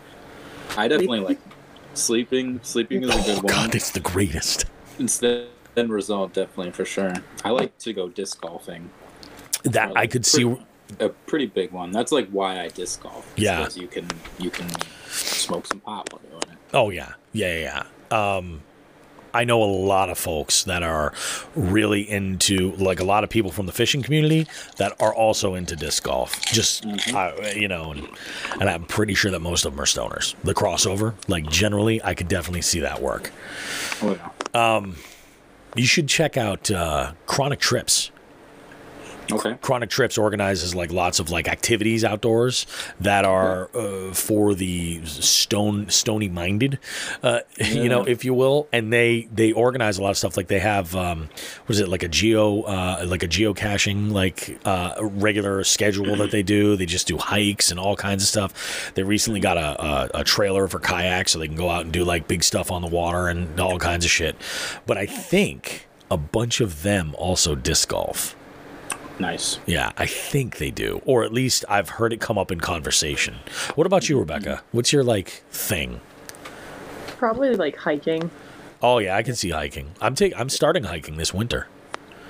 I 0.75 0.87
definitely 0.89 1.21
like 1.21 1.39
sleeping. 1.93 2.59
Sleeping 2.63 3.03
is 3.03 3.09
a 3.09 3.13
Oh 3.13 3.23
good 3.23 3.43
one. 3.43 3.53
God, 3.53 3.75
it's 3.75 3.91
the 3.91 4.01
greatest. 4.01 4.65
Instead, 4.99 5.47
end 5.77 5.89
result 5.91 6.33
definitely 6.33 6.71
for 6.73 6.83
sure. 6.83 7.13
I 7.45 7.51
like 7.51 7.77
to 7.79 7.93
go 7.93 8.09
disc 8.09 8.41
golfing. 8.41 8.89
That 9.63 9.95
I 9.95 10.07
could 10.07 10.25
see. 10.25 10.57
A 10.99 11.09
pretty 11.09 11.45
big 11.47 11.71
one. 11.71 11.91
That's 11.91 12.11
like 12.11 12.29
why 12.31 12.61
I 12.61 12.67
disc 12.67 13.01
golf. 13.01 13.31
Yeah, 13.37 13.59
Yeah. 13.59 13.63
'cause 13.63 13.77
you 13.77 13.87
can 13.87 14.07
you 14.39 14.49
can 14.49 14.67
smoke 15.09 15.67
some 15.67 15.79
pot 15.79 16.11
while 16.11 16.21
doing 16.29 16.53
it. 16.53 16.57
Oh 16.73 16.89
yeah, 16.89 17.13
yeah, 17.31 17.57
yeah. 17.57 17.83
Um, 18.11 18.63
I 19.33 19.43
know 19.43 19.61
a 19.61 19.65
lot 19.65 20.09
of 20.09 20.17
folks 20.17 20.63
that 20.63 20.81
are 20.81 21.13
really 21.55 22.09
into, 22.09 22.71
like 22.77 22.99
a 22.99 23.03
lot 23.03 23.23
of 23.23 23.29
people 23.29 23.51
from 23.51 23.65
the 23.65 23.71
fishing 23.71 24.01
community 24.01 24.47
that 24.77 24.99
are 24.99 25.13
also 25.13 25.53
into 25.53 25.75
disc 25.75 26.03
golf. 26.03 26.43
Just 26.45 26.85
uh, 27.13 27.33
you 27.55 27.67
know, 27.67 27.91
and, 27.91 28.07
and 28.59 28.69
I'm 28.69 28.85
pretty 28.85 29.13
sure 29.13 29.29
that 29.31 29.41
most 29.41 29.65
of 29.65 29.73
them 29.73 29.81
are 29.81 29.85
stoners. 29.85 30.33
The 30.43 30.55
crossover, 30.55 31.13
like 31.27 31.47
generally, 31.49 32.01
I 32.03 32.15
could 32.15 32.27
definitely 32.27 32.61
see 32.63 32.79
that 32.79 33.01
work. 33.01 33.31
Oh 34.01 34.17
yeah. 34.55 34.81
You 35.75 35.85
should 35.85 36.07
check 36.07 36.37
out 36.37 36.71
uh, 36.71 37.11
Chronic 37.27 37.59
Trips. 37.59 38.09
Okay. 39.32 39.57
Chronic 39.61 39.89
Trips 39.89 40.17
organizes 40.17 40.73
like 40.75 40.91
lots 40.91 41.19
of 41.19 41.30
like 41.30 41.47
activities 41.47 42.03
outdoors 42.03 42.65
that 42.99 43.25
are 43.25 43.69
uh, 43.75 44.13
for 44.13 44.53
the 44.53 45.05
stone 45.05 45.89
stony 45.89 46.30
minded, 46.30 46.80
uh, 47.23 47.39
you 47.57 47.89
know, 47.89 48.03
if 48.03 48.23
you 48.23 48.34
will. 48.34 48.67
And 48.71 48.91
they 48.91 49.28
they 49.32 49.51
organize 49.51 49.97
a 49.97 50.03
lot 50.03 50.11
of 50.11 50.17
stuff. 50.17 50.38
Like 50.38 50.47
they 50.47 50.59
have 50.59 50.95
um, 50.95 51.30
what 51.65 51.73
is 51.73 51.80
it 51.80 51.89
like 51.89 52.03
a 52.03 52.07
geo 52.07 52.61
uh, 52.61 53.05
like 53.07 53.23
a 53.23 53.28
geocaching 53.28 54.11
like 54.11 54.59
uh, 54.65 54.95
regular 54.99 55.63
schedule 55.63 56.15
that 56.17 56.32
they 56.32 56.43
do. 56.43 56.75
They 56.75 56.86
just 56.86 57.07
do 57.07 57.17
hikes 57.17 57.71
and 57.71 57.80
all 57.80 57.95
kinds 57.95 58.23
of 58.23 58.30
stuff. 58.30 58.91
They 58.95 59.03
recently 59.03 59.39
got 59.39 59.57
a, 59.57 59.84
a, 59.84 60.09
a 60.21 60.23
trailer 60.23 60.67
for 60.67 60.80
kayaks 60.80 61.32
so 61.32 61.39
they 61.39 61.47
can 61.47 61.57
go 61.57 61.69
out 61.69 61.84
and 61.84 61.91
do 61.93 62.03
like 62.03 62.28
big 62.28 62.43
stuff 62.43 62.71
on 62.71 62.82
the 62.82 62.88
water 62.88 63.28
and 63.28 63.59
all 63.59 63.80
kinds 63.80 64.05
of 64.05 64.11
shit. 64.11 64.36
But 64.86 64.97
I 64.97 65.05
think 65.05 65.88
a 66.09 66.17
bunch 66.17 66.61
of 66.61 66.84
them 66.84 67.13
also 67.17 67.55
disc 67.55 67.89
golf. 67.89 68.36
Nice. 69.20 69.59
Yeah, 69.65 69.91
I 69.97 70.05
think 70.05 70.57
they 70.57 70.70
do, 70.70 71.01
or 71.05 71.24
at 71.24 71.34
least 71.34 71.65
I've 71.68 71.89
heard 71.89 72.13
it 72.13 72.22
come 72.22 72.38
up 72.38 72.51
in 72.51 72.59
conversation. 72.59 73.36
What 73.76 73.88
about 73.88 74.09
you, 74.09 74.20
Rebecca? 74.20 74.61
What's 74.72 74.93
your 74.93 75.03
like 75.03 75.30
thing? 75.49 76.01
Probably 77.18 77.55
like 77.55 77.76
hiking. 77.76 78.30
Oh 78.82 78.99
yeah, 78.99 79.15
I 79.15 79.24
can 79.24 79.36
see 79.36 79.49
hiking. 79.49 79.91
I'm 80.01 80.13
taking. 80.13 80.38
I'm 80.38 80.49
starting 80.49 80.84
hiking 80.84 81.18
this 81.18 81.34
winter. 81.34 81.68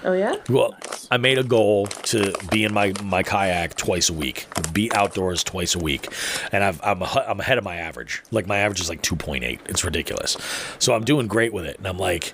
Oh 0.05 0.13
yeah? 0.13 0.37
Well, 0.47 0.77
I 1.11 1.17
made 1.17 1.37
a 1.37 1.43
goal 1.43 1.87
to 1.87 2.33
be 2.49 2.63
in 2.63 2.73
my 2.73 2.93
my 3.03 3.23
kayak 3.23 3.75
twice 3.75 4.09
a 4.09 4.13
week, 4.13 4.47
be 4.71 4.89
outdoors 4.93 5.43
twice 5.43 5.75
a 5.75 5.79
week, 5.79 6.07
and 6.53 6.63
I've, 6.63 6.79
I'm 6.83 7.01
a, 7.01 7.25
I'm 7.27 7.39
ahead 7.41 7.57
of 7.57 7.65
my 7.65 7.75
average. 7.75 8.23
Like 8.31 8.47
my 8.47 8.59
average 8.59 8.79
is 8.79 8.87
like 8.87 9.01
2.8. 9.01 9.59
It's 9.67 9.83
ridiculous. 9.83 10.37
So 10.79 10.93
I'm 10.93 11.03
doing 11.03 11.27
great 11.27 11.51
with 11.51 11.65
it, 11.65 11.79
and 11.79 11.87
I'm 11.87 11.97
like, 11.97 12.33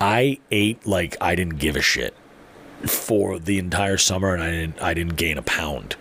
I 0.00 0.40
ate 0.50 0.86
like 0.86 1.16
I 1.22 1.34
didn't 1.34 1.56
give 1.56 1.76
a 1.76 1.82
shit 1.82 2.14
for 2.88 3.38
the 3.38 3.58
entire 3.58 3.96
summer, 3.96 4.34
and 4.34 4.42
I 4.42 4.50
didn't 4.50 4.82
I 4.82 4.94
didn't 4.94 5.16
gain 5.16 5.38
a 5.38 5.42
pound. 5.42 5.96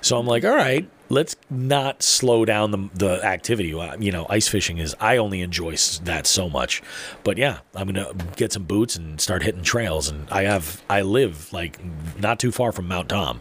So 0.00 0.18
I'm 0.18 0.26
like, 0.26 0.44
all 0.44 0.54
right, 0.54 0.88
let's 1.08 1.36
not 1.50 2.02
slow 2.02 2.44
down 2.44 2.70
the 2.70 2.88
the 2.94 3.24
activity. 3.24 3.68
You 3.98 4.12
know, 4.12 4.26
ice 4.28 4.48
fishing 4.48 4.78
is 4.78 4.94
I 5.00 5.16
only 5.16 5.40
enjoy 5.40 5.76
that 6.04 6.26
so 6.26 6.48
much, 6.48 6.82
but 7.24 7.38
yeah, 7.38 7.58
I'm 7.74 7.86
gonna 7.86 8.12
get 8.36 8.52
some 8.52 8.64
boots 8.64 8.96
and 8.96 9.20
start 9.20 9.42
hitting 9.42 9.62
trails. 9.62 10.08
And 10.08 10.28
I 10.30 10.42
have 10.42 10.82
I 10.88 11.02
live 11.02 11.52
like 11.52 11.78
not 12.18 12.38
too 12.38 12.52
far 12.52 12.72
from 12.72 12.88
Mount 12.88 13.08
Tom. 13.08 13.40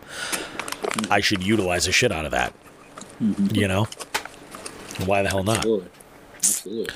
I 1.09 1.19
should 1.19 1.43
utilize 1.43 1.85
the 1.85 1.91
shit 1.91 2.11
out 2.11 2.25
of 2.25 2.31
that. 2.31 2.53
You 3.19 3.67
know, 3.67 3.85
why 5.05 5.21
the 5.23 5.29
hell 5.29 5.43
not? 5.43 5.57
Absolutely. 5.57 5.89
Absolutely. 6.35 6.93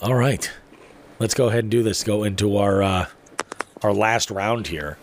All 0.00 0.14
right, 0.14 0.50
let's 1.18 1.34
go 1.34 1.48
ahead 1.48 1.64
and 1.64 1.70
do 1.70 1.82
this. 1.82 2.04
Go 2.04 2.22
into 2.24 2.56
our 2.56 2.82
uh, 2.82 3.06
our 3.82 3.92
last 3.92 4.30
round 4.30 4.66
here, 4.66 4.98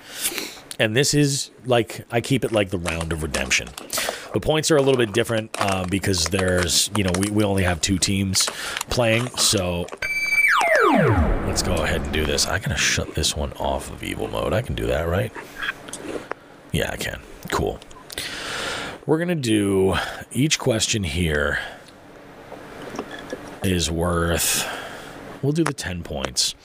and 0.79 0.95
this 0.95 1.13
is 1.13 1.51
like 1.65 2.05
I 2.11 2.21
keep 2.21 2.43
it 2.43 2.51
like 2.51 2.69
the 2.69 2.77
round 2.77 3.13
of 3.13 3.23
redemption. 3.23 3.69
The 4.33 4.39
points 4.39 4.69
are 4.71 4.77
a 4.77 4.81
little 4.81 4.97
bit 4.97 5.13
different 5.13 5.55
uh, 5.59 5.85
because 5.85 6.25
there's 6.25 6.89
you 6.95 7.03
know 7.03 7.11
we, 7.19 7.29
we 7.29 7.43
only 7.43 7.63
have 7.63 7.81
two 7.81 7.97
teams 7.97 8.45
playing, 8.89 9.27
so 9.37 9.85
let's 10.91 11.63
go 11.63 11.75
ahead 11.75 12.01
and 12.01 12.11
do 12.11 12.25
this. 12.25 12.45
I 12.45 12.59
gotta 12.59 12.77
shut 12.77 13.15
this 13.15 13.35
one 13.35 13.53
off 13.53 13.91
of 13.91 14.03
evil 14.03 14.27
mode. 14.27 14.53
I 14.53 14.61
can 14.61 14.75
do 14.75 14.87
that, 14.87 15.07
right? 15.07 15.31
Yeah, 16.71 16.91
I 16.91 16.97
can. 16.97 17.21
Cool. 17.51 17.79
We're 19.05 19.19
gonna 19.19 19.35
do 19.35 19.95
each 20.31 20.59
question 20.59 21.03
here 21.03 21.59
is 23.63 23.89
worth 23.89 24.67
we'll 25.45 25.53
do 25.53 25.63
the 25.63 25.73
10 25.73 26.03
points 26.03 26.55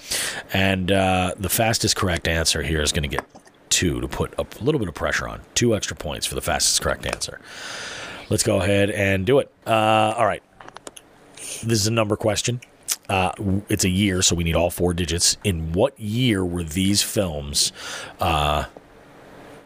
and 0.53 0.91
uh, 0.91 1.35
the 1.39 1.49
fastest 1.49 1.97
correct 1.97 2.27
answer 2.27 2.63
here 2.63 2.81
is 2.81 2.93
going 2.93 3.09
to 3.09 3.17
get 3.17 3.25
two 3.71 4.01
to 4.01 4.09
put 4.09 4.35
a 4.39 4.47
little 4.63 4.79
bit 4.79 4.89
of 4.89 4.95
pressure 4.95 5.27
on. 5.27 5.41
Two 5.55 5.75
extra 5.75 5.97
points 5.97 6.27
for 6.27 6.35
the 6.35 6.43
fastest 6.43 6.83
correct 6.83 7.07
answer. 7.07 7.41
Let's 8.29 8.43
go 8.43 8.61
ahead 8.61 8.91
and 8.91 9.25
do 9.25 9.39
it. 9.39 9.51
Uh, 9.67 10.15
all 10.17 10.27
right. 10.27 10.43
This 11.37 11.81
is 11.81 11.87
a 11.87 11.93
number 11.93 12.17
question. 12.17 12.61
Uh, 13.09 13.33
it's 13.69 13.85
a 13.85 13.89
year, 13.89 14.23
so 14.23 14.37
we 14.37 14.45
need 14.45 14.55
all 14.55 14.71
four 14.71 14.93
digits. 14.93 15.37
In 15.43 15.73
what 15.73 15.99
year 15.99 16.45
were 16.45 16.63
these 16.63 17.03
films? 17.03 17.73
Uh, 18.21 18.67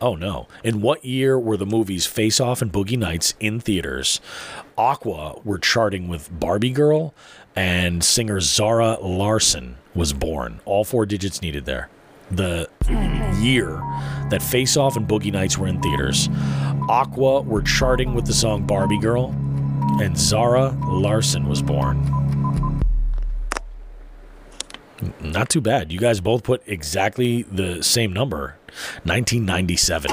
oh 0.00 0.14
no! 0.14 0.48
In 0.62 0.80
what 0.80 1.04
year 1.04 1.38
were 1.38 1.58
the 1.58 1.66
movies 1.66 2.06
Face 2.06 2.40
Off 2.40 2.62
and 2.62 2.72
Boogie 2.72 2.98
Nights 2.98 3.34
in 3.40 3.60
theaters? 3.60 4.20
Aqua 4.78 5.40
were 5.44 5.58
charting 5.58 6.08
with 6.08 6.30
Barbie 6.32 6.70
Girl, 6.70 7.12
and 7.56 8.02
singer 8.02 8.40
Zara 8.40 8.98
Larsson 9.00 9.76
was 9.94 10.12
born. 10.12 10.60
All 10.64 10.84
four 10.84 11.06
digits 11.06 11.40
needed 11.42 11.64
there. 11.64 11.88
The 12.30 12.68
year 13.40 13.80
that 14.30 14.42
Face 14.42 14.76
Off 14.76 14.96
and 14.96 15.06
Boogie 15.06 15.32
Nights 15.32 15.58
were 15.58 15.66
in 15.66 15.80
theaters. 15.80 16.28
Aqua 16.88 17.42
were 17.42 17.62
charting 17.62 18.14
with 18.14 18.26
the 18.26 18.32
song 18.32 18.66
Barbie 18.66 18.98
Girl, 18.98 19.34
and 20.00 20.18
Zara 20.18 20.70
Larsson 20.86 21.48
was 21.48 21.62
born. 21.62 22.02
Not 25.20 25.48
too 25.50 25.60
bad. 25.60 25.92
You 25.92 25.98
guys 25.98 26.20
both 26.20 26.42
put 26.44 26.62
exactly 26.66 27.42
the 27.42 27.82
same 27.82 28.12
number 28.12 28.56
1997. 29.04 30.10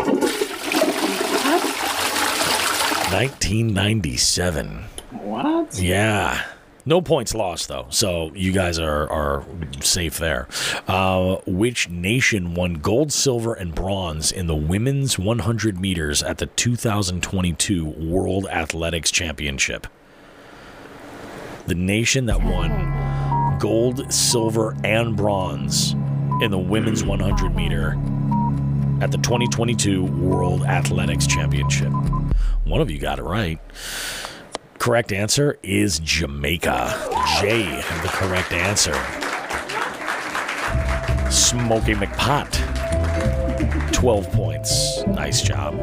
1997. 3.12 4.84
What? 5.12 5.80
Yeah. 5.80 6.44
No 6.86 7.02
points 7.02 7.36
lost 7.36 7.68
though, 7.68 7.86
so 7.90 8.32
you 8.34 8.52
guys 8.52 8.80
are 8.80 9.10
are 9.10 9.46
safe 9.82 10.18
there. 10.18 10.48
Uh, 10.88 11.38
which 11.46 11.90
nation 11.90 12.56
won 12.56 12.76
gold, 12.76 13.14
silver, 13.14 13.54
and 13.54 13.76
bronze 13.76 14.32
in 14.32 14.48
the 14.48 14.56
women's 14.56 15.20
100 15.20 15.80
meters 15.80 16.24
at 16.24 16.40
the 16.40 16.48
2022 16.48 17.86
World 17.86 18.48
Athletics 18.48 19.12
Championship? 19.12 19.86
The 21.68 21.76
nation 21.76 22.26
that 22.26 22.42
won 22.42 23.58
gold, 23.60 24.12
silver, 24.12 24.76
and 24.84 25.16
bronze 25.16 25.94
in 26.42 26.50
the 26.50 26.58
women's 26.58 27.04
100 27.04 27.56
meter 27.56 27.92
at 29.02 29.12
the 29.12 29.18
2022 29.20 30.04
World 30.04 30.64
Athletics 30.64 31.28
Championship. 31.28 31.92
One 32.64 32.82
of 32.82 32.90
you 32.90 32.98
got 32.98 33.20
it 33.20 33.24
right. 33.24 33.60
Correct 34.82 35.12
answer 35.12 35.60
is 35.62 36.00
Jamaica. 36.00 37.08
J, 37.40 37.66
the 38.02 38.08
correct 38.08 38.52
answer. 38.52 38.96
Smoky 41.30 41.94
McPot. 41.94 42.50
12 43.92 44.32
points. 44.32 45.04
Nice 45.06 45.44
job. 45.44 45.76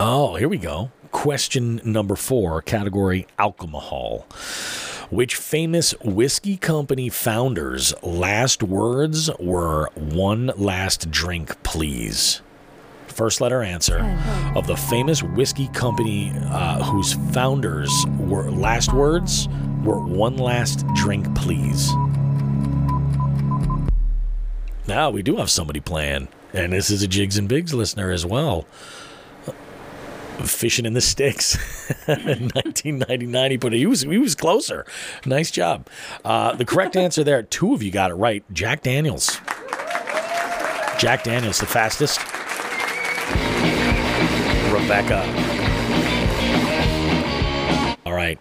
Oh, 0.00 0.36
here 0.36 0.48
we 0.48 0.56
go. 0.56 0.90
Question 1.10 1.82
number 1.84 2.16
four, 2.16 2.62
category 2.62 3.26
alcohol. 3.38 4.20
Which 5.10 5.36
famous 5.36 5.92
whiskey 6.02 6.56
company 6.56 7.10
founders' 7.10 7.92
last 8.02 8.62
words 8.62 9.28
were 9.38 9.90
one 9.96 10.50
last 10.56 11.10
drink, 11.10 11.62
please? 11.62 12.40
First 13.12 13.40
letter 13.40 13.62
answer 13.62 13.98
of 14.56 14.66
the 14.66 14.76
famous 14.76 15.22
whiskey 15.22 15.68
company 15.68 16.32
uh, 16.46 16.82
whose 16.82 17.12
founders 17.32 17.90
were 18.18 18.50
last 18.50 18.92
words 18.92 19.48
were 19.84 19.98
one 20.00 20.38
last 20.38 20.84
drink, 20.94 21.32
please. 21.34 21.92
Now 24.88 25.10
we 25.10 25.22
do 25.22 25.36
have 25.36 25.50
somebody 25.50 25.80
playing, 25.80 26.28
and 26.52 26.72
this 26.72 26.90
is 26.90 27.02
a 27.02 27.08
Jigs 27.08 27.38
and 27.38 27.48
Bigs 27.48 27.72
listener 27.74 28.10
as 28.10 28.26
well. 28.26 28.62
Fishing 30.40 30.86
in 30.86 30.94
the 30.94 31.00
sticks, 31.00 31.56
1999. 32.06 33.50
He 33.50 33.58
put 33.58 33.74
it. 33.74 33.76
He 33.76 33.86
was 33.86 34.00
he 34.00 34.18
was 34.18 34.34
closer. 34.34 34.84
Nice 35.24 35.50
job. 35.50 35.86
Uh, 36.24 36.54
the 36.54 36.64
correct 36.64 36.96
answer 36.96 37.22
there. 37.22 37.42
Two 37.42 37.74
of 37.74 37.82
you 37.82 37.92
got 37.92 38.10
it 38.10 38.14
right. 38.14 38.42
Jack 38.52 38.82
Daniels. 38.82 39.38
Jack 40.98 41.22
Daniels, 41.24 41.60
the 41.60 41.66
fastest. 41.66 42.20
Rebecca. 44.92 45.22
All 48.04 48.12
right. 48.12 48.38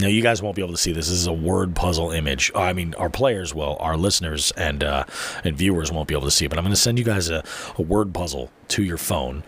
Now 0.00 0.08
you 0.08 0.20
guys 0.20 0.42
won't 0.42 0.56
be 0.56 0.62
able 0.62 0.72
to 0.72 0.78
see 0.80 0.90
this. 0.90 1.06
This 1.06 1.16
is 1.16 1.28
a 1.28 1.32
word 1.32 1.76
puzzle 1.76 2.10
image. 2.10 2.50
I 2.52 2.72
mean, 2.72 2.92
our 2.94 3.08
players 3.08 3.54
will, 3.54 3.76
our 3.78 3.96
listeners 3.96 4.50
and 4.56 4.82
uh, 4.82 5.04
and 5.44 5.56
viewers 5.56 5.92
won't 5.92 6.08
be 6.08 6.14
able 6.16 6.24
to 6.24 6.32
see. 6.32 6.46
it, 6.46 6.48
But 6.48 6.58
I'm 6.58 6.64
going 6.64 6.74
to 6.74 6.80
send 6.80 6.98
you 6.98 7.04
guys 7.04 7.30
a, 7.30 7.44
a 7.78 7.82
word 7.82 8.12
puzzle 8.12 8.50
to 8.68 8.82
your 8.82 8.98
phone. 8.98 9.44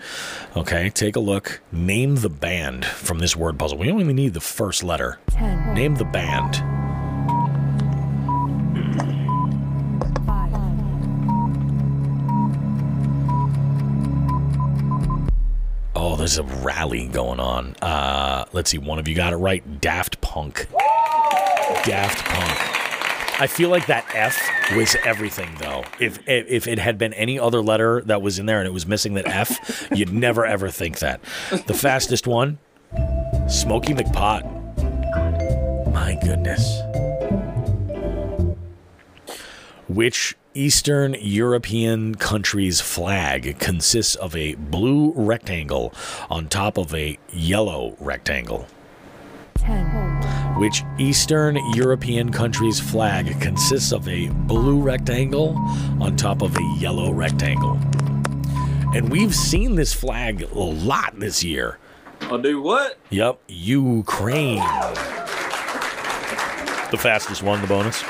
Okay, 0.56 0.90
take 0.90 1.16
a 1.16 1.20
look. 1.20 1.60
Name 1.72 2.14
the 2.16 2.30
band 2.30 2.84
from 2.84 3.18
this 3.18 3.34
word 3.34 3.58
puzzle. 3.58 3.78
We 3.78 3.90
only 3.90 4.04
need 4.12 4.34
the 4.34 4.40
first 4.40 4.84
letter. 4.84 5.18
Name 5.40 5.96
the 5.96 6.04
band. 6.04 6.73
There's 16.24 16.38
a 16.38 16.42
rally 16.64 17.06
going 17.06 17.38
on. 17.38 17.76
Uh, 17.82 18.46
let's 18.54 18.70
see. 18.70 18.78
One 18.78 18.98
of 18.98 19.06
you 19.06 19.14
got 19.14 19.34
it 19.34 19.36
right. 19.36 19.82
Daft 19.82 20.22
Punk. 20.22 20.66
Daft 21.84 22.24
Punk. 22.24 23.40
I 23.42 23.46
feel 23.46 23.68
like 23.68 23.88
that 23.88 24.06
F 24.14 24.74
was 24.74 24.96
everything, 25.04 25.54
though. 25.60 25.84
If, 26.00 26.26
if 26.26 26.66
it 26.66 26.78
had 26.78 26.96
been 26.96 27.12
any 27.12 27.38
other 27.38 27.60
letter 27.60 28.00
that 28.06 28.22
was 28.22 28.38
in 28.38 28.46
there 28.46 28.58
and 28.58 28.66
it 28.66 28.72
was 28.72 28.86
missing 28.86 29.12
that 29.14 29.28
F, 29.28 29.86
you'd 29.94 30.14
never 30.14 30.46
ever 30.46 30.70
think 30.70 31.00
that. 31.00 31.20
The 31.50 31.74
fastest 31.74 32.26
one, 32.26 32.58
Smokey 33.46 33.92
McPot. 33.92 34.44
My 35.92 36.18
goodness. 36.22 36.80
Which 39.88 40.38
Eastern 40.56 41.16
European 41.18 42.14
country's 42.14 42.80
flag 42.80 43.58
consists 43.58 44.14
of 44.14 44.36
a 44.36 44.54
blue 44.54 45.12
rectangle 45.16 45.92
on 46.30 46.46
top 46.46 46.78
of 46.78 46.94
a 46.94 47.18
yellow 47.32 47.96
rectangle? 47.98 48.68
Which 50.56 50.84
Eastern 50.96 51.56
European 51.74 52.30
country's 52.30 52.78
flag 52.78 53.40
consists 53.40 53.92
of 53.92 54.06
a 54.06 54.28
blue 54.28 54.80
rectangle 54.80 55.56
on 56.00 56.14
top 56.14 56.40
of 56.40 56.56
a 56.56 56.76
yellow 56.78 57.10
rectangle? 57.10 57.76
And 58.94 59.10
we've 59.10 59.34
seen 59.34 59.74
this 59.74 59.92
flag 59.92 60.42
a 60.42 60.56
lot 60.56 61.18
this 61.18 61.42
year. 61.42 61.78
I'll 62.20 62.38
do 62.38 62.62
what? 62.62 62.96
Yep, 63.10 63.40
Ukraine. 63.48 64.58
The 66.92 66.98
fastest 67.00 67.42
one, 67.42 67.60
the 67.60 67.66
bonus. 67.66 68.04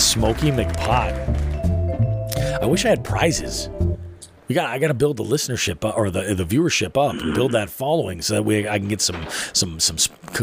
Smokey 0.00 0.50
McPot. 0.50 1.12
I 2.62 2.66
wish 2.66 2.84
I 2.84 2.88
had 2.88 3.04
prizes. 3.04 3.68
We 4.48 4.54
got. 4.54 4.70
I 4.70 4.78
got 4.78 4.88
to 4.88 4.94
build 4.94 5.18
the 5.18 5.24
listenership 5.24 5.84
or 5.96 6.10
the 6.10 6.34
the 6.34 6.44
viewership 6.44 6.96
up, 6.96 7.20
and 7.22 7.34
build 7.34 7.52
that 7.52 7.70
following, 7.70 8.20
so 8.22 8.34
that 8.34 8.42
way 8.42 8.68
I 8.68 8.78
can 8.78 8.88
get 8.88 9.00
some 9.00 9.26
some 9.52 9.78
some 9.78 9.98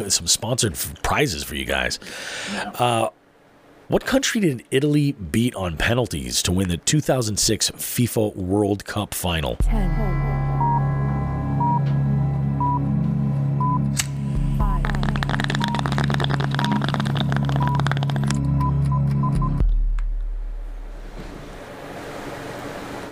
some 0.10 0.28
sponsored 0.28 0.76
prizes 1.04 1.44
for 1.44 1.56
you 1.56 1.66
guys. 1.66 2.00
Uh, 2.76 3.10
what 3.90 4.06
country 4.06 4.42
did 4.42 4.64
Italy 4.70 5.14
beat 5.14 5.56
on 5.56 5.76
penalties 5.76 6.42
to 6.44 6.52
win 6.52 6.70
the 6.70 6.78
2006 6.78 7.72
FIFA 7.72 8.36
World 8.36 8.86
Cup 8.86 9.14
final? 9.14 9.58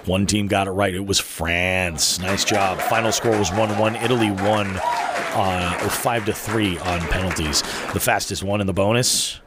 One 0.05 0.25
team 0.27 0.47
got 0.47 0.67
it 0.67 0.71
right. 0.71 0.93
It 0.93 1.05
was 1.05 1.19
France. 1.19 2.19
Nice 2.19 2.45
job. 2.45 2.79
Final 2.79 3.11
score 3.11 3.37
was 3.37 3.51
1 3.51 3.77
1. 3.77 3.95
Italy 3.97 4.31
won 4.31 4.67
uh, 4.77 5.89
5 5.89 6.25
to 6.25 6.33
3 6.33 6.77
on 6.77 6.99
penalties. 7.01 7.61
The 7.93 7.99
fastest 7.99 8.43
one 8.43 8.61
in 8.61 8.67
the 8.67 8.73
bonus. 8.73 9.39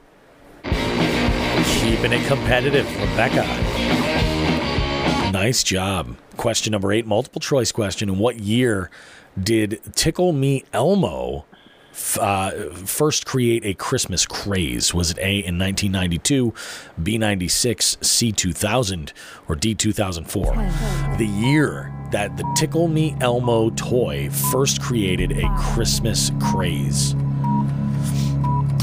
Keeping 0.65 2.13
it 2.13 2.27
competitive. 2.27 2.87
Rebecca. 3.01 3.47
Nice 5.33 5.63
job. 5.63 6.17
Question 6.37 6.73
number 6.73 6.93
eight, 6.93 7.07
multiple 7.07 7.41
choice 7.41 7.71
question. 7.73 8.09
In 8.09 8.19
what 8.19 8.39
year 8.41 8.91
did 9.41 9.81
Tickle 9.95 10.33
Me 10.33 10.65
Elmo 10.73 11.45
uh, 12.19 12.71
first 12.75 13.27
create 13.27 13.65
a 13.65 13.75
Christmas 13.75 14.27
craze? 14.27 14.95
Was 14.95 15.11
it 15.11 15.19
A 15.19 15.39
in 15.39 15.59
1992, 15.59 16.55
B 17.03 17.19
96, 17.19 17.99
C 18.01 18.33
2000, 18.33 19.13
or 19.49 19.55
D 19.55 19.75
2004? 19.75 20.55
The 21.19 21.27
year 21.27 21.93
that 22.11 22.37
the 22.37 22.45
Tickle 22.57 22.89
Me 22.89 23.17
Elmo 23.21 23.71
toy 23.71 24.31
first 24.31 24.81
created 24.81 25.33
a 25.33 25.49
Christmas 25.59 26.31
craze. 26.41 27.15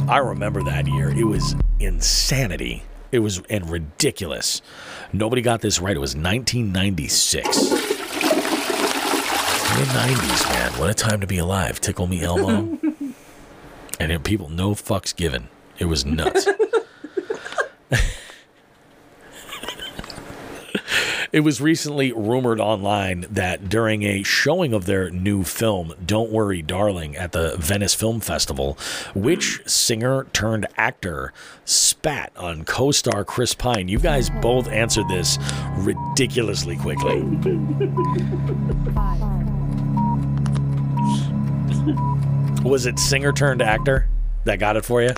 I 0.08 0.20
remember 0.20 0.62
that 0.64 0.88
year. 0.88 1.10
It 1.10 1.26
was 1.26 1.56
insanity. 1.80 2.84
It 3.12 3.20
was 3.20 3.42
and 3.50 3.70
ridiculous. 3.70 4.62
Nobody 5.14 5.42
got 5.42 5.62
this 5.62 5.80
right. 5.80 5.96
It 5.96 6.00
was 6.00 6.16
1996. 6.16 7.46
Mid 9.76 9.88
90s, 9.90 10.50
man. 10.54 10.72
What 10.80 10.90
a 10.90 10.94
time 10.94 11.22
to 11.22 11.28
be 11.28 11.38
alive. 11.38 11.82
Tickle 11.82 12.08
me 12.08 12.22
Elmo. 12.24 12.78
and 14.00 14.12
then 14.12 14.22
people, 14.24 14.50
no 14.50 14.72
fucks 14.72 15.16
given. 15.16 15.50
It 15.78 15.86
was 15.86 16.06
nuts. 16.06 16.48
It 21.36 21.44
was 21.44 21.60
recently 21.60 22.14
rumored 22.14 22.62
online 22.62 23.26
that 23.30 23.68
during 23.68 24.04
a 24.04 24.24
showing 24.24 24.72
of 24.72 24.86
their 24.86 25.10
new 25.10 25.44
film, 25.44 25.94
Don't 26.06 26.32
Worry, 26.32 26.62
Darling, 26.62 27.18
at 27.18 27.34
the 27.34 27.58
Venice 27.58 27.94
Film 27.94 28.22
Festival, 28.22 28.78
which 29.14 29.62
singer 29.68 30.28
turned 30.32 30.66
actor 30.78 31.34
spat 31.66 32.32
on 32.38 32.64
co 32.64 32.92
star 32.92 33.26
Chris 33.26 33.54
Pine? 33.54 33.90
You 33.90 34.00
guys 34.00 34.30
both 34.42 34.70
answered 34.70 35.10
this 35.10 35.38
ridiculously 35.80 36.78
quickly. 36.78 37.22
Was 42.66 42.86
it 42.88 42.98
singer 43.00 43.32
turned 43.32 43.62
actor 43.62 44.08
that 44.44 44.58
got 44.60 44.76
it 44.76 44.84
for 44.86 45.02
you? 45.02 45.12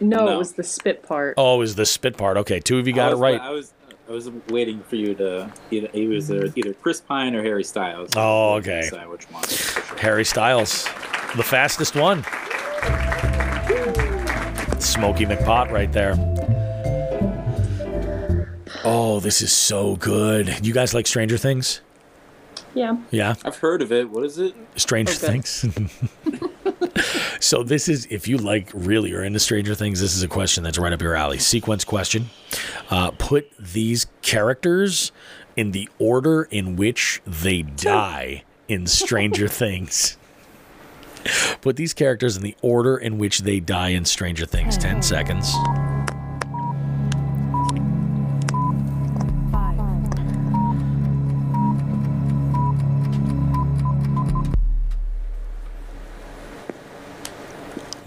No, 0.00 0.24
No. 0.26 0.34
it 0.34 0.38
was 0.38 0.52
the 0.52 0.62
spit 0.62 1.02
part. 1.02 1.34
Oh, 1.36 1.56
it 1.56 1.58
was 1.58 1.74
the 1.74 1.84
spit 1.84 2.16
part. 2.16 2.36
Okay, 2.38 2.60
two 2.60 2.78
of 2.78 2.86
you 2.86 2.94
I 2.94 2.96
got 2.96 3.12
it 3.12 3.16
right. 3.16 3.40
I 3.40 3.50
was 3.50 3.74
I 4.08 4.12
was 4.12 4.30
waiting 4.48 4.80
for 4.88 4.96
you 4.96 5.14
to 5.14 5.52
either 5.70 5.88
it 5.92 6.08
was 6.08 6.30
either, 6.30 6.52
either 6.56 6.72
Chris 6.74 7.00
Pine 7.00 7.34
or 7.34 7.42
Harry 7.42 7.62
Styles. 7.62 8.10
Oh, 8.16 8.54
okay. 8.54 8.88
Which 9.08 9.24
one. 9.30 9.44
Harry 9.98 10.24
Styles, 10.24 10.84
the 11.36 11.44
fastest 11.44 11.94
one. 11.94 12.22
Smoky 14.80 15.26
McPot 15.26 15.70
right 15.70 15.92
there. 15.92 16.14
Oh, 18.84 19.20
this 19.20 19.42
is 19.42 19.52
so 19.52 19.94
good. 19.96 20.66
You 20.66 20.72
guys 20.72 20.94
like 20.94 21.06
Stranger 21.06 21.36
Things? 21.36 21.80
Yeah. 22.74 22.98
Yeah, 23.10 23.34
I've 23.44 23.56
heard 23.56 23.82
of 23.82 23.90
it. 23.92 24.10
What 24.10 24.24
is 24.24 24.38
it? 24.38 24.54
Stranger 24.76 25.12
Okay. 25.12 25.40
Things. 25.40 25.66
so 27.40 27.62
this 27.62 27.88
is 27.88 28.06
if 28.10 28.28
you 28.28 28.36
like 28.38 28.70
really 28.72 29.12
are 29.12 29.22
into 29.24 29.40
Stranger 29.40 29.74
Things, 29.74 30.00
this 30.00 30.16
is 30.16 30.22
a 30.22 30.28
question 30.28 30.62
that's 30.62 30.78
right 30.78 30.92
up 30.92 31.02
your 31.02 31.14
alley. 31.16 31.38
Sequence 31.38 31.84
question. 31.84 32.30
Uh, 32.90 33.10
put 33.12 33.50
these 33.58 34.06
characters 34.22 35.10
in 35.56 35.72
the 35.72 35.88
order 35.98 36.44
in 36.44 36.76
which 36.76 37.20
they 37.26 37.62
die 37.62 38.44
in 38.68 38.86
Stranger 38.86 39.48
Things. 39.62 40.16
Put 41.60 41.76
these 41.76 41.92
characters 41.92 42.36
in 42.36 42.42
the 42.42 42.56
order 42.62 42.96
in 42.96 43.18
which 43.18 43.40
they 43.40 43.60
die 43.60 43.88
in 43.90 44.04
Stranger 44.04 44.46
Things. 44.46 44.78
Ten 44.78 45.02
seconds. 45.02 45.52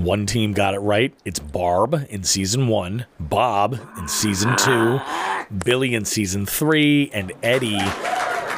One 0.03 0.25
team 0.25 0.51
got 0.51 0.73
it 0.73 0.79
right. 0.79 1.13
It's 1.23 1.39
Barb 1.39 2.07
in 2.09 2.25
season 2.25 2.67
one, 2.67 3.05
Bob 3.21 3.79
in 3.97 4.09
season 4.09 4.53
two, 4.57 4.99
Billy 5.63 5.95
in 5.95 6.03
season 6.03 6.45
three, 6.45 7.09
and 7.13 7.31
Eddie, 7.41 7.77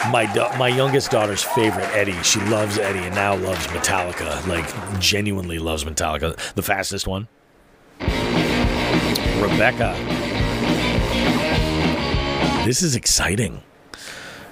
my 0.09 0.25
my 0.57 0.69
youngest 0.69 1.11
daughter's 1.11 1.43
favorite, 1.43 1.85
Eddie. 1.93 2.19
She 2.23 2.39
loves 2.45 2.79
Eddie 2.79 2.97
and 2.97 3.13
now 3.13 3.35
loves 3.35 3.67
Metallica. 3.67 4.47
Like 4.47 4.99
genuinely 4.99 5.59
loves 5.59 5.83
Metallica. 5.83 6.35
The 6.55 6.63
fastest 6.63 7.05
one, 7.05 7.27
Rebecca. 9.39 9.93
This 12.65 12.81
is 12.81 12.95
exciting. 12.95 13.61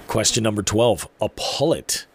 Question 0.05 0.43
number 0.43 0.61
twelve: 0.61 1.09
A 1.19 1.29
pullet 1.29 2.05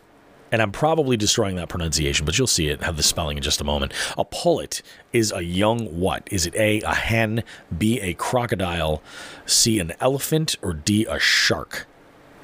and 0.51 0.63
I'm 0.63 0.73
probably 0.73 1.17
destroying 1.17 1.57
that 1.57 1.69
pronunciation, 1.69 2.25
but 2.25 2.39
you'll 2.39 2.47
see 2.47 2.69
it, 2.69 2.83
have 2.83 2.97
the 2.97 3.03
spelling 3.03 3.37
in 3.37 3.43
just 3.43 3.61
a 3.61 3.65
moment. 3.65 3.93
A 4.17 4.25
pullet 4.25 4.83
is 5.13 5.33
a 5.33 5.45
young 5.45 5.87
what? 5.99 6.29
Is 6.31 6.47
it 6.47 6.55
A, 6.55 6.81
a 6.83 6.95
hen, 6.95 7.43
B, 7.77 8.01
a 8.01 8.15
crocodile, 8.15 9.03
C, 9.47 9.79
an 9.79 9.93
elephant, 10.01 10.57
or 10.63 10.73
D, 10.73 11.07
a 11.09 11.19
shark? 11.19 11.87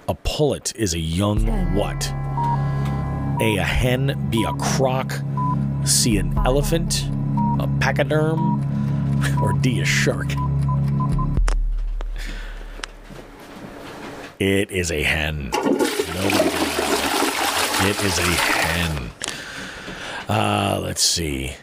A 0.09 0.15
pullet 0.15 0.75
is 0.77 0.93
a 0.95 0.99
young 0.99 1.47
what? 1.75 2.07
A, 3.41 3.57
a 3.57 3.65
hen, 3.65 4.29
B, 4.31 4.45
a 4.45 4.53
croc, 4.55 5.13
C, 5.85 6.19
an 6.19 6.37
elephant, 6.45 7.05
a 7.59 7.69
pachyderm, 7.81 8.61
or 9.43 9.53
D, 9.55 9.81
a 9.81 9.85
shark? 9.85 10.31
It 14.39 14.71
is 14.71 14.91
a 14.91 15.03
hen. 15.03 15.51
Nobody. 15.53 16.54
It 17.87 18.03
is 18.03 18.19
a 18.19 18.23
hen. 18.23 19.11
Uh, 20.27 20.81
let's 20.83 21.03
see. 21.03 21.55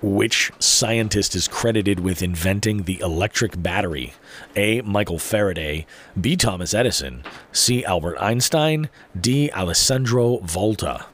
Which 0.00 0.52
scientist 0.60 1.34
is 1.34 1.48
credited 1.48 1.98
with 1.98 2.22
inventing 2.22 2.84
the 2.84 3.00
electric 3.00 3.60
battery? 3.60 4.14
A. 4.54 4.80
Michael 4.82 5.18
Faraday, 5.18 5.86
B. 6.20 6.36
Thomas 6.36 6.72
Edison, 6.72 7.24
C. 7.50 7.84
Albert 7.84 8.16
Einstein, 8.18 8.88
D. 9.20 9.50
Alessandro 9.50 10.38
Volta. 10.38 11.06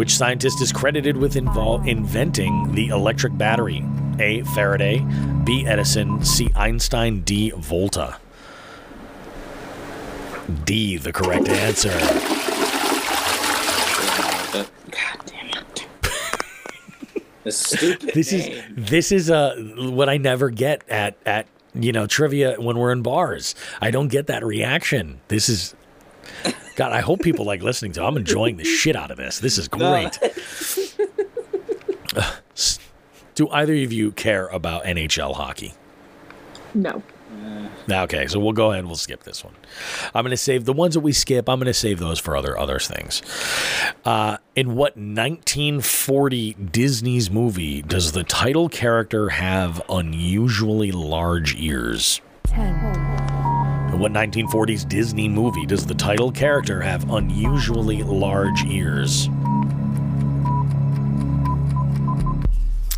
Which 0.00 0.16
scientist 0.16 0.62
is 0.62 0.72
credited 0.72 1.18
with 1.18 1.34
invol- 1.34 1.86
inventing 1.86 2.74
the 2.74 2.88
electric 2.88 3.36
battery? 3.36 3.84
A. 4.18 4.40
Faraday, 4.54 5.00
B. 5.44 5.66
Edison, 5.66 6.24
C. 6.24 6.48
Einstein, 6.56 7.20
D. 7.20 7.50
Volta. 7.50 8.16
D. 10.64 10.96
The 10.96 11.12
correct 11.12 11.50
answer. 11.50 11.90
That, 14.50 14.70
God 14.90 15.26
damn 15.26 15.48
it. 15.50 15.86
the 17.44 17.52
stupid 17.52 18.14
This 18.14 18.32
is 18.32 18.48
this 18.74 19.12
is 19.12 19.30
uh 19.30 19.54
what 19.76 20.08
I 20.08 20.16
never 20.16 20.48
get 20.48 20.82
at 20.88 21.18
at 21.26 21.46
you 21.74 21.92
know 21.92 22.06
trivia 22.06 22.58
when 22.58 22.78
we're 22.78 22.92
in 22.92 23.02
bars. 23.02 23.54
I 23.82 23.90
don't 23.90 24.08
get 24.08 24.28
that 24.28 24.46
reaction. 24.46 25.20
This 25.28 25.50
is 25.50 25.74
God. 26.76 26.92
I 26.92 27.00
hope 27.00 27.20
people 27.20 27.44
like 27.44 27.62
listening 27.62 27.92
to. 27.92 28.04
I'm 28.04 28.16
enjoying 28.16 28.56
the 28.56 28.64
shit 28.64 28.96
out 28.96 29.10
of 29.10 29.16
this. 29.16 29.38
This 29.38 29.58
is 29.58 29.68
great. 29.68 30.18
Uh, 32.16 32.32
Do 33.34 33.48
either 33.50 33.72
of 33.74 33.92
you 33.92 34.12
care 34.12 34.48
about 34.48 34.84
NHL 34.84 35.34
hockey? 35.34 35.74
No. 36.74 37.02
Okay, 37.90 38.26
so 38.26 38.38
we'll 38.38 38.52
go 38.52 38.70
ahead 38.70 38.80
and 38.80 38.88
we'll 38.88 38.96
skip 38.96 39.24
this 39.24 39.44
one. 39.44 39.54
I'm 40.14 40.22
going 40.22 40.30
to 40.30 40.36
save 40.36 40.64
the 40.64 40.72
ones 40.72 40.94
that 40.94 41.00
we 41.00 41.12
skip. 41.12 41.48
I'm 41.48 41.58
going 41.58 41.66
to 41.66 41.74
save 41.74 41.98
those 41.98 42.18
for 42.18 42.36
other 42.36 42.56
other 42.56 42.78
things. 42.78 43.22
Uh, 44.04 44.36
in 44.54 44.74
what 44.74 44.96
1940 44.96 46.54
Disney's 46.54 47.30
movie 47.30 47.82
does 47.82 48.12
the 48.12 48.24
title 48.24 48.68
character 48.68 49.30
have 49.30 49.82
unusually 49.88 50.92
large 50.92 51.56
ears? 51.56 52.20
In 53.92 53.98
what 53.98 54.12
1940s 54.12 54.88
Disney 54.88 55.28
movie 55.28 55.66
does 55.66 55.84
the 55.84 55.94
title 55.94 56.30
character 56.30 56.80
have 56.80 57.10
unusually 57.10 58.04
large 58.04 58.64
ears? 58.64 59.28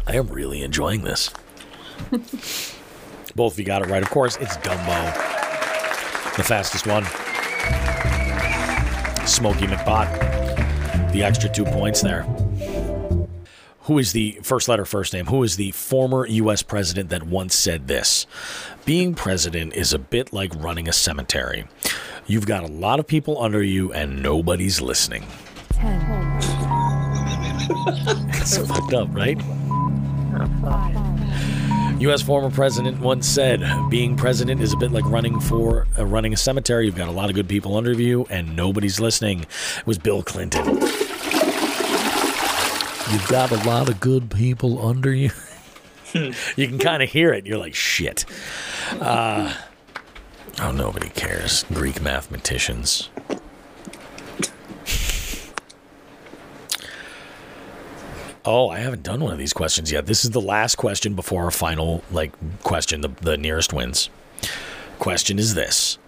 I 0.07 0.17
am 0.17 0.27
really 0.29 0.63
enjoying 0.63 1.03
this. 1.03 1.31
Both 3.35 3.55
of 3.55 3.59
you 3.59 3.65
got 3.65 3.81
it 3.81 3.89
right. 3.89 4.03
Of 4.03 4.11
course, 4.11 4.37
it's 4.37 4.59
Dumbo. 4.59 5.33
The 6.37 6.43
fastest 6.43 6.87
one. 6.87 7.05
Smokey 9.27 9.67
McBot. 9.67 11.13
The 11.13 11.23
extra 11.23 11.49
two 11.49 11.65
points 11.65 12.03
there. 12.03 12.27
Who 13.85 13.99
is 13.99 14.13
the 14.13 14.39
first 14.43 14.69
letter, 14.69 14.85
first 14.85 15.13
name? 15.13 15.27
Who 15.27 15.43
is 15.43 15.57
the 15.57 15.73
former 15.73 16.25
U.S. 16.27 16.63
president 16.63 17.09
that 17.11 17.25
once 17.25 17.57
said 17.57 17.89
this? 17.89 18.27
Being 18.85 19.15
president 19.15 19.75
is 19.75 19.93
a 19.93 19.99
bit 19.99 20.33
like 20.33 20.55
running 20.55 20.89
a 20.89 20.93
cemetery. 20.93 21.67
You've 22.29 22.47
got 22.47 22.63
a 22.63 22.69
lot 22.69 23.01
of 23.01 23.09
people 23.09 23.43
under 23.43 23.61
you 23.61 23.93
and 23.93 24.23
nobody's 24.23 24.81
listening. 24.81 25.25
It's 28.35 28.57
fucked 28.69 28.95
up, 28.95 29.09
right? 29.13 29.41
U.S. 32.01 32.23
former 32.23 32.51
president 32.51 33.01
once 33.01 33.27
said, 33.27 33.65
"Being 33.91 34.17
president 34.17 34.61
is 34.61 34.73
a 34.73 34.77
bit 34.77 34.93
like 34.93 35.05
running 35.07 35.41
for 35.41 35.89
uh, 35.99 36.07
running 36.07 36.33
a 36.33 36.37
cemetery. 36.37 36.85
You've 36.87 36.97
got 36.97 37.09
a 37.09 37.13
lot 37.13 37.31
of 37.31 37.35
good 37.35 37.49
people 37.49 37.77
under 37.77 37.93
you, 37.93 38.27
and 38.31 38.55
nobody's 38.57 39.01
listening." 39.01 39.43
It 39.43 39.87
was 39.87 39.99
Bill 39.99 40.23
Clinton. 40.23 40.81
You've 43.11 43.27
got 43.29 43.51
a 43.51 43.69
lot 43.69 43.89
of 43.89 44.01
good 44.01 44.31
people 44.31 44.87
under 44.87 45.13
you. 45.13 45.31
you 46.15 46.69
can 46.69 46.79
kind 46.79 47.03
of 47.03 47.11
hear 47.11 47.33
it. 47.33 47.47
You're 47.47 47.59
like, 47.59 47.75
"Shit." 47.75 48.25
Uh, 49.01 49.55
oh, 50.61 50.73
nobody 50.73 51.09
cares. 51.09 51.65
Greek 51.73 52.01
mathematicians. 52.01 53.11
Oh, 58.45 58.69
I 58.71 58.79
haven't 58.79 59.05
done 59.05 59.21
one 59.21 59.33
of 59.33 59.39
these 59.39 59.53
questions 59.53 59.93
yet. 59.93 60.07
This 60.07 60.25
is 60.25 60.31
the 60.31 60.41
last 60.41 60.75
question 60.75 61.15
before 61.15 61.45
our 61.45 61.51
final 61.51 62.03
like 62.11 62.33
question. 62.63 63.01
The 63.01 63.11
the 63.21 63.37
nearest 63.37 63.73
wins. 63.73 64.11
Question 64.99 65.39
is 65.39 65.55
this: 65.55 65.99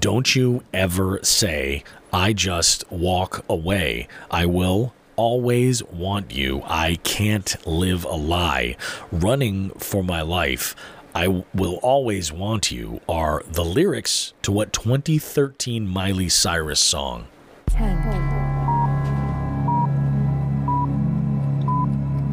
Don't 0.00 0.34
you 0.34 0.62
ever 0.72 1.20
say 1.22 1.84
I 2.12 2.32
just 2.32 2.90
walk 2.90 3.44
away. 3.48 4.08
I 4.30 4.46
will 4.46 4.92
always 5.16 5.82
want 5.84 6.34
you. 6.34 6.62
I 6.64 6.96
can't 7.04 7.54
live 7.66 8.04
a 8.04 8.16
lie. 8.16 8.76
Running 9.10 9.70
for 9.70 10.02
my 10.02 10.22
life. 10.22 10.74
I 11.14 11.44
will 11.54 11.76
always 11.76 12.32
want 12.32 12.72
you 12.72 13.00
are 13.08 13.44
the 13.48 13.64
lyrics 13.64 14.32
to 14.42 14.50
what 14.50 14.72
2013 14.72 15.86
Miley 15.86 16.28
Cyrus 16.28 16.80
song? 16.80 17.28
10, 17.66 18.34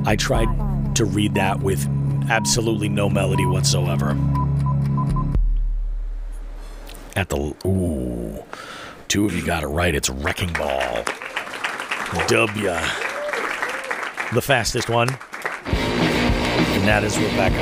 I 0.03 0.15
tried 0.15 0.95
to 0.95 1.05
read 1.05 1.35
that 1.35 1.61
with 1.61 1.87
absolutely 2.29 2.89
no 2.89 3.07
melody 3.07 3.45
whatsoever. 3.45 4.17
At 7.15 7.29
the 7.29 7.55
ooh, 7.65 8.43
two 9.07 9.25
of 9.25 9.35
you 9.35 9.45
got 9.45 9.63
it 9.63 9.67
right. 9.67 9.93
It's 9.93 10.09
Wrecking 10.09 10.53
Ball. 10.53 11.03
W. 12.11 12.63
The 14.33 14.41
fastest 14.41 14.89
one, 14.89 15.07
and 15.07 16.87
that 16.87 17.03
is 17.05 17.17
Rebecca. 17.17 17.55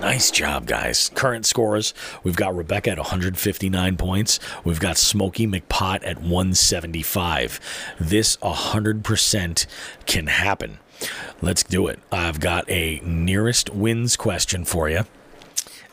Nice 0.00 0.30
job, 0.30 0.66
guys. 0.66 1.10
Current 1.14 1.44
scores 1.44 1.92
we've 2.22 2.36
got 2.36 2.54
Rebecca 2.54 2.90
at 2.90 2.98
159 2.98 3.96
points. 3.96 4.38
We've 4.62 4.78
got 4.78 4.96
Smokey 4.96 5.48
McPot 5.48 6.06
at 6.06 6.20
175. 6.20 7.60
This 7.98 8.36
100% 8.36 9.66
can 10.06 10.26
happen. 10.28 10.78
Let's 11.42 11.64
do 11.64 11.88
it. 11.88 11.98
I've 12.12 12.38
got 12.38 12.70
a 12.70 13.00
nearest 13.00 13.70
wins 13.70 14.16
question 14.16 14.64
for 14.64 14.88
you. 14.88 15.04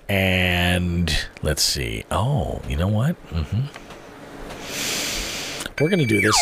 And 0.07 1.11
let's 1.41 1.63
see. 1.63 2.03
Oh, 2.11 2.61
you 2.67 2.77
know 2.77 2.87
what? 2.87 3.15
hmm 3.31 3.65
We're 5.79 5.89
going 5.89 5.99
to 5.99 6.05
do 6.05 6.21
this 6.21 6.35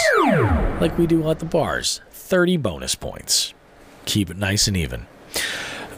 like 0.82 0.98
we 0.98 1.08
do 1.08 1.30
at 1.30 1.40
the 1.40 1.46
bars 1.46 2.02
30 2.12 2.58
bonus 2.58 2.96
points. 2.96 3.54
Keep 4.06 4.30
it 4.30 4.38
nice 4.38 4.68
and 4.68 4.76
even. 4.76 5.06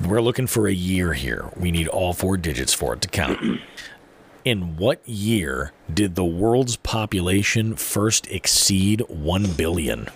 We're 0.05 0.21
looking 0.21 0.47
for 0.47 0.67
a 0.67 0.73
year 0.73 1.13
here. 1.13 1.49
We 1.55 1.71
need 1.71 1.87
all 1.87 2.13
four 2.13 2.37
digits 2.37 2.73
for 2.73 2.93
it 2.93 3.01
to 3.01 3.07
count. 3.07 3.39
In 4.45 4.75
what 4.77 5.07
year 5.07 5.71
did 5.91 6.15
the 6.15 6.25
world's 6.25 6.75
population 6.75 7.75
first 7.75 8.27
exceed 8.27 9.01
1 9.07 9.53
billion? 9.53 10.09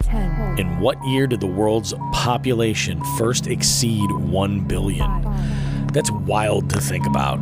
10, 0.00 0.58
In 0.58 0.80
what 0.80 1.04
year 1.04 1.26
did 1.26 1.40
the 1.40 1.46
world's 1.46 1.92
population 2.12 3.02
first 3.18 3.48
exceed 3.48 4.10
1 4.10 4.60
billion? 4.60 5.86
That's 5.92 6.10
wild 6.12 6.70
to 6.70 6.80
think 6.80 7.06
about. 7.06 7.40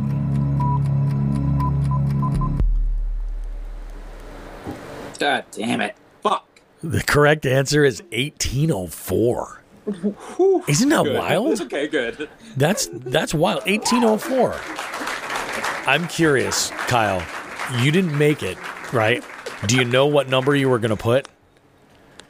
God 5.17 5.45
damn 5.51 5.81
it. 5.81 5.95
Fuck. 6.21 6.61
The 6.83 7.03
correct 7.03 7.45
answer 7.45 7.83
is 7.83 8.01
1804. 8.11 9.63
Isn't 10.67 10.89
that 10.89 11.03
Good. 11.05 11.17
wild? 11.17 11.61
okay, 11.61 11.87
good. 11.87 12.29
That's 12.57 12.89
that's 12.91 13.33
wild. 13.33 13.65
1804. 13.65 14.55
I'm 15.89 16.07
curious, 16.09 16.71
Kyle. 16.71 17.23
You 17.81 17.91
didn't 17.91 18.17
make 18.17 18.43
it, 18.43 18.57
right? 18.91 19.23
Do 19.65 19.77
you 19.77 19.85
know 19.85 20.05
what 20.05 20.27
number 20.27 20.55
you 20.55 20.67
were 20.69 20.79
going 20.79 20.89
to 20.89 20.97
put? 20.97 21.27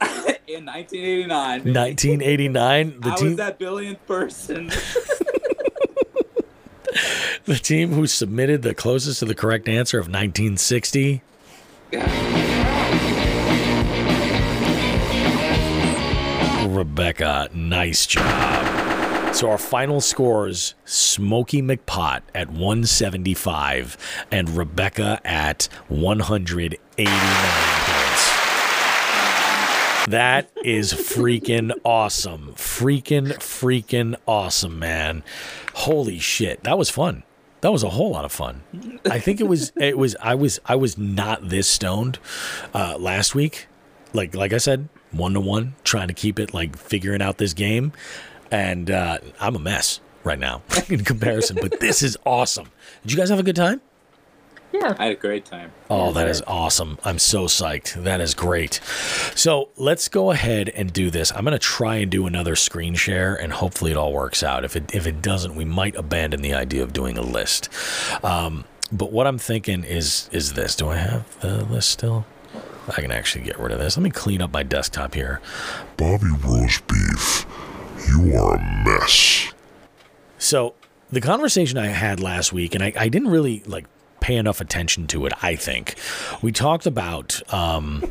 In 0.46 0.64
1989. 0.66 1.74
1989. 1.74 3.00
The 3.00 3.08
I 3.08 3.10
was 3.10 3.20
team 3.20 3.36
that 3.36 3.58
billionth 3.58 4.06
person. 4.06 4.68
the 7.44 7.56
team 7.56 7.92
who 7.92 8.06
submitted 8.06 8.62
the 8.62 8.74
closest 8.74 9.18
to 9.18 9.24
the 9.26 9.34
correct 9.34 9.68
answer 9.68 9.98
of 9.98 10.06
1960. 10.06 11.22
Rebecca, 16.78 17.48
nice 17.52 18.06
job. 18.06 19.34
So 19.34 19.50
our 19.50 19.58
final 19.58 20.00
scores 20.00 20.76
Smokey 20.84 21.60
McPot 21.60 22.22
at 22.36 22.50
175 22.50 23.96
and 24.30 24.48
Rebecca 24.50 25.20
at 25.24 25.68
189 25.88 26.78
points. 27.08 28.30
That 30.06 30.48
is 30.64 30.92
freaking 30.92 31.72
awesome. 31.84 32.54
Freaking, 32.54 33.34
freaking 33.38 34.14
awesome, 34.28 34.78
man. 34.78 35.24
Holy 35.74 36.20
shit. 36.20 36.62
That 36.62 36.78
was 36.78 36.90
fun. 36.90 37.24
That 37.62 37.72
was 37.72 37.82
a 37.82 37.90
whole 37.90 38.12
lot 38.12 38.24
of 38.24 38.30
fun. 38.30 38.62
I 39.04 39.18
think 39.18 39.40
it 39.40 39.48
was 39.48 39.72
it 39.74 39.98
was 39.98 40.14
I 40.20 40.36
was 40.36 40.60
I 40.64 40.76
was 40.76 40.96
not 40.96 41.48
this 41.48 41.66
stoned 41.68 42.20
uh 42.72 42.96
last 43.00 43.34
week. 43.34 43.66
Like 44.12 44.36
like 44.36 44.52
I 44.52 44.58
said, 44.58 44.88
one 45.12 45.34
to 45.34 45.40
one, 45.40 45.74
trying 45.84 46.08
to 46.08 46.14
keep 46.14 46.38
it 46.38 46.52
like 46.54 46.76
figuring 46.76 47.22
out 47.22 47.38
this 47.38 47.54
game. 47.54 47.92
And 48.50 48.90
uh 48.90 49.18
I'm 49.40 49.56
a 49.56 49.60
mess 49.60 50.00
right 50.24 50.38
now 50.38 50.62
in 50.88 51.04
comparison. 51.04 51.58
but 51.60 51.80
this 51.80 52.02
is 52.02 52.16
awesome. 52.26 52.68
Did 53.02 53.12
you 53.12 53.18
guys 53.18 53.30
have 53.30 53.38
a 53.38 53.42
good 53.44 53.56
time? 53.56 53.80
Yeah. 54.72 54.94
I 54.98 55.04
had 55.04 55.12
a 55.12 55.16
great 55.16 55.46
time. 55.46 55.72
Oh, 55.88 56.12
that 56.12 56.28
is 56.28 56.42
awesome. 56.46 56.98
I'm 57.02 57.18
so 57.18 57.46
psyched. 57.46 57.94
That 58.04 58.20
is 58.20 58.34
great. 58.34 58.80
So 59.34 59.70
let's 59.78 60.08
go 60.08 60.30
ahead 60.30 60.68
and 60.68 60.92
do 60.92 61.10
this. 61.10 61.32
I'm 61.32 61.44
going 61.44 61.52
to 61.52 61.58
try 61.58 61.96
and 61.96 62.10
do 62.10 62.26
another 62.26 62.54
screen 62.54 62.94
share 62.94 63.34
and 63.34 63.52
hopefully 63.54 63.92
it 63.92 63.96
all 63.96 64.12
works 64.12 64.42
out. 64.42 64.64
If 64.66 64.76
it, 64.76 64.94
if 64.94 65.06
it 65.06 65.22
doesn't, 65.22 65.54
we 65.54 65.64
might 65.64 65.96
abandon 65.96 66.42
the 66.42 66.52
idea 66.52 66.82
of 66.82 66.92
doing 66.92 67.16
a 67.16 67.22
list. 67.22 67.70
Um, 68.22 68.64
but 68.92 69.10
what 69.10 69.26
I'm 69.26 69.38
thinking 69.38 69.84
is, 69.84 70.28
is 70.32 70.52
this. 70.52 70.76
Do 70.76 70.88
I 70.88 70.96
have 70.96 71.40
the 71.40 71.64
list 71.64 71.88
still? 71.88 72.26
I 72.96 73.00
can 73.00 73.10
actually 73.10 73.44
get 73.44 73.58
rid 73.58 73.72
of 73.72 73.78
this. 73.78 73.96
Let 73.96 74.02
me 74.02 74.10
clean 74.10 74.40
up 74.40 74.52
my 74.52 74.62
desktop 74.62 75.14
here. 75.14 75.40
Bobby 75.96 76.28
Roast 76.44 76.86
Beef, 76.86 77.46
you 78.08 78.34
are 78.34 78.56
a 78.56 78.84
mess. 78.84 79.52
So 80.38 80.74
the 81.10 81.20
conversation 81.20 81.78
I 81.78 81.86
had 81.86 82.20
last 82.20 82.52
week, 82.52 82.74
and 82.74 82.82
I, 82.82 82.92
I 82.96 83.08
didn't 83.08 83.28
really 83.28 83.62
like 83.66 83.86
pay 84.20 84.36
enough 84.36 84.60
attention 84.60 85.06
to 85.08 85.26
it. 85.26 85.32
I 85.42 85.56
think 85.56 85.96
we 86.42 86.52
talked 86.52 86.86
about 86.86 87.40
um, 87.52 88.04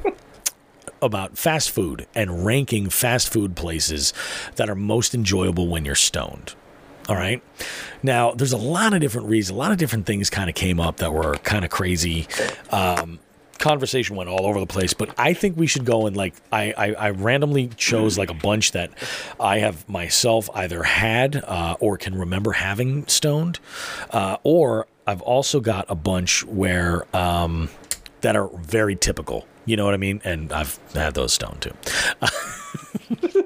about 1.01 1.38
fast 1.38 1.71
food 1.71 2.07
and 2.15 2.45
ranking 2.45 2.89
fast 2.89 3.32
food 3.32 3.55
places 3.55 4.13
that 4.55 4.69
are 4.69 4.75
most 4.75 5.13
enjoyable 5.13 5.67
when 5.67 5.86
you're 5.86 5.95
stoned. 5.95 6.55
All 7.07 7.15
right. 7.15 7.41
Now, 8.03 8.32
there's 8.32 8.51
a 8.51 8.57
lot 8.57 8.93
of 8.93 8.99
different 8.99 9.28
reasons, 9.28 9.55
a 9.55 9.59
lot 9.59 9.71
of 9.71 9.78
different 9.78 10.05
things 10.05 10.30
kind 10.30 10.49
of 10.49 10.55
came 10.55 10.80
up 10.80 10.97
that 10.97 11.13
were 11.13 11.36
kind 11.36 11.63
of 11.63 11.71
crazy. 11.71 12.28
Um, 12.69 13.19
conversation 13.60 14.16
went 14.16 14.30
all 14.30 14.45
over 14.45 14.60
the 14.60 14.68
place, 14.68 14.93
but 14.93 15.14
I 15.18 15.34
think 15.34 15.58
we 15.58 15.68
should 15.68 15.86
go 15.86 16.08
and 16.08 16.16
like 16.16 16.34
I, 16.51 16.74
I, 16.78 16.93
I 16.93 17.10
randomly 17.12 17.68
chose 17.70 18.18
like 18.18 18.30
a 18.30 18.34
bunch 18.34 18.72
that 18.72 18.91
I 19.39 19.60
have 19.60 19.88
myself 19.89 20.49
either 20.53 20.84
had 20.84 21.36
uh, 21.38 21.76
or 21.80 21.97
can 21.97 22.18
remember 22.18 22.53
having 22.53 23.08
stoned, 23.08 23.60
uh, 24.12 24.38
or 24.43 24.88
I've 25.05 25.22
also 25.22 25.60
got 25.60 25.86
a 25.89 25.95
bunch 25.95 26.45
where 26.45 27.05
um, 27.16 27.70
that 28.22 28.36
are 28.36 28.49
very 28.58 28.95
typical. 28.95 29.47
You 29.66 29.76
know 29.78 29.86
what 29.86 29.93
I 29.93 29.97
mean? 29.97 30.22
And 30.24 30.51
I've 30.51 30.80
had 30.93 31.14
those 31.14 31.34
stoned 31.34 31.62
too. 31.62 31.74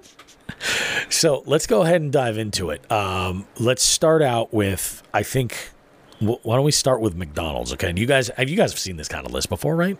so 1.09 1.43
let's 1.45 1.67
go 1.67 1.81
ahead 1.81 2.01
and 2.01 2.11
dive 2.11 2.37
into 2.37 2.69
it. 2.69 2.89
Um, 2.91 3.47
let's 3.59 3.83
start 3.83 4.21
out 4.21 4.53
with 4.53 5.03
I 5.13 5.23
think. 5.23 5.69
Wh- 6.21 6.45
Why 6.45 6.55
don't 6.55 6.63
we 6.65 6.71
start 6.71 7.01
with 7.01 7.15
McDonald's? 7.15 7.73
Okay, 7.73 7.89
and 7.89 7.99
you 7.99 8.05
guys 8.05 8.29
have 8.37 8.49
you 8.49 8.55
guys 8.55 8.73
seen 8.79 8.95
this 8.97 9.07
kind 9.09 9.25
of 9.25 9.33
list 9.33 9.49
before, 9.49 9.75
right? 9.75 9.97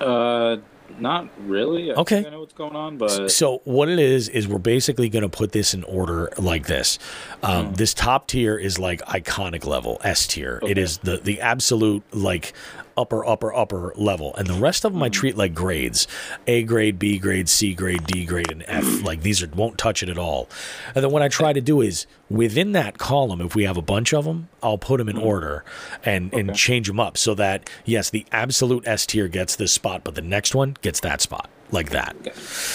Uh, 0.00 0.56
not 0.98 1.28
really. 1.46 1.90
I 1.92 1.94
Okay. 1.96 2.24
I 2.26 2.30
know 2.30 2.40
what's 2.40 2.54
going 2.54 2.74
on, 2.74 2.96
but 2.98 3.30
So 3.30 3.60
what 3.64 3.88
it 3.88 3.98
is 3.98 4.28
is 4.28 4.48
we're 4.48 4.58
basically 4.58 5.08
going 5.08 5.22
to 5.22 5.28
put 5.28 5.52
this 5.52 5.74
in 5.74 5.84
order 5.84 6.30
like 6.38 6.66
this. 6.66 6.98
Um, 7.42 7.74
This 7.74 7.94
top 7.94 8.26
tier 8.26 8.56
is 8.56 8.78
like 8.78 9.00
iconic 9.02 9.64
level 9.66 10.00
S 10.02 10.26
tier. 10.26 10.58
It 10.62 10.70
Okay. 10.72 10.80
is 10.80 10.98
the 10.98 11.18
the 11.18 11.40
absolute 11.40 12.02
like 12.12 12.52
upper 12.98 13.24
upper 13.24 13.54
upper 13.54 13.92
level, 13.96 14.34
and 14.36 14.46
the 14.46 14.60
rest 14.60 14.84
of 14.84 14.92
them 14.92 15.02
I 15.02 15.08
treat 15.08 15.36
like 15.36 15.54
grades: 15.54 16.06
A 16.46 16.62
grade, 16.62 16.98
B 16.98 17.18
grade, 17.18 17.48
C 17.48 17.74
grade, 17.74 18.06
D 18.06 18.24
grade, 18.24 18.50
and 18.50 18.64
F. 18.66 19.02
Like 19.02 19.22
these 19.22 19.42
are 19.42 19.48
won't 19.48 19.78
touch 19.78 20.02
it 20.02 20.08
at 20.08 20.18
all. 20.18 20.48
And 20.94 21.04
then 21.04 21.12
what 21.12 21.22
I 21.22 21.28
try 21.28 21.52
to 21.52 21.60
do 21.60 21.80
is 21.80 22.06
within 22.28 22.72
that 22.72 22.98
column, 22.98 23.40
if 23.40 23.54
we 23.54 23.64
have 23.64 23.76
a 23.76 23.82
bunch 23.82 24.12
of 24.12 24.24
them, 24.24 24.48
I'll 24.62 24.78
put 24.78 24.98
them 24.98 25.08
in 25.08 25.16
mm-hmm. 25.16 25.26
order 25.26 25.64
and 26.04 26.32
and 26.34 26.54
change 26.54 26.88
them 26.88 27.00
up 27.00 27.16
so 27.16 27.34
that 27.34 27.70
yes, 27.84 28.10
the 28.10 28.26
absolute 28.32 28.86
S 28.86 29.06
tier 29.06 29.28
gets 29.28 29.56
this 29.56 29.72
spot, 29.72 30.02
but 30.04 30.14
the 30.14 30.22
next 30.22 30.54
one 30.54 30.76
gets 30.82 31.00
that 31.00 31.20
spot. 31.20 31.48
Like 31.70 31.90
that. 31.90 32.16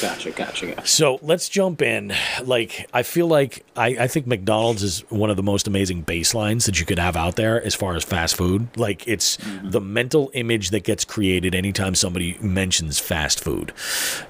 Gotcha, 0.01 0.31
gotcha, 0.31 0.67
gotcha. 0.67 0.87
So 0.87 1.19
let's 1.21 1.49
jump 1.49 1.81
in. 1.81 2.13
Like, 2.43 2.87
I 2.93 3.03
feel 3.03 3.27
like 3.27 3.65
I, 3.75 3.87
I 3.87 4.07
think 4.07 4.27
McDonald's 4.27 4.83
is 4.83 5.01
one 5.09 5.29
of 5.29 5.37
the 5.37 5.43
most 5.43 5.67
amazing 5.67 6.03
baselines 6.03 6.65
that 6.65 6.79
you 6.79 6.85
could 6.85 6.99
have 6.99 7.15
out 7.15 7.35
there 7.35 7.63
as 7.63 7.75
far 7.75 7.95
as 7.95 8.03
fast 8.03 8.35
food. 8.35 8.67
Like, 8.77 9.07
it's 9.07 9.37
mm-hmm. 9.37 9.71
the 9.71 9.81
mental 9.81 10.29
image 10.33 10.69
that 10.69 10.83
gets 10.83 11.05
created 11.05 11.55
anytime 11.55 11.95
somebody 11.95 12.37
mentions 12.41 12.99
fast 12.99 13.43
food. 13.43 13.73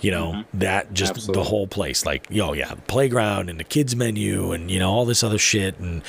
You 0.01 0.11
know, 0.11 0.32
mm-hmm. 0.32 0.59
that 0.59 0.93
just 0.93 1.11
Absolutely. 1.11 1.43
the 1.43 1.49
whole 1.49 1.68
place. 1.68 2.05
Like, 2.05 2.28
yo, 2.30 2.53
yeah, 2.53 2.74
the 2.74 2.82
playground 2.84 3.49
and 3.49 3.59
the 3.59 3.66
kids' 3.66 3.95
menu 3.95 4.51
and, 4.51 4.72
you 4.72 4.80
know, 4.80 4.89
all 4.89 5.05
this 5.05 5.24
other 5.24 5.38
shit 5.38 5.78
and, 5.80 6.01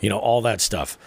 you 0.00 0.08
know, 0.08 0.18
all 0.18 0.42
that 0.42 0.60
stuff. 0.60 0.98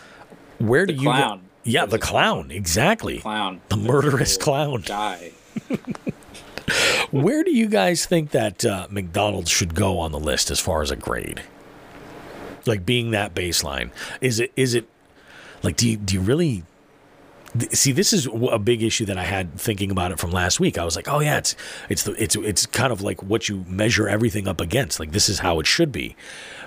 Where 0.59 0.85
do 0.85 0.93
you. 0.93 1.01
clown. 1.01 1.41
yeah, 1.63 1.85
the 1.85 1.99
clown. 1.99 2.43
clown. 2.43 2.51
Exactly. 2.51 3.19
Clown. 3.19 3.61
The 3.69 3.77
murderous 3.77 4.37
clown. 4.37 4.83
Die. 4.85 5.31
Where 7.11 7.43
do 7.43 7.51
you 7.51 7.67
guys 7.67 8.05
think 8.05 8.31
that 8.31 8.65
uh, 8.65 8.87
McDonald's 8.89 9.49
should 9.51 9.75
go 9.75 9.99
on 9.99 10.11
the 10.11 10.19
list 10.19 10.49
as 10.49 10.59
far 10.59 10.81
as 10.81 10.91
a 10.91 10.95
grade? 10.95 11.43
Like 12.65 12.85
being 12.85 13.11
that 13.11 13.35
baseline, 13.35 13.91
is 14.21 14.39
it 14.39 14.51
is 14.55 14.73
it 14.73 14.87
like 15.61 15.75
do 15.75 15.89
you 15.89 15.97
do 15.97 16.13
you 16.13 16.21
really 16.21 16.63
see? 17.71 17.91
This 17.91 18.13
is 18.13 18.25
a 18.49 18.57
big 18.57 18.81
issue 18.81 19.05
that 19.05 19.17
I 19.17 19.23
had 19.23 19.55
thinking 19.59 19.91
about 19.91 20.13
it 20.13 20.19
from 20.19 20.31
last 20.31 20.61
week. 20.61 20.77
I 20.77 20.85
was 20.85 20.95
like, 20.95 21.09
oh 21.09 21.19
yeah, 21.19 21.37
it's 21.37 21.57
it's 21.89 22.03
the 22.03 22.13
it's 22.23 22.37
it's 22.37 22.65
kind 22.65 22.93
of 22.93 23.01
like 23.01 23.21
what 23.21 23.49
you 23.49 23.65
measure 23.67 24.07
everything 24.07 24.47
up 24.47 24.61
against. 24.61 24.97
Like 24.97 25.11
this 25.11 25.27
is 25.27 25.39
how 25.39 25.59
it 25.59 25.67
should 25.67 25.91
be, 25.91 26.15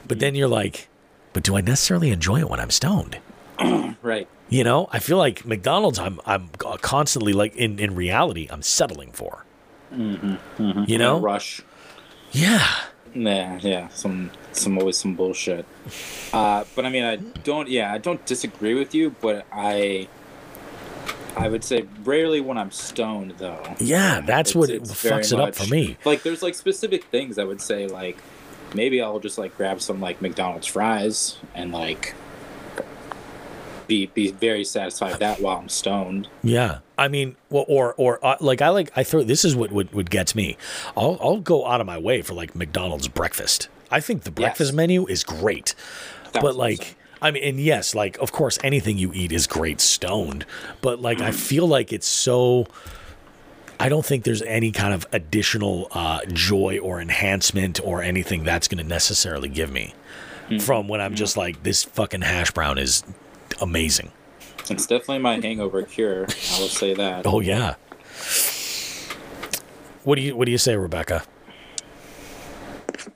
but 0.07 0.19
then 0.19 0.35
you're 0.35 0.49
like, 0.49 0.89
but 1.33 1.43
do 1.43 1.57
I 1.57 1.63
necessarily 1.63 2.11
enjoy 2.11 2.41
it 2.41 2.51
when 2.51 2.61
I'm 2.61 2.71
stoned? 2.71 3.19
Right. 4.03 4.29
You 4.49 4.63
know, 4.63 4.89
I 4.93 5.01
feel 5.01 5.17
like 5.17 5.45
McDonald's. 5.45 5.99
I'm 5.99 6.21
I'm 6.25 6.51
constantly 6.51 7.33
like 7.33 7.57
in 7.57 7.81
in 7.81 7.97
reality, 7.97 8.47
I'm 8.51 8.63
settling 8.63 9.11
for. 9.11 9.46
You 9.93 10.99
know, 10.99 11.21
Rush. 11.21 11.63
yeah. 12.33 12.67
Yeah, 13.15 13.59
yeah. 13.63 13.89
Some 13.89 14.31
some 14.53 14.79
always 14.79 14.97
some 14.99 15.15
bullshit. 15.15 15.65
Uh, 16.33 16.65
but 16.75 16.85
I 16.85 16.91
mean, 16.91 17.05
I 17.05 17.17
don't. 17.17 17.69
Yeah, 17.69 17.93
I 17.93 17.99
don't 17.99 18.25
disagree 18.27 18.75
with 18.75 18.95
you, 18.95 19.15
but 19.21 19.47
I. 19.53 20.09
I 21.37 21.49
would 21.49 21.65
say 21.65 21.85
rarely 22.03 22.41
when 22.41 22.57
I'm 22.57 22.71
stoned, 22.71 23.35
though. 23.39 23.63
Yeah, 23.79 24.23
that's 24.23 24.55
what 24.55 24.71
it 24.71 24.83
fucks 24.85 25.35
it 25.35 25.41
up 25.41 25.55
for 25.55 25.67
me. 25.67 25.99
Like, 26.07 26.23
there's 26.23 26.43
like 26.43 26.55
specific 26.55 27.05
things 27.05 27.39
I 27.39 27.45
would 27.45 27.61
say, 27.61 27.87
like 27.87 28.17
maybe 28.75 29.01
I'll 29.01 29.21
just 29.21 29.39
like 29.39 29.57
grab 29.57 29.81
some 29.81 30.01
like 30.01 30.21
McDonald's 30.21 30.67
fries 30.67 31.37
and 31.55 31.73
like 31.73 32.15
be 33.87 34.07
be 34.07 34.33
very 34.33 34.65
satisfied 34.65 35.11
with 35.13 35.21
that 35.21 35.41
while 35.41 35.59
I'm 35.59 35.69
stoned. 35.69 36.29
Yeah, 36.43 36.79
I 36.99 37.09
mean, 37.09 37.37
well, 37.51 37.65
or 37.69 37.95
or 37.97 38.25
uh, 38.25 38.37
like 38.41 38.63
I 38.63 38.71
like 38.71 38.91
I 38.97 39.05
throw 39.05 39.23
this 39.23 39.45
is 39.45 39.55
what 39.55 39.71
would, 39.73 39.93
what 39.93 40.09
gets 40.11 40.35
me. 40.35 40.57
I'll 40.97 41.19
I'll 41.21 41.41
go 41.41 41.67
out 41.67 41.81
of 41.81 41.87
my 41.87 41.99
way 41.99 42.23
for 42.23 42.35
like 42.35 42.55
McDonald's 42.55 43.09
breakfast. 43.09 43.69
I 43.91 44.01
think 44.01 44.23
the 44.25 44.31
breakfast 44.31 44.71
Yes. 44.73 44.77
menu 44.77 45.07
is 45.07 45.25
great, 45.25 45.75
but 46.33 46.55
like. 46.57 46.97
I 47.23 47.31
mean, 47.31 47.43
and 47.45 47.59
yes, 47.59 47.95
like 47.95 48.19
of 48.19 48.31
course, 48.31 48.59
anything 48.63 48.99
you 48.99 49.11
eat 49.15 49.33
is 49.33 49.47
great 49.47 49.81
stoned, 49.81 50.45
but 50.83 51.01
like 51.01 51.19
I 51.21 51.31
feel 51.31 51.67
like 51.67 51.91
it's 51.91 52.07
so. 52.07 52.67
I 53.81 53.89
don't 53.89 54.05
think 54.05 54.25
there's 54.25 54.43
any 54.43 54.71
kind 54.71 54.93
of 54.93 55.07
additional 55.13 55.89
uh, 55.93 56.21
joy 56.29 56.79
or 56.79 57.01
enhancement 57.01 57.81
or 57.83 58.03
anything 58.03 58.45
that's 58.45 58.69
going 58.69 58.83
to 58.83 58.89
necessarily 58.89 59.49
give 59.49 59.73
me 59.73 59.95
from 60.61 60.89
when 60.89 61.01
I'm 61.01 61.15
just 61.15 61.37
like 61.39 61.63
this 61.63 61.85
fucking 61.85 62.21
hash 62.21 62.51
brown 62.53 62.77
is 62.79 63.03
amazing. 63.63 64.13
It's 64.71 64.87
definitely 64.87 65.19
my 65.19 65.41
hangover 65.41 65.83
cure. 65.83 66.25
I 66.25 66.61
will 66.61 66.69
say 66.69 66.95
that. 66.95 67.27
Oh 67.27 67.41
yeah. 67.41 67.75
What 70.05 70.17
do 70.17 70.23
you 70.23 70.37
What 70.37 70.47
do 70.47 70.53
you 70.53 70.59
say, 70.59 70.77
Rebecca? 70.77 71.23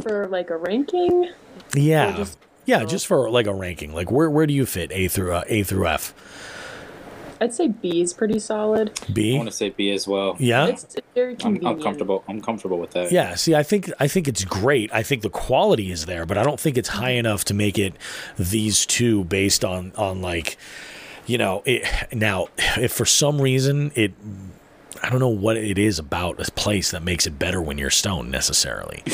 For 0.02 0.26
like 0.28 0.50
a 0.50 0.56
ranking, 0.56 1.30
Yeah, 1.74 2.16
just- 2.16 2.38
yeah, 2.64 2.84
just 2.84 3.06
for 3.06 3.28
like 3.30 3.46
a 3.46 3.54
ranking, 3.54 3.92
like 3.94 4.10
where 4.10 4.30
where 4.30 4.46
do 4.46 4.54
you 4.54 4.64
fit 4.66 4.90
A 4.92 5.08
through 5.08 5.32
uh, 5.32 5.44
A 5.46 5.62
through 5.62 5.86
F? 5.88 6.14
I'd 7.42 7.54
say 7.54 7.68
B 7.68 8.02
is 8.02 8.12
pretty 8.12 8.38
solid. 8.38 9.00
B. 9.14 9.34
I 9.34 9.38
want 9.38 9.48
to 9.48 9.56
say 9.56 9.70
B 9.70 9.90
as 9.92 10.06
well. 10.06 10.36
Yeah. 10.38 10.66
It's, 10.66 10.84
it's 10.84 11.06
very 11.14 11.32
I'm, 11.32 11.38
convenient. 11.38 11.76
I'm 11.78 11.82
comfortable. 11.82 12.22
I'm 12.28 12.42
comfortable 12.42 12.78
with 12.78 12.90
that. 12.90 13.10
Yeah, 13.10 13.34
see, 13.34 13.54
I 13.54 13.62
think 13.62 13.90
I 13.98 14.08
think 14.08 14.28
it's 14.28 14.44
great. 14.44 14.92
I 14.92 15.02
think 15.02 15.22
the 15.22 15.30
quality 15.30 15.90
is 15.90 16.04
there, 16.06 16.26
but 16.26 16.36
I 16.36 16.42
don't 16.42 16.60
think 16.60 16.76
it's 16.76 16.90
high 16.90 17.12
enough 17.12 17.44
to 17.46 17.54
make 17.54 17.78
it 17.78 17.94
these 18.38 18.84
two 18.84 19.24
based 19.24 19.64
on 19.64 19.92
on 19.96 20.20
like, 20.20 20.58
you 21.30 21.38
know, 21.38 21.62
it. 21.64 21.86
Now, 22.12 22.48
if 22.76 22.92
for 22.92 23.06
some 23.06 23.40
reason 23.40 23.92
it, 23.94 24.12
I 25.00 25.10
don't 25.10 25.20
know 25.20 25.28
what 25.28 25.56
it 25.56 25.78
is 25.78 26.00
about 26.00 26.38
this 26.38 26.50
place 26.50 26.90
that 26.90 27.04
makes 27.04 27.24
it 27.26 27.38
better 27.38 27.62
when 27.62 27.78
you're 27.78 27.88
stoned 27.90 28.32
necessarily. 28.32 29.04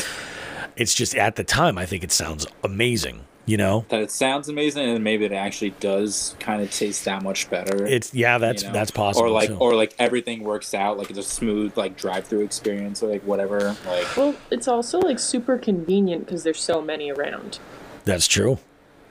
It's 0.77 0.95
just 0.95 1.15
at 1.15 1.37
the 1.37 1.45
time, 1.45 1.77
I 1.77 1.85
think 1.85 2.03
it 2.03 2.13
sounds 2.13 2.47
amazing. 2.65 3.21
You 3.45 3.57
know, 3.57 3.85
That 3.91 4.01
it 4.01 4.11
sounds 4.11 4.49
amazing, 4.49 4.89
and 4.89 5.05
maybe 5.05 5.25
it 5.25 5.31
actually 5.31 5.71
does 5.71 6.35
kind 6.41 6.61
of 6.63 6.73
taste 6.73 7.05
that 7.05 7.23
much 7.23 7.49
better. 7.49 7.87
it's 7.87 8.13
yeah, 8.13 8.39
that's 8.39 8.63
you 8.65 8.69
know? 8.71 8.75
that's 8.75 8.91
possible. 8.91 9.27
Or 9.27 9.31
like, 9.31 9.51
too. 9.51 9.57
or 9.59 9.77
like 9.77 9.95
everything 10.01 10.43
works 10.43 10.75
out. 10.75 10.99
Like 10.99 11.11
it's 11.11 11.19
a 11.19 11.23
smooth, 11.23 11.77
like 11.77 11.97
drive-through 11.97 12.41
experience, 12.41 13.05
or 13.05 13.09
like 13.09 13.23
whatever. 13.23 13.77
Like 13.87 14.17
Well, 14.17 14.35
it's 14.51 14.67
also 14.67 14.99
like 14.99 15.21
super 15.21 15.59
convenient 15.59 16.27
because 16.27 16.43
there's 16.43 16.61
so 16.61 16.83
many 16.83 17.13
around. 17.13 17.61
That's 18.05 18.27
true. 18.27 18.59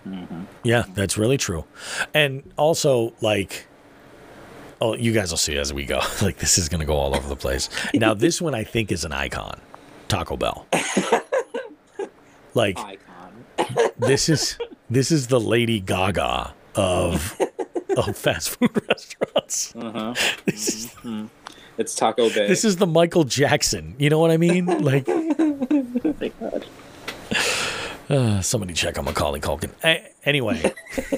Mm-hmm. 0.08 0.44
Yeah, 0.64 0.84
that's 0.94 1.18
really 1.18 1.38
true. 1.38 1.66
And 2.14 2.44
also, 2.58 3.14
like, 3.22 3.68
oh, 4.82 4.96
you 4.96 5.12
guys 5.12 5.32
will 5.32 5.38
see 5.38 5.58
as 5.58 5.74
we 5.74 5.86
go. 5.86 6.00
like, 6.22 6.38
this 6.38 6.58
is 6.58 6.70
going 6.70 6.80
to 6.80 6.86
go 6.86 6.96
all 6.96 7.16
over 7.16 7.28
the 7.28 7.36
place. 7.36 7.70
Now, 7.94 8.14
this 8.26 8.42
one 8.42 8.54
I 8.56 8.64
think 8.64 8.92
is 8.92 9.04
an 9.06 9.12
icon 9.12 9.60
Taco 10.08 10.38
Bell. 10.38 10.68
like, 12.54 12.78
icon. 12.80 13.90
this 13.98 14.30
is 14.30 14.58
this 14.90 15.12
is 15.12 15.28
the 15.28 15.40
Lady 15.40 15.80
Gaga 15.80 16.54
of 16.76 17.40
of 17.98 18.16
fast 18.18 18.50
food 18.52 18.72
restaurants. 18.88 19.76
Uh-huh. 19.76 20.14
This 20.46 20.68
is, 20.68 20.86
mm-hmm. 20.88 21.08
Mm-hmm. 21.10 21.28
It's 21.78 21.96
Taco 21.96 22.30
Bell. 22.30 22.48
this 22.48 22.64
is 22.64 22.78
the 22.78 22.88
Michael 22.88 23.24
Jackson. 23.24 23.96
You 23.98 24.10
know 24.10 24.20
what 24.20 24.32
I 24.32 24.38
mean? 24.38 24.66
Like, 24.84 25.06
Oh 26.06 26.16
my 26.20 26.28
god. 26.40 26.66
Uh, 28.10 28.42
somebody 28.42 28.74
check 28.74 28.98
on 29.00 29.06
Macaulay 29.06 29.40
Culkin. 29.40 29.72
A- 29.84 30.06
anyway, 30.26 30.74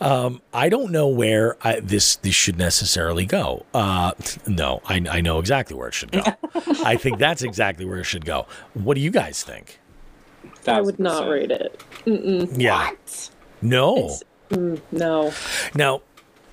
um, 0.00 0.40
I 0.52 0.68
don't 0.68 0.90
know 0.90 1.08
where 1.08 1.56
I, 1.62 1.80
this 1.80 2.16
this 2.16 2.34
should 2.34 2.58
necessarily 2.58 3.26
go. 3.26 3.64
Uh, 3.72 4.12
no, 4.46 4.80
I, 4.86 5.04
I 5.10 5.20
know 5.20 5.38
exactly 5.38 5.76
where 5.76 5.88
it 5.88 5.94
should 5.94 6.12
go. 6.12 6.22
I 6.84 6.96
think 6.96 7.18
that's 7.18 7.42
exactly 7.42 7.84
where 7.84 7.98
it 7.98 8.04
should 8.04 8.24
go. 8.24 8.46
What 8.74 8.94
do 8.94 9.00
you 9.00 9.10
guys 9.10 9.42
think? 9.42 9.78
I 10.66 10.80
would 10.80 10.98
not 10.98 11.24
1000%. 11.24 11.30
rate 11.30 11.50
it. 11.52 12.52
Yeah, 12.58 12.90
no. 13.62 13.96
It's- 14.50 14.80
No. 14.92 15.32
Now, 15.74 16.02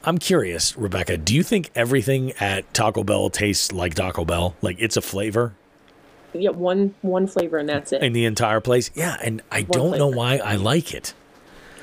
I'm 0.03 0.17
curious, 0.17 0.75
Rebecca. 0.77 1.17
Do 1.17 1.33
you 1.35 1.43
think 1.43 1.69
everything 1.75 2.31
at 2.39 2.71
Taco 2.73 3.03
Bell 3.03 3.29
tastes 3.29 3.71
like 3.71 3.93
Taco 3.95 4.25
Bell? 4.25 4.55
Like 4.61 4.77
it's 4.79 4.97
a 4.97 5.01
flavor 5.01 5.55
Yeah, 6.33 6.51
one 6.51 6.95
one 7.01 7.27
flavor 7.27 7.57
and 7.57 7.69
that's 7.69 7.91
it. 7.91 8.01
in 8.01 8.13
the 8.13 8.25
entire 8.25 8.61
place? 8.61 8.91
Yeah, 8.95 9.17
and 9.23 9.41
I 9.51 9.63
don't 9.63 9.97
know 9.97 10.07
why 10.07 10.37
I 10.37 10.55
like 10.55 10.93
it. 10.93 11.13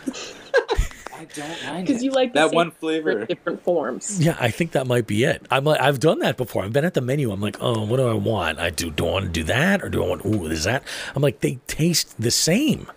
I 0.07 1.25
don't 1.35 1.65
mind 1.65 1.87
Because 1.87 2.03
you 2.03 2.11
like 2.11 2.33
the 2.33 2.41
that 2.41 2.51
same 2.51 2.57
one 2.57 2.71
flavor 2.71 3.11
in 3.11 3.27
different 3.27 3.63
forms. 3.63 4.25
Yeah, 4.25 4.37
I 4.41 4.51
think 4.51 4.73
that 4.73 4.87
might 4.87 5.07
be 5.07 5.25
it. 5.25 5.47
I'm 5.51 5.65
like, 5.65 5.81
I've 5.81 6.01
done 6.01 6.21
that 6.21 6.37
before. 6.37 6.65
I've 6.65 6.73
been 6.73 6.85
at 6.85 6.95
the 6.95 7.01
menu. 7.01 7.31
I'm 7.31 7.41
like, 7.41 7.57
oh, 7.61 7.85
what 7.85 7.99
do 7.99 8.09
I 8.09 8.15
want? 8.15 8.59
I 8.59 8.71
do. 8.71 8.91
Do 8.91 9.07
I 9.07 9.13
want 9.13 9.25
to 9.27 9.31
do 9.31 9.45
that, 9.45 9.83
or 9.83 9.89
do 9.89 10.03
I 10.03 10.09
want? 10.09 10.25
Ooh, 10.25 10.47
is 10.47 10.65
that? 10.65 10.83
I'm 11.15 11.23
like, 11.23 11.41
they 11.41 11.59
taste 11.67 12.21
the 12.21 12.31
same. 12.31 12.91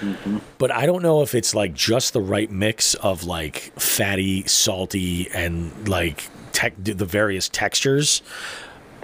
Mm-hmm. 0.00 0.38
But 0.58 0.70
I 0.70 0.84
don't 0.86 1.02
know 1.02 1.22
if 1.22 1.34
it's 1.34 1.54
like 1.54 1.72
just 1.72 2.12
the 2.12 2.20
right 2.20 2.50
mix 2.50 2.94
of 2.94 3.24
like 3.24 3.72
fatty, 3.78 4.46
salty, 4.46 5.30
and 5.30 5.88
like 5.88 6.28
tech, 6.52 6.74
the 6.78 7.04
various 7.04 7.48
textures, 7.48 8.22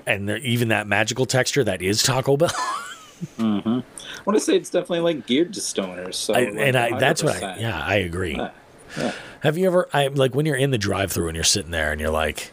and 0.07 0.29
there, 0.29 0.39
even 0.39 0.69
that 0.69 0.87
magical 0.87 1.27
texture 1.27 1.65
that 1.65 1.83
is 1.83 2.03
Taco 2.03 2.37
Bell. 2.37 2.51
Mm-hmm. 3.39 3.69
I 3.69 4.23
want 4.25 4.37
to 4.37 4.41
say 4.41 4.57
it's 4.57 4.71
definitely 4.71 5.01
like 5.01 5.27
geared 5.27 5.55
to 5.55 5.61
stoners. 5.61 6.15
So 6.15 6.35
I, 6.35 6.45
like, 6.45 6.55
and 6.57 6.77
I, 6.77 6.99
that's 6.99 7.23
what 7.23 7.41
I. 7.43 7.57
Yeah, 7.59 7.81
I 7.81 7.97
agree. 7.97 8.35
Yeah. 8.37 8.51
Yeah. 8.99 9.13
Have 9.41 9.57
you 9.57 9.67
ever, 9.67 9.89
I 9.93 10.09
like 10.09 10.35
when 10.35 10.45
you're 10.45 10.57
in 10.57 10.71
the 10.71 10.79
drive-through 10.79 11.29
and 11.29 11.35
you're 11.35 11.45
sitting 11.45 11.71
there 11.71 11.93
and 11.93 12.01
you're 12.01 12.11
like 12.11 12.53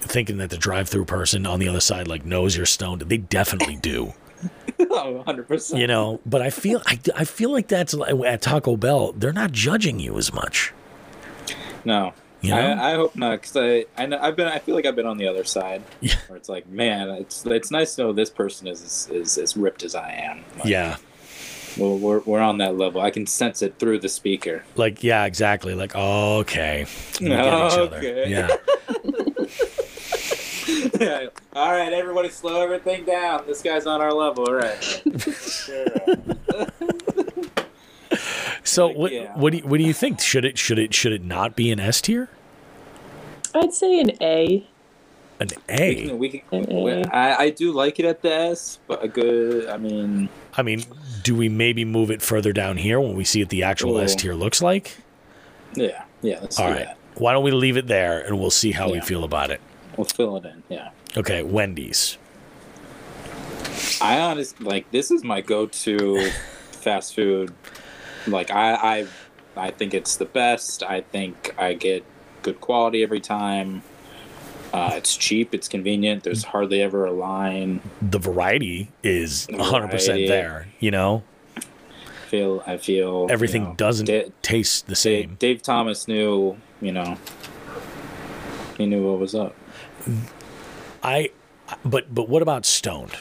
thinking 0.00 0.38
that 0.38 0.50
the 0.50 0.56
drive-through 0.56 1.04
person 1.04 1.46
on 1.46 1.60
the 1.60 1.68
other 1.68 1.80
side 1.80 2.08
like 2.08 2.24
knows 2.24 2.56
you're 2.56 2.66
stoned? 2.66 3.02
They 3.02 3.18
definitely 3.18 3.76
do, 3.76 4.12
Oh, 4.80 5.22
100%. 5.26 5.78
you 5.78 5.86
know. 5.86 6.20
But 6.26 6.42
I 6.42 6.50
feel, 6.50 6.82
I, 6.86 6.98
I 7.14 7.24
feel 7.24 7.52
like 7.52 7.68
that's 7.68 7.94
like 7.94 8.14
at 8.26 8.42
Taco 8.42 8.76
Bell. 8.76 9.12
They're 9.12 9.32
not 9.32 9.52
judging 9.52 10.00
you 10.00 10.18
as 10.18 10.32
much. 10.32 10.72
No. 11.84 12.12
You 12.46 12.54
know? 12.54 12.60
I, 12.82 12.92
I 12.92 12.94
hope 12.94 13.16
not, 13.16 13.40
because 13.42 13.56
I, 13.56 13.84
I 13.96 14.06
know, 14.06 14.18
I've 14.20 14.36
been, 14.36 14.48
I 14.48 14.58
feel 14.58 14.74
like 14.74 14.86
I've 14.86 14.96
been 14.96 15.06
on 15.06 15.18
the 15.18 15.28
other 15.28 15.44
side, 15.44 15.82
Yeah. 16.00 16.14
where 16.28 16.36
it's 16.36 16.48
like, 16.48 16.68
man, 16.68 17.08
it's 17.10 17.44
it's 17.46 17.70
nice 17.70 17.94
to 17.96 18.02
know 18.02 18.12
this 18.12 18.30
person 18.30 18.66
is 18.68 19.08
is 19.12 19.38
as 19.38 19.56
ripped 19.56 19.82
as 19.82 19.94
I 19.94 20.10
am. 20.12 20.44
Like, 20.58 20.66
Yeah, 20.66 20.96
well, 21.78 21.98
we're 21.98 22.20
we're 22.20 22.40
on 22.40 22.58
that 22.58 22.76
level. 22.76 23.00
I 23.00 23.10
can 23.10 23.26
sense 23.26 23.62
it 23.62 23.78
through 23.78 24.00
the 24.00 24.08
speaker. 24.08 24.64
like 24.76 25.02
yeah, 25.04 25.24
exactly. 25.24 25.74
Like 25.74 25.94
okay, 25.94 26.86
we 27.20 27.28
get 27.28 27.38
each 27.38 27.78
other. 27.78 27.96
Okay. 27.98 28.30
Yeah, 28.30 28.48
All 31.54 31.70
right, 31.72 31.92
everybody, 31.92 32.28
slow 32.28 32.60
everything 32.62 33.04
down. 33.04 33.44
This 33.46 33.62
guy's 33.62 33.86
on 33.86 34.00
our 34.00 34.12
level. 34.12 34.46
All 34.48 34.54
right. 34.54 34.82
Sure. 34.82 35.86
So 38.64 38.88
Like, 38.88 38.96
what 38.96 39.12
yeah. 39.12 39.32
what 39.36 39.52
do 39.52 39.58
you, 39.58 39.64
what 39.64 39.78
do 39.78 39.84
you 39.84 39.92
think? 39.92 40.20
Should 40.20 40.44
it 40.44 40.58
should 40.58 40.78
it 40.78 40.92
should 40.92 41.12
it 41.12 41.22
not 41.22 41.54
be 41.54 41.70
an 41.70 41.78
S 41.78 42.00
tier? 42.00 42.28
I'd 43.56 43.74
say 43.74 44.00
an 44.00 44.10
A. 44.20 44.66
An 45.38 45.48
We 45.68 45.74
A? 45.74 46.06
can, 46.06 46.18
we 46.18 46.28
can, 46.30 46.40
An 46.52 46.72
A. 46.72 46.82
we- 46.82 47.04
I, 47.04 47.34
I 47.44 47.50
do 47.50 47.72
like 47.72 47.98
it 47.98 48.06
at 48.06 48.22
the 48.22 48.32
S, 48.32 48.78
but 48.86 49.04
a 49.04 49.08
good. 49.08 49.68
I 49.68 49.76
mean, 49.76 50.28
I 50.56 50.62
mean, 50.62 50.84
do 51.22 51.34
we 51.34 51.48
maybe 51.48 51.84
move 51.84 52.10
it 52.10 52.22
further 52.22 52.52
down 52.52 52.76
here 52.78 53.00
when 53.00 53.14
we 53.14 53.24
see 53.24 53.42
what 53.42 53.50
the 53.50 53.62
actual 53.62 53.98
S 53.98 54.14
Ooh. 54.14 54.18
tier 54.18 54.34
looks 54.34 54.62
like? 54.62 54.96
yeah, 55.74 56.04
yeah. 56.22 56.38
Let's 56.40 56.58
All 56.58 56.68
do 56.68 56.72
right. 56.74 56.86
that. 56.86 56.96
Why 57.16 57.32
don't 57.32 57.44
we 57.44 57.50
leave 57.50 57.76
it 57.76 57.86
there 57.86 58.20
and 58.20 58.38
we'll 58.40 58.50
see 58.50 58.72
how 58.72 58.90
we 58.90 59.00
feel 59.00 59.24
about 59.24 59.50
it. 59.50 59.60
We'll 59.96 60.04
fill 60.06 60.36
it 60.38 60.44
in. 60.46 60.62
Yeah. 60.68 60.90
Okay, 61.16 61.42
Wendy's. 61.42 62.16
I 64.00 64.20
honestly 64.20 64.64
like 64.66 64.90
this 64.90 65.10
is 65.10 65.24
my 65.24 65.40
go-to 65.40 66.30
fast 66.70 67.14
food. 67.14 67.52
Like 68.26 68.50
I, 68.50 68.74
I, 68.74 69.06
I 69.56 69.70
think 69.70 69.94
it's 69.94 70.16
the 70.16 70.24
best. 70.24 70.82
I 70.82 71.00
think 71.02 71.54
I 71.58 71.74
get 71.74 72.04
good 72.46 72.60
quality 72.60 73.02
every 73.02 73.20
time. 73.20 73.82
Uh, 74.72 74.92
it's 74.94 75.16
cheap. 75.16 75.54
It's 75.54 75.68
convenient. 75.68 76.22
There's 76.22 76.44
hardly 76.44 76.80
ever 76.82 77.04
a 77.06 77.12
line. 77.12 77.80
The 78.02 78.18
variety 78.18 78.88
is 79.02 79.46
100% 79.50 80.28
there, 80.28 80.68
you 80.80 80.90
know? 80.90 81.22
Feel 82.28 82.62
I 82.66 82.76
feel 82.76 83.26
Everything 83.30 83.62
you 83.62 83.68
know, 83.68 83.74
doesn't 83.74 84.06
Da- 84.06 84.28
taste 84.42 84.86
the 84.86 84.90
Dave, 84.94 84.98
same. 84.98 85.36
Dave 85.38 85.62
Thomas 85.62 86.08
knew. 86.08 86.56
You 86.80 86.92
know, 86.92 87.16
he 88.76 88.86
knew 88.86 89.08
what 89.08 89.20
was 89.20 89.34
up. 89.34 89.54
I 91.02 91.30
but 91.84 92.12
but 92.12 92.28
what 92.28 92.42
about 92.42 92.66
stoned? 92.66 93.12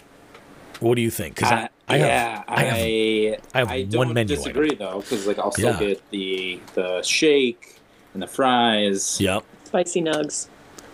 What 0.80 0.96
do 0.96 1.02
you 1.04 1.12
think? 1.12 1.36
Cuz 1.38 1.52
I, 1.52 1.70
I 1.88 1.98
have 1.98 2.08
yeah, 2.08 2.44
I 2.48 2.64
have 2.64 2.74
I, 2.78 3.38
I 3.54 3.60
have 3.60 3.70
I 3.72 3.82
one 3.84 3.90
don't 4.08 4.14
menu 4.16 4.36
disagree 4.36 4.68
item. 4.72 4.80
though, 4.80 5.00
because 5.02 5.28
like 5.28 5.38
I'll 5.40 5.52
still 5.52 5.74
Yeah. 5.74 5.80
get 5.80 6.10
the 6.10 6.60
the 6.74 7.02
shake 7.04 7.75
and 8.16 8.24
the 8.24 8.28
fries. 8.28 9.20
Yep. 9.22 9.44
Spicy 9.66 10.02
nugs. 10.02 10.48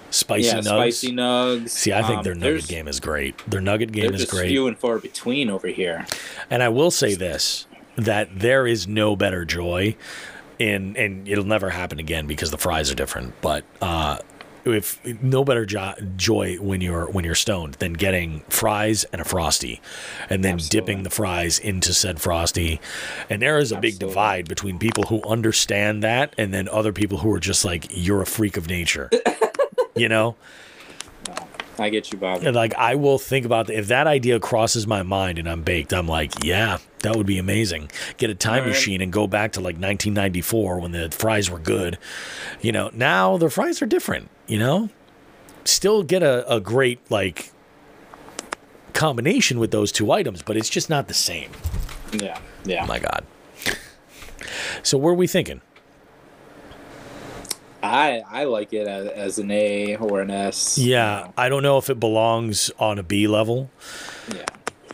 Spicy 0.10 0.48
yeah, 0.48 0.56
nugs. 0.56 0.66
spicy 0.66 1.12
nugs. 1.14 1.70
See, 1.70 1.94
I 1.94 2.02
think 2.02 2.18
Um, 2.18 2.24
their 2.24 2.36
nugget 2.36 2.68
game 2.68 2.88
is 2.90 3.00
great. 3.00 3.38
Their 3.50 3.62
nugget 3.62 3.94
game 3.94 4.14
is 4.14 4.22
just 4.22 4.32
great. 4.34 4.50
few 4.50 4.68
and 4.68 4.78
far 4.78 4.98
between 5.00 5.50
over 5.50 5.68
here. 5.68 6.06
And 6.50 6.62
I 6.62 6.68
will 6.68 6.92
say 6.92 7.16
this 7.16 7.66
that 7.96 8.28
there 8.40 8.66
is 8.68 8.88
no 8.88 9.16
better 9.16 9.46
joy 9.46 9.96
in 10.60 10.98
and 10.98 11.28
it'll 11.28 11.46
never 11.46 11.70
happen 11.70 12.00
again 12.00 12.26
because 12.28 12.52
the 12.52 12.58
fries 12.58 12.92
are 12.92 12.96
different, 12.96 13.40
but 13.42 13.64
uh 13.82 14.18
if 14.66 15.04
no 15.22 15.44
better 15.44 15.66
jo- 15.66 15.94
joy 16.16 16.56
when 16.58 16.82
you're 16.82 17.10
when 17.12 17.26
you're 17.26 17.36
stoned 17.36 17.76
than 17.76 17.94
getting 17.94 18.42
fries 18.50 19.04
and 19.06 19.22
a 19.22 19.26
frosty 19.26 19.82
and 20.30 20.44
then 20.44 20.56
Absolutely. 20.56 20.80
dipping 20.80 21.04
the 21.04 21.10
fries 21.10 21.60
into 21.60 21.94
said 21.94 22.22
frosty 22.22 22.80
and 23.30 23.42
there 23.42 23.58
is 23.58 23.72
a 23.72 23.80
big 23.80 23.98
divide 24.00 24.48
between 24.48 24.78
people 24.78 25.04
who 25.04 25.22
understand 25.24 26.04
that 26.04 26.34
and 26.38 26.54
then 26.54 26.68
other 26.70 26.94
people 26.94 27.20
who 27.20 27.32
are 27.34 27.40
just 27.40 27.66
like 27.66 27.88
you're 27.90 28.22
a 28.22 28.26
freak 28.26 28.58
of 28.58 28.68
nature 28.68 29.10
you 29.96 30.08
know 30.08 30.36
I 31.80 31.90
get 31.90 32.12
you, 32.12 32.18
Bob. 32.20 32.44
and 32.44 32.56
like 32.56 32.76
I 32.76 32.96
will 32.96 33.18
think 33.18 33.46
about 33.46 33.68
the, 33.68 33.78
if 33.78 33.88
that 33.88 34.06
idea 34.06 34.40
crosses 34.40 34.86
my 34.86 35.04
mind 35.04 35.40
and 35.40 35.50
I'm 35.50 35.64
baked, 35.64 35.94
I'm 35.94 36.08
like, 36.08 36.44
yeah, 36.44 36.78
that 37.00 37.16
would 37.16 37.26
be 37.26 37.40
amazing. 37.40 37.90
Get 38.18 38.30
a 38.30 38.36
time 38.36 38.64
right. 38.64 38.68
machine 38.70 39.02
and 39.02 39.12
go 39.12 39.26
back 39.26 39.54
to 39.54 39.60
like 39.60 39.76
1994 39.76 40.80
when 40.80 40.92
the 40.92 41.10
fries 41.12 41.50
were 41.50 41.60
good. 41.60 41.98
You 42.62 42.72
know, 42.72 42.92
now 42.94 43.38
the 43.38 43.50
fries 43.50 43.82
are 43.82 43.88
different. 43.88 44.30
You 44.52 44.60
know, 44.60 44.90
still 45.64 46.04
get 46.04 46.24
a, 46.24 46.46
a 46.54 46.60
great 46.60 47.00
like 47.10 47.54
combination 48.92 49.60
with 49.60 49.72
those 49.72 49.94
two 49.94 50.12
items, 50.12 50.42
but 50.42 50.58
it's 50.58 50.68
just 50.68 50.90
not 50.90 51.08
the 51.08 51.14
same. 51.14 51.52
Yeah, 52.12 52.38
yeah. 52.66 52.84
Oh 52.84 52.86
my 52.88 53.00
god. 53.00 53.26
So 54.84 54.98
where 54.98 55.14
are 55.14 55.16
we 55.16 55.26
thinking? 55.26 55.62
I 57.82 58.24
I 58.30 58.44
like 58.44 58.74
it 58.74 58.90
as, 58.90 59.08
as 59.08 59.40
an 59.40 59.52
A 59.52 59.96
or 59.96 60.20
an 60.20 60.30
S. 60.30 60.78
you 60.78 60.92
Yeah, 60.92 61.24
know. 61.28 61.34
I 61.38 61.48
don't 61.48 61.64
know 61.64 61.78
if 61.78 61.90
it 61.90 61.98
belongs 62.02 62.70
on 62.78 63.00
a 63.00 63.04
B 63.04 63.28
level 63.28 63.72
yeah. 64.36 64.44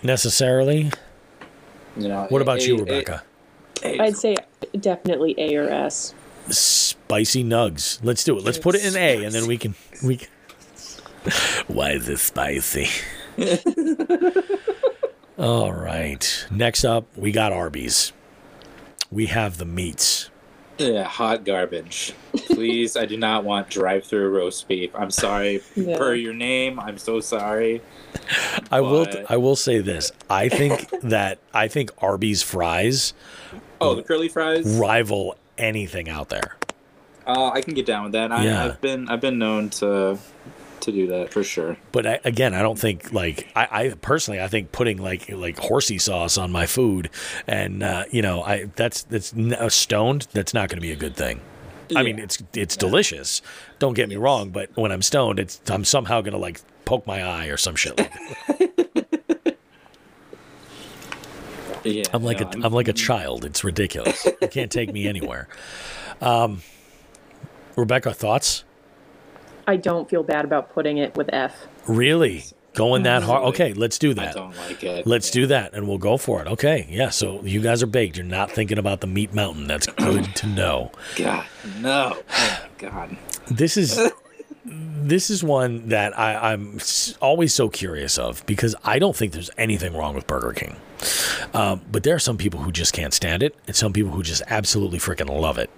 necessarily. 0.03 0.91
You 1.97 2.10
know. 2.10 2.28
What 2.30 2.43
about 2.43 2.60
A- 2.60 2.68
you, 2.68 2.78
Rebecca? 2.78 3.24
A- 3.84 3.99
I'd 4.01 4.18
say 4.18 4.36
definitely 4.80 5.34
A 5.39 5.55
or 5.55 5.68
S. 5.68 6.14
spicy 6.52 7.43
nugs. 7.43 8.00
Let's 8.04 8.24
do 8.24 8.38
it. 8.38 8.43
Let's 8.43 8.58
put 8.58 8.76
it 8.76 8.86
in 8.86 8.95
A, 8.95 9.24
and 9.24 9.34
then 9.34 9.48
we 9.48 9.58
can 9.58 9.76
we. 10.04 10.18
Can... 10.18 10.28
Why 11.68 11.91
is 11.91 12.08
it 12.10 12.18
spicy? 12.20 12.88
All 15.38 15.72
right. 15.72 16.48
Next 16.50 16.84
up, 16.84 17.06
we 17.16 17.32
got 17.32 17.54
Arby's. 17.54 18.12
We 19.12 19.28
have 19.28 19.58
the 19.58 19.66
meats. 19.66 20.30
Yeah, 20.78 21.04
hot 21.04 21.43
garbage. 21.43 22.14
Please, 22.45 22.95
I 22.95 23.06
do 23.06 23.18
not 23.18 23.43
want 23.43 23.70
drive-through 23.70 24.30
roast 24.30 24.68
beef. 24.68 24.91
I'm 24.95 25.12
sorry. 25.12 25.62
Yeah. 25.76 25.98
Per 25.98 26.14
your 26.16 26.34
name, 26.34 26.80
I'm 26.80 26.98
so 26.98 27.20
sorry. 27.20 27.82
I 28.72 28.82
will. 28.82 29.06
But- 29.06 29.30
I 29.32 29.38
will 29.38 29.56
say 29.56 29.80
this. 29.80 30.12
I 30.30 30.50
think 30.50 30.89
that 31.04 31.39
I 31.54 31.68
think 31.68 31.91
Arby's 32.00 32.41
fries 32.43 33.14
Oh, 33.80 33.95
the 33.95 34.04
curly 34.04 34.28
fries. 34.28 34.66
rival 34.78 35.38
anything 35.58 36.10
out 36.10 36.30
there. 36.30 36.55
Uh, 37.26 37.49
I 37.53 37.62
can 37.62 37.74
get 37.74 37.86
down 37.86 38.03
with 38.03 38.14
that. 38.14 38.32
I, 38.32 38.43
Yeah. 38.45 38.66
I've 38.66 38.82
been 38.82 39.10
I've 39.10 39.22
been 39.22 39.38
known 39.38 39.70
to 39.72 40.18
to 40.80 40.91
do 40.91 41.08
that 41.08 41.34
for 41.34 41.43
sure. 41.43 41.76
But 41.91 42.05
I, 42.08 42.20
again, 42.24 42.53
I 42.53 42.62
don't 42.62 42.80
think 42.80 43.12
like 43.12 43.47
I, 43.55 43.68
I 43.72 43.93
personally 44.01 44.39
I 44.41 44.47
think 44.47 44.72
putting 44.72 44.97
like 44.97 45.30
like 45.30 45.58
horsey 45.60 45.97
sauce 45.97 46.38
on 46.38 46.51
my 46.51 46.66
food 46.66 47.10
and 47.47 47.84
uh, 47.84 48.05
you 48.12 48.22
know 48.22 48.43
I 48.43 48.66
that's 48.76 49.03
that's 49.03 49.34
uh, 49.34 49.70
stoned. 49.70 50.28
That's 50.32 50.53
not 50.53 50.70
going 50.70 50.78
to 50.78 50.82
be 50.82 50.91
a 50.91 50.95
good 50.95 51.16
thing. 51.16 51.41
I 51.95 52.03
mean, 52.03 52.18
Yeah. 52.18 52.24
it's 52.26 52.41
it's 52.53 52.78
delicious. 52.78 53.41
Don't 53.80 53.93
get 53.93 54.08
me 54.10 54.16
wrong, 54.18 54.49
but 54.51 54.70
when 54.76 54.91
I'm 54.91 55.01
stoned, 55.01 55.39
it's 55.39 55.60
I'm 55.70 55.84
somehow 55.84 56.22
going 56.22 56.34
to 56.34 56.38
like 56.39 56.62
poke 56.86 57.05
my 57.08 57.24
eye 57.24 57.47
or 57.47 57.58
some 57.58 57.76
shit. 57.76 57.97
Like 57.97 58.14
that. 58.47 59.58
Yeah, 61.88 62.03
I'm 62.13 62.23
like 62.23 62.39
no, 62.39 62.47
a 62.61 62.65
I'm 62.65 62.73
like 62.73 62.88
a 62.88 62.93
child. 63.07 63.45
It's 63.45 63.63
ridiculous. 63.63 64.25
You 64.41 64.47
can't 64.47 64.71
take 64.71 64.91
me 64.93 65.07
anywhere. 65.07 65.47
Um, 66.21 66.61
Rebecca, 67.75 68.13
thoughts? 68.13 68.63
I 69.67 69.75
don't 69.75 70.09
feel 70.09 70.23
bad 70.23 70.45
about 70.45 70.73
putting 70.73 70.97
it 70.97 71.15
with 71.15 71.29
F. 71.33 71.67
Really 71.88 72.43
going 72.73 73.03
that 73.03 73.23
hard? 73.23 73.43
Okay, 73.49 73.73
let's 73.73 73.97
do 73.97 74.11
I 74.11 74.13
that. 74.15 74.33
don't 74.35 74.55
like 74.57 74.83
it. 74.83 75.05
Let's 75.07 75.29
Yeah. 75.29 75.41
do 75.41 75.47
that, 75.47 75.73
and 75.73 75.88
we'll 75.88 75.97
go 75.97 76.17
for 76.17 76.41
it. 76.41 76.47
Okay, 76.47 76.88
yeah. 76.89 77.09
So 77.09 77.41
you 77.43 77.61
guys 77.61 77.83
are 77.83 77.88
baked. 77.88 78.17
You're 78.17 78.25
not 78.25 78.51
thinking 78.51 78.77
about 78.77 79.01
the 79.01 79.07
meat 79.07 79.33
mountain. 79.33 79.67
That's 79.67 79.88
good 79.88 80.33
to 80.38 80.47
know. 80.47 80.91
God, 81.15 81.45
no. 81.79 82.17
Oh 82.38 82.65
God. 82.77 83.17
This 83.49 83.77
is 83.77 83.99
this 84.65 85.29
is 85.29 85.43
one 85.43 85.89
that 85.89 86.17
I, 86.17 86.53
I'm 86.53 86.79
always 87.21 87.53
so 87.53 87.67
curious 87.69 88.17
of 88.17 88.45
because 88.45 88.75
I 88.83 88.99
don't 88.99 89.15
think 89.15 89.33
there's 89.33 89.51
anything 89.57 89.95
wrong 89.95 90.15
with 90.15 90.27
Burger 90.27 90.53
King, 90.53 90.75
um, 91.54 91.82
but 91.91 92.04
there 92.04 92.16
are 92.16 92.20
some 92.20 92.38
people 92.38 92.62
who 92.62 92.72
just 92.72 92.93
can't 92.93 93.14
stand 93.14 93.43
it, 93.43 93.56
and 93.68 93.76
some 93.76 93.93
people 93.93 94.12
who 94.12 94.24
just 94.24 94.41
absolutely 94.48 95.00
freaking 95.00 95.30
love 95.30 95.58
it. 95.58 95.70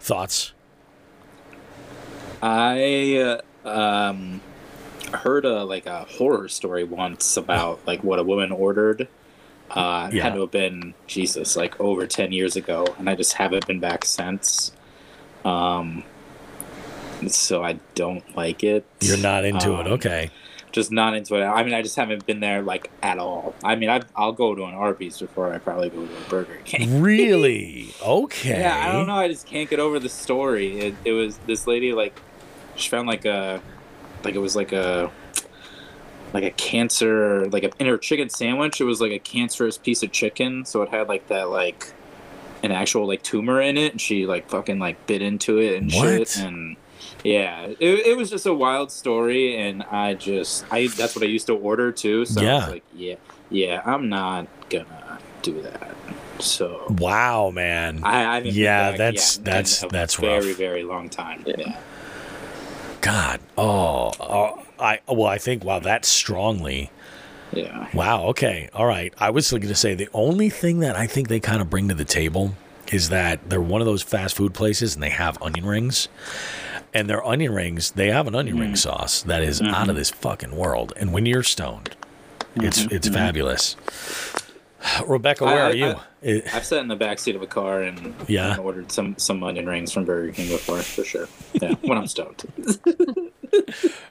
Thoughts? 0.00 0.52
I 2.42 3.38
uh, 3.64 3.68
um 3.68 4.40
heard 5.12 5.44
a 5.44 5.64
like 5.64 5.86
a 5.86 6.04
horror 6.04 6.48
story 6.48 6.84
once 6.84 7.36
about 7.36 7.80
like 7.86 8.02
what 8.02 8.18
a 8.18 8.22
woman 8.22 8.52
ordered. 8.52 9.08
Uh, 9.70 10.10
Yeah. 10.12 10.24
had 10.24 10.34
to 10.34 10.40
have 10.40 10.50
been 10.50 10.94
Jesus, 11.06 11.54
like 11.54 11.78
over 11.80 12.06
ten 12.06 12.32
years 12.32 12.56
ago, 12.56 12.86
and 12.98 13.08
I 13.08 13.14
just 13.14 13.34
haven't 13.34 13.66
been 13.66 13.78
back 13.78 14.04
since. 14.04 14.72
Um, 15.44 16.02
so 17.28 17.62
I 17.62 17.78
don't 17.94 18.36
like 18.36 18.64
it. 18.64 18.84
You're 19.00 19.16
not 19.18 19.44
into 19.44 19.74
it, 19.78 19.86
Um, 19.86 19.92
okay? 19.94 20.30
Just 20.72 20.92
not 20.92 21.14
into 21.14 21.34
it. 21.34 21.42
I 21.44 21.64
mean, 21.64 21.74
I 21.74 21.82
just 21.82 21.96
haven't 21.96 22.26
been 22.26 22.38
there 22.40 22.62
like 22.62 22.90
at 23.02 23.18
all. 23.18 23.54
I 23.64 23.74
mean, 23.74 23.90
I, 23.90 24.02
I'll 24.14 24.32
go 24.32 24.54
to 24.54 24.64
an 24.64 24.74
Arby's 24.74 25.18
before 25.18 25.52
I 25.52 25.58
probably 25.58 25.90
go 25.90 26.06
to 26.06 26.12
a 26.16 26.28
Burger 26.28 26.58
King. 26.64 27.02
Really? 27.02 27.92
Okay. 28.04 28.60
Yeah, 28.60 28.88
I 28.88 28.92
don't 28.92 29.06
know. 29.08 29.14
I 29.16 29.26
just 29.28 29.46
can't 29.46 29.68
get 29.68 29.80
over 29.80 29.98
the 29.98 30.08
story. 30.08 30.78
It, 30.78 30.94
it 31.04 31.12
was 31.12 31.38
this 31.46 31.66
lady 31.66 31.92
like 31.92 32.20
she 32.76 32.88
found 32.88 33.08
like 33.08 33.24
a 33.24 33.60
like 34.22 34.34
it 34.36 34.38
was 34.38 34.54
like 34.54 34.70
a 34.72 35.10
like 36.32 36.44
a 36.44 36.50
cancer 36.52 37.46
like 37.48 37.64
a, 37.64 37.70
in 37.80 37.86
her 37.86 37.98
chicken 37.98 38.28
sandwich. 38.28 38.80
It 38.80 38.84
was 38.84 39.00
like 39.00 39.12
a 39.12 39.18
cancerous 39.18 39.76
piece 39.76 40.02
of 40.04 40.12
chicken, 40.12 40.64
so 40.64 40.82
it 40.82 40.90
had 40.90 41.08
like 41.08 41.26
that 41.28 41.50
like 41.50 41.92
an 42.62 42.70
actual 42.70 43.08
like 43.08 43.22
tumor 43.24 43.60
in 43.60 43.76
it, 43.76 43.90
and 43.92 44.00
she 44.00 44.26
like 44.26 44.48
fucking 44.48 44.78
like 44.78 45.04
bit 45.08 45.20
into 45.22 45.58
it 45.58 45.82
and 45.82 45.90
What? 45.92 46.28
shit 46.28 46.36
and. 46.44 46.76
Yeah, 47.24 47.66
it, 47.66 47.78
it 47.80 48.16
was 48.16 48.30
just 48.30 48.46
a 48.46 48.54
wild 48.54 48.90
story, 48.92 49.56
and 49.56 49.82
I 49.84 50.14
just 50.14 50.64
I 50.72 50.86
that's 50.88 51.14
what 51.16 51.22
I 51.24 51.28
used 51.28 51.46
to 51.48 51.54
order 51.56 51.92
too. 51.92 52.24
So 52.24 52.40
I 52.40 52.44
Yeah. 52.44 52.54
was 52.56 52.68
like, 52.68 52.84
yeah, 52.94 53.14
yeah, 53.50 53.82
I'm 53.84 54.08
not 54.08 54.46
gonna 54.70 55.18
do 55.42 55.60
that. 55.62 55.94
So 56.38 56.86
Wow, 56.98 57.50
man. 57.50 58.00
I, 58.02 58.24
I 58.24 58.34
haven't 58.36 58.54
Yeah, 58.54 58.90
back 58.90 58.98
that's- 58.98 59.36
yet 59.36 59.38
in 59.38 59.44
that's- 59.44 59.82
a 59.82 59.88
that's 59.88 60.14
very 60.14 60.48
rough. 60.48 60.56
very 60.56 60.82
long 60.84 61.08
time. 61.10 61.44
Yeah. 61.46 61.78
God. 63.00 63.40
Oh, 63.56 64.10
oh, 64.20 64.62
I 64.78 65.00
well, 65.08 65.26
I 65.26 65.38
think 65.38 65.64
wow, 65.64 65.78
that's 65.78 66.08
strongly. 66.08 66.90
Yeah. 67.52 67.88
Wow. 67.94 68.26
Okay. 68.28 68.68
All 68.74 68.86
right. 68.86 69.12
I 69.18 69.30
was 69.30 69.50
going 69.50 69.62
to 69.62 69.74
say 69.74 69.94
the 69.94 70.08
only 70.14 70.50
thing 70.50 70.78
that 70.80 70.96
I 70.96 71.06
think 71.06 71.28
they 71.28 71.40
kind 71.40 71.60
of 71.60 71.68
bring 71.68 71.88
to 71.88 71.94
the 71.94 72.04
table 72.04 72.54
is 72.92 73.08
that 73.08 73.50
they're 73.50 73.60
one 73.60 73.80
of 73.80 73.86
those 73.86 74.02
fast 74.02 74.36
food 74.36 74.54
places 74.54 74.94
and 74.94 75.02
they 75.02 75.10
have 75.10 75.40
onion 75.42 75.66
rings. 75.66 76.08
And 76.92 77.08
their 77.08 77.24
onion 77.24 77.52
rings, 77.54 77.92
they 77.92 78.10
have 78.10 78.26
an 78.26 78.34
onion 78.34 78.58
ring 78.58 78.72
mm. 78.72 78.78
sauce 78.78 79.22
that 79.22 79.42
is 79.42 79.62
out 79.62 79.68
of 79.68 79.74
mm-hmm. 79.88 79.96
this 79.96 80.10
fucking 80.10 80.56
world. 80.56 80.92
And 80.96 81.12
when 81.12 81.24
you're 81.24 81.44
stoned, 81.44 81.94
it's 82.56 82.82
mm-hmm. 82.82 82.94
it's 82.94 83.06
mm-hmm. 83.06 83.14
fabulous. 83.14 83.76
Rebecca, 85.06 85.44
where 85.44 85.64
I- 85.64 85.70
are 85.70 85.74
you? 85.74 85.86
I- 85.86 86.00
I- 86.22 86.42
I've 86.52 86.66
sat 86.66 86.80
in 86.80 86.88
the 86.88 86.96
back 86.96 87.18
seat 87.18 87.34
of 87.36 87.42
a 87.42 87.46
car 87.46 87.82
and, 87.82 88.14
Yeah. 88.28 88.52
and 88.52 88.60
ordered 88.60 88.92
some 88.92 89.16
some 89.18 89.42
onion 89.42 89.66
rings 89.66 89.92
from 89.92 90.04
Burger 90.04 90.32
King 90.32 90.48
before, 90.48 90.78
for 90.82 91.04
sure. 91.04 91.28
Yeah, 91.54 91.74
when 91.82 91.96
I'm 91.96 92.06
stoned. 92.06 92.44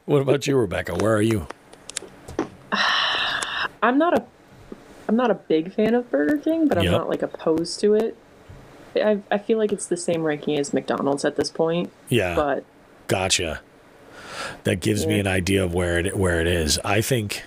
what 0.05 0.21
about 0.21 0.47
you, 0.47 0.57
Rebecca? 0.57 0.95
Where 0.95 1.15
are 1.15 1.21
you? 1.21 1.47
I'm 3.83 3.97
not 3.97 4.17
a 4.17 4.25
I'm 5.07 5.15
not 5.15 5.31
a 5.31 5.35
big 5.35 5.73
fan 5.73 5.95
of 5.95 6.09
Burger 6.11 6.37
King, 6.37 6.67
but 6.67 6.77
I'm 6.77 6.83
Yep. 6.85 6.91
not 6.93 7.09
like 7.09 7.23
opposed 7.23 7.79
to 7.81 7.95
it. 7.95 8.15
I 9.01 9.19
I 9.31 9.37
feel 9.37 9.57
like 9.57 9.71
it's 9.71 9.85
the 9.87 9.97
same 9.97 10.23
ranking 10.23 10.57
as 10.57 10.73
McDonald's 10.73 11.25
at 11.25 11.35
this 11.35 11.49
point, 11.49 11.91
Yeah. 12.09 12.35
but 12.35 12.63
Gotcha. 13.07 13.61
That 14.63 14.79
gives 14.79 15.05
me 15.05 15.19
an 15.19 15.27
idea 15.27 15.63
of 15.63 15.73
where 15.73 15.99
it 15.99 16.15
where 16.17 16.39
it 16.39 16.47
is. 16.47 16.79
I 16.85 17.01
think 17.01 17.43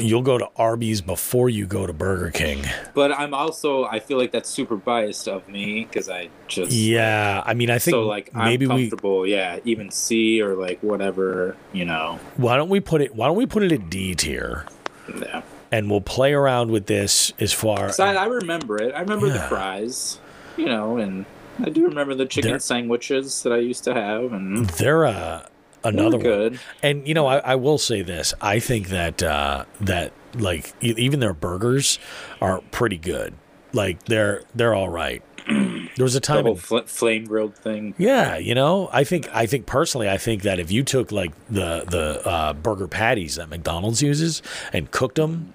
you'll 0.00 0.22
go 0.22 0.38
to 0.38 0.48
Arby's 0.56 1.00
before 1.00 1.48
you 1.48 1.66
go 1.66 1.86
to 1.86 1.92
Burger 1.92 2.30
King. 2.30 2.64
But 2.94 3.12
I'm 3.12 3.34
also 3.34 3.84
I 3.84 4.00
feel 4.00 4.18
like 4.18 4.32
that's 4.32 4.48
super 4.48 4.74
biased 4.76 5.28
of 5.28 5.46
me 5.48 5.84
because 5.84 6.08
I 6.08 6.30
just 6.48 6.72
Yeah, 6.72 7.42
I 7.46 7.54
mean, 7.54 7.70
I 7.70 7.78
think 7.78 7.94
so 7.94 8.02
like 8.06 8.30
I'm 8.34 8.44
maybe 8.46 8.66
we 8.66 8.88
comfortable. 8.88 9.26
Yeah, 9.26 9.60
even 9.64 9.90
C 9.90 10.40
or 10.42 10.54
like 10.54 10.80
whatever 10.82 11.56
you 11.72 11.84
know. 11.84 12.18
why 12.36 12.56
don't 12.56 12.70
we 12.70 12.80
put 12.80 13.00
it 13.02 13.14
why 13.14 13.26
don't 13.28 13.36
we 13.36 13.46
put 13.46 13.62
it 13.62 13.70
at 13.70 13.88
D 13.90 14.14
tier 14.14 14.66
Yeah. 15.14 15.42
And 15.72 15.90
we'll 15.90 16.00
play 16.00 16.32
around 16.32 16.70
with 16.70 16.86
this 16.86 17.32
as 17.40 17.52
far. 17.52 17.90
So 17.90 18.04
I, 18.04 18.12
I 18.14 18.24
remember 18.26 18.80
it. 18.80 18.94
I 18.94 19.00
remember 19.00 19.28
the 19.30 19.40
fries, 19.40 20.20
you 20.56 20.66
know, 20.66 20.98
and 20.98 21.24
I 21.58 21.70
do 21.70 21.84
remember 21.86 22.14
the 22.14 22.26
chicken 22.26 22.50
They're- 22.52 22.60
sandwiches 22.60 23.42
that 23.42 23.52
I 23.52 23.58
used 23.58 23.82
to 23.84 23.94
have, 23.94 24.32
and 24.32 24.66
They're 24.68 25.06
uh, 25.06 25.46
another 25.82 26.18
one. 26.18 26.22
good. 26.24 26.60
And 26.82 27.08
you 27.08 27.14
know, 27.14 27.26
I, 27.26 27.38
I 27.38 27.54
will 27.56 27.78
say 27.78 28.02
this: 28.02 28.32
I 28.40 28.60
think 28.60 28.88
that 28.88 29.22
uh, 29.22 29.64
that 29.80 30.12
like 30.34 30.72
even 30.80 31.20
their 31.20 31.34
burgers 31.34 31.98
are 32.40 32.60
pretty 32.70 32.98
good. 32.98 33.34
Like 33.72 34.04
they're 34.04 34.42
they're 34.54 34.74
all 34.74 34.88
right. 34.90 35.22
There 35.94 36.04
was 36.04 36.14
a 36.16 36.20
The 36.20 36.26
time 36.26 36.44
whole 36.44 36.54
in 36.54 36.58
fl- 36.58 36.78
flame 36.86 37.26
grilled 37.26 37.54
thing. 37.54 37.94
Yeah, 37.98 38.38
you 38.38 38.54
know, 38.54 38.88
I 38.94 39.04
think 39.04 39.28
I 39.34 39.44
think 39.44 39.66
personally, 39.66 40.08
I 40.08 40.16
think 40.16 40.40
that 40.44 40.58
if 40.58 40.70
you 40.72 40.82
took 40.82 41.12
like 41.12 41.32
the 41.50 41.84
the 41.86 42.26
uh, 42.26 42.52
burger 42.54 42.88
patties 42.88 43.34
that 43.34 43.50
McDonald's 43.50 44.00
uses 44.00 44.40
and 44.72 44.90
cooked 44.90 45.16
them 45.16 45.52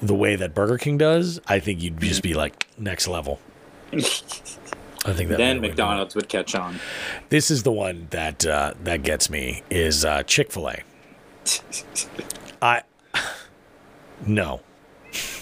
the 0.00 0.14
way 0.14 0.36
that 0.36 0.54
Burger 0.54 0.78
King 0.78 0.98
does, 0.98 1.40
I 1.46 1.58
think 1.60 1.82
you'd 1.82 2.00
just 2.00 2.22
be 2.22 2.34
like 2.34 2.66
next 2.78 3.08
level. 3.08 3.40
I 3.92 5.12
think 5.12 5.30
that 5.30 5.38
then 5.38 5.60
McDonald's 5.60 6.14
would 6.14 6.28
catch 6.28 6.54
on. 6.54 6.80
This 7.28 7.50
is 7.50 7.62
the 7.62 7.72
one 7.72 8.08
that 8.10 8.44
uh, 8.44 8.74
that 8.84 9.02
gets 9.02 9.30
me 9.30 9.62
is 9.70 10.04
uh, 10.04 10.22
Chick 10.24 10.52
Fil 10.52 10.68
A. 10.70 10.82
I 12.60 12.82
no. 14.26 14.60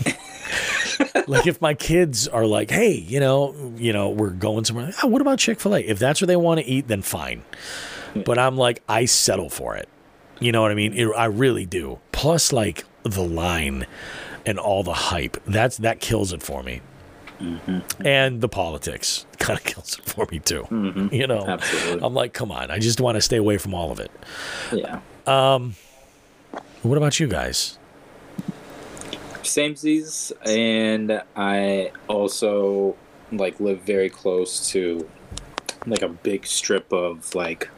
like 1.26 1.46
if 1.46 1.60
my 1.60 1.74
kids 1.74 2.28
are 2.28 2.46
like, 2.46 2.70
hey, 2.70 2.92
you 2.92 3.18
know, 3.20 3.72
you 3.76 3.92
know, 3.92 4.10
we're 4.10 4.30
going 4.30 4.64
somewhere. 4.64 4.92
Oh, 5.02 5.08
what 5.08 5.20
about 5.20 5.38
Chick 5.38 5.58
Fil 5.60 5.76
A? 5.76 5.80
If 5.80 5.98
that's 5.98 6.20
where 6.20 6.26
they 6.26 6.36
want 6.36 6.60
to 6.60 6.66
eat, 6.66 6.88
then 6.88 7.02
fine. 7.02 7.42
But 8.24 8.38
I'm 8.38 8.56
like, 8.56 8.82
I 8.88 9.04
settle 9.04 9.50
for 9.50 9.76
it. 9.76 9.88
You 10.38 10.52
know 10.52 10.62
what 10.62 10.70
I 10.70 10.74
mean? 10.74 10.92
It, 10.92 11.06
I 11.16 11.26
really 11.26 11.66
do. 11.66 11.98
Plus, 12.12 12.52
like 12.52 12.84
the 13.02 13.24
line 13.24 13.86
and 14.46 14.58
all 14.58 14.82
the 14.82 14.94
hype. 14.94 15.36
That's 15.46 15.76
that 15.78 16.00
kills 16.00 16.32
it 16.32 16.42
for 16.42 16.62
me. 16.62 16.80
And 18.02 18.40
the 18.40 18.48
politics 18.48 19.26
kind 19.38 19.58
of 19.58 19.64
kills 19.64 19.98
it 19.98 20.06
for 20.06 20.26
me 20.30 20.38
too. 20.38 20.66
You 21.12 21.26
know, 21.26 21.44
Absolutely. 21.46 22.02
I'm 22.02 22.14
like, 22.14 22.32
come 22.32 22.50
on. 22.50 22.70
I 22.70 22.78
just 22.78 22.98
want 22.98 23.16
to 23.16 23.20
stay 23.20 23.36
away 23.36 23.58
from 23.58 23.74
all 23.74 23.92
of 23.92 24.00
it. 24.00 24.10
Yeah. 24.72 25.00
Um, 25.26 25.74
What 26.82 26.96
about 26.96 27.20
you 27.20 27.26
guys? 27.26 27.78
Same 29.42 29.74
Samesies, 29.74 30.32
and 30.46 31.22
I 31.36 31.92
also 32.08 32.96
like 33.32 33.60
live 33.60 33.82
very 33.82 34.08
close 34.08 34.70
to 34.70 35.08
like 35.86 36.02
a 36.02 36.08
big 36.08 36.46
strip 36.46 36.92
of 36.92 37.34
like 37.34 37.68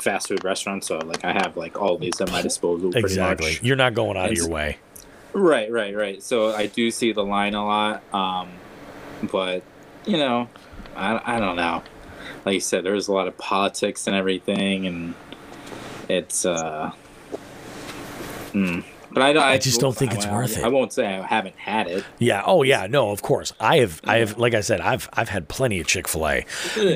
fast 0.00 0.28
food 0.28 0.44
restaurants. 0.44 0.86
So 0.88 0.98
like 0.98 1.24
I 1.24 1.32
have 1.32 1.56
like 1.56 1.80
all 1.80 1.98
these 1.98 2.20
at 2.20 2.30
my 2.30 2.42
disposal. 2.42 2.94
Exactly. 2.96 3.58
You're 3.62 3.76
not 3.76 3.94
going 3.94 4.16
out 4.16 4.30
of 4.30 4.36
your 4.36 4.48
way. 4.48 4.78
Right, 5.32 5.70
right, 5.70 5.94
right. 5.94 6.22
So 6.22 6.54
I 6.54 6.66
do 6.66 6.90
see 6.90 7.12
the 7.12 7.24
line 7.24 7.54
a 7.54 7.64
lot, 7.64 8.02
um, 8.14 8.48
but 9.30 9.62
you 10.06 10.16
know, 10.16 10.48
I, 10.96 11.36
I 11.36 11.38
don't 11.40 11.56
know. 11.56 11.82
Like 12.44 12.54
you 12.54 12.60
said, 12.60 12.84
there's 12.84 13.08
a 13.08 13.12
lot 13.12 13.28
of 13.28 13.36
politics 13.38 14.06
and 14.06 14.16
everything, 14.16 14.86
and 14.86 15.14
it's. 16.08 16.44
uh 16.46 16.92
hmm. 18.52 18.80
But 19.10 19.22
I, 19.22 19.32
don't- 19.32 19.42
I 19.42 19.58
just 19.58 19.80
don't 19.80 19.96
think 19.96 20.12
it's 20.14 20.26
I- 20.26 20.32
worth 20.32 20.58
it. 20.58 20.64
I 20.64 20.68
won't 20.68 20.92
say 20.92 21.06
I 21.06 21.22
haven't 21.26 21.56
had 21.56 21.86
it. 21.86 22.04
Yeah. 22.18 22.42
Oh, 22.44 22.62
yeah. 22.62 22.86
No, 22.86 23.10
of 23.10 23.22
course. 23.22 23.52
I 23.58 23.78
have. 23.78 24.00
I 24.04 24.18
have. 24.18 24.38
Like 24.38 24.54
I 24.54 24.60
said, 24.60 24.80
I've. 24.80 25.08
I've 25.14 25.30
had 25.30 25.48
plenty 25.48 25.80
of 25.80 25.86
Chick 25.86 26.06
Fil 26.06 26.26
A. 26.28 26.44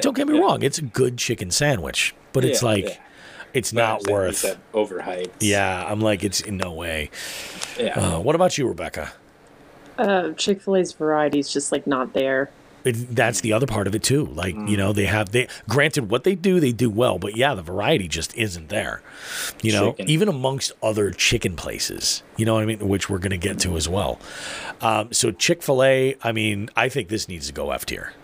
Don't 0.00 0.14
get 0.16 0.28
me 0.28 0.34
Yeah. 0.34 0.40
wrong. 0.42 0.62
It's 0.62 0.78
a 0.78 0.82
good 0.82 1.16
chicken 1.16 1.50
sandwich, 1.50 2.14
but 2.32 2.44
it's 2.44 2.62
like, 2.62 2.84
yeah. 2.84 2.96
It's 3.54 3.72
But 3.72 3.80
not 4.04 4.10
worth. 4.10 4.36
said 4.38 4.58
overhyped. 4.72 5.30
Yeah. 5.40 5.84
I'm 5.86 6.00
like, 6.00 6.24
it's 6.24 6.40
in 6.40 6.56
no 6.56 6.72
way. 6.72 7.10
yeah. 7.78 7.98
Uh, 8.16 8.20
what 8.20 8.34
about 8.34 8.56
you, 8.58 8.66
Rebecca? 8.68 9.12
uh, 9.98 10.30
Chick 10.32 10.60
Fil 10.62 10.76
A's 10.76 10.92
variety 10.92 11.38
is 11.38 11.52
just 11.52 11.70
like 11.72 11.86
not 11.86 12.12
there. 12.14 12.50
It, 12.84 13.14
that's 13.14 13.42
the 13.42 13.52
other 13.52 13.66
part 13.66 13.86
of 13.86 13.94
it 13.94 14.02
too. 14.02 14.26
Like 14.26 14.56
you 14.56 14.76
know, 14.76 14.92
they 14.92 15.04
have 15.06 15.30
they. 15.30 15.46
Granted, 15.68 16.10
what 16.10 16.24
they 16.24 16.34
do, 16.34 16.58
they 16.58 16.72
do 16.72 16.90
well, 16.90 17.16
but 17.18 17.36
yeah, 17.36 17.54
the 17.54 17.62
variety 17.62 18.08
just 18.08 18.36
isn't 18.36 18.70
there. 18.70 19.02
You 19.62 19.70
know, 19.70 19.90
Chicken. 19.92 20.10
even 20.10 20.26
amongst 20.28 20.72
other 20.82 21.12
chicken 21.12 21.54
places. 21.54 22.24
You 22.36 22.44
know 22.44 22.54
what 22.54 22.64
I 22.64 22.66
mean? 22.66 22.80
Which 22.88 23.08
we're 23.08 23.18
gonna 23.18 23.36
get 23.36 23.60
to 23.60 23.76
as 23.76 23.88
well. 23.88 24.18
Um, 24.80 25.12
so 25.12 25.30
Chick 25.30 25.62
Fil 25.62 25.80
A. 25.84 26.16
I 26.24 26.32
mean, 26.32 26.70
I 26.74 26.88
think 26.88 27.08
this 27.08 27.28
needs 27.28 27.46
to 27.46 27.52
go 27.52 27.70
F 27.70 27.86
tier. 27.86 28.14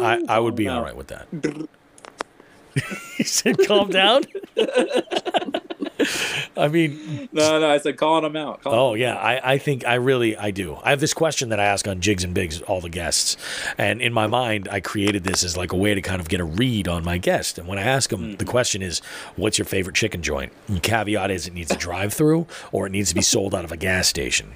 I, 0.00 0.22
I 0.28 0.38
would 0.38 0.54
be 0.56 0.64
no. 0.64 0.76
all 0.76 0.82
right 0.82 0.96
with 0.96 1.08
that. 1.08 1.26
he 3.16 3.24
said, 3.24 3.58
"Calm 3.66 3.90
down." 3.90 4.22
I 6.56 6.68
mean, 6.68 7.28
no, 7.32 7.60
no, 7.60 7.70
I 7.70 7.78
said 7.78 7.96
calling 7.96 8.24
them 8.24 8.36
out. 8.36 8.62
Oh 8.64 8.94
yeah, 8.94 9.16
I, 9.16 9.54
I 9.54 9.58
think 9.58 9.86
I 9.86 9.94
really 9.94 10.36
I 10.36 10.50
do. 10.50 10.78
I 10.82 10.90
have 10.90 11.00
this 11.00 11.14
question 11.14 11.50
that 11.50 11.60
I 11.60 11.64
ask 11.64 11.86
on 11.86 12.00
Jigs 12.00 12.24
and 12.24 12.34
Bigs 12.34 12.60
all 12.62 12.80
the 12.80 12.90
guests, 12.90 13.36
and 13.78 14.00
in 14.00 14.12
my 14.12 14.26
mind 14.26 14.68
I 14.70 14.80
created 14.80 15.24
this 15.24 15.44
as 15.44 15.56
like 15.56 15.72
a 15.72 15.76
way 15.76 15.94
to 15.94 16.02
kind 16.02 16.20
of 16.20 16.28
get 16.28 16.40
a 16.40 16.44
read 16.44 16.88
on 16.88 17.04
my 17.04 17.18
guest. 17.18 17.58
And 17.58 17.68
when 17.68 17.78
I 17.78 17.82
ask 17.82 18.10
them, 18.10 18.36
the 18.36 18.44
mm. 18.44 18.48
question 18.48 18.82
is, 18.82 19.00
"What's 19.36 19.58
your 19.58 19.66
favorite 19.66 19.96
chicken 19.96 20.22
joint?" 20.22 20.52
And 20.68 20.82
caveat 20.82 21.30
is 21.30 21.46
it 21.46 21.54
needs 21.54 21.70
a 21.70 21.76
drive-through 21.76 22.46
or 22.70 22.86
it 22.86 22.90
needs 22.90 23.10
to 23.10 23.14
be 23.14 23.22
sold 23.22 23.54
out 23.54 23.64
of 23.64 23.72
a 23.72 23.76
gas 23.76 24.08
station, 24.08 24.52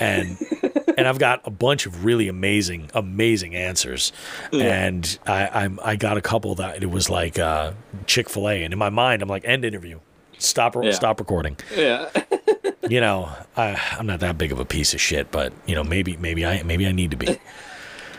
and 0.00 0.38
and 0.96 1.08
I've 1.08 1.18
got 1.18 1.40
a 1.44 1.50
bunch 1.50 1.86
of 1.86 2.04
really 2.04 2.28
amazing 2.28 2.90
amazing 2.94 3.54
answers, 3.54 4.12
and 4.52 5.18
I 5.26 5.48
I'm 5.64 5.78
I 5.82 5.96
got 5.96 6.16
a 6.16 6.20
couple 6.22 6.54
that 6.56 6.82
it 6.82 6.90
was 6.90 7.08
like 7.10 7.38
uh, 7.38 7.72
Chick 8.06 8.28
Fil 8.30 8.48
A, 8.48 8.62
and 8.64 8.72
in 8.72 8.78
my 8.78 8.90
mind 8.90 9.22
I'm 9.22 9.28
like 9.28 9.44
end 9.44 9.64
interview. 9.64 10.00
Stop, 10.38 10.74
Yeah. 10.82 10.90
stop 10.90 11.20
recording 11.20 11.56
Yeah. 11.76 12.08
you 12.88 13.00
know, 13.00 13.30
I, 13.56 13.80
I'm 13.96 14.06
not 14.06 14.18
that 14.20 14.38
big 14.38 14.50
of 14.50 14.58
a 14.58 14.64
piece 14.64 14.92
of 14.92 15.00
shit, 15.00 15.30
but 15.30 15.52
you 15.66 15.74
know, 15.76 15.84
maybe, 15.84 16.16
maybe 16.16 16.44
I, 16.44 16.64
maybe 16.64 16.84
I 16.84 16.90
need 16.90 17.12
to 17.12 17.16
be. 17.16 17.38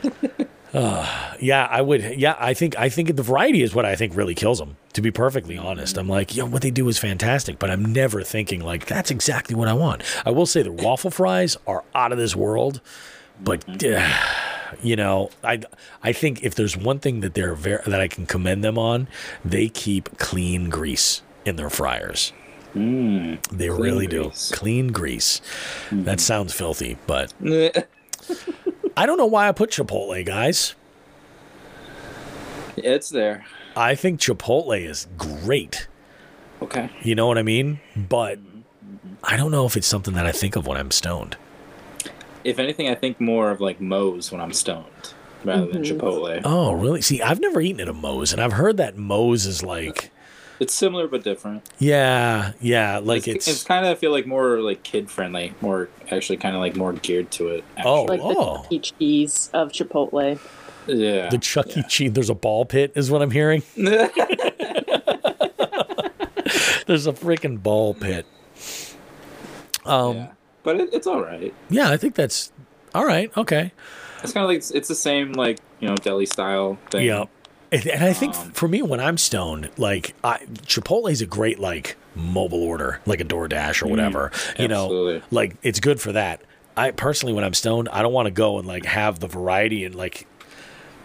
Uh, 0.73 1.35
yeah, 1.39 1.67
I 1.69 1.81
would. 1.81 2.19
Yeah, 2.19 2.35
I 2.39 2.53
think, 2.53 2.77
I 2.79 2.89
think 2.89 3.15
the 3.15 3.23
variety 3.23 3.61
is 3.61 3.75
what 3.75 3.85
I 3.85 3.95
think 3.95 4.15
really 4.15 4.33
kills 4.33 4.59
them. 4.59 4.77
To 4.93 5.01
be 5.01 5.11
perfectly 5.11 5.57
honest, 5.57 5.97
I'm 5.97 6.09
like, 6.09 6.35
yo, 6.35 6.45
what 6.45 6.61
they 6.61 6.71
do 6.71 6.87
is 6.87 6.97
fantastic, 6.97 7.59
but 7.59 7.69
I'm 7.69 7.93
never 7.93 8.23
thinking 8.23 8.61
like 8.61 8.85
that's 8.85 9.11
exactly 9.11 9.55
what 9.55 9.67
I 9.67 9.73
want. 9.73 10.03
I 10.25 10.31
will 10.31 10.45
say 10.45 10.61
the 10.63 10.71
waffle 10.71 11.11
fries 11.11 11.57
are 11.67 11.83
out 11.93 12.11
of 12.11 12.17
this 12.17 12.35
world, 12.35 12.81
but. 13.41 13.83
uh, 13.83 14.07
you 14.81 14.95
know, 14.95 15.29
I 15.43 15.61
I 16.01 16.13
think 16.13 16.43
if 16.43 16.55
there's 16.55 16.75
one 16.75 16.97
thing 16.99 17.19
that 17.19 17.35
they're 17.35 17.53
very 17.53 17.83
that 17.85 18.01
I 18.01 18.07
can 18.07 18.25
commend 18.25 18.63
them 18.63 18.77
on, 18.77 19.07
they 19.45 19.69
keep 19.69 20.17
clean 20.17 20.69
grease 20.69 21.21
in 21.45 21.57
their 21.57 21.69
fryers. 21.69 22.33
Mm. 22.73 23.45
They 23.51 23.69
really 23.69 24.07
grease. 24.07 24.49
do. 24.49 24.55
Clean 24.55 24.87
grease. 24.87 25.41
That 25.91 26.19
sounds 26.19 26.53
filthy, 26.53 26.97
but 27.05 27.31
I 28.95 29.05
don't 29.05 29.17
know 29.17 29.25
why 29.25 29.47
I 29.47 29.51
put 29.51 29.71
Chipotle, 29.71 30.25
guys. 30.25 30.75
it's 32.77 33.09
there. 33.09 33.45
I 33.75 33.95
think 33.95 34.19
Chipotle 34.19 34.79
is 34.79 35.07
great. 35.17 35.87
Okay. 36.61 36.89
You 37.01 37.15
know 37.15 37.27
what 37.27 37.37
I 37.37 37.43
mean? 37.43 37.79
But 37.95 38.39
I 39.23 39.35
don't 39.35 39.51
know 39.51 39.65
if 39.65 39.75
it's 39.75 39.87
something 39.87 40.13
that 40.13 40.25
I 40.25 40.31
think 40.31 40.55
of 40.55 40.67
when 40.67 40.77
I'm 40.77 40.91
stoned. 40.91 41.37
If 42.43 42.59
anything, 42.59 42.89
I 42.89 42.95
think 42.95 43.19
more 43.19 43.51
of 43.51 43.61
like 43.61 43.81
Moe's 43.81 44.31
when 44.31 44.41
I'm 44.41 44.53
stoned. 44.53 45.13
rather 45.43 45.65
than 45.65 45.83
mm-hmm. 45.83 45.97
Chipotle. 45.97 46.41
Oh, 46.43 46.73
really? 46.73 47.01
See, 47.01 47.21
I've 47.21 47.39
never 47.39 47.61
eaten 47.61 47.81
at 47.81 47.87
a 47.87 47.93
Moe's, 47.93 48.31
and 48.31 48.41
I've 48.41 48.53
heard 48.53 48.77
that 48.77 48.97
Moe's 48.97 49.45
is 49.45 49.63
like, 49.63 50.11
It's 50.59 50.73
similar 50.73 51.07
but 51.07 51.23
different. 51.23 51.67
yeah, 51.79 52.53
yeah, 52.61 52.99
like 52.99 53.27
it's, 53.27 53.47
it's, 53.47 53.47
it's 53.47 53.63
kind 53.63 53.85
of 53.85 53.91
I 53.91 53.95
feel 53.95 54.11
like 54.11 54.27
more 54.27 54.59
like 54.61 54.83
kid 54.83 55.09
friendly, 55.09 55.53
more 55.61 55.89
actually 56.11 56.37
kind 56.37 56.55
of 56.55 56.61
like 56.61 56.75
more 56.75 56.93
geared 56.93 57.31
to 57.31 57.49
it. 57.49 57.63
Oh. 57.83 58.03
Like 58.03 58.21
the 58.21 58.33
Chuck 58.33 58.67
E. 58.71 58.79
Cheese 58.79 59.49
of 59.53 59.71
Chipotle. 59.71 60.39
yeah. 60.87 61.29
the 61.29 61.37
Chuck 61.39 61.75
E. 61.75 61.83
Cheese. 61.89 62.13
There's 62.13 62.29
a 62.29 62.35
ball 62.35 62.65
pit, 62.65 62.93
is 62.95 63.09
what 63.09 63.21
I'm 63.21 63.31
hearing. 63.31 63.63
There's 66.85 67.07
a 67.07 67.13
freaking 67.13 67.61
ball 67.61 67.93
pit. 67.93 68.25
Um, 69.85 70.15
yeah. 70.15 70.31
But 70.63 70.79
it, 70.79 70.89
it's 70.93 71.07
all 71.07 71.21
right. 71.21 71.53
yeah, 71.69 71.89
I 71.89 71.97
think 71.97 72.15
that's 72.15 72.51
all 72.93 73.05
right. 73.05 73.35
Okay. 73.37 73.71
It's 74.23 74.31
kind 74.31 74.43
of 74.43 74.49
like 74.49 74.57
it's, 74.59 74.71
it's 74.71 74.87
the 74.87 74.95
same 74.95 75.33
like 75.33 75.59
you 75.79 75.89
know 75.89 75.95
deli 75.95 76.25
style 76.25 76.77
thing. 76.91 77.05
Yeah. 77.05 77.25
And, 77.73 77.87
and 77.87 78.03
I 78.03 78.13
think 78.13 78.35
Um, 78.35 78.51
for 78.51 78.67
me, 78.67 78.81
when 78.81 78.99
I'm 78.99 79.17
stoned, 79.17 79.69
like 79.77 80.13
I, 80.23 80.37
Chipotle 80.67 81.11
is 81.11 81.21
a 81.21 81.25
great 81.25 81.59
like 81.59 81.97
mobile 82.15 82.63
order, 82.63 83.01
like 83.05 83.19
a 83.19 83.25
DoorDash 83.25 83.81
or 83.83 83.87
whatever. 83.87 84.31
you 84.59 84.67
know, 84.67 85.21
like 85.31 85.55
it's 85.63 85.79
good 85.79 85.99
for 85.99 86.11
that. 86.11 86.41
I 86.77 86.91
personally, 86.91 87.33
when 87.33 87.43
I'm 87.43 87.53
stoned, 87.53 87.89
I 87.89 88.01
don't 88.01 88.13
want 88.13 88.27
to 88.27 88.31
go 88.31 88.59
and 88.59 88.67
like 88.67 88.85
have 88.85 89.19
the 89.19 89.27
variety 89.27 89.85
and 89.85 89.93
like, 89.95 90.27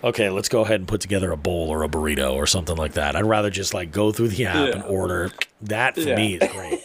okay, 0.04 0.28
let's 0.30 0.48
go 0.48 0.60
ahead 0.60 0.80
and 0.80 0.86
put 0.88 1.00
together 1.00 1.32
a 1.32 1.36
bowl 1.36 1.68
or 1.70 1.82
a 1.82 1.88
burrito 1.88 2.34
or 2.34 2.46
something 2.46 2.76
like 2.76 2.92
that. 2.92 3.16
I'd 3.16 3.24
rather 3.24 3.50
just 3.50 3.72
like 3.74 3.90
go 3.90 4.12
through 4.12 4.28
the 4.28 4.46
app 4.46 4.74
and 4.74 4.82
order. 4.84 5.30
That 5.62 5.94
for 5.94 6.00
Yeah. 6.00 6.16
me 6.16 6.34
is 6.34 6.52
great. 6.52 6.80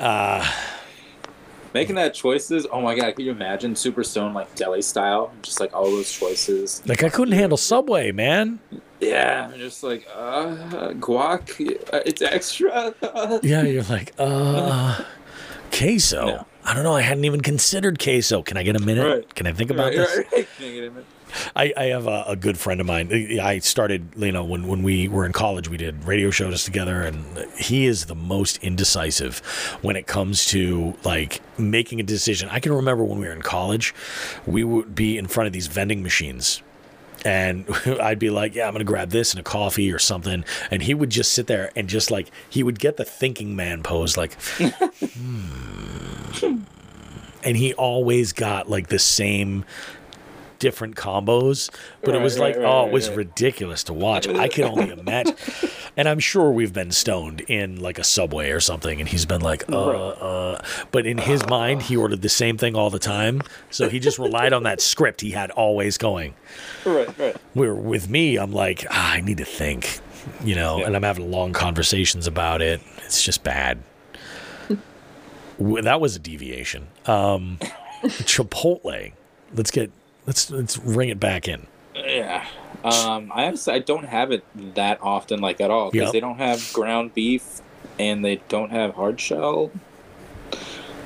Making 1.74 1.96
that 1.96 2.14
choices. 2.14 2.68
Oh 2.70 2.80
my 2.80 2.94
god, 2.94 3.16
can 3.16 3.24
you 3.24 3.32
imagine 3.32 3.74
Super 3.74 4.04
Stone 4.04 4.32
like 4.32 4.54
deli 4.54 4.80
style? 4.80 5.32
Just 5.42 5.58
like 5.58 5.74
all 5.74 5.84
those 5.84 6.10
choices. 6.10 6.80
like 6.86 7.02
I 7.02 7.08
couldn't 7.08 7.34
handle 7.34 7.58
Subway, 7.58 8.12
man. 8.12 8.60
Yeah, 9.00 9.50
and 9.50 9.56
just 9.56 9.82
like 9.82 10.06
uh, 10.14 10.92
guac, 10.94 11.50
uh, 11.92 12.00
it's 12.06 12.22
extra. 12.22 12.94
Yeah, 13.42 13.62
you're 13.62 13.82
like, 13.82 14.14
uh, 14.18 15.02
queso. 15.72 16.26
Yeah. 16.28 16.42
I 16.64 16.72
don't 16.74 16.82
know. 16.84 16.94
I 16.94 17.02
hadn't 17.02 17.24
even 17.24 17.40
considered 17.42 17.98
queso. 17.98 18.42
Can 18.42 18.56
I 18.56 18.62
get 18.62 18.74
a 18.76 18.78
minute? 18.80 19.06
Right. 19.06 19.34
Can 19.34 19.46
I 19.46 19.52
think 19.52 19.70
about 19.70 19.86
Right, 19.88 19.96
this? 19.96 20.16
right, 20.16 20.32
right. 20.32 20.48
Can 20.58 20.66
I 20.66 20.70
get 20.72 20.84
a 20.84 20.90
minute? 20.90 21.04
I, 21.56 21.72
I 21.76 21.84
have 21.86 22.06
a, 22.06 22.24
a 22.28 22.36
good 22.36 22.56
friend 22.58 22.80
of 22.80 22.86
mine. 22.86 23.10
Uh, 23.12 23.42
I 23.42 23.58
started, 23.58 24.08
you 24.16 24.30
know, 24.30 24.44
when, 24.44 24.68
when 24.68 24.82
we 24.84 25.08
were 25.08 25.26
in 25.26 25.32
college, 25.32 25.68
we 25.68 25.76
did 25.76 26.04
radio 26.04 26.30
shows 26.30 26.64
together, 26.64 27.02
and 27.02 27.24
he 27.58 27.86
is 27.86 28.06
the 28.06 28.14
most 28.14 28.58
indecisive 28.58 29.40
when 29.82 29.96
it 29.96 30.06
comes 30.06 30.44
to 30.46 30.94
like 31.04 31.40
making 31.58 31.98
a 31.98 32.04
decision. 32.04 32.48
I 32.50 32.60
can 32.60 32.72
remember 32.72 33.02
when 33.04 33.18
we 33.18 33.26
were 33.26 33.32
in 33.32 33.42
college, 33.42 33.92
we 34.46 34.62
would 34.62 34.94
be 34.94 35.18
in 35.18 35.26
front 35.26 35.48
of 35.48 35.52
these 35.52 35.66
vending 35.66 36.02
machines. 36.04 36.62
And 37.24 37.64
I'd 37.86 38.18
be 38.18 38.30
like, 38.30 38.54
yeah, 38.54 38.66
I'm 38.66 38.72
going 38.72 38.80
to 38.80 38.84
grab 38.84 39.10
this 39.10 39.32
and 39.32 39.40
a 39.40 39.42
coffee 39.42 39.92
or 39.92 39.98
something. 39.98 40.44
And 40.70 40.82
he 40.82 40.94
would 40.94 41.10
just 41.10 41.32
sit 41.32 41.46
there 41.46 41.70
and 41.74 41.88
just 41.88 42.10
like, 42.10 42.30
he 42.48 42.62
would 42.62 42.78
get 42.78 42.96
the 42.96 43.04
thinking 43.04 43.56
man 43.56 43.82
pose, 43.82 44.16
like, 44.16 44.40
hmm. 44.60 46.58
And 47.42 47.56
he 47.56 47.74
always 47.74 48.32
got 48.32 48.70
like 48.70 48.88
the 48.88 48.98
same 48.98 49.64
different 50.64 50.96
combos, 50.96 51.68
but 52.02 52.14
it 52.14 52.22
was 52.22 52.38
like, 52.38 52.56
right, 52.56 52.64
oh, 52.64 52.86
it 52.86 52.92
was 52.92 53.10
right. 53.10 53.18
ridiculous 53.18 53.84
to 53.84 53.92
watch. 53.92 54.26
I 54.26 54.48
can 54.48 54.64
only 54.64 54.90
imagine. 54.90 55.36
And 55.96 56.08
I'm 56.08 56.18
sure 56.18 56.50
we've 56.50 56.72
been 56.72 56.90
stoned 56.90 57.42
in 57.42 57.80
like 57.80 58.00
a 58.00 58.02
subway 58.04 58.50
or 58.50 58.58
something, 58.58 58.98
and 58.98 59.08
he's 59.08 59.24
been 59.26 59.42
like, 59.42 59.62
uh, 59.70 59.90
uh. 60.08 60.64
But 60.90 61.06
in 61.06 61.18
his 61.18 61.46
mind, 61.46 61.82
he 61.82 61.96
ordered 61.96 62.20
the 62.20 62.28
same 62.28 62.58
thing 62.58 62.74
all 62.74 62.90
the 62.90 62.98
time, 62.98 63.42
so 63.70 63.88
he 63.88 64.00
just 64.00 64.18
relied 64.18 64.52
on 64.52 64.64
that 64.64 64.80
script 64.80 65.20
he 65.20 65.30
had 65.30 65.52
always 65.52 65.96
going. 65.96 66.34
Right, 66.84 67.16
right. 67.16 67.36
Where 67.52 67.76
with 67.76 68.08
me, 68.08 68.36
I'm 68.38 68.50
like, 68.50 68.84
ah, 68.90 69.12
I 69.12 69.20
need 69.20 69.36
to 69.36 69.44
think, 69.44 70.00
you 70.42 70.56
know, 70.56 70.78
Yeah. 70.78 70.86
and 70.86 70.96
I'm 70.96 71.04
having 71.04 71.30
long 71.30 71.52
conversations 71.52 72.26
about 72.26 72.60
it. 72.60 72.80
It's 73.04 73.22
just 73.22 73.44
bad. 73.44 73.78
That 75.60 76.00
was 76.00 76.16
a 76.16 76.18
deviation. 76.18 76.88
Um, 77.06 77.58
Chipotle. 78.26 79.12
Let's 79.54 79.70
get 79.70 79.92
let's 80.26 80.50
let's 80.50 80.78
ring 80.78 81.08
it 81.08 81.20
back 81.20 81.48
in. 81.48 81.66
Yeah. 81.94 82.46
Um, 82.84 83.32
I 83.34 83.46
honestly 83.46 83.72
I 83.74 83.78
don't 83.78 84.04
have 84.04 84.30
it 84.30 84.44
that 84.74 84.98
often, 85.02 85.40
like 85.40 85.60
at 85.60 85.70
all, 85.70 85.90
because 85.90 86.06
Yep. 86.08 86.12
they 86.12 86.20
don't 86.20 86.38
have 86.38 86.70
ground 86.72 87.14
beef 87.14 87.60
and 87.98 88.24
they 88.24 88.36
don't 88.48 88.70
have 88.70 88.94
hard 88.94 89.20
shell. 89.20 89.70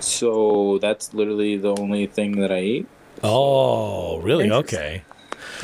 So 0.01 0.79
that's 0.79 1.13
literally 1.15 1.57
the 1.57 1.75
only 1.77 2.07
thing 2.07 2.41
that 2.41 2.53
I 2.53 2.61
eat. 2.61 2.87
Oh, 3.23 4.19
really? 4.19 4.51
Okay. 4.51 5.03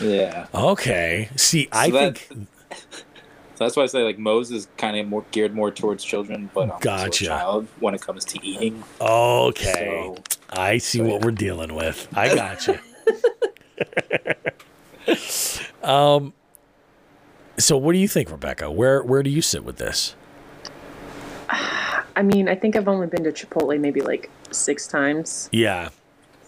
Yeah. 0.02 0.47
Okay. 0.55 1.28
See, 1.36 1.68
I 1.72 1.90
that- 1.90 2.18
think 2.18 2.48
So 2.70 2.85
that's 3.59 3.76
why 3.76 3.85
I 3.85 3.86
say 3.86 4.02
like 4.02 4.18
Moe's 4.18 4.51
is 4.51 4.66
kind 4.76 4.97
of 4.98 5.06
more 5.06 5.24
geared 5.31 5.55
more 5.55 5.70
towards 5.70 6.05
children, 6.05 6.51
but 6.52 6.68
also 6.70 6.81
Gotcha. 6.81 7.24
a 7.24 7.28
child 7.28 7.68
when 7.81 7.94
it 7.94 8.01
comes 8.02 8.24
to 8.26 8.44
eating. 8.44 8.82
okay. 9.01 10.12
So 10.14 10.22
I 10.51 10.78
see 10.78 10.98
so, 10.98 11.05
what 11.05 11.20
yeah. 11.20 11.24
we're 11.26 11.31
dealing 11.32 11.74
with. 11.74 12.09
I 12.14 12.35
got 12.35 12.66
you. 12.66 12.78
um 15.82 16.32
so 17.59 17.76
what 17.76 17.93
do 17.93 17.98
you 17.98 18.09
think, 18.09 18.31
Rebecca? 18.31 18.70
Where 18.70 19.02
where 19.02 19.22
do 19.22 19.31
you 19.31 19.43
sit 19.43 19.64
with 19.64 19.76
this? 19.76 20.14
I 21.48 22.22
mean, 22.22 22.48
I 22.48 22.55
think 22.55 22.76
I've 22.76 22.89
only 22.89 23.06
been 23.06 23.24
to 23.24 23.32
Chipotle 23.32 23.78
maybe 23.81 24.01
like 24.01 24.31
six 24.51 24.86
times. 24.86 25.48
Yeah. 25.52 25.90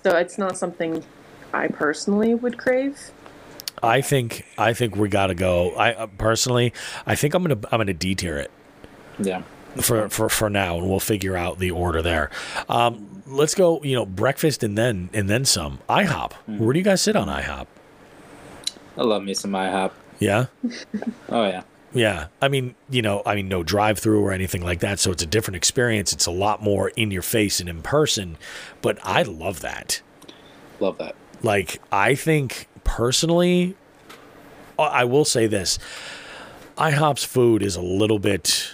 So 0.03 0.17
it's 0.17 0.39
not 0.39 0.57
something 0.57 1.05
I 1.53 1.69
personally 1.69 2.35
would 2.35 2.59
crave. 2.59 3.11
I 3.83 4.01
think 4.01 4.47
I 4.59 4.73
think 4.73 4.97
we 4.97 5.09
got 5.09 5.29
to 5.29 5.35
go. 5.35 5.71
I 5.73 5.93
uh, 5.93 6.07
personally, 6.07 6.73
I 7.05 7.15
think 7.15 7.35
I'm 7.35 7.45
going 7.45 7.61
to 7.61 7.69
I'm 7.73 7.79
going 7.79 7.87
to 7.89 7.95
D-tier 7.95 8.39
it. 8.39 8.51
yeah. 9.19 9.43
for, 9.81 10.09
for 10.09 10.29
for 10.29 10.51
now, 10.51 10.79
and 10.79 10.89
we'll 10.89 11.01
figure 11.01 11.37
out 11.37 11.59
the 11.59 11.71
order 11.71 12.03
there. 12.03 12.31
Um, 12.69 13.16
let's 13.27 13.55
go. 13.55 13.83
You 13.83 13.95
know, 13.97 14.07
breakfast 14.07 14.63
and 14.63 14.77
then 14.77 15.11
and 15.13 15.29
then 15.29 15.45
some. 15.45 15.79
IHOP. 15.89 16.33
Hmm. 16.33 16.59
Where 16.59 16.73
do 16.73 16.79
you 16.79 16.85
guys 16.85 17.03
sit 17.03 17.17
on 17.17 17.29
IHOP? 17.29 17.67
I 18.97 19.03
love 19.03 19.23
me 19.23 19.35
some 19.35 19.51
IHOP. 19.53 19.91
Yeah, 20.19 20.47
Oh 21.29 21.45
yeah. 21.45 21.63
yeah. 21.93 22.29
I 22.41 22.49
mean, 22.49 22.75
you 22.89 23.03
know, 23.03 23.23
I 23.27 23.35
mean, 23.35 23.49
no 23.49 23.63
drive-through 23.63 24.23
or 24.25 24.33
anything 24.33 24.63
like 24.65 24.81
that, 24.81 24.99
so 24.99 25.11
it's 25.13 25.23
a 25.23 25.27
different 25.27 25.57
experience. 25.57 26.15
It's 26.15 26.25
a 26.25 26.31
lot 26.31 26.63
more 26.63 26.89
in 26.97 27.11
your 27.11 27.21
face 27.23 27.61
and 27.61 27.69
in 27.69 27.83
person. 27.83 28.39
But 28.81 28.99
I 29.05 29.23
love 29.23 29.61
that. 29.61 30.01
Love 30.81 30.97
that. 30.99 31.15
Like, 31.43 31.83
I 31.93 32.15
think 32.15 32.67
personally, 32.83 33.77
I- 34.79 35.03
I 35.03 35.05
will 35.05 35.27
say 35.27 35.47
this: 35.47 35.79
IHOP's 36.79 37.25
food 37.25 37.63
is 37.63 37.77
a 37.77 37.83
little 37.83 38.19
bit. 38.19 38.71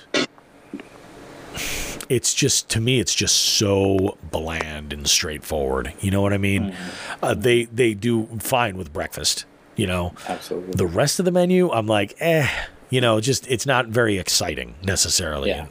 It's 2.13 2.35
just 2.35 2.69
to 2.71 2.81
me, 2.81 3.01
it's 3.01 3.15
just 3.15 3.35
so 3.37 4.19
bland 4.31 4.93
and 4.93 5.09
straightforward. 5.09 5.95
You 6.01 6.11
know 6.11 6.21
what 6.21 6.35
I 6.35 6.39
mean? 6.39 6.75
Uh, 7.23 7.33
they 7.33 7.65
they 7.65 7.95
do 7.95 8.27
fine 8.39 8.77
with 8.77 8.93
breakfast. 8.93 9.47
You 9.77 9.87
know, 9.87 10.13
Absolutely. 10.29 10.73
the 10.73 10.87
rest 10.87 11.19
of 11.19 11.25
the 11.25 11.31
menu, 11.31 11.71
I'm 11.71 11.87
like, 11.87 12.15
eh. 12.21 12.47
You 12.91 13.01
know, 13.01 13.21
just 13.21 13.47
it's 13.49 13.65
not 13.65 13.87
very 13.87 14.19
exciting 14.19 14.75
necessarily. 14.83 15.49
Yeah. 15.49 15.67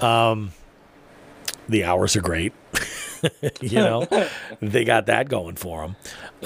um 0.00 0.50
The 1.68 1.84
hours 1.84 2.16
are 2.16 2.20
great. 2.20 2.52
you 3.60 3.78
know, 3.78 4.08
they 4.60 4.84
got 4.84 5.06
that 5.06 5.28
going 5.28 5.54
for 5.54 5.82
them. 5.82 5.96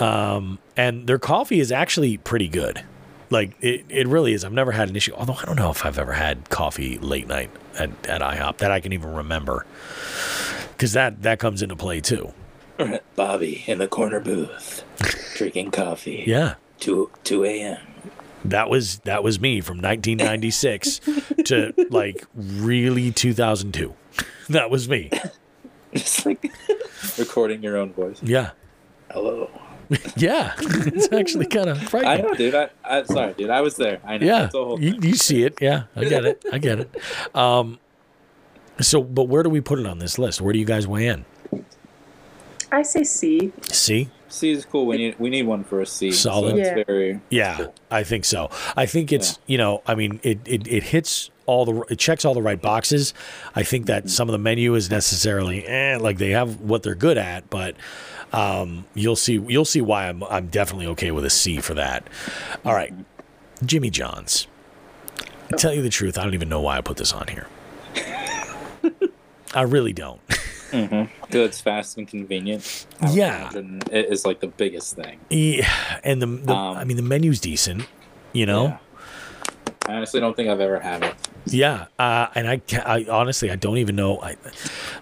Um, 0.07 0.59
and 0.77 1.07
their 1.07 1.19
coffee 1.19 1.61
is 1.61 1.73
actually 1.73 2.19
pretty 2.19 2.49
good. 2.49 2.85
Like 3.35 3.57
it, 3.61 3.85
it 3.89 4.07
really 4.07 4.33
is. 4.33 4.45
I've 4.45 4.53
never 4.53 4.71
had 4.71 4.89
an 4.89 4.95
issue. 4.97 5.13
Although 5.15 5.35
I 5.35 5.45
don't 5.45 5.57
know 5.57 5.71
if 5.71 5.85
I've 5.85 5.99
ever 5.99 6.13
had 6.13 6.49
coffee 6.51 6.99
late 6.99 7.27
night 7.27 7.51
at, 7.77 7.91
at 8.07 8.21
IHOP 8.21 8.59
that 8.59 8.71
I 8.71 8.79
can 8.79 8.93
even 8.93 9.13
remember. 9.13 9.67
Because 10.71 10.93
that 10.93 11.23
that 11.23 11.41
comes 11.41 11.61
into 11.61 11.75
play 11.75 12.01
too. 12.01 12.33
Bobby 13.17 13.65
in 13.67 13.79
the 13.79 13.89
corner 13.89 14.21
booth, 14.21 14.85
drinking 15.37 15.73
coffee. 15.73 16.25
Yeah, 16.27 16.55
Two 16.79 17.11
two 17.25 17.45
a.m. 17.45 17.79
that 18.45 18.69
was 18.71 18.99
that 19.01 19.23
was 19.25 19.41
me 19.41 19.61
from 19.61 19.79
1996 19.79 21.01
to 21.47 21.73
like 21.91 22.25
really 22.35 23.11
2002. 23.11 23.95
That 24.49 24.71
was 24.71 24.89
me. 24.89 25.11
Just 25.95 26.27
like 26.27 26.53
recording 27.19 27.63
your 27.63 27.77
own 27.77 27.93
voice. 27.93 28.21
Yeah, 28.23 28.51
Hello. 29.11 29.49
yeah. 30.17 30.55
it's 30.59 31.13
actually 31.13 31.47
kind 31.47 31.69
of 31.69 31.95
I 31.95 32.17
know, 32.19 32.35
dude. 32.35 32.55
I, 32.55 32.71
I'm 32.85 33.07
sorry, 33.07 33.35
dude. 33.35 33.51
I 33.51 33.61
was 33.61 33.77
there. 33.77 34.01
I 34.05 34.19
know. 34.19 34.27
Yeah, 34.27 34.49
whole 34.49 34.81
you, 34.81 34.99
you 35.01 35.15
see 35.15 35.43
it. 35.45 35.59
Yeah, 35.61 35.85
I 35.97 36.05
get 36.05 36.25
it. 36.25 36.45
I 36.53 36.59
get 36.59 36.81
it. 36.81 36.95
Um, 37.35 37.79
so, 38.81 39.03
but 39.03 39.25
where 39.25 39.43
do 39.43 39.51
we 39.51 39.61
put 39.61 39.79
it 39.79 39.87
on 39.87 39.99
this 39.99 40.19
list? 40.19 40.41
Where 40.41 40.53
do 40.53 40.59
you 40.59 40.65
guys 40.65 40.87
weigh 40.87 41.07
in? 41.07 41.25
I 42.73 42.83
say 42.83 43.05
C. 43.05 43.53
C, 43.71 44.09
C 44.29 44.51
is 44.51 44.65
cool. 44.65 44.87
We 44.87 44.97
need 44.97 45.19
we 45.19 45.31
need 45.31 45.47
one 45.47 45.63
for 45.65 45.81
a 45.81 45.87
C. 45.87 46.11
Solid. 46.11 46.51
So 46.51 46.57
Yeah. 46.57 46.83
very 46.87 47.21
Yeah, 47.31 47.67
I 47.91 48.03
think 48.03 48.25
so. 48.25 48.51
I 48.77 48.87
think 48.87 49.13
it's 49.13 49.39
you 49.47 49.59
know, 49.59 49.83
I 49.87 49.95
mean, 49.95 50.21
it, 50.23 50.41
it 50.45 50.67
it 50.67 50.83
hits 50.83 51.31
all 51.47 51.65
the 51.65 51.81
it 51.89 51.99
checks 51.99 52.25
all 52.25 52.35
the 52.35 52.43
right 52.43 52.61
boxes. 52.61 53.15
I 53.55 53.63
think 53.63 53.87
that 53.87 54.11
some 54.11 54.29
of 54.29 54.33
the 54.33 54.39
menu 54.39 54.75
is 54.75 54.91
necessarily 54.91 55.65
eh, 55.67 55.99
like 56.01 56.19
they 56.19 56.31
have 56.31 56.61
what 56.61 56.83
they're 56.83 56.95
good 56.97 57.19
at, 57.19 57.49
but 57.49 57.77
um, 58.35 58.85
you'll 58.95 59.17
see 59.17 59.35
you'll 59.49 59.65
see 59.65 59.81
why 59.81 60.09
I'm 60.09 60.23
I'm 60.25 60.49
definitely 60.49 60.87
okay 60.89 61.11
with 61.11 61.25
a 61.25 61.31
C 61.31 61.61
for 61.61 61.75
that. 61.75 62.09
All 62.65 62.75
right, 62.75 62.93
Jimmy 63.65 63.91
John's. 63.91 64.47
To 65.51 65.57
tell 65.57 65.75
you 65.75 65.83
the 65.83 65.91
truth, 65.91 66.19
I 66.19 66.25
don't 66.25 66.35
even 66.35 66.49
know 66.49 66.61
why 66.61 66.79
I 66.79 66.81
put 66.81 66.97
this 66.97 67.13
on 67.13 67.29
here. 67.29 67.47
I 69.55 69.63
really 69.63 69.93
don't. 69.93 70.21
good. 70.73 71.09
It's 71.33 71.61
fast 71.61 71.97
and 71.99 72.09
convenient. 72.09 72.87
I 73.01 73.13
Yeah. 73.13 73.51
It 73.55 74.07
is 74.11 74.25
like 74.25 74.41
the 74.41 74.49
biggest 74.49 74.97
thing. 74.97 75.21
Yeah, 75.31 76.01
and 76.03 76.21
the, 76.21 76.27
the 76.27 76.55
Um, 76.55 76.77
I 76.77 76.85
mean 76.85 76.97
the 76.97 77.03
menu's 77.03 77.41
decent, 77.41 77.87
you 78.33 78.47
know. 78.47 78.65
Yeah. 78.65 78.79
I 79.87 79.95
honestly 79.97 80.19
don't 80.19 80.35
think 80.35 80.49
I've 80.49 80.61
ever 80.61 80.81
had 80.81 81.05
it. 81.05 81.15
Yeah, 81.47 81.87
uh, 81.99 82.29
and 82.35 82.49
I, 82.49 82.63
I 82.87 83.07
honestly 83.11 83.51
I 83.51 83.57
don't 83.57 83.77
even 83.79 83.97
know. 83.97 84.19
I 84.21 84.37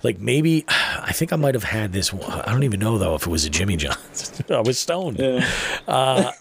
like 0.03 0.19
maybe 0.19 0.65
I 0.69 1.13
think 1.13 1.33
I 1.33 1.37
might 1.37 1.55
have 1.55 1.63
had 1.65 1.93
this. 1.93 2.13
I 2.13 2.51
don't 2.51 2.65
even 2.65 2.81
know 2.81 2.99
though 2.99 3.15
if 3.15 3.23
it 3.23 3.31
was 3.31 3.45
a 3.45 3.51
Jimmy 3.51 3.77
John's. 3.77 4.43
I 4.51 4.61
was 4.61 4.79
stoned. 4.79 5.19
I, 5.89 6.33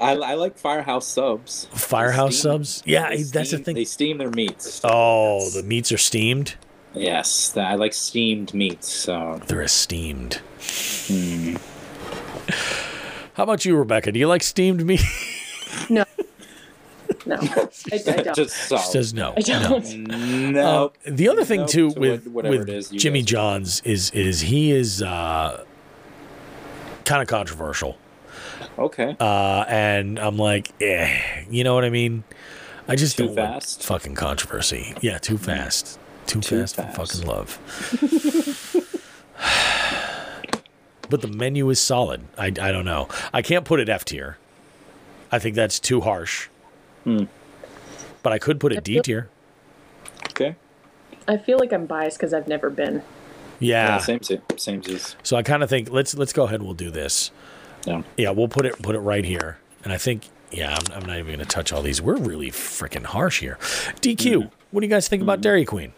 I 0.00 0.34
like 0.34 0.58
Firehouse 0.58 1.06
subs. 1.06 1.66
Firehouse 1.72 2.36
steam- 2.38 2.52
subs. 2.64 2.82
Yeah, 2.86 3.08
they 3.10 3.22
that's 3.22 3.50
the 3.50 3.58
thing. 3.58 3.74
They 3.74 3.84
steam 3.84 4.18
their 4.18 4.30
meats. 4.30 4.80
Oh, 4.84 5.38
That's- 5.38 5.54
the 5.54 5.62
meats 5.64 5.92
are 5.92 5.98
steamed. 5.98 6.54
yes, 6.94 7.50
that, 7.50 7.66
I 7.70 7.74
like 7.74 7.94
steamed 7.94 8.52
meats. 8.54 8.88
So 8.88 9.40
They're 9.46 9.62
esteemed. 9.62 10.40
How 13.34 13.44
about 13.44 13.64
you, 13.64 13.76
Rebecca? 13.76 14.12
Do 14.12 14.18
you 14.18 14.28
like 14.28 14.42
steamed 14.42 14.84
meat? 14.84 15.02
No. 15.88 16.04
No. 17.26 17.36
I, 17.40 17.68
I 17.94 17.98
don't. 18.22 18.34
just 18.36 18.68
She 18.68 18.78
says 18.78 19.12
no. 19.14 19.34
I 19.36 19.40
don't. 19.40 19.88
No. 20.52 20.92
the 21.04 21.28
other 21.28 21.44
thing 21.44 21.60
Nope 21.60 21.70
too 21.70 21.90
to 21.92 22.00
with 22.00 22.26
whatever 22.28 22.58
with 22.58 22.68
it 22.68 22.74
is 22.74 22.88
Jimmy 22.90 23.22
John's 23.22 23.80
is 23.84 24.10
is 24.10 24.40
he 24.42 24.70
is 24.72 25.02
uh, 25.02 25.64
kind 27.04 27.22
of 27.22 27.28
controversial. 27.28 27.96
okay. 28.78 29.16
uh, 29.20 29.64
and 29.68 30.18
I'm 30.18 30.36
like, 30.36 30.72
eh, 30.80 31.44
you 31.50 31.64
know 31.64 31.74
what 31.74 31.84
I 31.84 31.90
mean? 31.90 32.24
I 32.88 32.96
just 32.96 33.16
Too 33.16 33.26
don't 33.26 33.36
fast? 33.36 33.82
Fucking 33.84 34.14
controversy. 34.14 34.94
Yeah, 35.00 35.18
too 35.18 35.38
fast. 35.38 35.98
Too, 36.26 36.40
Too 36.40 36.60
fast, 36.60 36.76
for 36.76 36.82
fast. 36.82 37.12
fucking 37.12 37.28
love. 37.28 37.58
but 41.08 41.20
the 41.20 41.28
menu 41.28 41.68
is 41.70 41.78
solid. 41.80 42.22
I, 42.38 42.46
I 42.46 42.72
don't 42.72 42.84
know. 42.84 43.08
I 43.32 43.42
can't 43.42 43.64
put 43.64 43.80
it 43.80 43.88
F 43.88 44.04
tier. 44.04 44.38
I 45.30 45.38
think 45.38 45.54
that's 45.56 45.78
too 45.80 46.00
harsh. 46.02 46.48
Hmm. 47.04 47.24
But 48.22 48.32
I 48.32 48.38
could 48.38 48.60
put 48.60 48.72
a 48.72 48.80
D 48.80 49.00
tier. 49.00 49.28
okay. 50.30 50.56
I 51.28 51.36
feel 51.36 51.58
like 51.58 51.72
I'm 51.72 51.86
biased 51.86 52.18
because 52.18 52.32
I've 52.34 52.48
never 52.48 52.70
been. 52.70 53.02
Yeah. 53.60 53.86
Yeah. 53.86 53.98
Same. 53.98 54.22
Same. 54.22 54.42
Same. 54.56 54.82
as- 54.88 55.16
So 55.22 55.36
I 55.36 55.42
kind 55.42 55.62
of 55.62 55.70
think 55.70 55.90
let's 55.90 56.14
let's 56.16 56.32
go 56.32 56.44
ahead 56.44 56.56
and 56.60 56.64
we'll 56.64 56.74
do 56.74 56.90
this. 56.90 57.30
Yeah. 57.86 58.02
Yeah, 58.16 58.30
we'll 58.30 58.48
put 58.48 58.66
it 58.66 58.80
put 58.82 58.94
it 58.94 59.00
right 59.00 59.24
here. 59.24 59.58
And 59.84 59.92
I 59.92 59.98
think 59.98 60.28
yeah, 60.52 60.76
I'm, 60.76 60.92
I'm 60.94 61.06
not 61.06 61.14
even 61.18 61.26
going 61.26 61.38
to 61.38 61.44
touch 61.46 61.72
all 61.72 61.80
these. 61.82 62.02
We're 62.02 62.16
really 62.16 62.50
freaking 62.50 63.04
harsh 63.04 63.40
here. 63.40 63.56
DQ, 64.00 64.16
Mm-hmm. 64.16 64.48
what 64.70 64.80
do 64.80 64.86
you 64.86 64.90
guys 64.90 65.08
think 65.08 65.22
about 65.22 65.40
Dairy 65.40 65.64
Queen? 65.64 65.92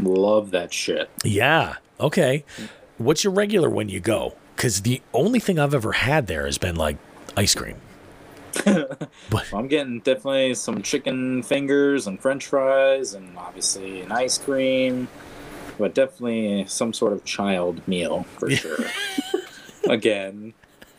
Love 0.00 0.50
that 0.52 0.72
shit. 0.72 1.08
Yeah. 1.24 1.76
Okay. 2.00 2.44
What's 2.98 3.24
your 3.24 3.32
regular 3.32 3.68
when 3.70 3.88
you 3.88 4.00
go? 4.00 4.34
Because 4.56 4.82
the 4.82 5.00
only 5.14 5.38
thing 5.38 5.58
I've 5.58 5.74
ever 5.74 5.92
had 5.92 6.26
there 6.26 6.46
has 6.46 6.58
been 6.58 6.76
like 6.76 6.96
ice 7.36 7.54
cream. 7.54 7.76
But 8.64 9.52
I'm 9.52 9.68
getting 9.68 10.00
definitely 10.00 10.54
some 10.54 10.82
chicken 10.82 11.42
fingers 11.42 12.06
and 12.06 12.20
French 12.20 12.46
fries, 12.46 13.14
and 13.14 13.36
obviously 13.38 14.00
an 14.02 14.12
ice 14.12 14.38
cream, 14.38 15.08
but 15.78 15.94
definitely 15.94 16.64
some 16.66 16.92
sort 16.92 17.12
of 17.12 17.24
child 17.24 17.86
meal 17.88 18.24
for 18.38 18.50
sure. 18.50 18.78
Again, 19.88 20.52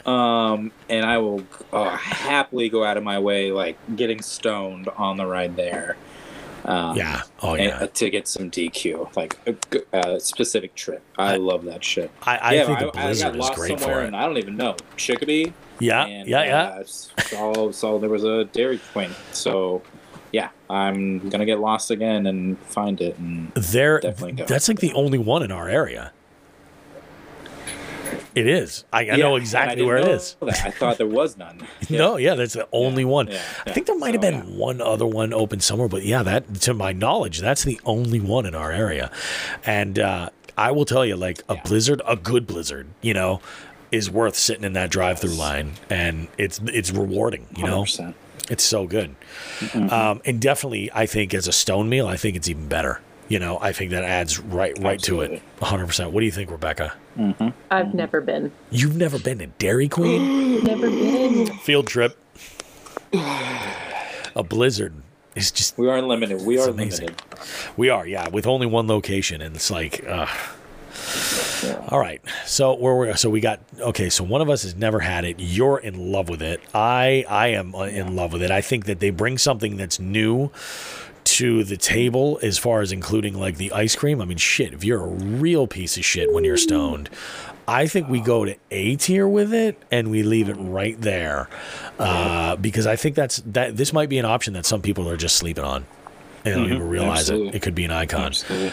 um, 0.05 0.71
and 0.89 1.05
I 1.05 1.17
will 1.19 1.43
uh, 1.73 1.89
happily 1.95 2.69
go 2.69 2.83
out 2.83 2.97
of 2.97 3.03
my 3.03 3.19
way, 3.19 3.51
like 3.51 3.77
getting 3.95 4.21
stoned 4.21 4.87
on 4.97 5.17
the 5.17 5.25
ride 5.25 5.55
there. 5.55 5.97
Um, 6.65 6.95
yeah. 6.97 7.21
Oh 7.41 7.53
and- 7.55 7.63
yeah. 7.65 7.77
uh, 7.79 7.87
to 7.87 8.09
get 8.09 8.27
some 8.27 8.49
DQ, 8.51 9.15
like 9.15 9.37
a, 9.47 9.95
uh, 9.95 10.19
specific 10.19 10.75
trip. 10.75 11.03
I, 11.17 11.33
I- 11.33 11.37
love 11.37 11.65
that 11.65 11.83
shit. 11.83 12.11
I, 12.23 12.37
I 12.37 12.53
yeah, 12.53 12.65
think 12.65 12.79
I, 12.79 12.83
the 12.85 12.97
I 12.97 13.03
Blizzard 13.03 13.25
got 13.27 13.35
is 13.35 13.39
lost 13.39 13.53
great 13.55 13.79
somewhere, 13.79 13.97
for 13.99 14.03
it. 14.03 14.07
and 14.07 14.15
I 14.15 14.25
don't 14.25 14.37
even 14.37 14.57
know 14.57 14.75
Chickadee. 14.97 15.53
Yeah. 15.79 16.05
and, 16.05 16.27
yeah. 16.27 16.43
Yeah. 16.43 16.63
Uh, 16.63 16.83
saw, 16.85 17.71
saw 17.71 17.97
there 17.99 18.09
was 18.09 18.23
a 18.23 18.45
Dairy 18.45 18.79
Queen, 18.93 19.11
so 19.31 19.81
yeah, 20.31 20.49
I'm 20.69 21.29
gonna 21.29 21.45
get 21.45 21.59
lost 21.59 21.89
again 21.91 22.25
and 22.27 22.59
find 22.59 22.99
it. 23.01 23.17
And 23.17 23.51
There. 23.53 23.99
definitely 23.99 24.33
go. 24.33 24.45
That's 24.45 24.67
like 24.67 24.79
the 24.79 24.93
only 24.93 25.17
one 25.17 25.41
in 25.43 25.51
our 25.51 25.67
area. 25.69 26.11
It 28.35 28.47
is. 28.47 28.85
I, 28.93 28.99
I 28.99 29.01
Yeah, 29.01 29.15
know 29.17 29.35
exactly 29.35 29.77
didn't 29.77 29.87
where 29.87 29.97
it 29.97 30.07
is. 30.07 30.35
that. 30.41 30.63
I 30.65 30.69
thought 30.71 30.97
there 30.97 31.07
was 31.07 31.35
none. 31.37 31.65
Yeah. 31.87 31.97
No, 31.99 32.17
yeah, 32.17 32.35
that's 32.35 32.53
the 32.53 32.67
only 32.71 33.03
one. 33.03 33.27
yeah, 33.27 33.41
I 33.65 33.71
think 33.71 33.87
there 33.87 33.97
might 33.97 34.13
have 34.13 34.21
been 34.21 34.35
yeah. 34.35 34.57
one 34.57 34.81
other 34.81 35.05
one 35.05 35.33
open 35.33 35.59
somewhere, 35.59 35.87
but 35.89 36.03
yeah, 36.03 36.21
that 36.23 36.55
to 36.61 36.73
my 36.73 36.93
knowledge, 36.93 37.39
that's 37.39 37.63
the 37.63 37.79
only 37.85 38.19
one 38.19 38.45
in 38.45 38.53
our 38.55 38.71
area. 38.71 39.11
And 39.65 39.97
uh, 39.99 40.29
I 40.57 40.71
will 40.71 40.85
tell 40.85 41.05
you, 41.05 41.15
like 41.17 41.41
a 41.49 41.55
blizzard, 41.55 42.01
a 42.07 42.15
good 42.15 42.45
blizzard, 42.45 42.87
you 43.01 43.13
know, 43.13 43.41
is 43.91 44.09
worth 44.09 44.35
sitting 44.35 44.63
in 44.63 44.73
that 44.73 44.89
drive-through 44.91 45.33
line, 45.35 45.73
and 45.89 46.27
it's 46.37 46.59
it's 46.65 46.91
rewarding. 46.91 47.47
You 47.57 47.65
know, 47.65 47.83
100%. 47.83 48.13
it's 48.49 48.63
so 48.63 48.85
good. 48.87 49.15
Um, 49.73 50.21
and 50.25 50.39
definitely, 50.41 50.89
I 50.93 51.05
think 51.05 51.33
as 51.33 51.47
a 51.47 51.51
stone 51.51 51.89
meal, 51.89 52.07
I 52.07 52.17
think 52.17 52.35
it's 52.35 52.47
even 52.49 52.67
better. 52.67 53.01
You 53.27 53.37
know, 53.39 53.59
I 53.61 53.71
think 53.73 53.91
that 53.91 54.03
adds 54.03 54.39
right 54.39 54.75
right 54.79 54.99
to 55.03 55.21
it, 55.21 55.25
Absolutely. 55.31 55.43
100. 55.59 55.87
percent 55.87 56.11
What 56.11 56.19
do 56.21 56.25
you 56.25 56.31
think, 56.31 56.49
Rebecca? 56.51 56.93
I've 57.69 57.93
never 57.93 58.21
been. 58.21 58.51
You've 58.71 58.95
never 58.95 59.19
been 59.19 59.39
to 59.39 59.47
Dairy 59.47 59.89
Queen? 59.89 60.63
Never 60.63 60.89
been. 60.89 61.47
Field 61.57 61.87
trip. 61.87 62.17
A 63.13 64.43
blizzard 64.43 64.93
is 65.35 65.51
just 65.51 65.77
We 65.77 65.89
are 65.89 66.01
limited. 66.01 66.41
We 66.45 66.59
are 66.59 66.69
amazing. 66.69 67.07
limited. 67.07 67.23
We 67.75 67.89
are, 67.89 68.07
yeah, 68.07 68.29
with 68.29 68.47
only 68.47 68.67
one 68.67 68.87
location, 68.87 69.41
and 69.41 69.55
it's 69.55 69.69
like, 69.69 70.03
uh. 70.07 70.27
Yeah. 71.63 71.83
all 71.89 71.99
right. 71.99 72.21
So 72.45 72.73
where 72.75 72.95
we 72.95 73.13
so 73.13 73.29
we 73.29 73.39
got 73.41 73.59
okay. 73.79 74.09
So 74.09 74.23
one 74.23 74.41
of 74.41 74.49
us 74.49 74.63
has 74.63 74.75
never 74.75 74.99
had 74.99 75.25
it. 75.25 75.37
You're 75.39 75.77
in 75.79 76.11
love 76.11 76.29
with 76.29 76.41
it. 76.41 76.61
I 76.73 77.25
I 77.27 77.47
am 77.49 77.75
uh, 77.75 77.83
in 77.83 78.15
love 78.15 78.33
with 78.33 78.41
it. 78.41 78.51
I 78.51 78.61
think 78.61 78.85
that 78.85 78.99
they 78.99 79.09
bring 79.09 79.37
something 79.37 79.77
that's 79.77 79.99
new 79.99 80.51
to 81.25 81.63
the 81.63 81.77
table 81.77 82.39
as 82.41 82.57
far 82.57 82.81
as 82.81 82.91
including 82.91 83.37
like 83.37 83.57
the 83.57 83.71
ice 83.71 83.95
cream. 83.95 84.21
I 84.21 84.25
mean, 84.25 84.37
shit. 84.37 84.73
If 84.73 84.83
you're 84.83 85.03
a 85.03 85.07
real 85.07 85.67
piece 85.67 85.97
of 85.97 86.05
shit 86.05 86.33
when 86.33 86.43
you're 86.43 86.57
stoned. 86.57 87.09
I 87.67 87.85
think 87.85 88.09
we 88.09 88.19
go 88.19 88.45
to 88.45 88.55
A 88.71 88.95
tier 88.95 89.27
with 89.27 89.53
it 89.53 89.79
and 89.91 90.09
we 90.09 90.23
leave 90.23 90.49
it 90.49 90.55
right 90.55 90.99
there, 90.99 91.47
uh, 91.99 92.55
because 92.55 92.87
I 92.87 92.95
think 92.95 93.15
that's 93.15 93.43
that. 93.45 93.77
This 93.77 93.93
might 93.93 94.09
be 94.09 94.17
an 94.17 94.25
option 94.25 94.53
that 94.53 94.65
some 94.65 94.81
people 94.81 95.07
are 95.07 95.17
just 95.17 95.35
sleeping 95.35 95.63
on, 95.63 95.85
and 96.45 96.55
don't 96.55 96.65
even 96.65 96.89
realize 96.89 97.29
it. 97.29 97.53
It 97.53 97.61
could 97.61 97.75
be 97.75 97.85
an 97.85 97.91
icon. 97.91 98.23
Absolutely. 98.27 98.71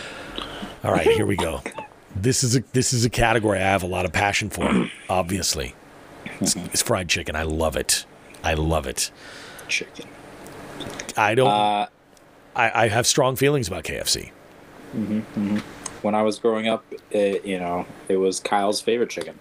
All 0.83 0.93
right, 0.93 1.07
here 1.07 1.27
we 1.27 1.37
go. 1.37 1.61
This 2.21 2.43
is 2.43 2.57
a 2.57 2.61
this 2.73 2.93
is 2.93 3.05
a 3.05 3.11
category 3.11 3.59
I 3.59 3.63
have 3.63 3.83
a 3.83 3.87
lot 3.87 4.05
of 4.05 4.13
passion 4.13 4.51
for. 4.51 4.89
Obviously, 5.09 5.75
it's, 6.41 6.57
it's 6.57 6.83
fried 6.83 7.09
chicken. 7.09 7.37
I 7.37 7.43
love 7.43 7.77
it. 7.77 8.07
I 8.43 8.55
love 8.55 8.87
it. 8.87 9.11
Chicken. 9.69 10.07
I 11.17 11.35
don't. 11.35 11.49
Uh, 11.49 11.87
I, 12.55 12.85
I 12.85 12.89
have 12.89 13.07
strong 13.07 13.37
feelings 13.37 13.69
about 13.69 13.85
KFC. 13.85 14.31
when 16.03 16.15
I 16.15 16.23
was 16.23 16.39
growing 16.39 16.69
up, 16.69 16.85
it, 17.11 17.45
you 17.45 17.59
know, 17.59 17.87
it 18.09 18.17
was 18.17 18.41
Kyle's 18.41 18.81
favorite 18.81 19.11
chicken. 19.11 19.39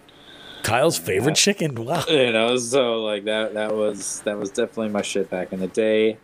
Kyle's 0.64 0.98
favorite 0.98 1.36
chicken. 1.36 1.86
Wow. 1.86 2.04
you 2.10 2.32
know 2.32 2.58
so 2.58 3.04
like 3.04 3.26
that 3.26 3.54
that 3.54 3.76
was 3.76 4.22
that 4.22 4.38
was 4.38 4.50
definitely 4.50 4.90
my 4.90 5.04
shit 5.04 5.30
back 5.30 5.54
in 5.54 5.60
the 5.60 5.68
day 5.68 6.18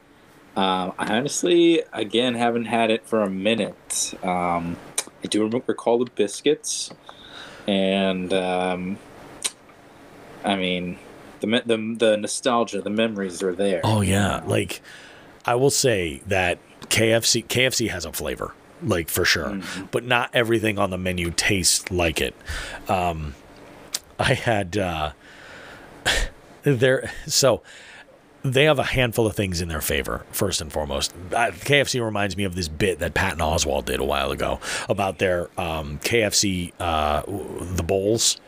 um, 0.58 0.94
i 0.98 1.16
honestly 1.16 1.84
again 1.94 2.34
haven't 2.34 2.66
had 2.66 2.90
it 2.90 3.06
for 3.06 3.22
a 3.22 3.30
minute 3.30 4.16
um, 4.24 4.76
i 5.24 5.28
do 5.28 5.48
recall 5.68 6.00
the 6.00 6.10
biscuits 6.12 6.92
and 7.68 8.34
um, 8.34 8.98
i 10.44 10.56
mean 10.56 10.98
the, 11.42 11.48
the 11.66 11.96
the 11.98 12.18
nostalgia 12.18 12.82
the 12.82 12.90
memories 12.90 13.42
are 13.42 13.54
there 13.56 13.82
Oh 13.84 14.02
yeah. 14.02 14.42
Like, 14.46 14.82
I 15.46 15.56
will 15.56 15.70
say 15.70 16.22
that 16.28 16.60
KFC 16.90 17.46
KFC 17.46 17.90
has 17.90 18.06
a 18.06 18.12
flavor, 18.12 18.54
like 18.84 19.10
for 19.10 19.26
sure, 19.26 19.60
but 19.92 20.04
not 20.04 20.30
everything 20.34 20.78
on 20.78 20.90
the 20.90 20.98
menu 20.98 21.32
tastes 21.32 21.90
like 21.90 22.22
it. 22.22 22.36
Um, 22.88 23.34
I 24.20 24.34
had 24.36 24.78
uh, 24.78 25.14
there 26.64 27.12
so 27.26 27.64
they 28.44 28.66
have 28.66 28.80
a 28.80 28.84
handful 28.84 29.28
of 29.28 29.36
things 29.36 29.62
in 29.62 29.68
their 29.68 29.82
favor. 29.82 30.26
First 30.32 30.62
and 30.62 30.72
foremost, 30.72 31.14
KFC 31.30 32.04
reminds 32.04 32.36
me 32.38 32.44
of 32.44 32.56
this 32.56 32.68
bit 32.68 33.00
that 33.00 33.14
Patton 33.14 33.40
Oswalt 33.40 33.86
did 33.86 34.00
a 34.00 34.04
while 34.04 34.32
ago 34.32 34.60
about 34.90 35.20
their 35.20 35.50
um, 35.60 36.00
KFC 36.00 36.74
uh, 36.80 37.24
the 37.28 37.84
bowls. 37.84 38.40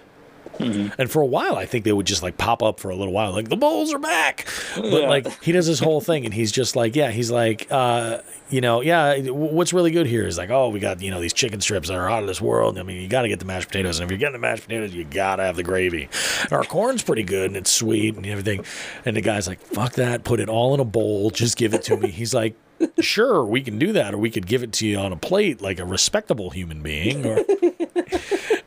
And 0.60 1.10
for 1.12 1.22
a 1.22 1.26
while, 1.26 1.56
I 1.56 1.66
think 1.66 1.86
they 1.86 1.92
would 1.94 2.06
just 2.06 2.24
like 2.24 2.38
pop 2.38 2.62
up 2.64 2.80
for 2.80 2.90
a 2.90 2.96
little 2.96 3.14
while, 3.14 3.32
like 3.32 3.50
the 3.50 3.56
Bulls 3.58 3.94
are 3.94 4.00
back. 4.00 4.48
But 4.76 4.86
Yeah. 5.02 5.10
like 5.10 5.44
he 5.44 5.52
does 5.52 5.68
this 5.68 5.80
whole 5.80 6.02
thing, 6.02 6.26
and 6.26 6.34
he's 6.34 6.52
just 6.52 6.76
like, 6.76 6.96
yeah, 6.96 7.12
he's 7.12 7.32
like, 7.32 7.68
uh, 7.72 8.20
you 8.50 8.62
know, 8.62 8.82
yeah, 8.82 9.18
what's 9.30 9.74
really 9.74 9.92
good 9.92 10.06
here 10.06 10.28
is 10.28 10.38
like, 10.38 10.50
oh, 10.50 10.70
we 10.70 10.80
got 10.80 11.02
you 11.02 11.12
know 11.12 11.20
these 11.20 11.34
chicken 11.34 11.60
strips 11.62 11.88
that 11.88 11.96
are 11.96 12.10
out 12.10 12.22
of 12.22 12.28
this 12.28 12.40
world. 12.42 12.78
I 12.78 12.84
mean, 12.84 13.02
you 13.02 13.08
got 13.08 13.24
to 13.24 13.28
get 13.30 13.40
the 13.40 13.46
mashed 13.46 13.68
potatoes, 13.68 14.00
and 14.00 14.06
if 14.06 14.12
you're 14.12 14.20
getting 14.20 14.34
the 14.34 14.40
mashed 14.40 14.64
potatoes, 14.64 14.94
you 14.94 15.04
gotta 15.06 15.44
have 15.44 15.56
the 15.56 15.64
gravy. 15.64 16.08
And 16.44 16.54
our 16.54 16.64
corn's 16.64 17.04
pretty 17.04 17.24
good, 17.24 17.48
and 17.48 17.58
it's 17.58 17.72
sweet 17.72 18.16
and 18.16 18.26
everything. 18.26 18.64
And 19.06 19.16
the 19.18 19.22
guy's 19.22 19.48
like, 19.48 19.60
fuck 19.60 19.94
that, 19.94 20.24
put 20.24 20.40
it 20.40 20.50
all 20.50 20.74
in 20.74 20.80
a 20.80 20.86
bowl, 20.86 21.30
just 21.32 21.58
give 21.58 21.74
it 21.74 21.84
to 21.84 21.98
me. 21.98 22.10
He's 22.10 22.34
like. 22.34 22.56
Sure, 23.00 23.46
we 23.46 23.62
can 23.62 23.80
do 23.80 23.94
that, 23.94 24.14
or 24.14 24.18
we 24.18 24.30
could 24.30 24.46
give 24.46 24.62
it 24.62 24.74
to 24.74 24.86
you 24.86 24.98
on 24.98 25.14
a 25.14 25.16
plate 25.16 25.62
like 25.62 25.80
a 25.80 25.86
respectable 25.86 26.50
human 26.50 26.82
being. 26.82 27.26
Or 27.26 27.38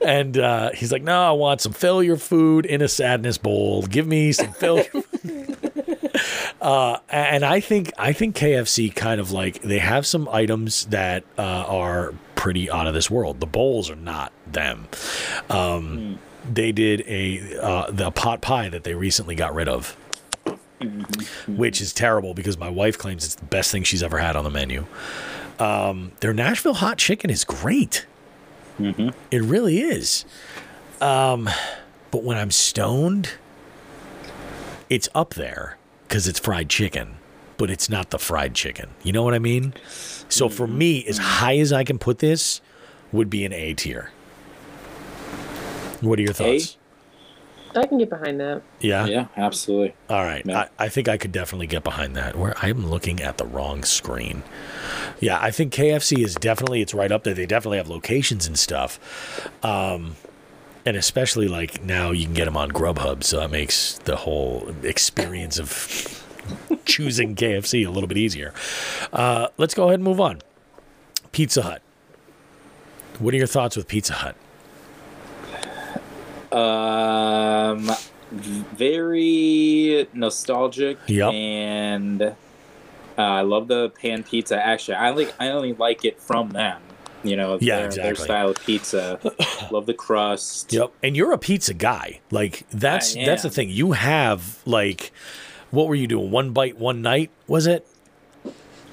and 0.07 0.39
uh, 0.39 0.71
he's 0.73 0.93
like, 0.93 1.03
"No, 1.03 1.29
I 1.29 1.33
want 1.33 1.61
some 1.61 1.73
failure 1.73 2.17
food 2.17 2.65
in 2.65 2.81
a 2.81 2.89
sadness 2.89 3.39
bowl. 3.39 3.83
Give 3.83 4.07
me 4.07 4.33
some 4.33 4.53
failure." 4.53 4.91
uh, 6.61 6.99
and 7.11 7.45
I 7.45 7.61
think 7.61 7.93
I 7.99 8.13
think 8.13 8.37
KFC 8.37 8.95
kind 8.95 9.21
of 9.21 9.33
like 9.33 9.63
they 9.63 9.79
have 9.81 10.07
some 10.07 10.29
items 10.29 10.87
that 10.87 11.25
uh, 11.37 11.43
are 11.43 12.15
pretty 12.37 12.71
out 12.71 12.87
of 12.87 12.95
this 12.95 13.11
world. 13.11 13.41
The 13.41 13.47
bowls 13.47 13.91
are 13.91 13.97
not 13.97 14.33
them. 14.47 14.89
Um, 15.51 16.19
They 16.51 16.71
did 16.71 17.03
a 17.09 17.59
uh, 17.61 17.91
the 17.91 18.11
pot 18.13 18.41
pie 18.41 18.69
that 18.69 18.85
they 18.85 18.95
recently 18.95 19.35
got 19.35 19.55
rid 19.55 19.69
of. 19.69 19.97
Which 21.49 21.81
is 21.81 21.93
terrible 21.95 22.35
because 22.35 22.59
my 22.59 22.69
wife 22.69 22.99
claims 22.99 23.25
it's 23.25 23.35
the 23.35 23.47
best 23.47 23.73
thing 23.73 23.83
she's 23.83 24.03
ever 24.03 24.19
had 24.19 24.37
on 24.37 24.45
the 24.45 24.51
menu. 24.51 24.85
Um, 25.59 26.13
their 26.21 26.35
Nashville 26.35 26.75
hot 26.75 26.99
chicken 26.99 27.31
is 27.31 27.45
great. 27.45 28.07
It 28.79 29.43
really 29.43 29.81
is. 29.81 30.25
Um, 31.01 31.49
but 32.11 32.23
when 32.23 32.37
I'm 32.37 32.51
stoned, 32.51 33.33
it's 34.89 35.09
up 35.15 35.35
there 35.35 35.77
because 36.07 36.29
it's 36.29 36.39
fried 36.39 36.69
chicken, 36.69 37.17
but 37.57 37.71
it's 37.71 37.89
not 37.89 38.11
the 38.11 38.19
fried 38.19 38.55
chicken. 38.55 38.91
You 39.03 39.13
know 39.13 39.23
what 39.23 39.35
I 39.35 39.39
mean? 39.39 39.75
So 40.29 40.49
for 40.49 40.67
me, 40.67 41.05
as 41.07 41.19
high 41.19 41.59
as 41.59 41.73
I 41.73 41.85
can 41.85 41.99
put 41.99 42.19
this, 42.19 42.61
would 43.13 43.31
be 43.31 43.45
an 43.45 43.53
A 43.53 43.75
tier. 43.75 44.11
What 46.01 46.19
are 46.19 46.23
your 46.23 46.33
thoughts? 46.33 46.77
I 47.75 47.87
can 47.87 47.99
get 47.99 48.09
behind 48.09 48.41
that. 48.41 48.63
Yeah? 48.81 49.07
Yeah, 49.07 49.27
absolutely. 49.37 49.95
All 50.09 50.25
right. 50.25 50.45
Yeah. 50.47 50.69
I, 50.79 50.87
I 50.87 50.89
think 50.89 51.09
I 51.09 51.19
could 51.19 51.33
definitely 51.33 51.67
get 51.67 51.85
behind 51.85 52.17
that. 52.17 52.37
Where 52.37 52.55
I'm 52.63 52.87
looking 52.87 53.21
at 53.21 53.37
the 53.39 53.45
wrong 53.45 53.85
screen. 53.85 54.43
Yeah, 55.21 55.39
I 55.41 55.51
think 55.51 55.73
KFC 55.73 56.25
is 56.25 56.35
definitely 56.35 56.83
it's 56.83 56.95
right 56.95 57.11
up 57.11 57.25
there. 57.25 57.35
They 57.35 57.47
definitely 57.47 57.79
have 57.79 57.89
locations 57.89 58.47
and 58.47 58.59
stuff. 58.59 58.99
Um 59.63 60.17
and 60.87 60.97
especially 60.97 61.49
like 61.49 61.83
now 61.83 62.13
you 62.13 62.25
can 62.25 62.35
get 62.35 62.45
them 62.45 62.57
on 62.57 62.71
Grubhub, 62.71 63.25
so 63.25 63.41
that 63.41 63.51
makes 63.51 63.99
the 64.05 64.17
whole 64.17 64.73
experience 64.85 65.59
of 65.59 66.25
choosing 66.85 67.35
KFC 67.35 67.87
a 67.87 67.91
little 67.91 68.07
bit 68.07 68.17
easier. 68.17 68.55
Uh, 69.13 69.49
let's 69.59 69.75
go 69.75 69.85
ahead 69.85 69.95
and 69.95 70.05
move 70.05 70.21
on. 70.21 70.41
Pizza 71.33 71.63
Hut. 71.63 71.83
What 73.19 73.35
are 73.35 73.37
your 73.37 73.49
thoughts 73.49 73.77
with 73.77 73.89
Pizza 73.89 74.13
Hut? 74.13 74.37
Um, 76.57 77.91
very 78.31 80.07
nostalgic. 80.13 80.99
Yep. 81.09 81.33
And 81.33 82.37
uh, 83.19 83.23
I 83.23 83.41
love 83.43 83.69
the 83.69 83.91
pan 83.91 84.23
pizza. 84.23 84.57
Actually, 84.63 84.95
I 84.97 85.11
like 85.11 85.35
I 85.41 85.49
only 85.51 85.73
like 85.73 86.05
it 86.05 86.21
from 86.21 86.51
them. 86.51 86.81
You 87.23 87.35
know, 87.35 87.59
Yeah, 87.61 87.89
their, 87.89 87.91
their 87.91 88.15
style 88.15 88.51
of 88.51 88.57
pizza. 88.65 89.19
love 89.71 89.87
the 89.87 89.95
crust. 89.95 90.73
Yep. 90.73 90.93
And 91.03 91.17
you're 91.17 91.33
a 91.33 91.39
pizza 91.39 91.75
guy. 91.75 92.21
Like 92.31 92.67
that's 92.71 93.15
that's 93.15 93.43
the 93.43 93.51
thing. 93.51 93.69
You 93.71 93.93
have 93.93 94.61
like 94.65 95.13
what 95.71 95.89
were 95.89 95.95
you 95.97 96.07
doing? 96.07 96.31
One 96.31 96.53
bite, 96.53 96.79
one 96.79 97.03
night, 97.03 97.31
was 97.49 97.67
it? 97.67 97.87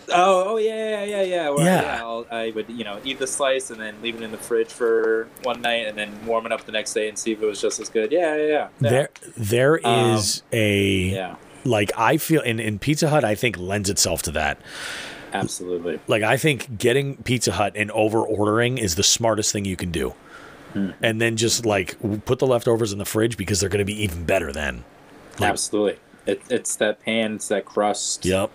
Oh, 0.10 0.54
oh 0.54 0.58
yeah, 0.58 1.04
yeah, 1.04 1.06
yeah, 1.06 1.22
yeah. 1.24 1.50
Well, 1.50 1.64
Yeah. 1.66 1.82
yeah. 1.82 2.24
I 2.36 2.52
would, 2.52 2.70
you 2.70 2.84
know, 2.84 3.00
eat 3.06 3.20
the 3.20 3.28
slice 3.28 3.70
and 3.72 3.80
then 3.80 3.96
leave 4.02 4.16
it 4.16 4.22
in 4.22 4.32
the 4.32 4.38
fridge 4.38 4.68
for 4.72 5.28
one 5.44 5.62
night, 5.62 5.88
and 5.88 5.98
then 5.98 6.12
warm 6.26 6.46
it 6.46 6.52
up 6.52 6.66
the 6.66 6.72
next 6.74 6.94
day 6.94 7.08
and 7.08 7.18
see 7.18 7.32
if 7.32 7.42
it 7.42 7.46
was 7.46 7.62
just 7.62 7.80
as 7.80 7.90
good. 7.90 8.12
Yeah, 8.12 8.36
yeah, 8.36 8.46
yeah. 8.48 8.68
yeah. 8.80 8.90
There 8.90 9.10
there 9.38 9.88
Um, 9.88 10.16
is 10.16 10.44
a 10.52 10.84
yeah, 11.10 11.36
like 11.64 11.92
I 11.98 12.18
feel 12.18 12.42
in, 12.42 12.60
in 12.60 12.80
Pizza 12.80 13.10
Hut 13.10 13.24
I 13.24 13.36
think 13.36 13.58
lends 13.58 13.90
itself 13.90 14.22
to 14.24 14.32
that. 14.32 14.60
absolutely. 15.34 16.00
Like 16.08 16.24
I 16.24 16.38
think 16.38 16.78
getting 16.78 17.18
Pizza 17.18 17.54
Hut 17.54 17.74
and 17.76 17.92
over 17.92 18.20
ordering 18.20 18.78
is 18.78 18.96
the 18.96 19.04
smartest 19.04 19.52
thing 19.52 19.66
you 19.66 19.76
can 19.78 19.92
do. 19.92 20.14
Hmm. 20.74 20.92
And 21.02 21.22
then 21.22 21.38
just 21.38 21.66
like 21.66 21.98
put 22.26 22.40
the 22.40 22.48
leftovers 22.48 22.92
in 22.92 23.00
the 23.00 23.06
fridge 23.06 23.38
because 23.38 23.60
they're 23.60 23.70
going 23.70 23.86
to 23.86 23.86
be 23.86 24.02
even 24.04 24.26
better 24.26 24.52
then. 24.52 24.84
Like- 25.40 25.50
absolutely. 25.50 26.00
It, 26.26 26.42
it's 26.50 26.78
that 26.78 27.02
pan, 27.02 27.36
it's 27.36 27.50
that 27.50 27.66
crust. 27.66 28.26
Yep. 28.26 28.50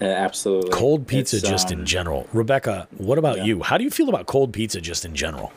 Uh, 0.00 0.04
absolutely. 0.04 0.70
Cold 0.70 1.06
pizza 1.06 1.36
It's, 1.36 1.48
just 1.48 1.70
in 1.70 1.80
um, 1.80 1.84
general. 1.84 2.28
Rebecca, 2.32 2.88
what 2.96 3.18
about 3.18 3.38
yeah. 3.38 3.44
you? 3.44 3.62
How 3.62 3.76
do 3.76 3.84
you 3.84 3.90
feel 3.90 4.08
about 4.08 4.26
cold 4.26 4.52
pizza 4.52 4.80
just 4.80 5.04
in 5.04 5.14
general? 5.14 5.52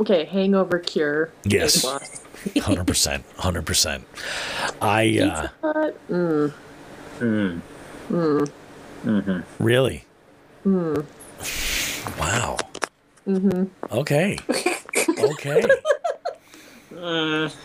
Okay, 0.00 0.24
hangover 0.24 0.78
cure. 0.78 1.32
Yes. 1.44 1.84
A 2.46 2.48
plus. 2.50 2.64
Hundred 2.64 2.86
percent, 2.86 3.24
hundred 3.38 3.66
percent. 3.66 4.04
I 4.82 5.18
uh, 5.18 5.42
Pizza 5.42 5.52
Hut, 5.62 6.08
mm, 6.08 6.52
Mm. 7.20 8.50
Mm-hmm. 9.04 9.40
really. 9.64 10.04
Wow. 12.18 12.56
mm-hmm. 13.26 13.64
Okay. 13.92 14.38
Okay. 15.18 15.64
Uh, 16.96 17.48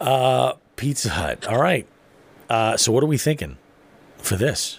Uh, 0.00 0.52
Pizza 0.76 1.08
Hut. 1.08 1.46
All 1.48 1.58
right. 1.60 1.86
Uh, 2.50 2.76
so 2.76 2.92
what 2.92 3.02
are 3.02 3.06
we 3.06 3.16
thinking 3.16 3.56
for 4.18 4.36
this? 4.36 4.78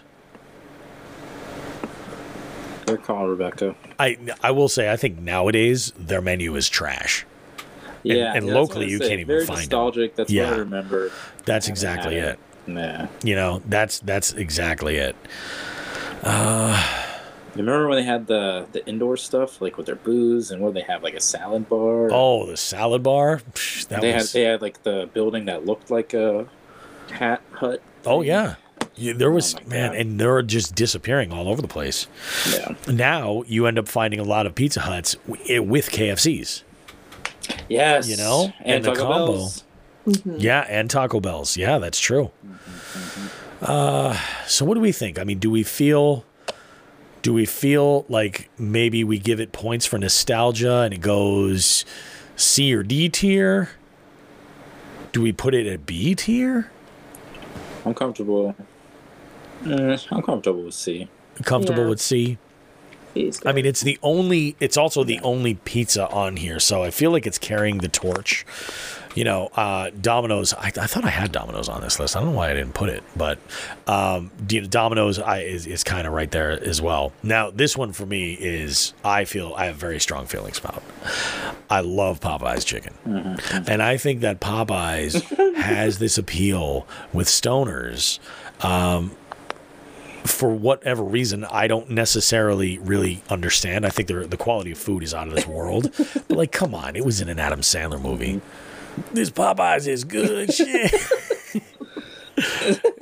Good 2.85 3.01
call, 3.03 3.27
Rebecca. 3.27 3.75
I 3.99 4.17
I 4.43 4.51
will 4.51 4.69
say 4.69 4.91
I 4.91 4.95
think 4.95 5.17
nowadays 5.19 5.91
their 5.97 6.21
menu 6.21 6.55
is 6.55 6.69
trash. 6.69 7.25
Yeah, 8.15 8.33
and 8.35 8.47
locally 8.47 8.89
you 8.89 8.97
say. 8.99 9.09
can't 9.09 9.19
even 9.21 9.45
find 9.45 9.59
nostalgic. 9.59 10.15
That's 10.15 10.31
Yeah. 10.31 10.45
what 10.45 10.53
I 10.53 10.57
remember. 10.57 11.11
That's 11.45 11.67
exactly 11.67 12.15
had 12.15 12.29
it. 12.33 12.39
Yeah. 12.67 13.07
You 13.23 13.35
know, 13.35 13.61
that's 13.67 13.99
that's 13.99 14.33
exactly 14.33 14.97
it. 14.97 15.15
Uh, 16.23 16.83
remember 17.55 17.87
when 17.87 17.97
they 17.99 18.03
had 18.03 18.27
the 18.27 18.65
the 18.71 18.85
indoor 18.87 19.17
stuff, 19.17 19.61
like 19.61 19.77
with 19.77 19.85
their 19.85 19.95
booze, 19.95 20.51
and 20.51 20.61
what 20.61 20.73
they 20.73 20.81
have, 20.81 21.03
like 21.03 21.13
a 21.13 21.21
salad 21.21 21.69
bar. 21.69 22.09
Oh, 22.11 22.45
the 22.45 22.57
salad 22.57 23.03
bar. 23.03 23.41
Psh, 23.53 23.87
That 23.87 24.01
they 24.01 24.13
was. 24.13 24.31
had 24.33 24.39
they 24.39 24.45
had 24.45 24.61
like 24.61 24.83
the 24.83 25.09
building 25.13 25.45
that 25.45 25.65
looked 25.65 25.89
like 25.91 26.13
a 26.13 26.47
hat 27.11 27.41
hut. 27.53 27.81
oh 28.05 28.21
yeah. 28.21 28.55
Yeah, 28.99 29.13
there 29.13 29.29
was 29.31 29.53
Oh 29.55 29.59
man, 29.69 29.91
God. 29.91 29.97
and 29.99 30.19
they're 30.19 30.41
just 30.41 30.73
disappearing 30.73 31.31
all 31.31 31.47
over 31.47 31.61
the 31.61 31.67
place. 31.67 32.07
yeah, 32.51 32.73
Now 32.91 33.43
you 33.47 33.67
end 33.67 33.77
up 33.77 33.87
finding 33.87 34.19
a 34.19 34.23
lot 34.23 34.47
of 34.47 34.55
Pizza 34.55 34.81
Huts 34.81 35.15
w- 35.27 35.43
eh, 35.55 35.59
with 35.59 35.91
KFCs. 35.91 36.63
Yes, 37.69 38.07
You 38.09 38.17
know? 38.17 38.51
and, 38.59 38.75
And 38.75 38.85
the 38.85 38.91
Taco 38.91 39.01
combo. 39.03 39.27
Bells. 39.33 39.63
Yeah, 40.25 40.65
and 40.69 40.89
Taco 40.89 41.19
Bells. 41.19 41.57
Yeah, 41.57 41.79
that's 41.79 41.99
true. 41.99 42.31
Uh, 43.61 44.17
so 44.45 44.63
what 44.65 44.75
do 44.75 44.79
we 44.81 44.91
think? 44.91 45.19
I 45.19 45.23
mean, 45.23 45.39
do 45.39 45.49
we 45.49 45.63
feel 45.63 46.23
do 47.23 47.33
we 47.33 47.45
feel 47.45 48.05
like 48.07 48.49
maybe 48.57 49.03
we 49.03 49.19
give 49.19 49.39
it 49.41 49.51
points 49.51 49.85
for 49.85 49.97
nostalgia 49.97 50.81
and 50.81 50.93
it 50.93 51.01
goes 51.01 51.83
C 52.35 52.73
or 52.73 52.83
D 52.83 53.09
tier? 53.09 53.69
Do 55.11 55.21
we 55.21 55.31
put 55.33 55.53
it 55.55 55.65
at 55.67 55.85
B 55.85 56.13
tier? 56.15 56.71
I'm 57.85 57.93
comfortable. 57.93 58.55
Eh, 59.65 59.97
I'm 60.11 60.21
comfortable 60.21 60.63
with 60.63 60.73
C. 60.75 61.09
Comfortable 61.43 61.83
Yeah. 61.83 61.89
with 61.89 61.99
C? 62.01 62.37
He's 63.17 63.45
I 63.45 63.51
mean, 63.51 63.65
it's 63.65 63.81
the 63.81 63.97
only. 64.03 64.55
It's 64.59 64.77
also 64.77 65.03
the 65.03 65.19
only 65.19 65.55
pizza 65.55 66.07
on 66.09 66.37
here, 66.37 66.59
so 66.59 66.83
I 66.83 66.91
feel 66.91 67.11
like 67.11 67.25
it's 67.25 67.37
carrying 67.37 67.79
the 67.79 67.87
torch. 67.87 68.45
You 69.15 69.23
know, 69.23 69.47
uh, 69.55 69.89
Domino's. 69.99 70.53
I, 70.53 70.67
I 70.67 70.85
thought 70.85 71.03
I 71.03 71.09
had 71.09 71.31
Domino's 71.31 71.69
on 71.69 71.81
this 71.81 71.99
list. 71.99 72.15
I 72.15 72.19
don't 72.19 72.29
know 72.29 72.37
why 72.37 72.51
I 72.51 72.53
didn't 72.53 72.75
put 72.75 72.89
it, 72.89 73.03
but 73.15 73.39
um, 73.87 74.29
Domino's 74.45 75.17
I, 75.17 75.39
is 75.39 75.65
is 75.65 75.83
kind 75.83 76.05
of 76.05 76.13
right 76.13 76.29
there 76.29 76.51
as 76.51 76.81
well. 76.81 77.13
Now, 77.23 77.49
this 77.49 77.75
one 77.75 77.93
for 77.93 78.05
me 78.05 78.33
is 78.33 78.93
I 79.03 79.25
feel 79.25 79.53
I 79.57 79.65
have 79.65 79.75
very 79.77 79.99
strong 79.99 80.27
feelings 80.27 80.59
about. 80.59 80.83
I 81.69 81.79
love 81.79 82.19
Popeyes 82.19 82.65
chicken, 82.65 82.93
and 83.67 83.81
I 83.81 83.97
think 83.97 84.21
that 84.21 84.39
Popeyes 84.39 85.55
has 85.55 85.97
this 85.97 86.17
appeal 86.17 86.87
with 87.11 87.27
stoners 87.27 88.19
for 90.27 90.49
whatever 90.49 91.03
reason, 91.03 91.45
I 91.45 91.67
don't 91.67 91.89
necessarily 91.89 92.77
really 92.79 93.21
understand. 93.29 93.85
I 93.85 93.89
think 93.89 94.07
the 94.07 94.37
quality 94.37 94.71
of 94.71 94.77
food 94.77 95.03
is 95.03 95.13
out 95.13 95.27
of 95.27 95.35
this 95.35 95.47
world. 95.47 95.91
but 95.97 96.37
like, 96.37 96.51
come 96.51 96.75
on, 96.75 96.95
it 96.95 97.05
was 97.05 97.21
in 97.21 97.29
an 97.29 97.39
Adam 97.39 97.61
Sandler 97.61 98.01
movie. 98.01 98.41
This 99.13 99.29
Popeyes 99.29 99.87
is 99.87 100.03
good 100.03 100.53
shit. 100.53 100.91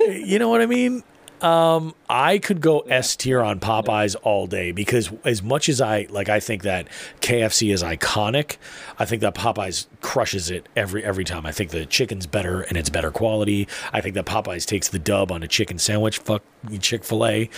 you 0.00 0.38
know 0.38 0.48
what 0.48 0.60
I 0.60 0.66
mean? 0.66 1.02
I 1.42 2.40
could 2.42 2.60
go 2.60 2.80
S 2.80 3.16
tier 3.16 3.42
on 3.42 3.60
Popeyes 3.60 4.16
all 4.22 4.46
day 4.46 4.72
because 4.72 5.10
as 5.24 5.42
much 5.42 5.68
as 5.68 5.80
I 5.80 6.06
like, 6.10 6.28
I 6.28 6.40
think 6.40 6.62
that 6.62 6.88
KFC 7.20 7.72
is 7.72 7.82
iconic. 7.82 8.56
I 8.98 9.04
think 9.04 9.22
that 9.22 9.34
Popeyes 9.34 9.86
crushes 10.00 10.50
it 10.50 10.68
every 10.74 11.04
every 11.04 11.24
time. 11.24 11.46
I 11.46 11.52
think 11.52 11.70
the 11.70 11.86
chicken's 11.86 12.26
better 12.26 12.62
and 12.62 12.76
it's 12.76 12.90
better 12.90 13.10
quality. 13.10 13.68
I 13.92 14.00
think 14.00 14.14
that 14.14 14.26
Popeyes 14.26 14.66
takes 14.66 14.88
the 14.88 14.98
dub 14.98 15.30
on 15.30 15.42
a 15.42 15.48
chicken 15.48 15.78
sandwich. 15.78 16.18
Fuck 16.18 16.42
Chick 16.80 17.04
Fil 17.04 17.26
A. 17.26 17.50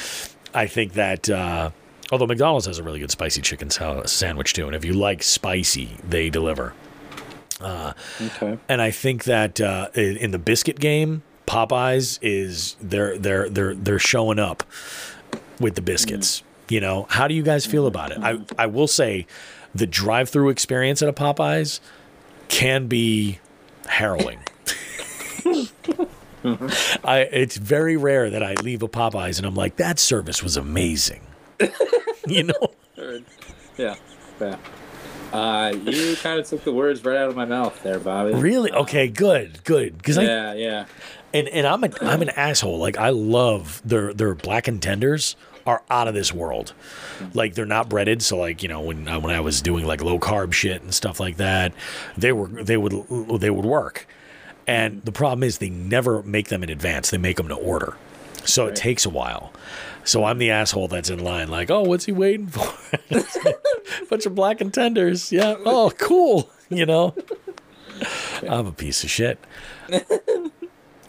I 0.55 0.66
think 0.66 0.94
that. 0.94 1.28
Uh, 1.28 1.70
Although 2.10 2.26
McDonald's 2.26 2.64
has 2.64 2.78
a 2.78 2.82
really 2.82 3.00
good 3.00 3.10
spicy 3.10 3.42
chicken 3.42 3.68
sandwich 3.68 4.55
too, 4.55 4.66
and 4.66 4.74
if 4.74 4.82
you 4.82 4.94
like 4.94 5.22
spicy, 5.22 5.90
they 6.09 6.30
deliver. 6.30 6.72
Okay. 8.20 8.59
And 8.68 8.80
I 8.80 8.90
think 8.90 9.24
that 9.24 9.60
uh, 9.60 9.88
in 9.94 10.30
the 10.30 10.38
biscuit 10.38 10.80
game, 10.80 11.22
Popeyes 11.49 12.19
is 12.20 12.77
they're 12.81 13.16
they're 13.19 13.49
they're 13.49 13.75
they're 13.75 13.99
showing 13.99 14.39
up 14.39 14.62
with 15.59 15.75
the 15.75 15.83
biscuits. 15.83 16.43
You 16.69 16.81
know, 16.81 17.07
how 17.09 17.27
do 17.27 17.35
you 17.35 17.43
guys 17.43 17.65
feel 17.65 17.87
about 17.87 18.12
it? 18.12 18.19
I 18.23 18.39
I 18.59 18.66
will 18.66 18.87
say, 18.89 19.27
the 19.75 19.87
drive-through 19.87 20.51
experience 20.51 21.01
at 21.03 21.09
a 21.09 21.12
Popeyes 21.12 21.81
can 22.49 22.87
be 22.87 23.39
harrowing. 23.87 24.41
I 27.05 27.29
it's 27.33 27.57
very 27.57 27.97
rare 27.97 28.31
that 28.31 28.43
I 28.43 28.55
leave 28.55 28.83
a 28.83 28.89
Popeyes 28.89 29.39
and 29.39 29.47
I'm 29.47 29.55
like 29.55 29.77
that 29.77 29.99
service 29.99 30.43
was 30.43 30.57
amazing. 30.57 31.23
you 32.27 32.45
know, 32.45 32.73
Yeah. 33.77 33.97
Yeah. 34.41 34.57
Uh, 35.33 35.75
you 35.85 36.16
kind 36.16 36.41
of 36.41 36.47
took 36.47 36.65
the 36.65 36.73
words 36.73 37.05
right 37.05 37.16
out 37.16 37.29
of 37.29 37.37
my 37.37 37.45
mouth 37.45 37.83
there, 37.83 37.99
Bobby. 37.99 38.33
really 38.35 38.73
okay, 38.73 39.09
good, 39.09 39.62
good 39.65 39.99
because 39.99 40.16
I 40.16 40.23
Yeah, 40.23 40.53
yeah. 40.55 40.85
And 41.32 41.48
and 41.48 41.66
I'm 41.66 41.84
a 41.84 41.90
I'm 42.00 42.22
an 42.22 42.30
asshole. 42.30 42.78
Like 42.78 42.96
I 42.96 43.10
love 43.10 43.82
their 43.84 44.14
their 44.14 44.34
blackened 44.34 44.82
tenders 44.82 45.36
are 45.66 45.82
out 45.90 46.09
of 46.09 46.14
this 46.14 46.32
world. 46.32 46.72
Like 47.34 47.55
they're 47.55 47.66
not 47.66 47.90
breaded, 47.90 48.22
so 48.22 48.38
like 48.38 48.62
you 48.62 48.68
know 48.68 48.80
when 48.80 49.06
I, 49.06 49.18
when 49.18 49.34
I 49.34 49.40
was 49.40 49.60
doing 49.60 49.84
like 49.84 50.02
low 50.02 50.18
carb 50.18 50.52
shit 50.52 50.82
and 50.82 50.94
stuff 50.94 51.20
like 51.20 51.36
that, 51.36 51.74
they 52.16 52.32
were 52.32 52.48
they 52.48 52.76
would 52.76 52.92
they 53.40 53.50
would 53.50 53.66
work. 53.66 54.06
And 54.66 55.02
the 55.05 55.12
problem 55.12 55.42
is 55.42 55.59
they 55.59 55.70
never 55.70 56.22
make 56.22 56.48
them 56.48 56.62
in 56.62 56.70
advance. 56.70 57.10
They 57.10 57.18
make 57.18 57.36
them 57.36 57.48
to 57.48 57.55
order, 57.55 57.96
so 58.44 58.66
it 58.66 58.76
takes 58.76 59.05
a 59.05 59.10
while. 59.10 59.52
So 60.05 60.24
I'm 60.24 60.38
the 60.38 60.50
asshole 60.50 60.88
that's 60.88 61.10
in 61.10 61.22
line, 61.22 61.48
like, 61.48 61.70
oh, 61.70 61.82
what's 61.82 62.06
he 62.06 62.12
waiting 62.12 62.46
for? 62.46 62.66
Bunch 64.09 64.24
of 64.24 64.34
blackened 64.34 64.72
tenders. 64.72 65.30
Yeah. 65.30 65.56
Oh, 65.66 65.92
cool. 65.98 66.48
You 66.70 66.86
know, 66.86 67.14
I'm 68.48 68.66
a 68.66 68.72
piece 68.72 69.05
of 69.05 69.10
shit. 69.10 69.38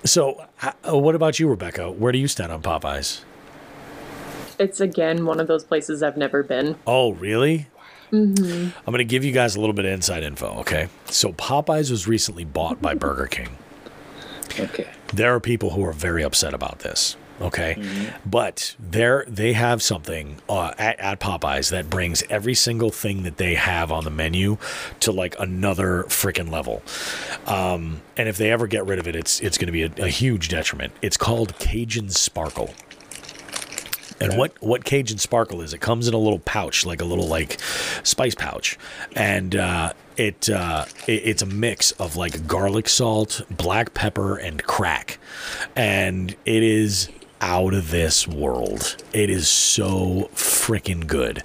So, 0.03 0.45
uh, 0.61 0.97
what 0.97 1.15
about 1.15 1.39
you, 1.39 1.49
Rebecca? 1.49 1.91
Where 1.91 2.11
do 2.11 2.17
you 2.17 2.27
stand 2.27 2.51
on 2.51 2.61
Popeyes? 2.61 3.21
It's 4.57 4.80
again 4.81 5.26
one 5.26 5.39
of 5.39 5.47
those 5.47 5.63
places 5.63 6.03
I've 6.03 6.17
never 6.17 6.43
been. 6.43 6.76
Oh, 6.88 7.11
really? 7.13 7.67
I'm 8.11 8.34
going 8.34 8.97
to 8.97 9.03
give 9.03 9.23
you 9.23 9.31
guys 9.31 9.55
a 9.55 9.59
little 9.59 9.73
bit 9.73 9.85
of 9.85 9.91
inside 9.91 10.23
info, 10.23 10.59
okay? 10.59 10.88
So, 11.05 11.31
Popeyes 11.34 11.91
was 11.91 12.07
recently 12.07 12.43
bought 12.43 12.81
by 12.81 12.95
Burger 12.95 13.27
King. 13.27 13.49
Okay. 14.59 14.88
There 15.13 15.34
are 15.35 15.39
people 15.39 15.71
who 15.71 15.85
are 15.85 15.93
very 15.93 16.23
upset 16.23 16.53
about 16.53 16.80
this, 16.80 17.15
okay? 17.41 18.11
But 18.26 18.76
there 18.80 19.26
they 19.28 19.53
have 19.53 19.82
something 19.82 20.38
uh, 20.48 20.74
at, 20.78 20.99
at 20.99 21.20
Popeyes 21.20 21.72
that 21.72 21.90
brings 21.90 22.24
every 22.30 22.53
single 22.53 22.90
thing 22.90 23.24
that 23.24 23.38
they 23.38 23.56
have 23.56 23.91
on 23.91 24.03
the 24.03 24.10
menu 24.10 24.57
to 25.02 25.11
like 25.11 25.36
another 25.40 26.03
freaking 26.03 26.52
level. 26.52 26.82
Um, 27.45 28.02
and 28.18 28.30
if 28.30 28.38
they 28.38 28.52
ever 28.52 28.68
get 28.68 28.86
rid 28.86 28.99
of 28.99 29.07
it, 29.07 29.16
it's 29.16 29.40
it's 29.40 29.57
going 29.57 29.68
to 29.68 29.72
be 29.72 29.84
a, 29.84 30.06
a 30.06 30.10
huge 30.10 30.49
detriment. 30.49 30.94
It's 31.02 31.18
called 31.18 31.57
Cajun 31.60 32.10
Sparkle. 32.10 32.74
And 34.22 34.38
what 34.38 34.61
what 34.61 34.84
Cajun 34.84 35.18
Sparkle 35.18 35.61
is? 35.61 35.74
It 35.74 35.80
comes 35.80 36.07
in 36.07 36.14
a 36.14 36.18
little 36.18 36.40
pouch, 36.40 36.86
like 36.86 37.02
a 37.02 37.06
little 37.06 37.28
like 37.28 37.57
spice 38.03 38.36
pouch, 38.36 38.78
and 39.16 39.56
uh, 39.56 39.94
it, 40.18 40.49
uh, 40.49 40.86
it 41.07 41.22
it's 41.26 41.41
a 41.41 41.45
mix 41.45 41.91
of 41.94 42.18
like 42.18 42.45
garlic 42.45 42.90
salt, 42.90 43.41
black 43.49 43.94
pepper, 43.94 44.36
and 44.36 44.61
crack, 44.64 45.20
and 45.76 46.36
it 46.45 46.64
is 46.64 47.10
out 47.41 47.74
of 47.74 47.91
this 47.91 48.28
world. 48.28 48.98
It 49.14 49.30
is 49.30 49.48
so 49.48 50.30
freaking 50.34 51.07
good. 51.07 51.44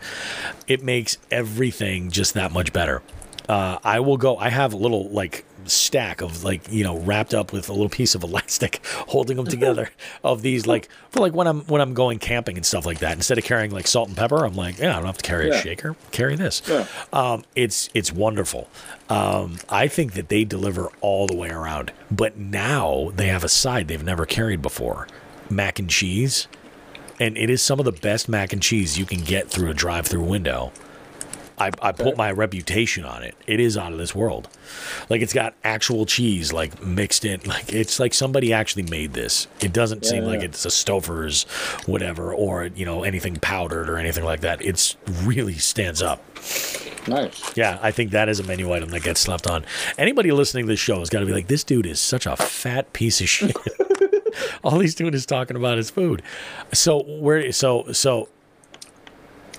It 0.66 0.82
makes 0.82 1.18
everything 1.30 2.10
just 2.10 2.34
that 2.34 2.52
much 2.52 2.72
better. 2.72 3.02
Uh, 3.48 3.78
I 3.84 4.00
will 4.00 4.16
go. 4.16 4.36
I 4.36 4.48
have 4.48 4.72
a 4.72 4.76
little 4.76 5.08
like 5.10 5.44
stack 5.66 6.20
of 6.20 6.44
like 6.44 6.70
you 6.70 6.84
know 6.84 6.98
wrapped 6.98 7.32
up 7.32 7.50
with 7.50 7.70
a 7.70 7.72
little 7.72 7.88
piece 7.88 8.14
of 8.14 8.22
elastic 8.24 8.84
holding 9.08 9.36
them 9.36 9.46
together 9.46 9.90
of 10.24 10.42
these 10.42 10.66
like 10.66 10.88
for 11.10 11.20
like 11.20 11.34
when 11.34 11.46
I'm 11.46 11.60
when 11.62 11.80
I'm 11.80 11.94
going 11.94 12.18
camping 12.18 12.56
and 12.56 12.64
stuff 12.64 12.86
like 12.86 12.98
that. 13.00 13.12
Instead 13.12 13.38
of 13.38 13.44
carrying 13.44 13.70
like 13.70 13.86
salt 13.86 14.08
and 14.08 14.16
pepper, 14.16 14.44
I'm 14.44 14.54
like, 14.54 14.78
yeah, 14.78 14.92
I 14.92 14.96
don't 14.96 15.06
have 15.06 15.18
to 15.18 15.24
carry 15.24 15.50
a 15.50 15.60
shaker. 15.60 15.96
Carry 16.10 16.36
this. 16.36 16.62
Yeah. 16.66 16.86
Um, 17.12 17.44
it's 17.54 17.90
it's 17.94 18.10
wonderful. 18.12 18.68
Um, 19.08 19.58
I 19.68 19.88
think 19.88 20.14
that 20.14 20.28
they 20.28 20.44
deliver 20.44 20.88
all 21.00 21.26
the 21.26 21.36
way 21.36 21.50
around. 21.50 21.92
But 22.10 22.38
now 22.38 23.12
they 23.14 23.26
have 23.28 23.44
a 23.44 23.48
side 23.48 23.88
they've 23.88 24.02
never 24.02 24.24
carried 24.24 24.62
before, 24.62 25.06
mac 25.50 25.78
and 25.78 25.88
cheese, 25.90 26.48
and 27.20 27.36
it 27.36 27.50
is 27.50 27.62
some 27.62 27.78
of 27.78 27.84
the 27.84 27.92
best 27.92 28.28
mac 28.28 28.52
and 28.52 28.62
cheese 28.62 28.98
you 28.98 29.06
can 29.06 29.20
get 29.20 29.48
through 29.48 29.70
a 29.70 29.74
drive-through 29.74 30.24
window. 30.24 30.72
I, 31.56 31.70
I 31.80 31.92
put 31.92 32.16
my 32.16 32.32
reputation 32.32 33.04
on 33.04 33.22
it. 33.22 33.36
It 33.46 33.60
is 33.60 33.76
out 33.78 33.92
of 33.92 33.98
this 33.98 34.14
world. 34.14 34.48
Like 35.08 35.22
it's 35.22 35.32
got 35.32 35.54
actual 35.62 36.04
cheese 36.04 36.52
like 36.52 36.82
mixed 36.82 37.24
in. 37.24 37.40
Like 37.46 37.72
it's 37.72 38.00
like 38.00 38.12
somebody 38.12 38.52
actually 38.52 38.82
made 38.84 39.12
this. 39.12 39.46
It 39.60 39.72
doesn't 39.72 40.04
seem 40.04 40.24
Yeah, 40.24 40.30
like 40.30 40.42
it's 40.42 40.64
a 40.64 40.68
Stouffer's 40.68 41.44
whatever 41.86 42.34
or 42.34 42.66
you 42.66 42.84
know 42.84 43.04
anything 43.04 43.36
powdered 43.36 43.88
or 43.88 43.98
anything 43.98 44.24
like 44.24 44.40
that. 44.40 44.62
It's 44.62 44.96
really 45.22 45.54
stands 45.54 46.02
up. 46.02 46.24
Nice. 47.06 47.56
Yeah, 47.56 47.78
I 47.82 47.90
think 47.90 48.10
that 48.12 48.28
is 48.28 48.40
a 48.40 48.44
menu 48.44 48.72
item 48.72 48.88
that 48.90 49.02
gets 49.02 49.20
slept 49.20 49.46
on. 49.46 49.64
Anybody 49.98 50.32
listening 50.32 50.64
to 50.64 50.72
this 50.72 50.80
show 50.80 50.98
has 50.98 51.10
got 51.10 51.20
to 51.20 51.26
be 51.26 51.32
like, 51.32 51.48
this 51.48 51.62
dude 51.62 51.86
is 51.86 52.00
such 52.00 52.26
a 52.26 52.34
fat 52.36 52.92
piece 52.92 53.20
of 53.20 53.28
shit. 53.28 53.54
All 54.64 54.80
he's 54.80 54.94
doing 54.94 55.14
is 55.14 55.26
talking 55.26 55.56
about 55.56 55.76
his 55.78 55.90
food. 55.90 56.22
So 56.72 57.02
where? 57.02 57.50
So 57.52 57.92
so. 57.92 58.28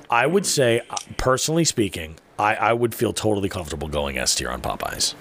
I 0.08 0.28
would 0.28 0.46
say, 0.46 0.82
personally 1.18 1.66
speaking, 1.66 2.18
I, 2.38 2.54
I 2.56 2.74
would 2.74 2.94
feel 2.94 3.12
totally 3.12 3.50
comfortable 3.50 3.88
going 3.88 4.20
S 4.20 4.36
tier 4.36 4.52
on 4.52 4.62
Popeyes. 4.62 5.16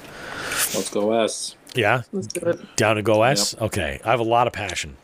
Let's 0.75 0.91
go 0.91 1.13
S. 1.23 1.57
Yeah, 1.75 2.03
Let's 2.13 2.27
do 2.27 2.51
it. 2.51 2.77
down 2.77 2.97
to 2.97 3.03
go 3.03 3.23
S. 3.23 3.57
Okay, 3.59 3.99
I 4.05 4.11
have 4.11 4.21
a 4.21 4.25
lot 4.25 4.47
of 4.47 4.53
passion. 4.53 4.99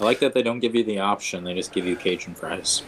I 0.00 0.04
like 0.04 0.18
that 0.18 0.34
they 0.34 0.42
don't 0.42 0.58
give 0.58 0.74
you 0.74 0.82
the 0.82 0.98
option; 0.98 1.44
they 1.44 1.54
just 1.54 1.72
give 1.72 1.86
you 1.86 1.94
Cajun 1.94 2.34
fries. 2.34 2.82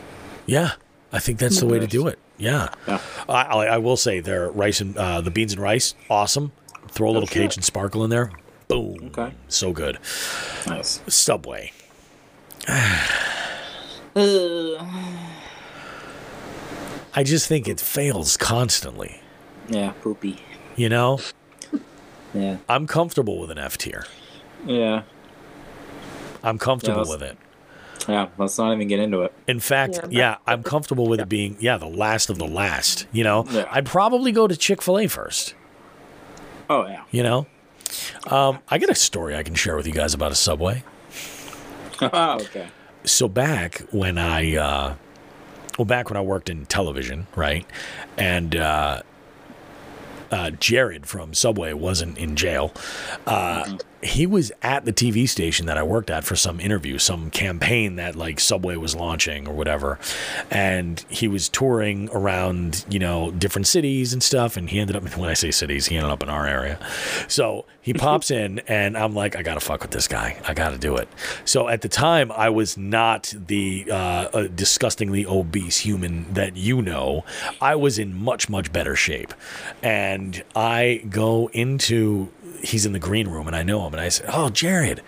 Yeah, 0.46 0.72
I 1.12 1.20
think 1.20 1.38
that's 1.38 1.60
the 1.60 1.66
way 1.66 1.78
to 1.78 1.86
do 1.86 2.08
it. 2.08 2.18
Yeah, 2.38 2.70
Yeah. 2.88 3.00
I, 3.28 3.42
I, 3.42 3.66
I 3.66 3.78
will 3.78 3.96
say 3.96 4.18
their 4.18 4.50
rice 4.50 4.80
and 4.80 4.96
uh, 4.96 5.20
the 5.20 5.30
beans 5.30 5.52
and 5.52 5.62
rice, 5.62 5.94
awesome. 6.10 6.50
Throw 6.88 7.08
a 7.08 7.12
little 7.12 7.28
sure. 7.28 7.42
Cajun 7.42 7.62
sparkle 7.62 8.02
in 8.02 8.10
there. 8.10 8.32
Boom. 8.70 9.10
Okay. 9.16 9.32
So 9.48 9.72
good. 9.72 9.98
Nice. 10.66 11.00
Subway. 11.08 11.72
I 17.12 17.22
just 17.24 17.48
think 17.48 17.66
it 17.68 17.80
fails 17.80 18.36
constantly. 18.36 19.20
Yeah. 19.68 19.92
Poopy. 20.02 20.38
You 20.76 20.88
know, 20.88 21.18
Yeah. 22.32 22.58
I'm 22.68 22.86
comfortable 22.86 23.40
with 23.40 23.50
an 23.50 23.58
F 23.58 23.76
tier. 23.76 24.04
Yeah. 24.64 25.02
I'm 26.42 26.58
comfortable 26.58 27.04
Yeah, 27.04 27.10
with 27.10 27.22
it. 27.22 27.36
Yeah. 28.08 28.28
Let's 28.38 28.56
not 28.56 28.72
even 28.72 28.86
get 28.88 29.00
into 29.00 29.22
it. 29.22 29.32
In 29.48 29.58
fact, 29.60 29.98
yeah, 30.04 30.08
Yeah. 30.10 30.36
I'm 30.46 30.62
comfortable 30.62 31.06
with 31.08 31.20
it 31.20 31.28
being 31.28 31.56
yeah 31.60 31.76
the 31.76 31.86
last 31.88 32.30
of 32.30 32.38
the 32.38 32.46
last. 32.46 33.06
You 33.12 33.24
know, 33.24 33.44
Yeah. 33.50 33.66
I'd 33.70 33.86
probably 33.86 34.30
go 34.32 34.46
to 34.46 34.56
Chick 34.56 34.80
Fil 34.80 34.98
A 35.00 35.06
first. 35.08 35.54
Oh 36.68 36.86
yeah. 36.86 37.02
You 37.10 37.22
know, 37.24 37.46
um, 38.26 38.60
I 38.68 38.78
got 38.78 38.90
a 38.90 38.94
story 38.94 39.36
I 39.36 39.42
can 39.42 39.54
share 39.54 39.76
with 39.76 39.86
you 39.86 39.92
guys 39.92 40.14
about 40.14 40.32
a 40.32 40.34
Subway. 40.34 40.84
okay. 42.02 42.68
so 43.04 43.28
back 43.28 43.82
when 43.90 44.18
I, 44.18 44.56
uh, 44.56 44.94
well, 45.78 45.84
back 45.84 46.10
when 46.10 46.16
I 46.16 46.22
worked 46.22 46.48
in 46.48 46.66
television, 46.66 47.26
right, 47.36 47.66
and 48.16 48.56
uh, 48.56 49.02
uh, 50.30 50.50
Jared 50.50 51.06
from 51.06 51.34
Subway 51.34 51.72
wasn't 51.72 52.18
in 52.18 52.36
jail. 52.36 52.72
Uh, 53.26 53.76
he 54.02 54.26
was 54.26 54.50
at 54.62 54.84
the 54.84 54.92
TV 54.92 55.28
station 55.28 55.66
that 55.66 55.76
I 55.76 55.82
worked 55.82 56.10
at 56.10 56.24
for 56.24 56.36
some 56.36 56.58
interview, 56.58 56.98
some 56.98 57.30
campaign 57.30 57.96
that 57.96 58.16
like 58.16 58.40
Subway 58.40 58.76
was 58.76 58.94
launching 58.94 59.46
or 59.46 59.54
whatever, 59.54 59.98
and 60.50 61.04
he 61.08 61.28
was 61.28 61.48
touring 61.48 62.08
around, 62.12 62.84
you 62.88 62.98
know, 62.98 63.30
different 63.30 63.66
cities 63.66 64.12
and 64.12 64.22
stuff. 64.22 64.56
And 64.56 64.70
he 64.70 64.80
ended 64.80 64.96
up, 64.96 65.04
when 65.16 65.28
I 65.28 65.34
say 65.34 65.50
cities, 65.50 65.86
he 65.86 65.96
ended 65.96 66.10
up 66.10 66.22
in 66.22 66.30
our 66.30 66.46
area. 66.46 66.78
So 67.28 67.66
he 67.82 67.92
pops 67.92 68.30
in, 68.30 68.60
and 68.60 68.96
I'm 68.96 69.14
like, 69.14 69.36
I 69.36 69.42
gotta 69.42 69.60
fuck 69.60 69.82
with 69.82 69.90
this 69.90 70.08
guy. 70.08 70.40
I 70.46 70.54
gotta 70.54 70.78
do 70.78 70.96
it. 70.96 71.08
So 71.44 71.68
at 71.68 71.82
the 71.82 71.88
time, 71.88 72.32
I 72.32 72.48
was 72.48 72.78
not 72.78 73.34
the 73.36 73.86
uh, 73.90 73.94
uh, 73.94 74.48
disgustingly 74.48 75.26
obese 75.26 75.78
human 75.78 76.32
that 76.32 76.56
you 76.56 76.80
know. 76.80 77.24
I 77.60 77.74
was 77.74 77.98
in 77.98 78.14
much 78.14 78.48
much 78.48 78.72
better 78.72 78.96
shape, 78.96 79.34
and 79.82 80.42
I 80.54 81.04
go 81.08 81.50
into 81.52 82.30
he's 82.62 82.86
in 82.86 82.92
the 82.92 82.98
green 82.98 83.28
room 83.28 83.46
and 83.46 83.56
I 83.56 83.62
know 83.62 83.86
him 83.86 83.94
and 83.94 84.00
I 84.00 84.08
said, 84.08 84.26
"Oh, 84.32 84.50
Jared, 84.50 85.02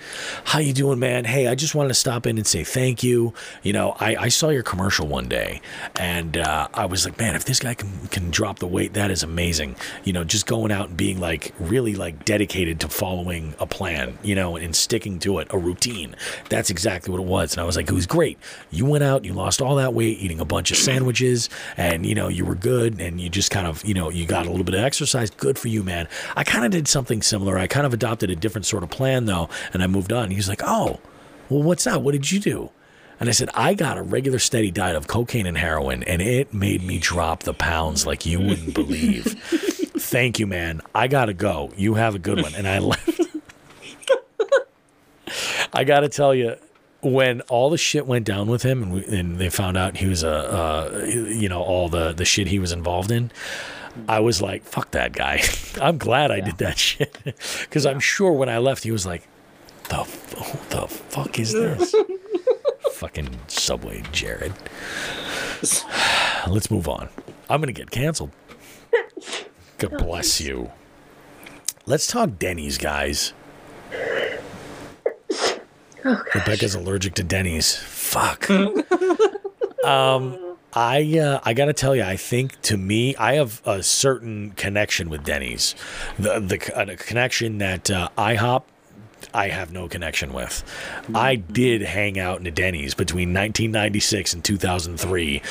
how 0.45 0.59
you 0.59 0.73
doing, 0.73 0.99
man? 0.99 1.25
Hey, 1.25 1.49
I 1.49 1.55
just 1.55 1.75
wanted 1.75 1.89
to 1.89 1.95
stop 1.95 2.27
in 2.27 2.39
and 2.39 2.47
say 2.47 2.65
thank 2.65 3.03
you. 3.03 3.35
You 3.63 3.73
know, 3.73 3.97
I, 4.01 4.17
I 4.17 4.29
saw 4.29 4.49
your 4.49 4.63
commercial 4.63 5.07
one 5.07 5.29
day 5.29 5.61
and 5.97 6.37
uh, 6.37 6.69
I 6.75 6.87
was 6.87 7.05
like, 7.05 7.19
man, 7.19 7.35
if 7.35 7.45
this 7.45 7.61
guy 7.61 7.75
can 7.75 7.91
can 8.09 8.31
drop 8.31 8.59
the 8.59 8.67
weight, 8.67 8.95
that 8.95 9.11
is 9.11 9.23
amazing. 9.23 9.77
You 10.05 10.13
know, 10.13 10.25
just 10.25 10.47
going 10.47 10.73
out 10.73 10.89
and 10.89 10.97
being 10.97 11.21
like 11.21 11.53
really 11.59 11.95
like 11.95 12.25
dedicated 12.25 12.81
to 12.81 12.89
following 12.89 13.55
a 13.59 13.67
plan, 13.67 14.19
you 14.23 14.35
know, 14.35 14.57
and 14.57 14.75
sticking 14.75 15.19
to 15.21 15.39
it, 15.39 15.49
a 15.51 15.59
routine. 15.59 16.17
That's 16.49 16.71
exactly 16.71 17.13
what 17.13 17.21
it 17.21 17.27
was. 17.27 17.53
And 17.53 17.61
I 17.61 17.65
was 17.65 17.77
like, 17.77 17.89
it 17.89 17.95
was 17.95 18.07
great. 18.07 18.39
You 18.71 18.87
went 18.87 19.05
out, 19.05 19.25
you 19.25 19.33
lost 19.33 19.61
all 19.61 19.77
that 19.77 19.95
weight, 19.95 20.19
eating 20.19 20.41
a 20.41 20.45
bunch 20.45 20.71
of 20.71 20.77
sandwiches, 20.77 21.49
and 21.77 22.07
you 22.07 22.15
know, 22.15 22.29
you 22.29 22.45
were 22.45 22.55
good, 22.55 23.01
and 23.01 23.21
you 23.21 23.29
just 23.29 23.51
kind 23.51 23.67
of, 23.67 23.85
you 23.85 23.95
know, 23.95 24.11
you 24.11 24.27
got 24.27 24.47
a 24.47 24.51
little 24.51 24.65
bit 24.65 24.75
of 24.75 24.81
exercise. 24.81 25.31
Good 25.31 25.59
for 25.59 25.69
you, 25.69 25.83
man. 25.83 26.09
I 26.37 26.45
kind 26.45 26.65
of 26.65 26.71
did 26.71 26.89
something 26.89 27.23
similar. 27.23 27.42
I 27.51 27.67
kind 27.67 27.87
of 27.87 27.93
adopted 27.93 28.31
a 28.31 28.37
different 28.37 28.67
sort 28.67 28.83
of 28.83 28.91
plan 28.91 29.27
though, 29.27 29.49
and 29.73 29.83
I 29.83 29.87
moved 29.87 30.13
on. 30.13 30.31
He's 30.31 30.49
like, 30.49 30.63
oh, 30.65 31.01
well, 31.49 31.63
what's 31.63 31.85
that? 31.85 32.03
What 32.03 32.13
did 32.13 32.31
you 32.31 32.41
do? 32.41 32.71
And 33.21 33.29
I 33.29 33.33
said, 33.33 33.51
I 33.55 33.75
got 33.75 33.99
a 33.99 34.03
regular 34.03 34.41
steady 34.41 34.71
diet 34.73 34.97
of 34.97 35.07
cocaine 35.07 35.47
and 35.47 35.57
heroin, 35.57 36.03
and 36.03 36.21
it 36.21 36.53
made 36.53 36.83
me 36.83 36.99
drop 36.99 37.45
the 37.45 37.55
pounds 37.55 38.05
like 38.05 38.27
you 38.27 38.41
wouldn't 38.41 38.75
believe. 38.75 39.25
Thank 39.97 40.41
you, 40.41 40.47
man. 40.49 40.81
I 40.95 41.07
got 41.07 41.27
to 41.27 41.35
go. 41.35 41.73
You 41.77 41.95
have 41.95 42.17
a 42.17 42.19
good 42.19 42.43
one. 42.43 42.55
And 42.57 42.67
I 42.67 42.81
left. 42.81 43.21
I 45.73 45.85
got 45.85 46.01
to 46.01 46.09
tell 46.09 46.35
you, 46.35 46.57
when 47.03 47.43
all 47.43 47.71
the 47.71 47.79
shit 47.79 48.07
went 48.07 48.25
down 48.25 48.49
with 48.49 48.63
him 48.63 48.83
and, 48.83 48.93
we, 48.93 49.05
and 49.07 49.39
they 49.39 49.51
found 49.51 49.77
out 49.77 49.97
he 49.97 50.07
was 50.07 50.23
a, 50.23 50.31
uh, 50.31 51.05
you 51.07 51.49
know, 51.49 51.63
all 51.63 51.89
the, 51.89 52.13
the 52.13 52.25
shit 52.25 52.49
he 52.49 52.59
was 52.59 52.73
involved 52.73 53.11
in, 53.11 53.31
I 54.09 54.21
was 54.21 54.41
like, 54.41 54.65
fuck 54.65 54.91
that 54.93 55.13
guy. 55.13 55.43
I'm 55.81 55.99
glad 55.99 56.31
I 56.31 56.41
did 56.41 56.59
that 56.59 56.79
shit. 56.89 57.19
Because 57.61 57.87
I'm 57.87 58.01
sure 58.01 58.33
when 58.33 58.49
I 58.49 58.59
left, 58.59 58.85
he 58.85 58.91
was 58.91 59.07
like, 59.07 59.29
the, 59.89 60.01
f- 60.01 60.69
the 60.71 60.87
fuck 60.89 61.39
is 61.39 61.53
this? 61.53 61.95
Fucking 62.93 63.29
Subway 63.49 64.03
Jared. 64.13 64.53
Let's 66.49 66.71
move 66.71 66.89
on. 66.89 67.09
I'm 67.51 67.61
going 67.61 67.73
to 67.73 67.79
get 67.79 67.91
canceled. 67.91 68.31
God 69.79 69.99
bless 69.99 70.41
you. 70.41 70.71
Let's 71.87 72.07
talk 72.07 72.39
Denny's, 72.39 72.79
guys. 72.79 73.33
Oh. 76.05 76.23
Rebecca's 76.35 76.75
allergic 76.75 77.15
to 77.15 77.23
Denny's. 77.25 77.77
Fuck. 77.77 78.49
um, 79.85 80.52
I 80.75 81.19
uh, 81.19 81.41
I 81.45 81.53
gotta 81.55 81.73
tell 81.73 81.95
you, 81.95 82.03
I 82.03 82.17
think 82.17 82.61
to 82.63 82.77
me, 82.77 83.15
I 83.17 83.35
have 83.35 83.61
a 83.67 83.83
certain 83.83 84.53
connection 84.53 85.11
with 85.11 85.25
Denny's, 85.25 85.75
the 86.19 86.41
the 86.41 86.57
a 86.75 86.97
connection 86.97 87.59
that 87.59 87.91
uh, 87.91 88.09
IHOP. 88.17 88.63
I 89.35 89.49
have 89.49 89.73
no 89.73 89.89
connection 89.89 90.33
with. 90.33 90.63
I 91.15 91.37
did 91.37 91.83
hang 91.83 92.19
out 92.19 92.41
in 92.41 92.47
a 92.47 92.51
Denny's 92.51 92.95
between 92.95 93.31
1996 93.31 94.35
and 94.35 94.45
2003, 94.45 95.43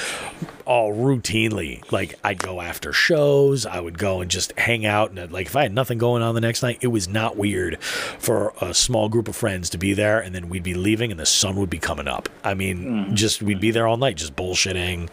all 0.66 0.94
routinely. 0.94 1.90
Like 1.92 2.20
I'd 2.24 2.40
go 2.40 2.62
after 2.62 2.94
shows, 2.94 3.66
I 3.66 3.80
would 3.80 3.98
go 3.98 4.22
and 4.22 4.30
just 4.30 4.58
hang 4.58 4.86
out, 4.86 5.12
and 5.12 5.32
like 5.32 5.48
if 5.48 5.56
I 5.56 5.64
had 5.64 5.74
nothing 5.74 5.98
going 5.98 6.22
on 6.22 6.36
the 6.36 6.42
next 6.42 6.62
night, 6.62 6.80
it 6.82 6.88
was 6.88 7.08
not 7.08 7.38
weird 7.38 7.82
for 7.82 8.54
a 8.62 8.74
small 8.74 9.10
group 9.10 9.28
of 9.28 9.36
friends 9.36 9.70
to 9.72 9.78
be 9.78 9.94
there, 9.94 10.20
and 10.20 10.36
then 10.36 10.50
we'd 10.50 10.64
be 10.64 10.74
leaving, 10.74 11.12
and 11.12 11.20
the 11.20 11.26
sun 11.26 11.56
would 11.56 11.70
be 11.70 11.80
coming 11.80 12.08
up. 12.08 12.30
I 12.44 12.54
mean, 12.54 13.06
hmm. 13.08 13.16
just 13.16 13.42
we'd 13.42 13.62
be 13.62 13.72
there 13.72 13.88
all 13.88 13.98
night, 13.98 14.18
just 14.18 14.36
bullshitting. 14.36 15.10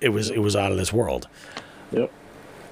It 0.00 0.10
was 0.10 0.30
it 0.30 0.38
was 0.40 0.54
out 0.54 0.70
of 0.70 0.78
this 0.78 0.92
world. 0.92 1.28
Yep. 1.92 2.10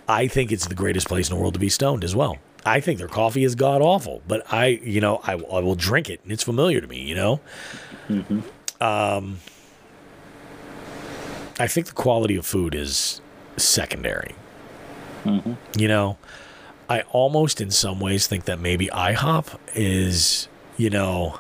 I 0.06 0.28
think 0.28 0.52
it's 0.52 0.66
the 0.66 0.74
greatest 0.74 1.08
place 1.08 1.30
in 1.30 1.34
the 1.34 1.40
world 1.40 1.54
to 1.54 1.60
be 1.60 1.70
stoned 1.70 2.04
as 2.04 2.14
well. 2.14 2.38
I 2.66 2.80
think 2.80 2.98
their 2.98 3.08
coffee 3.08 3.44
is 3.44 3.54
god 3.54 3.82
awful, 3.82 4.22
but 4.26 4.50
I, 4.52 4.66
you 4.82 5.00
know, 5.00 5.20
I, 5.24 5.32
I 5.32 5.60
will 5.60 5.74
drink 5.74 6.08
it 6.08 6.20
and 6.22 6.32
it's 6.32 6.42
familiar 6.42 6.80
to 6.80 6.86
me, 6.86 7.00
you 7.02 7.14
know? 7.14 7.40
Um, 8.80 9.38
I 11.60 11.66
think 11.66 11.86
the 11.86 11.92
quality 11.92 12.36
of 12.36 12.46
food 12.46 12.74
is 12.74 13.20
secondary. 13.56 14.34
You 15.76 15.88
know, 15.88 16.18
I 16.88 17.02
almost 17.12 17.60
in 17.60 17.70
some 17.70 18.00
ways 18.00 18.26
think 18.26 18.44
that 18.44 18.58
maybe 18.58 18.88
IHOP 18.88 19.58
is, 19.74 20.48
you 20.76 20.90
know, 20.90 21.38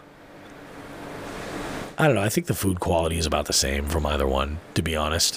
I 1.98 2.06
don't 2.06 2.16
know. 2.16 2.22
I 2.22 2.28
think 2.28 2.46
the 2.48 2.54
food 2.54 2.80
quality 2.80 3.18
is 3.18 3.26
about 3.26 3.46
the 3.46 3.52
same 3.52 3.86
from 3.88 4.04
either 4.06 4.26
one, 4.26 4.58
to 4.74 4.82
be 4.82 4.96
honest. 4.96 5.36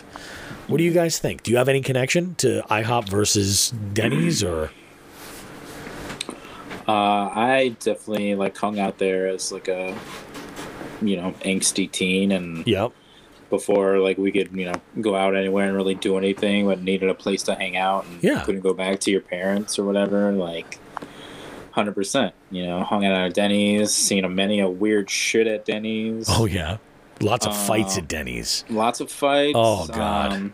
What 0.68 0.78
do 0.78 0.84
you 0.84 0.92
guys 0.92 1.20
think? 1.20 1.44
Do 1.44 1.52
you 1.52 1.58
have 1.58 1.70
any 1.70 1.82
connection 1.82 2.36
to 2.36 2.64
IHOP 2.70 3.10
versus 3.10 3.72
Denny's 3.94 4.44
or? 4.44 4.72
Uh, 6.88 7.30
I 7.34 7.76
definitely 7.80 8.36
like 8.36 8.56
hung 8.58 8.80
out 8.80 8.98
there 8.98 9.28
as 9.28 9.52
like 9.52 9.68
a, 9.68 9.98
you 11.02 11.18
know, 11.18 11.34
angsty 11.42 11.92
teen, 11.92 12.32
and 12.32 12.66
Yep. 12.66 12.92
before 13.50 14.00
like 14.00 14.18
we 14.18 14.32
could 14.32 14.50
you 14.54 14.66
know 14.66 14.74
go 15.02 15.16
out 15.16 15.36
anywhere 15.36 15.68
and 15.68 15.76
really 15.76 15.96
do 15.96 16.18
anything, 16.18 16.66
but 16.66 16.82
needed 16.82 17.10
a 17.10 17.14
place 17.14 17.44
to 17.44 17.56
hang 17.56 17.76
out 17.78 18.06
and 18.06 18.24
Yeah. 18.24 18.42
couldn't 18.46 18.62
go 18.62 18.74
back 18.74 19.00
to 19.02 19.12
your 19.12 19.22
parents 19.22 19.78
or 19.78 19.84
whatever. 19.86 20.32
Like, 20.32 20.80
hundred 21.72 21.94
percent. 21.96 22.34
You 22.52 22.66
know, 22.66 22.84
hung 22.84 23.06
out 23.06 23.14
at 23.28 23.34
Denny's, 23.34 23.94
seen 23.94 24.24
a 24.24 24.30
many 24.30 24.60
a 24.62 24.70
weird 24.70 25.10
shit 25.10 25.46
at 25.48 25.66
Denny's. 25.66 26.28
Oh 26.30 26.46
yeah. 26.46 26.78
Lots 27.20 27.48
of 27.48 27.58
fights 27.58 27.98
at 27.98 28.08
Denny's. 28.08 28.64
lots 28.70 29.00
of 29.00 29.12
fights. 29.12 29.54
Oh, 29.56 29.88
God. 29.88 30.34
Um, 30.34 30.54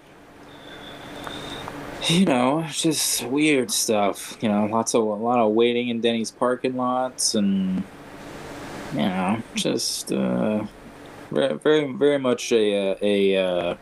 you 2.07 2.25
know, 2.25 2.65
just 2.69 3.23
weird 3.25 3.71
stuff. 3.71 4.37
You 4.41 4.49
know, 4.49 4.65
lots 4.65 4.93
of 4.93 5.03
a 5.03 5.05
lot 5.05 5.39
of 5.39 5.53
waiting 5.53 5.89
in 5.89 6.01
Denny's 6.01 6.31
parking 6.31 6.75
lots, 6.75 7.35
and 7.35 7.83
you 8.93 8.99
know, 8.99 9.41
just 9.55 10.11
uh, 10.11 10.65
very, 11.31 11.57
very, 11.57 11.91
very 11.93 12.17
much 12.19 12.51
a 12.51 12.91
uh, 12.91 12.95
a 13.01 13.37
uh, 13.37 13.75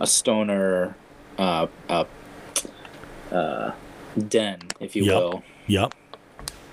a 0.00 0.06
stoner 0.06 0.96
uh, 1.38 1.66
uh, 1.88 2.04
uh, 3.32 3.72
den, 4.28 4.60
if 4.80 4.96
you 4.96 5.04
Yep. 5.04 5.14
will. 5.16 5.42
Yep. 5.66 5.94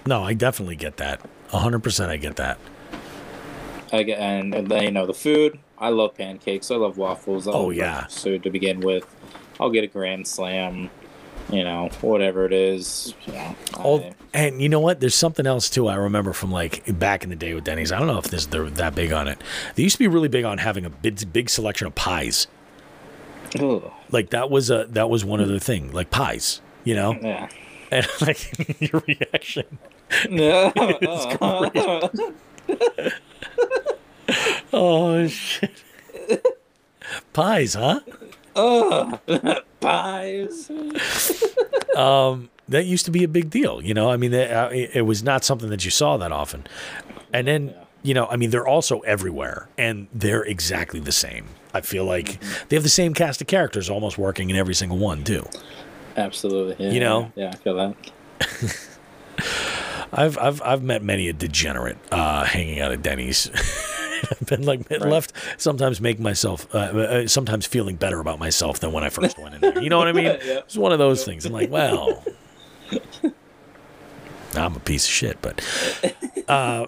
No, 0.08 0.24
I 0.24 0.34
definitely 0.34 0.76
get 0.76 0.98
that. 0.98 1.22
hundred 1.50 1.80
percent, 1.84 2.12
I 2.12 2.18
get 2.18 2.36
that. 2.38 2.58
I 3.94 4.04
get, 4.04 4.20
and, 4.20 4.54
and 4.54 4.72
you 4.72 4.92
know 4.92 5.06
the 5.06 5.14
food. 5.14 5.60
I 5.78 5.90
love 5.90 6.16
pancakes. 6.16 6.72
I 6.72 6.76
love 6.76 6.98
waffles. 6.98 7.48
I 7.48 7.52
Oh, 7.52 7.66
love 7.66 7.74
yeah. 7.76 8.08
food 8.08 8.44
to 8.44 8.50
begin 8.50 8.80
with. 8.80 9.06
I'll 9.60 9.70
get 9.70 9.84
a 9.84 9.88
grand 9.88 10.28
slam. 10.28 10.90
You 11.52 11.64
know, 11.64 11.90
whatever 12.02 12.46
it 12.46 12.54
is. 12.54 13.14
You 13.28 13.34
know, 13.34 13.56
Oh, 13.78 14.00
I- 14.00 14.14
and 14.34 14.62
you 14.62 14.68
know 14.68 14.80
what? 14.80 15.00
There's 15.00 15.14
something 15.14 15.46
else 15.46 15.70
too. 15.70 15.88
I 15.88 15.94
remember 15.96 16.34
from 16.34 16.52
like 16.52 16.84
back 16.98 17.24
in 17.24 17.30
the 17.30 17.36
day 17.36 17.54
with 17.54 17.64
Denny's. 17.66 17.92
I 17.92 18.00
don't 18.00 18.08
know 18.08 18.18
if 18.18 18.26
this 18.26 18.48
they're 18.48 18.68
that 18.72 18.96
big 18.96 19.12
on 19.14 19.28
it. 19.28 19.40
They 19.76 19.84
used 19.84 19.96
to 19.96 20.00
be 20.00 20.08
really 20.08 20.28
big 20.28 20.44
on 20.44 20.58
having 20.58 20.86
a 20.86 20.90
big, 20.90 21.32
big 21.32 21.50
selection 21.52 21.86
of 21.86 21.94
pies. 21.94 22.48
ugh, 23.60 23.92
Like 24.10 24.32
that 24.32 24.50
was 24.50 24.72
a 24.72 24.86
that 24.90 25.08
was 25.10 25.24
one 25.24 25.40
other 25.40 25.60
thing, 25.60 25.92
like 25.92 26.10
pies. 26.10 26.62
You 26.84 26.96
know, 26.96 27.14
yeah. 27.22 27.48
and 27.92 28.08
like 28.22 28.82
your 28.92 29.04
reaction. 29.08 29.66
No. 30.30 30.72
Oh 34.74 35.28
shit. 35.28 35.72
pies, 37.34 37.74
huh? 37.76 38.00
Ugh. 38.56 39.20
Pies. 39.80 40.72
um, 41.96 42.50
that 42.68 42.86
used 42.86 43.06
to 43.06 43.12
be 43.12 43.24
a 43.24 43.28
big 43.28 43.50
deal. 43.50 43.82
You 43.84 43.94
know, 43.94 44.10
I 44.10 44.18
mean, 44.18 44.34
uh, 44.34 44.70
it, 44.72 44.92
it 44.96 45.02
was 45.02 45.24
not 45.24 45.44
something 45.44 45.70
that 45.70 45.86
you 45.86 45.92
saw 45.92 46.18
that 46.18 46.32
often. 46.32 46.66
And 47.34 47.48
then, 47.48 47.76
you 48.02 48.14
know, 48.14 48.28
I 48.28 48.38
mean, 48.38 48.50
they're 48.50 48.68
also 48.68 49.00
everywhere, 49.02 49.68
and 49.78 50.08
they're 50.14 50.44
exactly 50.44 51.00
the 51.00 51.12
same. 51.12 51.48
I 51.74 51.82
feel 51.82 52.06
like 52.06 52.40
they 52.70 52.76
have 52.76 52.84
the 52.84 52.90
same 52.90 53.14
cast 53.14 53.42
of 53.42 53.48
characters 53.48 53.90
almost 53.90 54.18
working 54.18 54.50
in 54.50 54.56
every 54.56 54.74
single 54.74 54.98
one 54.98 55.24
too. 55.24 55.46
Absolutely. 56.16 56.86
Yeah, 56.86 56.92
You 56.94 57.00
know? 57.02 57.32
Yeah, 57.36 57.50
I 57.50 57.56
feel 57.58 57.76
that. 57.76 57.96
I've 60.14 60.38
I've 60.38 60.62
I've 60.62 60.84
met 60.84 61.04
many 61.04 61.28
a 61.28 61.34
degenerate 61.34 61.98
uh, 62.12 62.46
hanging 62.46 62.80
out 62.80 62.94
at 62.94 63.02
Denny's. 63.02 63.50
I've 64.32 64.48
been 64.48 64.64
like 64.64 64.90
left 64.90 65.34
sometimes 65.58 66.02
make 66.02 66.20
myself 66.20 66.74
uh, 66.74 66.78
uh, 66.78 67.28
sometimes 67.28 67.66
feeling 67.66 67.96
better 67.96 68.20
about 68.20 68.40
myself 68.40 68.80
than 68.80 68.92
when 68.92 69.04
I 69.04 69.10
first 69.10 69.38
went 69.38 69.56
in 69.56 69.62
there. 69.62 69.82
You 69.82 69.90
know 69.90 69.98
what 69.98 70.08
I 70.08 70.14
mean? 70.14 70.26
Yeah. 70.46 70.60
It's 70.60 70.78
one 70.78 70.92
of 70.92 71.00
those 71.00 71.24
things. 71.24 71.46
I'm 71.46 71.54
like, 71.54 71.70
well, 71.72 72.24
I'm 74.56 74.76
a 74.76 74.80
piece 74.80 75.06
of 75.06 75.12
shit, 75.12 75.42
but 75.42 75.64
uh, 76.48 76.88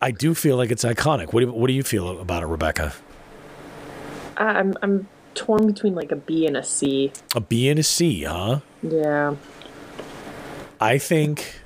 I 0.00 0.10
do 0.10 0.34
feel 0.34 0.56
like 0.56 0.70
it's 0.70 0.84
iconic. 0.84 1.32
What 1.32 1.40
do, 1.40 1.52
what 1.52 1.66
do 1.66 1.72
you 1.72 1.82
feel 1.82 2.20
about 2.20 2.42
it, 2.42 2.46
Rebecca? 2.46 2.94
I'm 4.36 4.74
I'm 4.82 5.08
torn 5.34 5.66
between 5.66 5.94
like 5.94 6.12
a 6.12 6.16
B 6.16 6.46
and 6.46 6.56
a 6.56 6.64
C. 6.64 7.12
A 7.34 7.40
B 7.40 7.68
and 7.68 7.78
a 7.78 7.82
C, 7.82 8.22
huh? 8.24 8.60
Yeah. 8.82 9.36
I 10.80 10.98
think. 10.98 11.60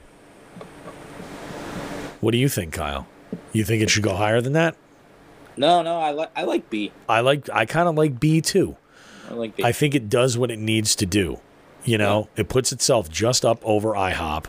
What 2.20 2.31
do 2.32 2.39
you 2.39 2.49
think, 2.49 2.73
Kyle? 2.73 3.07
You 3.53 3.65
think 3.65 3.83
it 3.83 3.91
should 3.91 4.03
go 4.03 4.15
higher 4.15 4.41
than 4.41 4.53
that? 4.55 4.77
No, 5.57 5.83
no, 5.83 5.99
I 5.99 6.13
like 6.13 6.31
I 6.35 6.45
like 6.45 6.71
B. 6.71 6.93
I 7.09 7.21
like. 7.21 7.49
I 7.51 7.67
kind 7.67 7.89
of 7.89 7.95
like 7.95 8.19
B 8.19 8.41
too. 8.41 8.77
I 9.31 9.35
like 9.35 9.57
B. 9.57 9.65
I 9.65 9.73
think 9.73 9.95
it 9.95 10.09
does 10.09 10.39
what 10.39 10.51
it 10.51 10.59
needs 10.59 10.97
to 10.97 11.07
do. 11.07 11.41
You 11.85 11.99
know, 11.99 12.29
it 12.37 12.49
puts 12.49 12.73
itself 12.73 13.11
just 13.11 13.45
up 13.45 13.59
over 13.65 13.91
IHOP. 13.93 14.47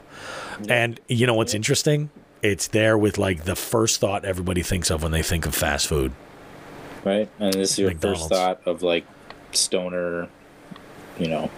And 0.70 1.00
you 1.08 1.26
know 1.28 1.34
what's 1.34 1.54
interesting? 1.54 2.10
It's 2.42 2.68
there 2.68 2.98
with 2.98 3.18
like 3.18 3.46
the 3.46 3.56
first 3.56 4.00
thought 4.00 4.24
everybody 4.24 4.62
thinks 4.62 4.92
of 4.92 5.02
when 5.02 5.12
they 5.12 5.24
think 5.24 5.46
of 5.46 5.56
fast 5.56 5.88
food. 5.88 6.12
right? 7.04 7.28
And 7.40 7.54
this 7.54 7.72
is 7.72 7.80
your 7.80 7.90
McDonald's. 7.90 8.22
first 8.22 8.32
thought 8.32 8.62
of 8.66 8.84
like 8.84 9.06
stoner, 9.52 10.30
you 11.18 11.28
know, 11.28 11.50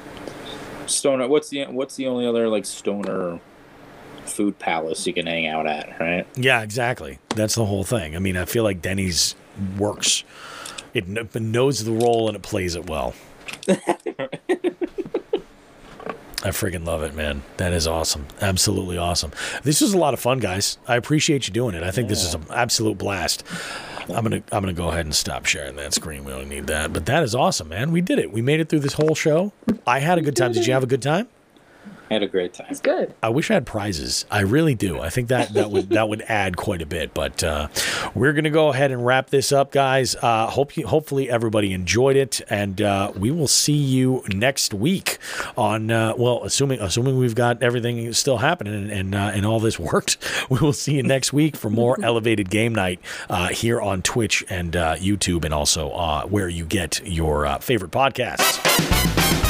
stoner. 0.86 1.28
What's 1.28 1.50
the 1.50 1.66
what's 1.66 1.96
the 1.96 2.08
only 2.08 2.26
other 2.26 2.48
like 2.48 2.66
stoner 2.66 3.40
food 4.26 4.58
palace 4.60 5.06
you 5.08 5.14
can 5.14 5.28
hang 5.28 5.48
out 5.48 5.68
at, 5.68 6.00
right? 6.00 6.28
Yeah, 6.36 6.62
exactly. 6.62 7.20
That's 7.30 7.56
the 7.56 7.66
whole 7.66 7.84
thing. 7.84 8.16
I 8.16 8.20
mean, 8.20 8.38
I 8.38 8.46
feel 8.46 8.64
like 8.64 8.82
Denny's 8.82 9.36
works. 9.78 10.24
It 10.94 11.08
knows 11.36 11.84
the 11.84 11.92
role 11.92 12.28
and 12.28 12.36
it 12.36 12.42
plays 12.42 12.76
it 12.76 12.90
well. 12.90 13.14
I 16.46 16.50
freaking 16.50 16.86
love 16.86 17.02
it, 17.02 17.16
man. 17.16 17.42
That 17.58 17.74
is 17.74 17.88
awesome. 17.88 18.28
Absolutely 18.40 19.00
awesome. 19.00 19.32
This 19.64 19.82
was 19.82 19.96
a 19.96 19.98
lot 19.98 20.14
of 20.14 20.20
fun, 20.20 20.38
guys. 20.38 20.78
I 20.88 20.96
appreciate 20.96 21.48
you 21.48 21.54
doing 21.54 21.74
it. 21.74 21.82
I 21.82 21.90
think 21.90 22.08
this 22.08 22.24
is 22.24 22.36
an 22.36 22.46
absolute 22.54 23.00
blast. 23.00 23.44
I'm 24.10 24.24
gonna 24.24 24.44
I'm 24.52 24.62
gonna 24.62 24.74
go 24.74 24.90
ahead 24.90 25.06
and 25.06 25.16
stop 25.16 25.46
sharing 25.46 25.76
that 25.78 25.96
screen. 25.96 26.24
We 26.24 26.32
don't 26.32 26.48
need 26.48 26.68
that. 26.68 26.94
But 26.94 27.08
that 27.08 27.24
is 27.24 27.34
awesome, 27.34 27.70
man. 27.70 27.92
We 27.92 28.02
did 28.02 28.20
it. 28.20 28.32
We 28.32 28.44
made 28.44 28.60
it 28.60 28.70
through 28.70 28.82
this 28.82 28.94
whole 28.94 29.16
show. 29.16 29.54
I 29.88 30.00
had 30.00 30.20
a 30.20 30.22
good 30.22 30.36
time. 30.36 30.52
Did 30.52 30.68
you 30.68 30.74
have 30.74 30.84
a 30.84 30.88
good 30.88 31.02
time? 31.02 31.28
I 32.10 32.14
had 32.14 32.23
a 32.23 32.27
great 32.27 32.53
time. 32.53 32.68
It's 32.69 32.82
good. 32.82 33.14
I 33.23 33.30
wish 33.30 33.49
I 33.49 33.56
had 33.56 33.65
prizes. 33.65 34.26
I 34.30 34.41
really 34.41 34.76
do. 34.76 34.99
I 34.99 35.10
think 35.10 35.30
that 35.30 35.53
that 35.53 35.72
would 35.72 35.90
that 35.90 36.07
would 36.10 36.22
add 36.23 36.57
quite 36.57 36.82
a 36.82 36.86
bit. 36.86 37.14
But 37.14 37.44
uh, 37.44 37.68
we're 38.14 38.34
gonna 38.34 38.49
go 38.49 38.69
ahead 38.69 38.91
and 38.91 39.06
wrap 39.06 39.30
this 39.30 39.52
up, 39.52 39.72
guys. 39.72 40.15
Uh, 40.15 40.48
hope 40.48 40.77
you, 40.77 40.88
hopefully 40.88 41.30
everybody 41.30 41.73
enjoyed 41.73 42.15
it, 42.15 42.41
and 42.49 42.82
uh, 42.82 43.11
we 43.15 43.32
will 43.32 43.48
see 43.48 43.73
you 43.73 44.23
next 44.30 44.73
week 44.73 45.18
on. 45.57 45.91
Uh, 45.91 46.14
well, 46.18 46.44
assuming 46.44 46.80
assuming 46.80 47.18
we've 47.18 47.36
got 47.36 47.64
everything 47.64 48.11
still 48.14 48.38
happening 48.38 48.73
and 48.73 48.91
and, 48.91 49.15
uh, 49.15 49.32
and 49.34 49.45
all 49.45 49.60
this 49.60 49.80
worked, 49.80 50.18
we 50.49 50.60
will 50.60 50.73
see 50.73 50.95
you 50.95 51.03
next 51.03 51.34
week 51.34 51.56
for 51.56 51.69
more 51.69 51.98
elevated 52.03 52.49
game 52.49 52.73
night 52.73 52.99
uh, 53.30 53.49
here 53.49 53.82
on 53.82 54.02
Twitch 54.02 54.44
and 54.49 54.76
uh, 54.76 54.95
YouTube, 54.95 55.45
and 55.45 55.53
also 55.53 55.90
uh, 55.91 56.26
where 56.26 56.49
you 56.49 56.65
get 56.65 57.02
your 57.06 57.45
uh, 57.45 57.60
favorite 57.60 57.91
podcasts. 57.91 59.45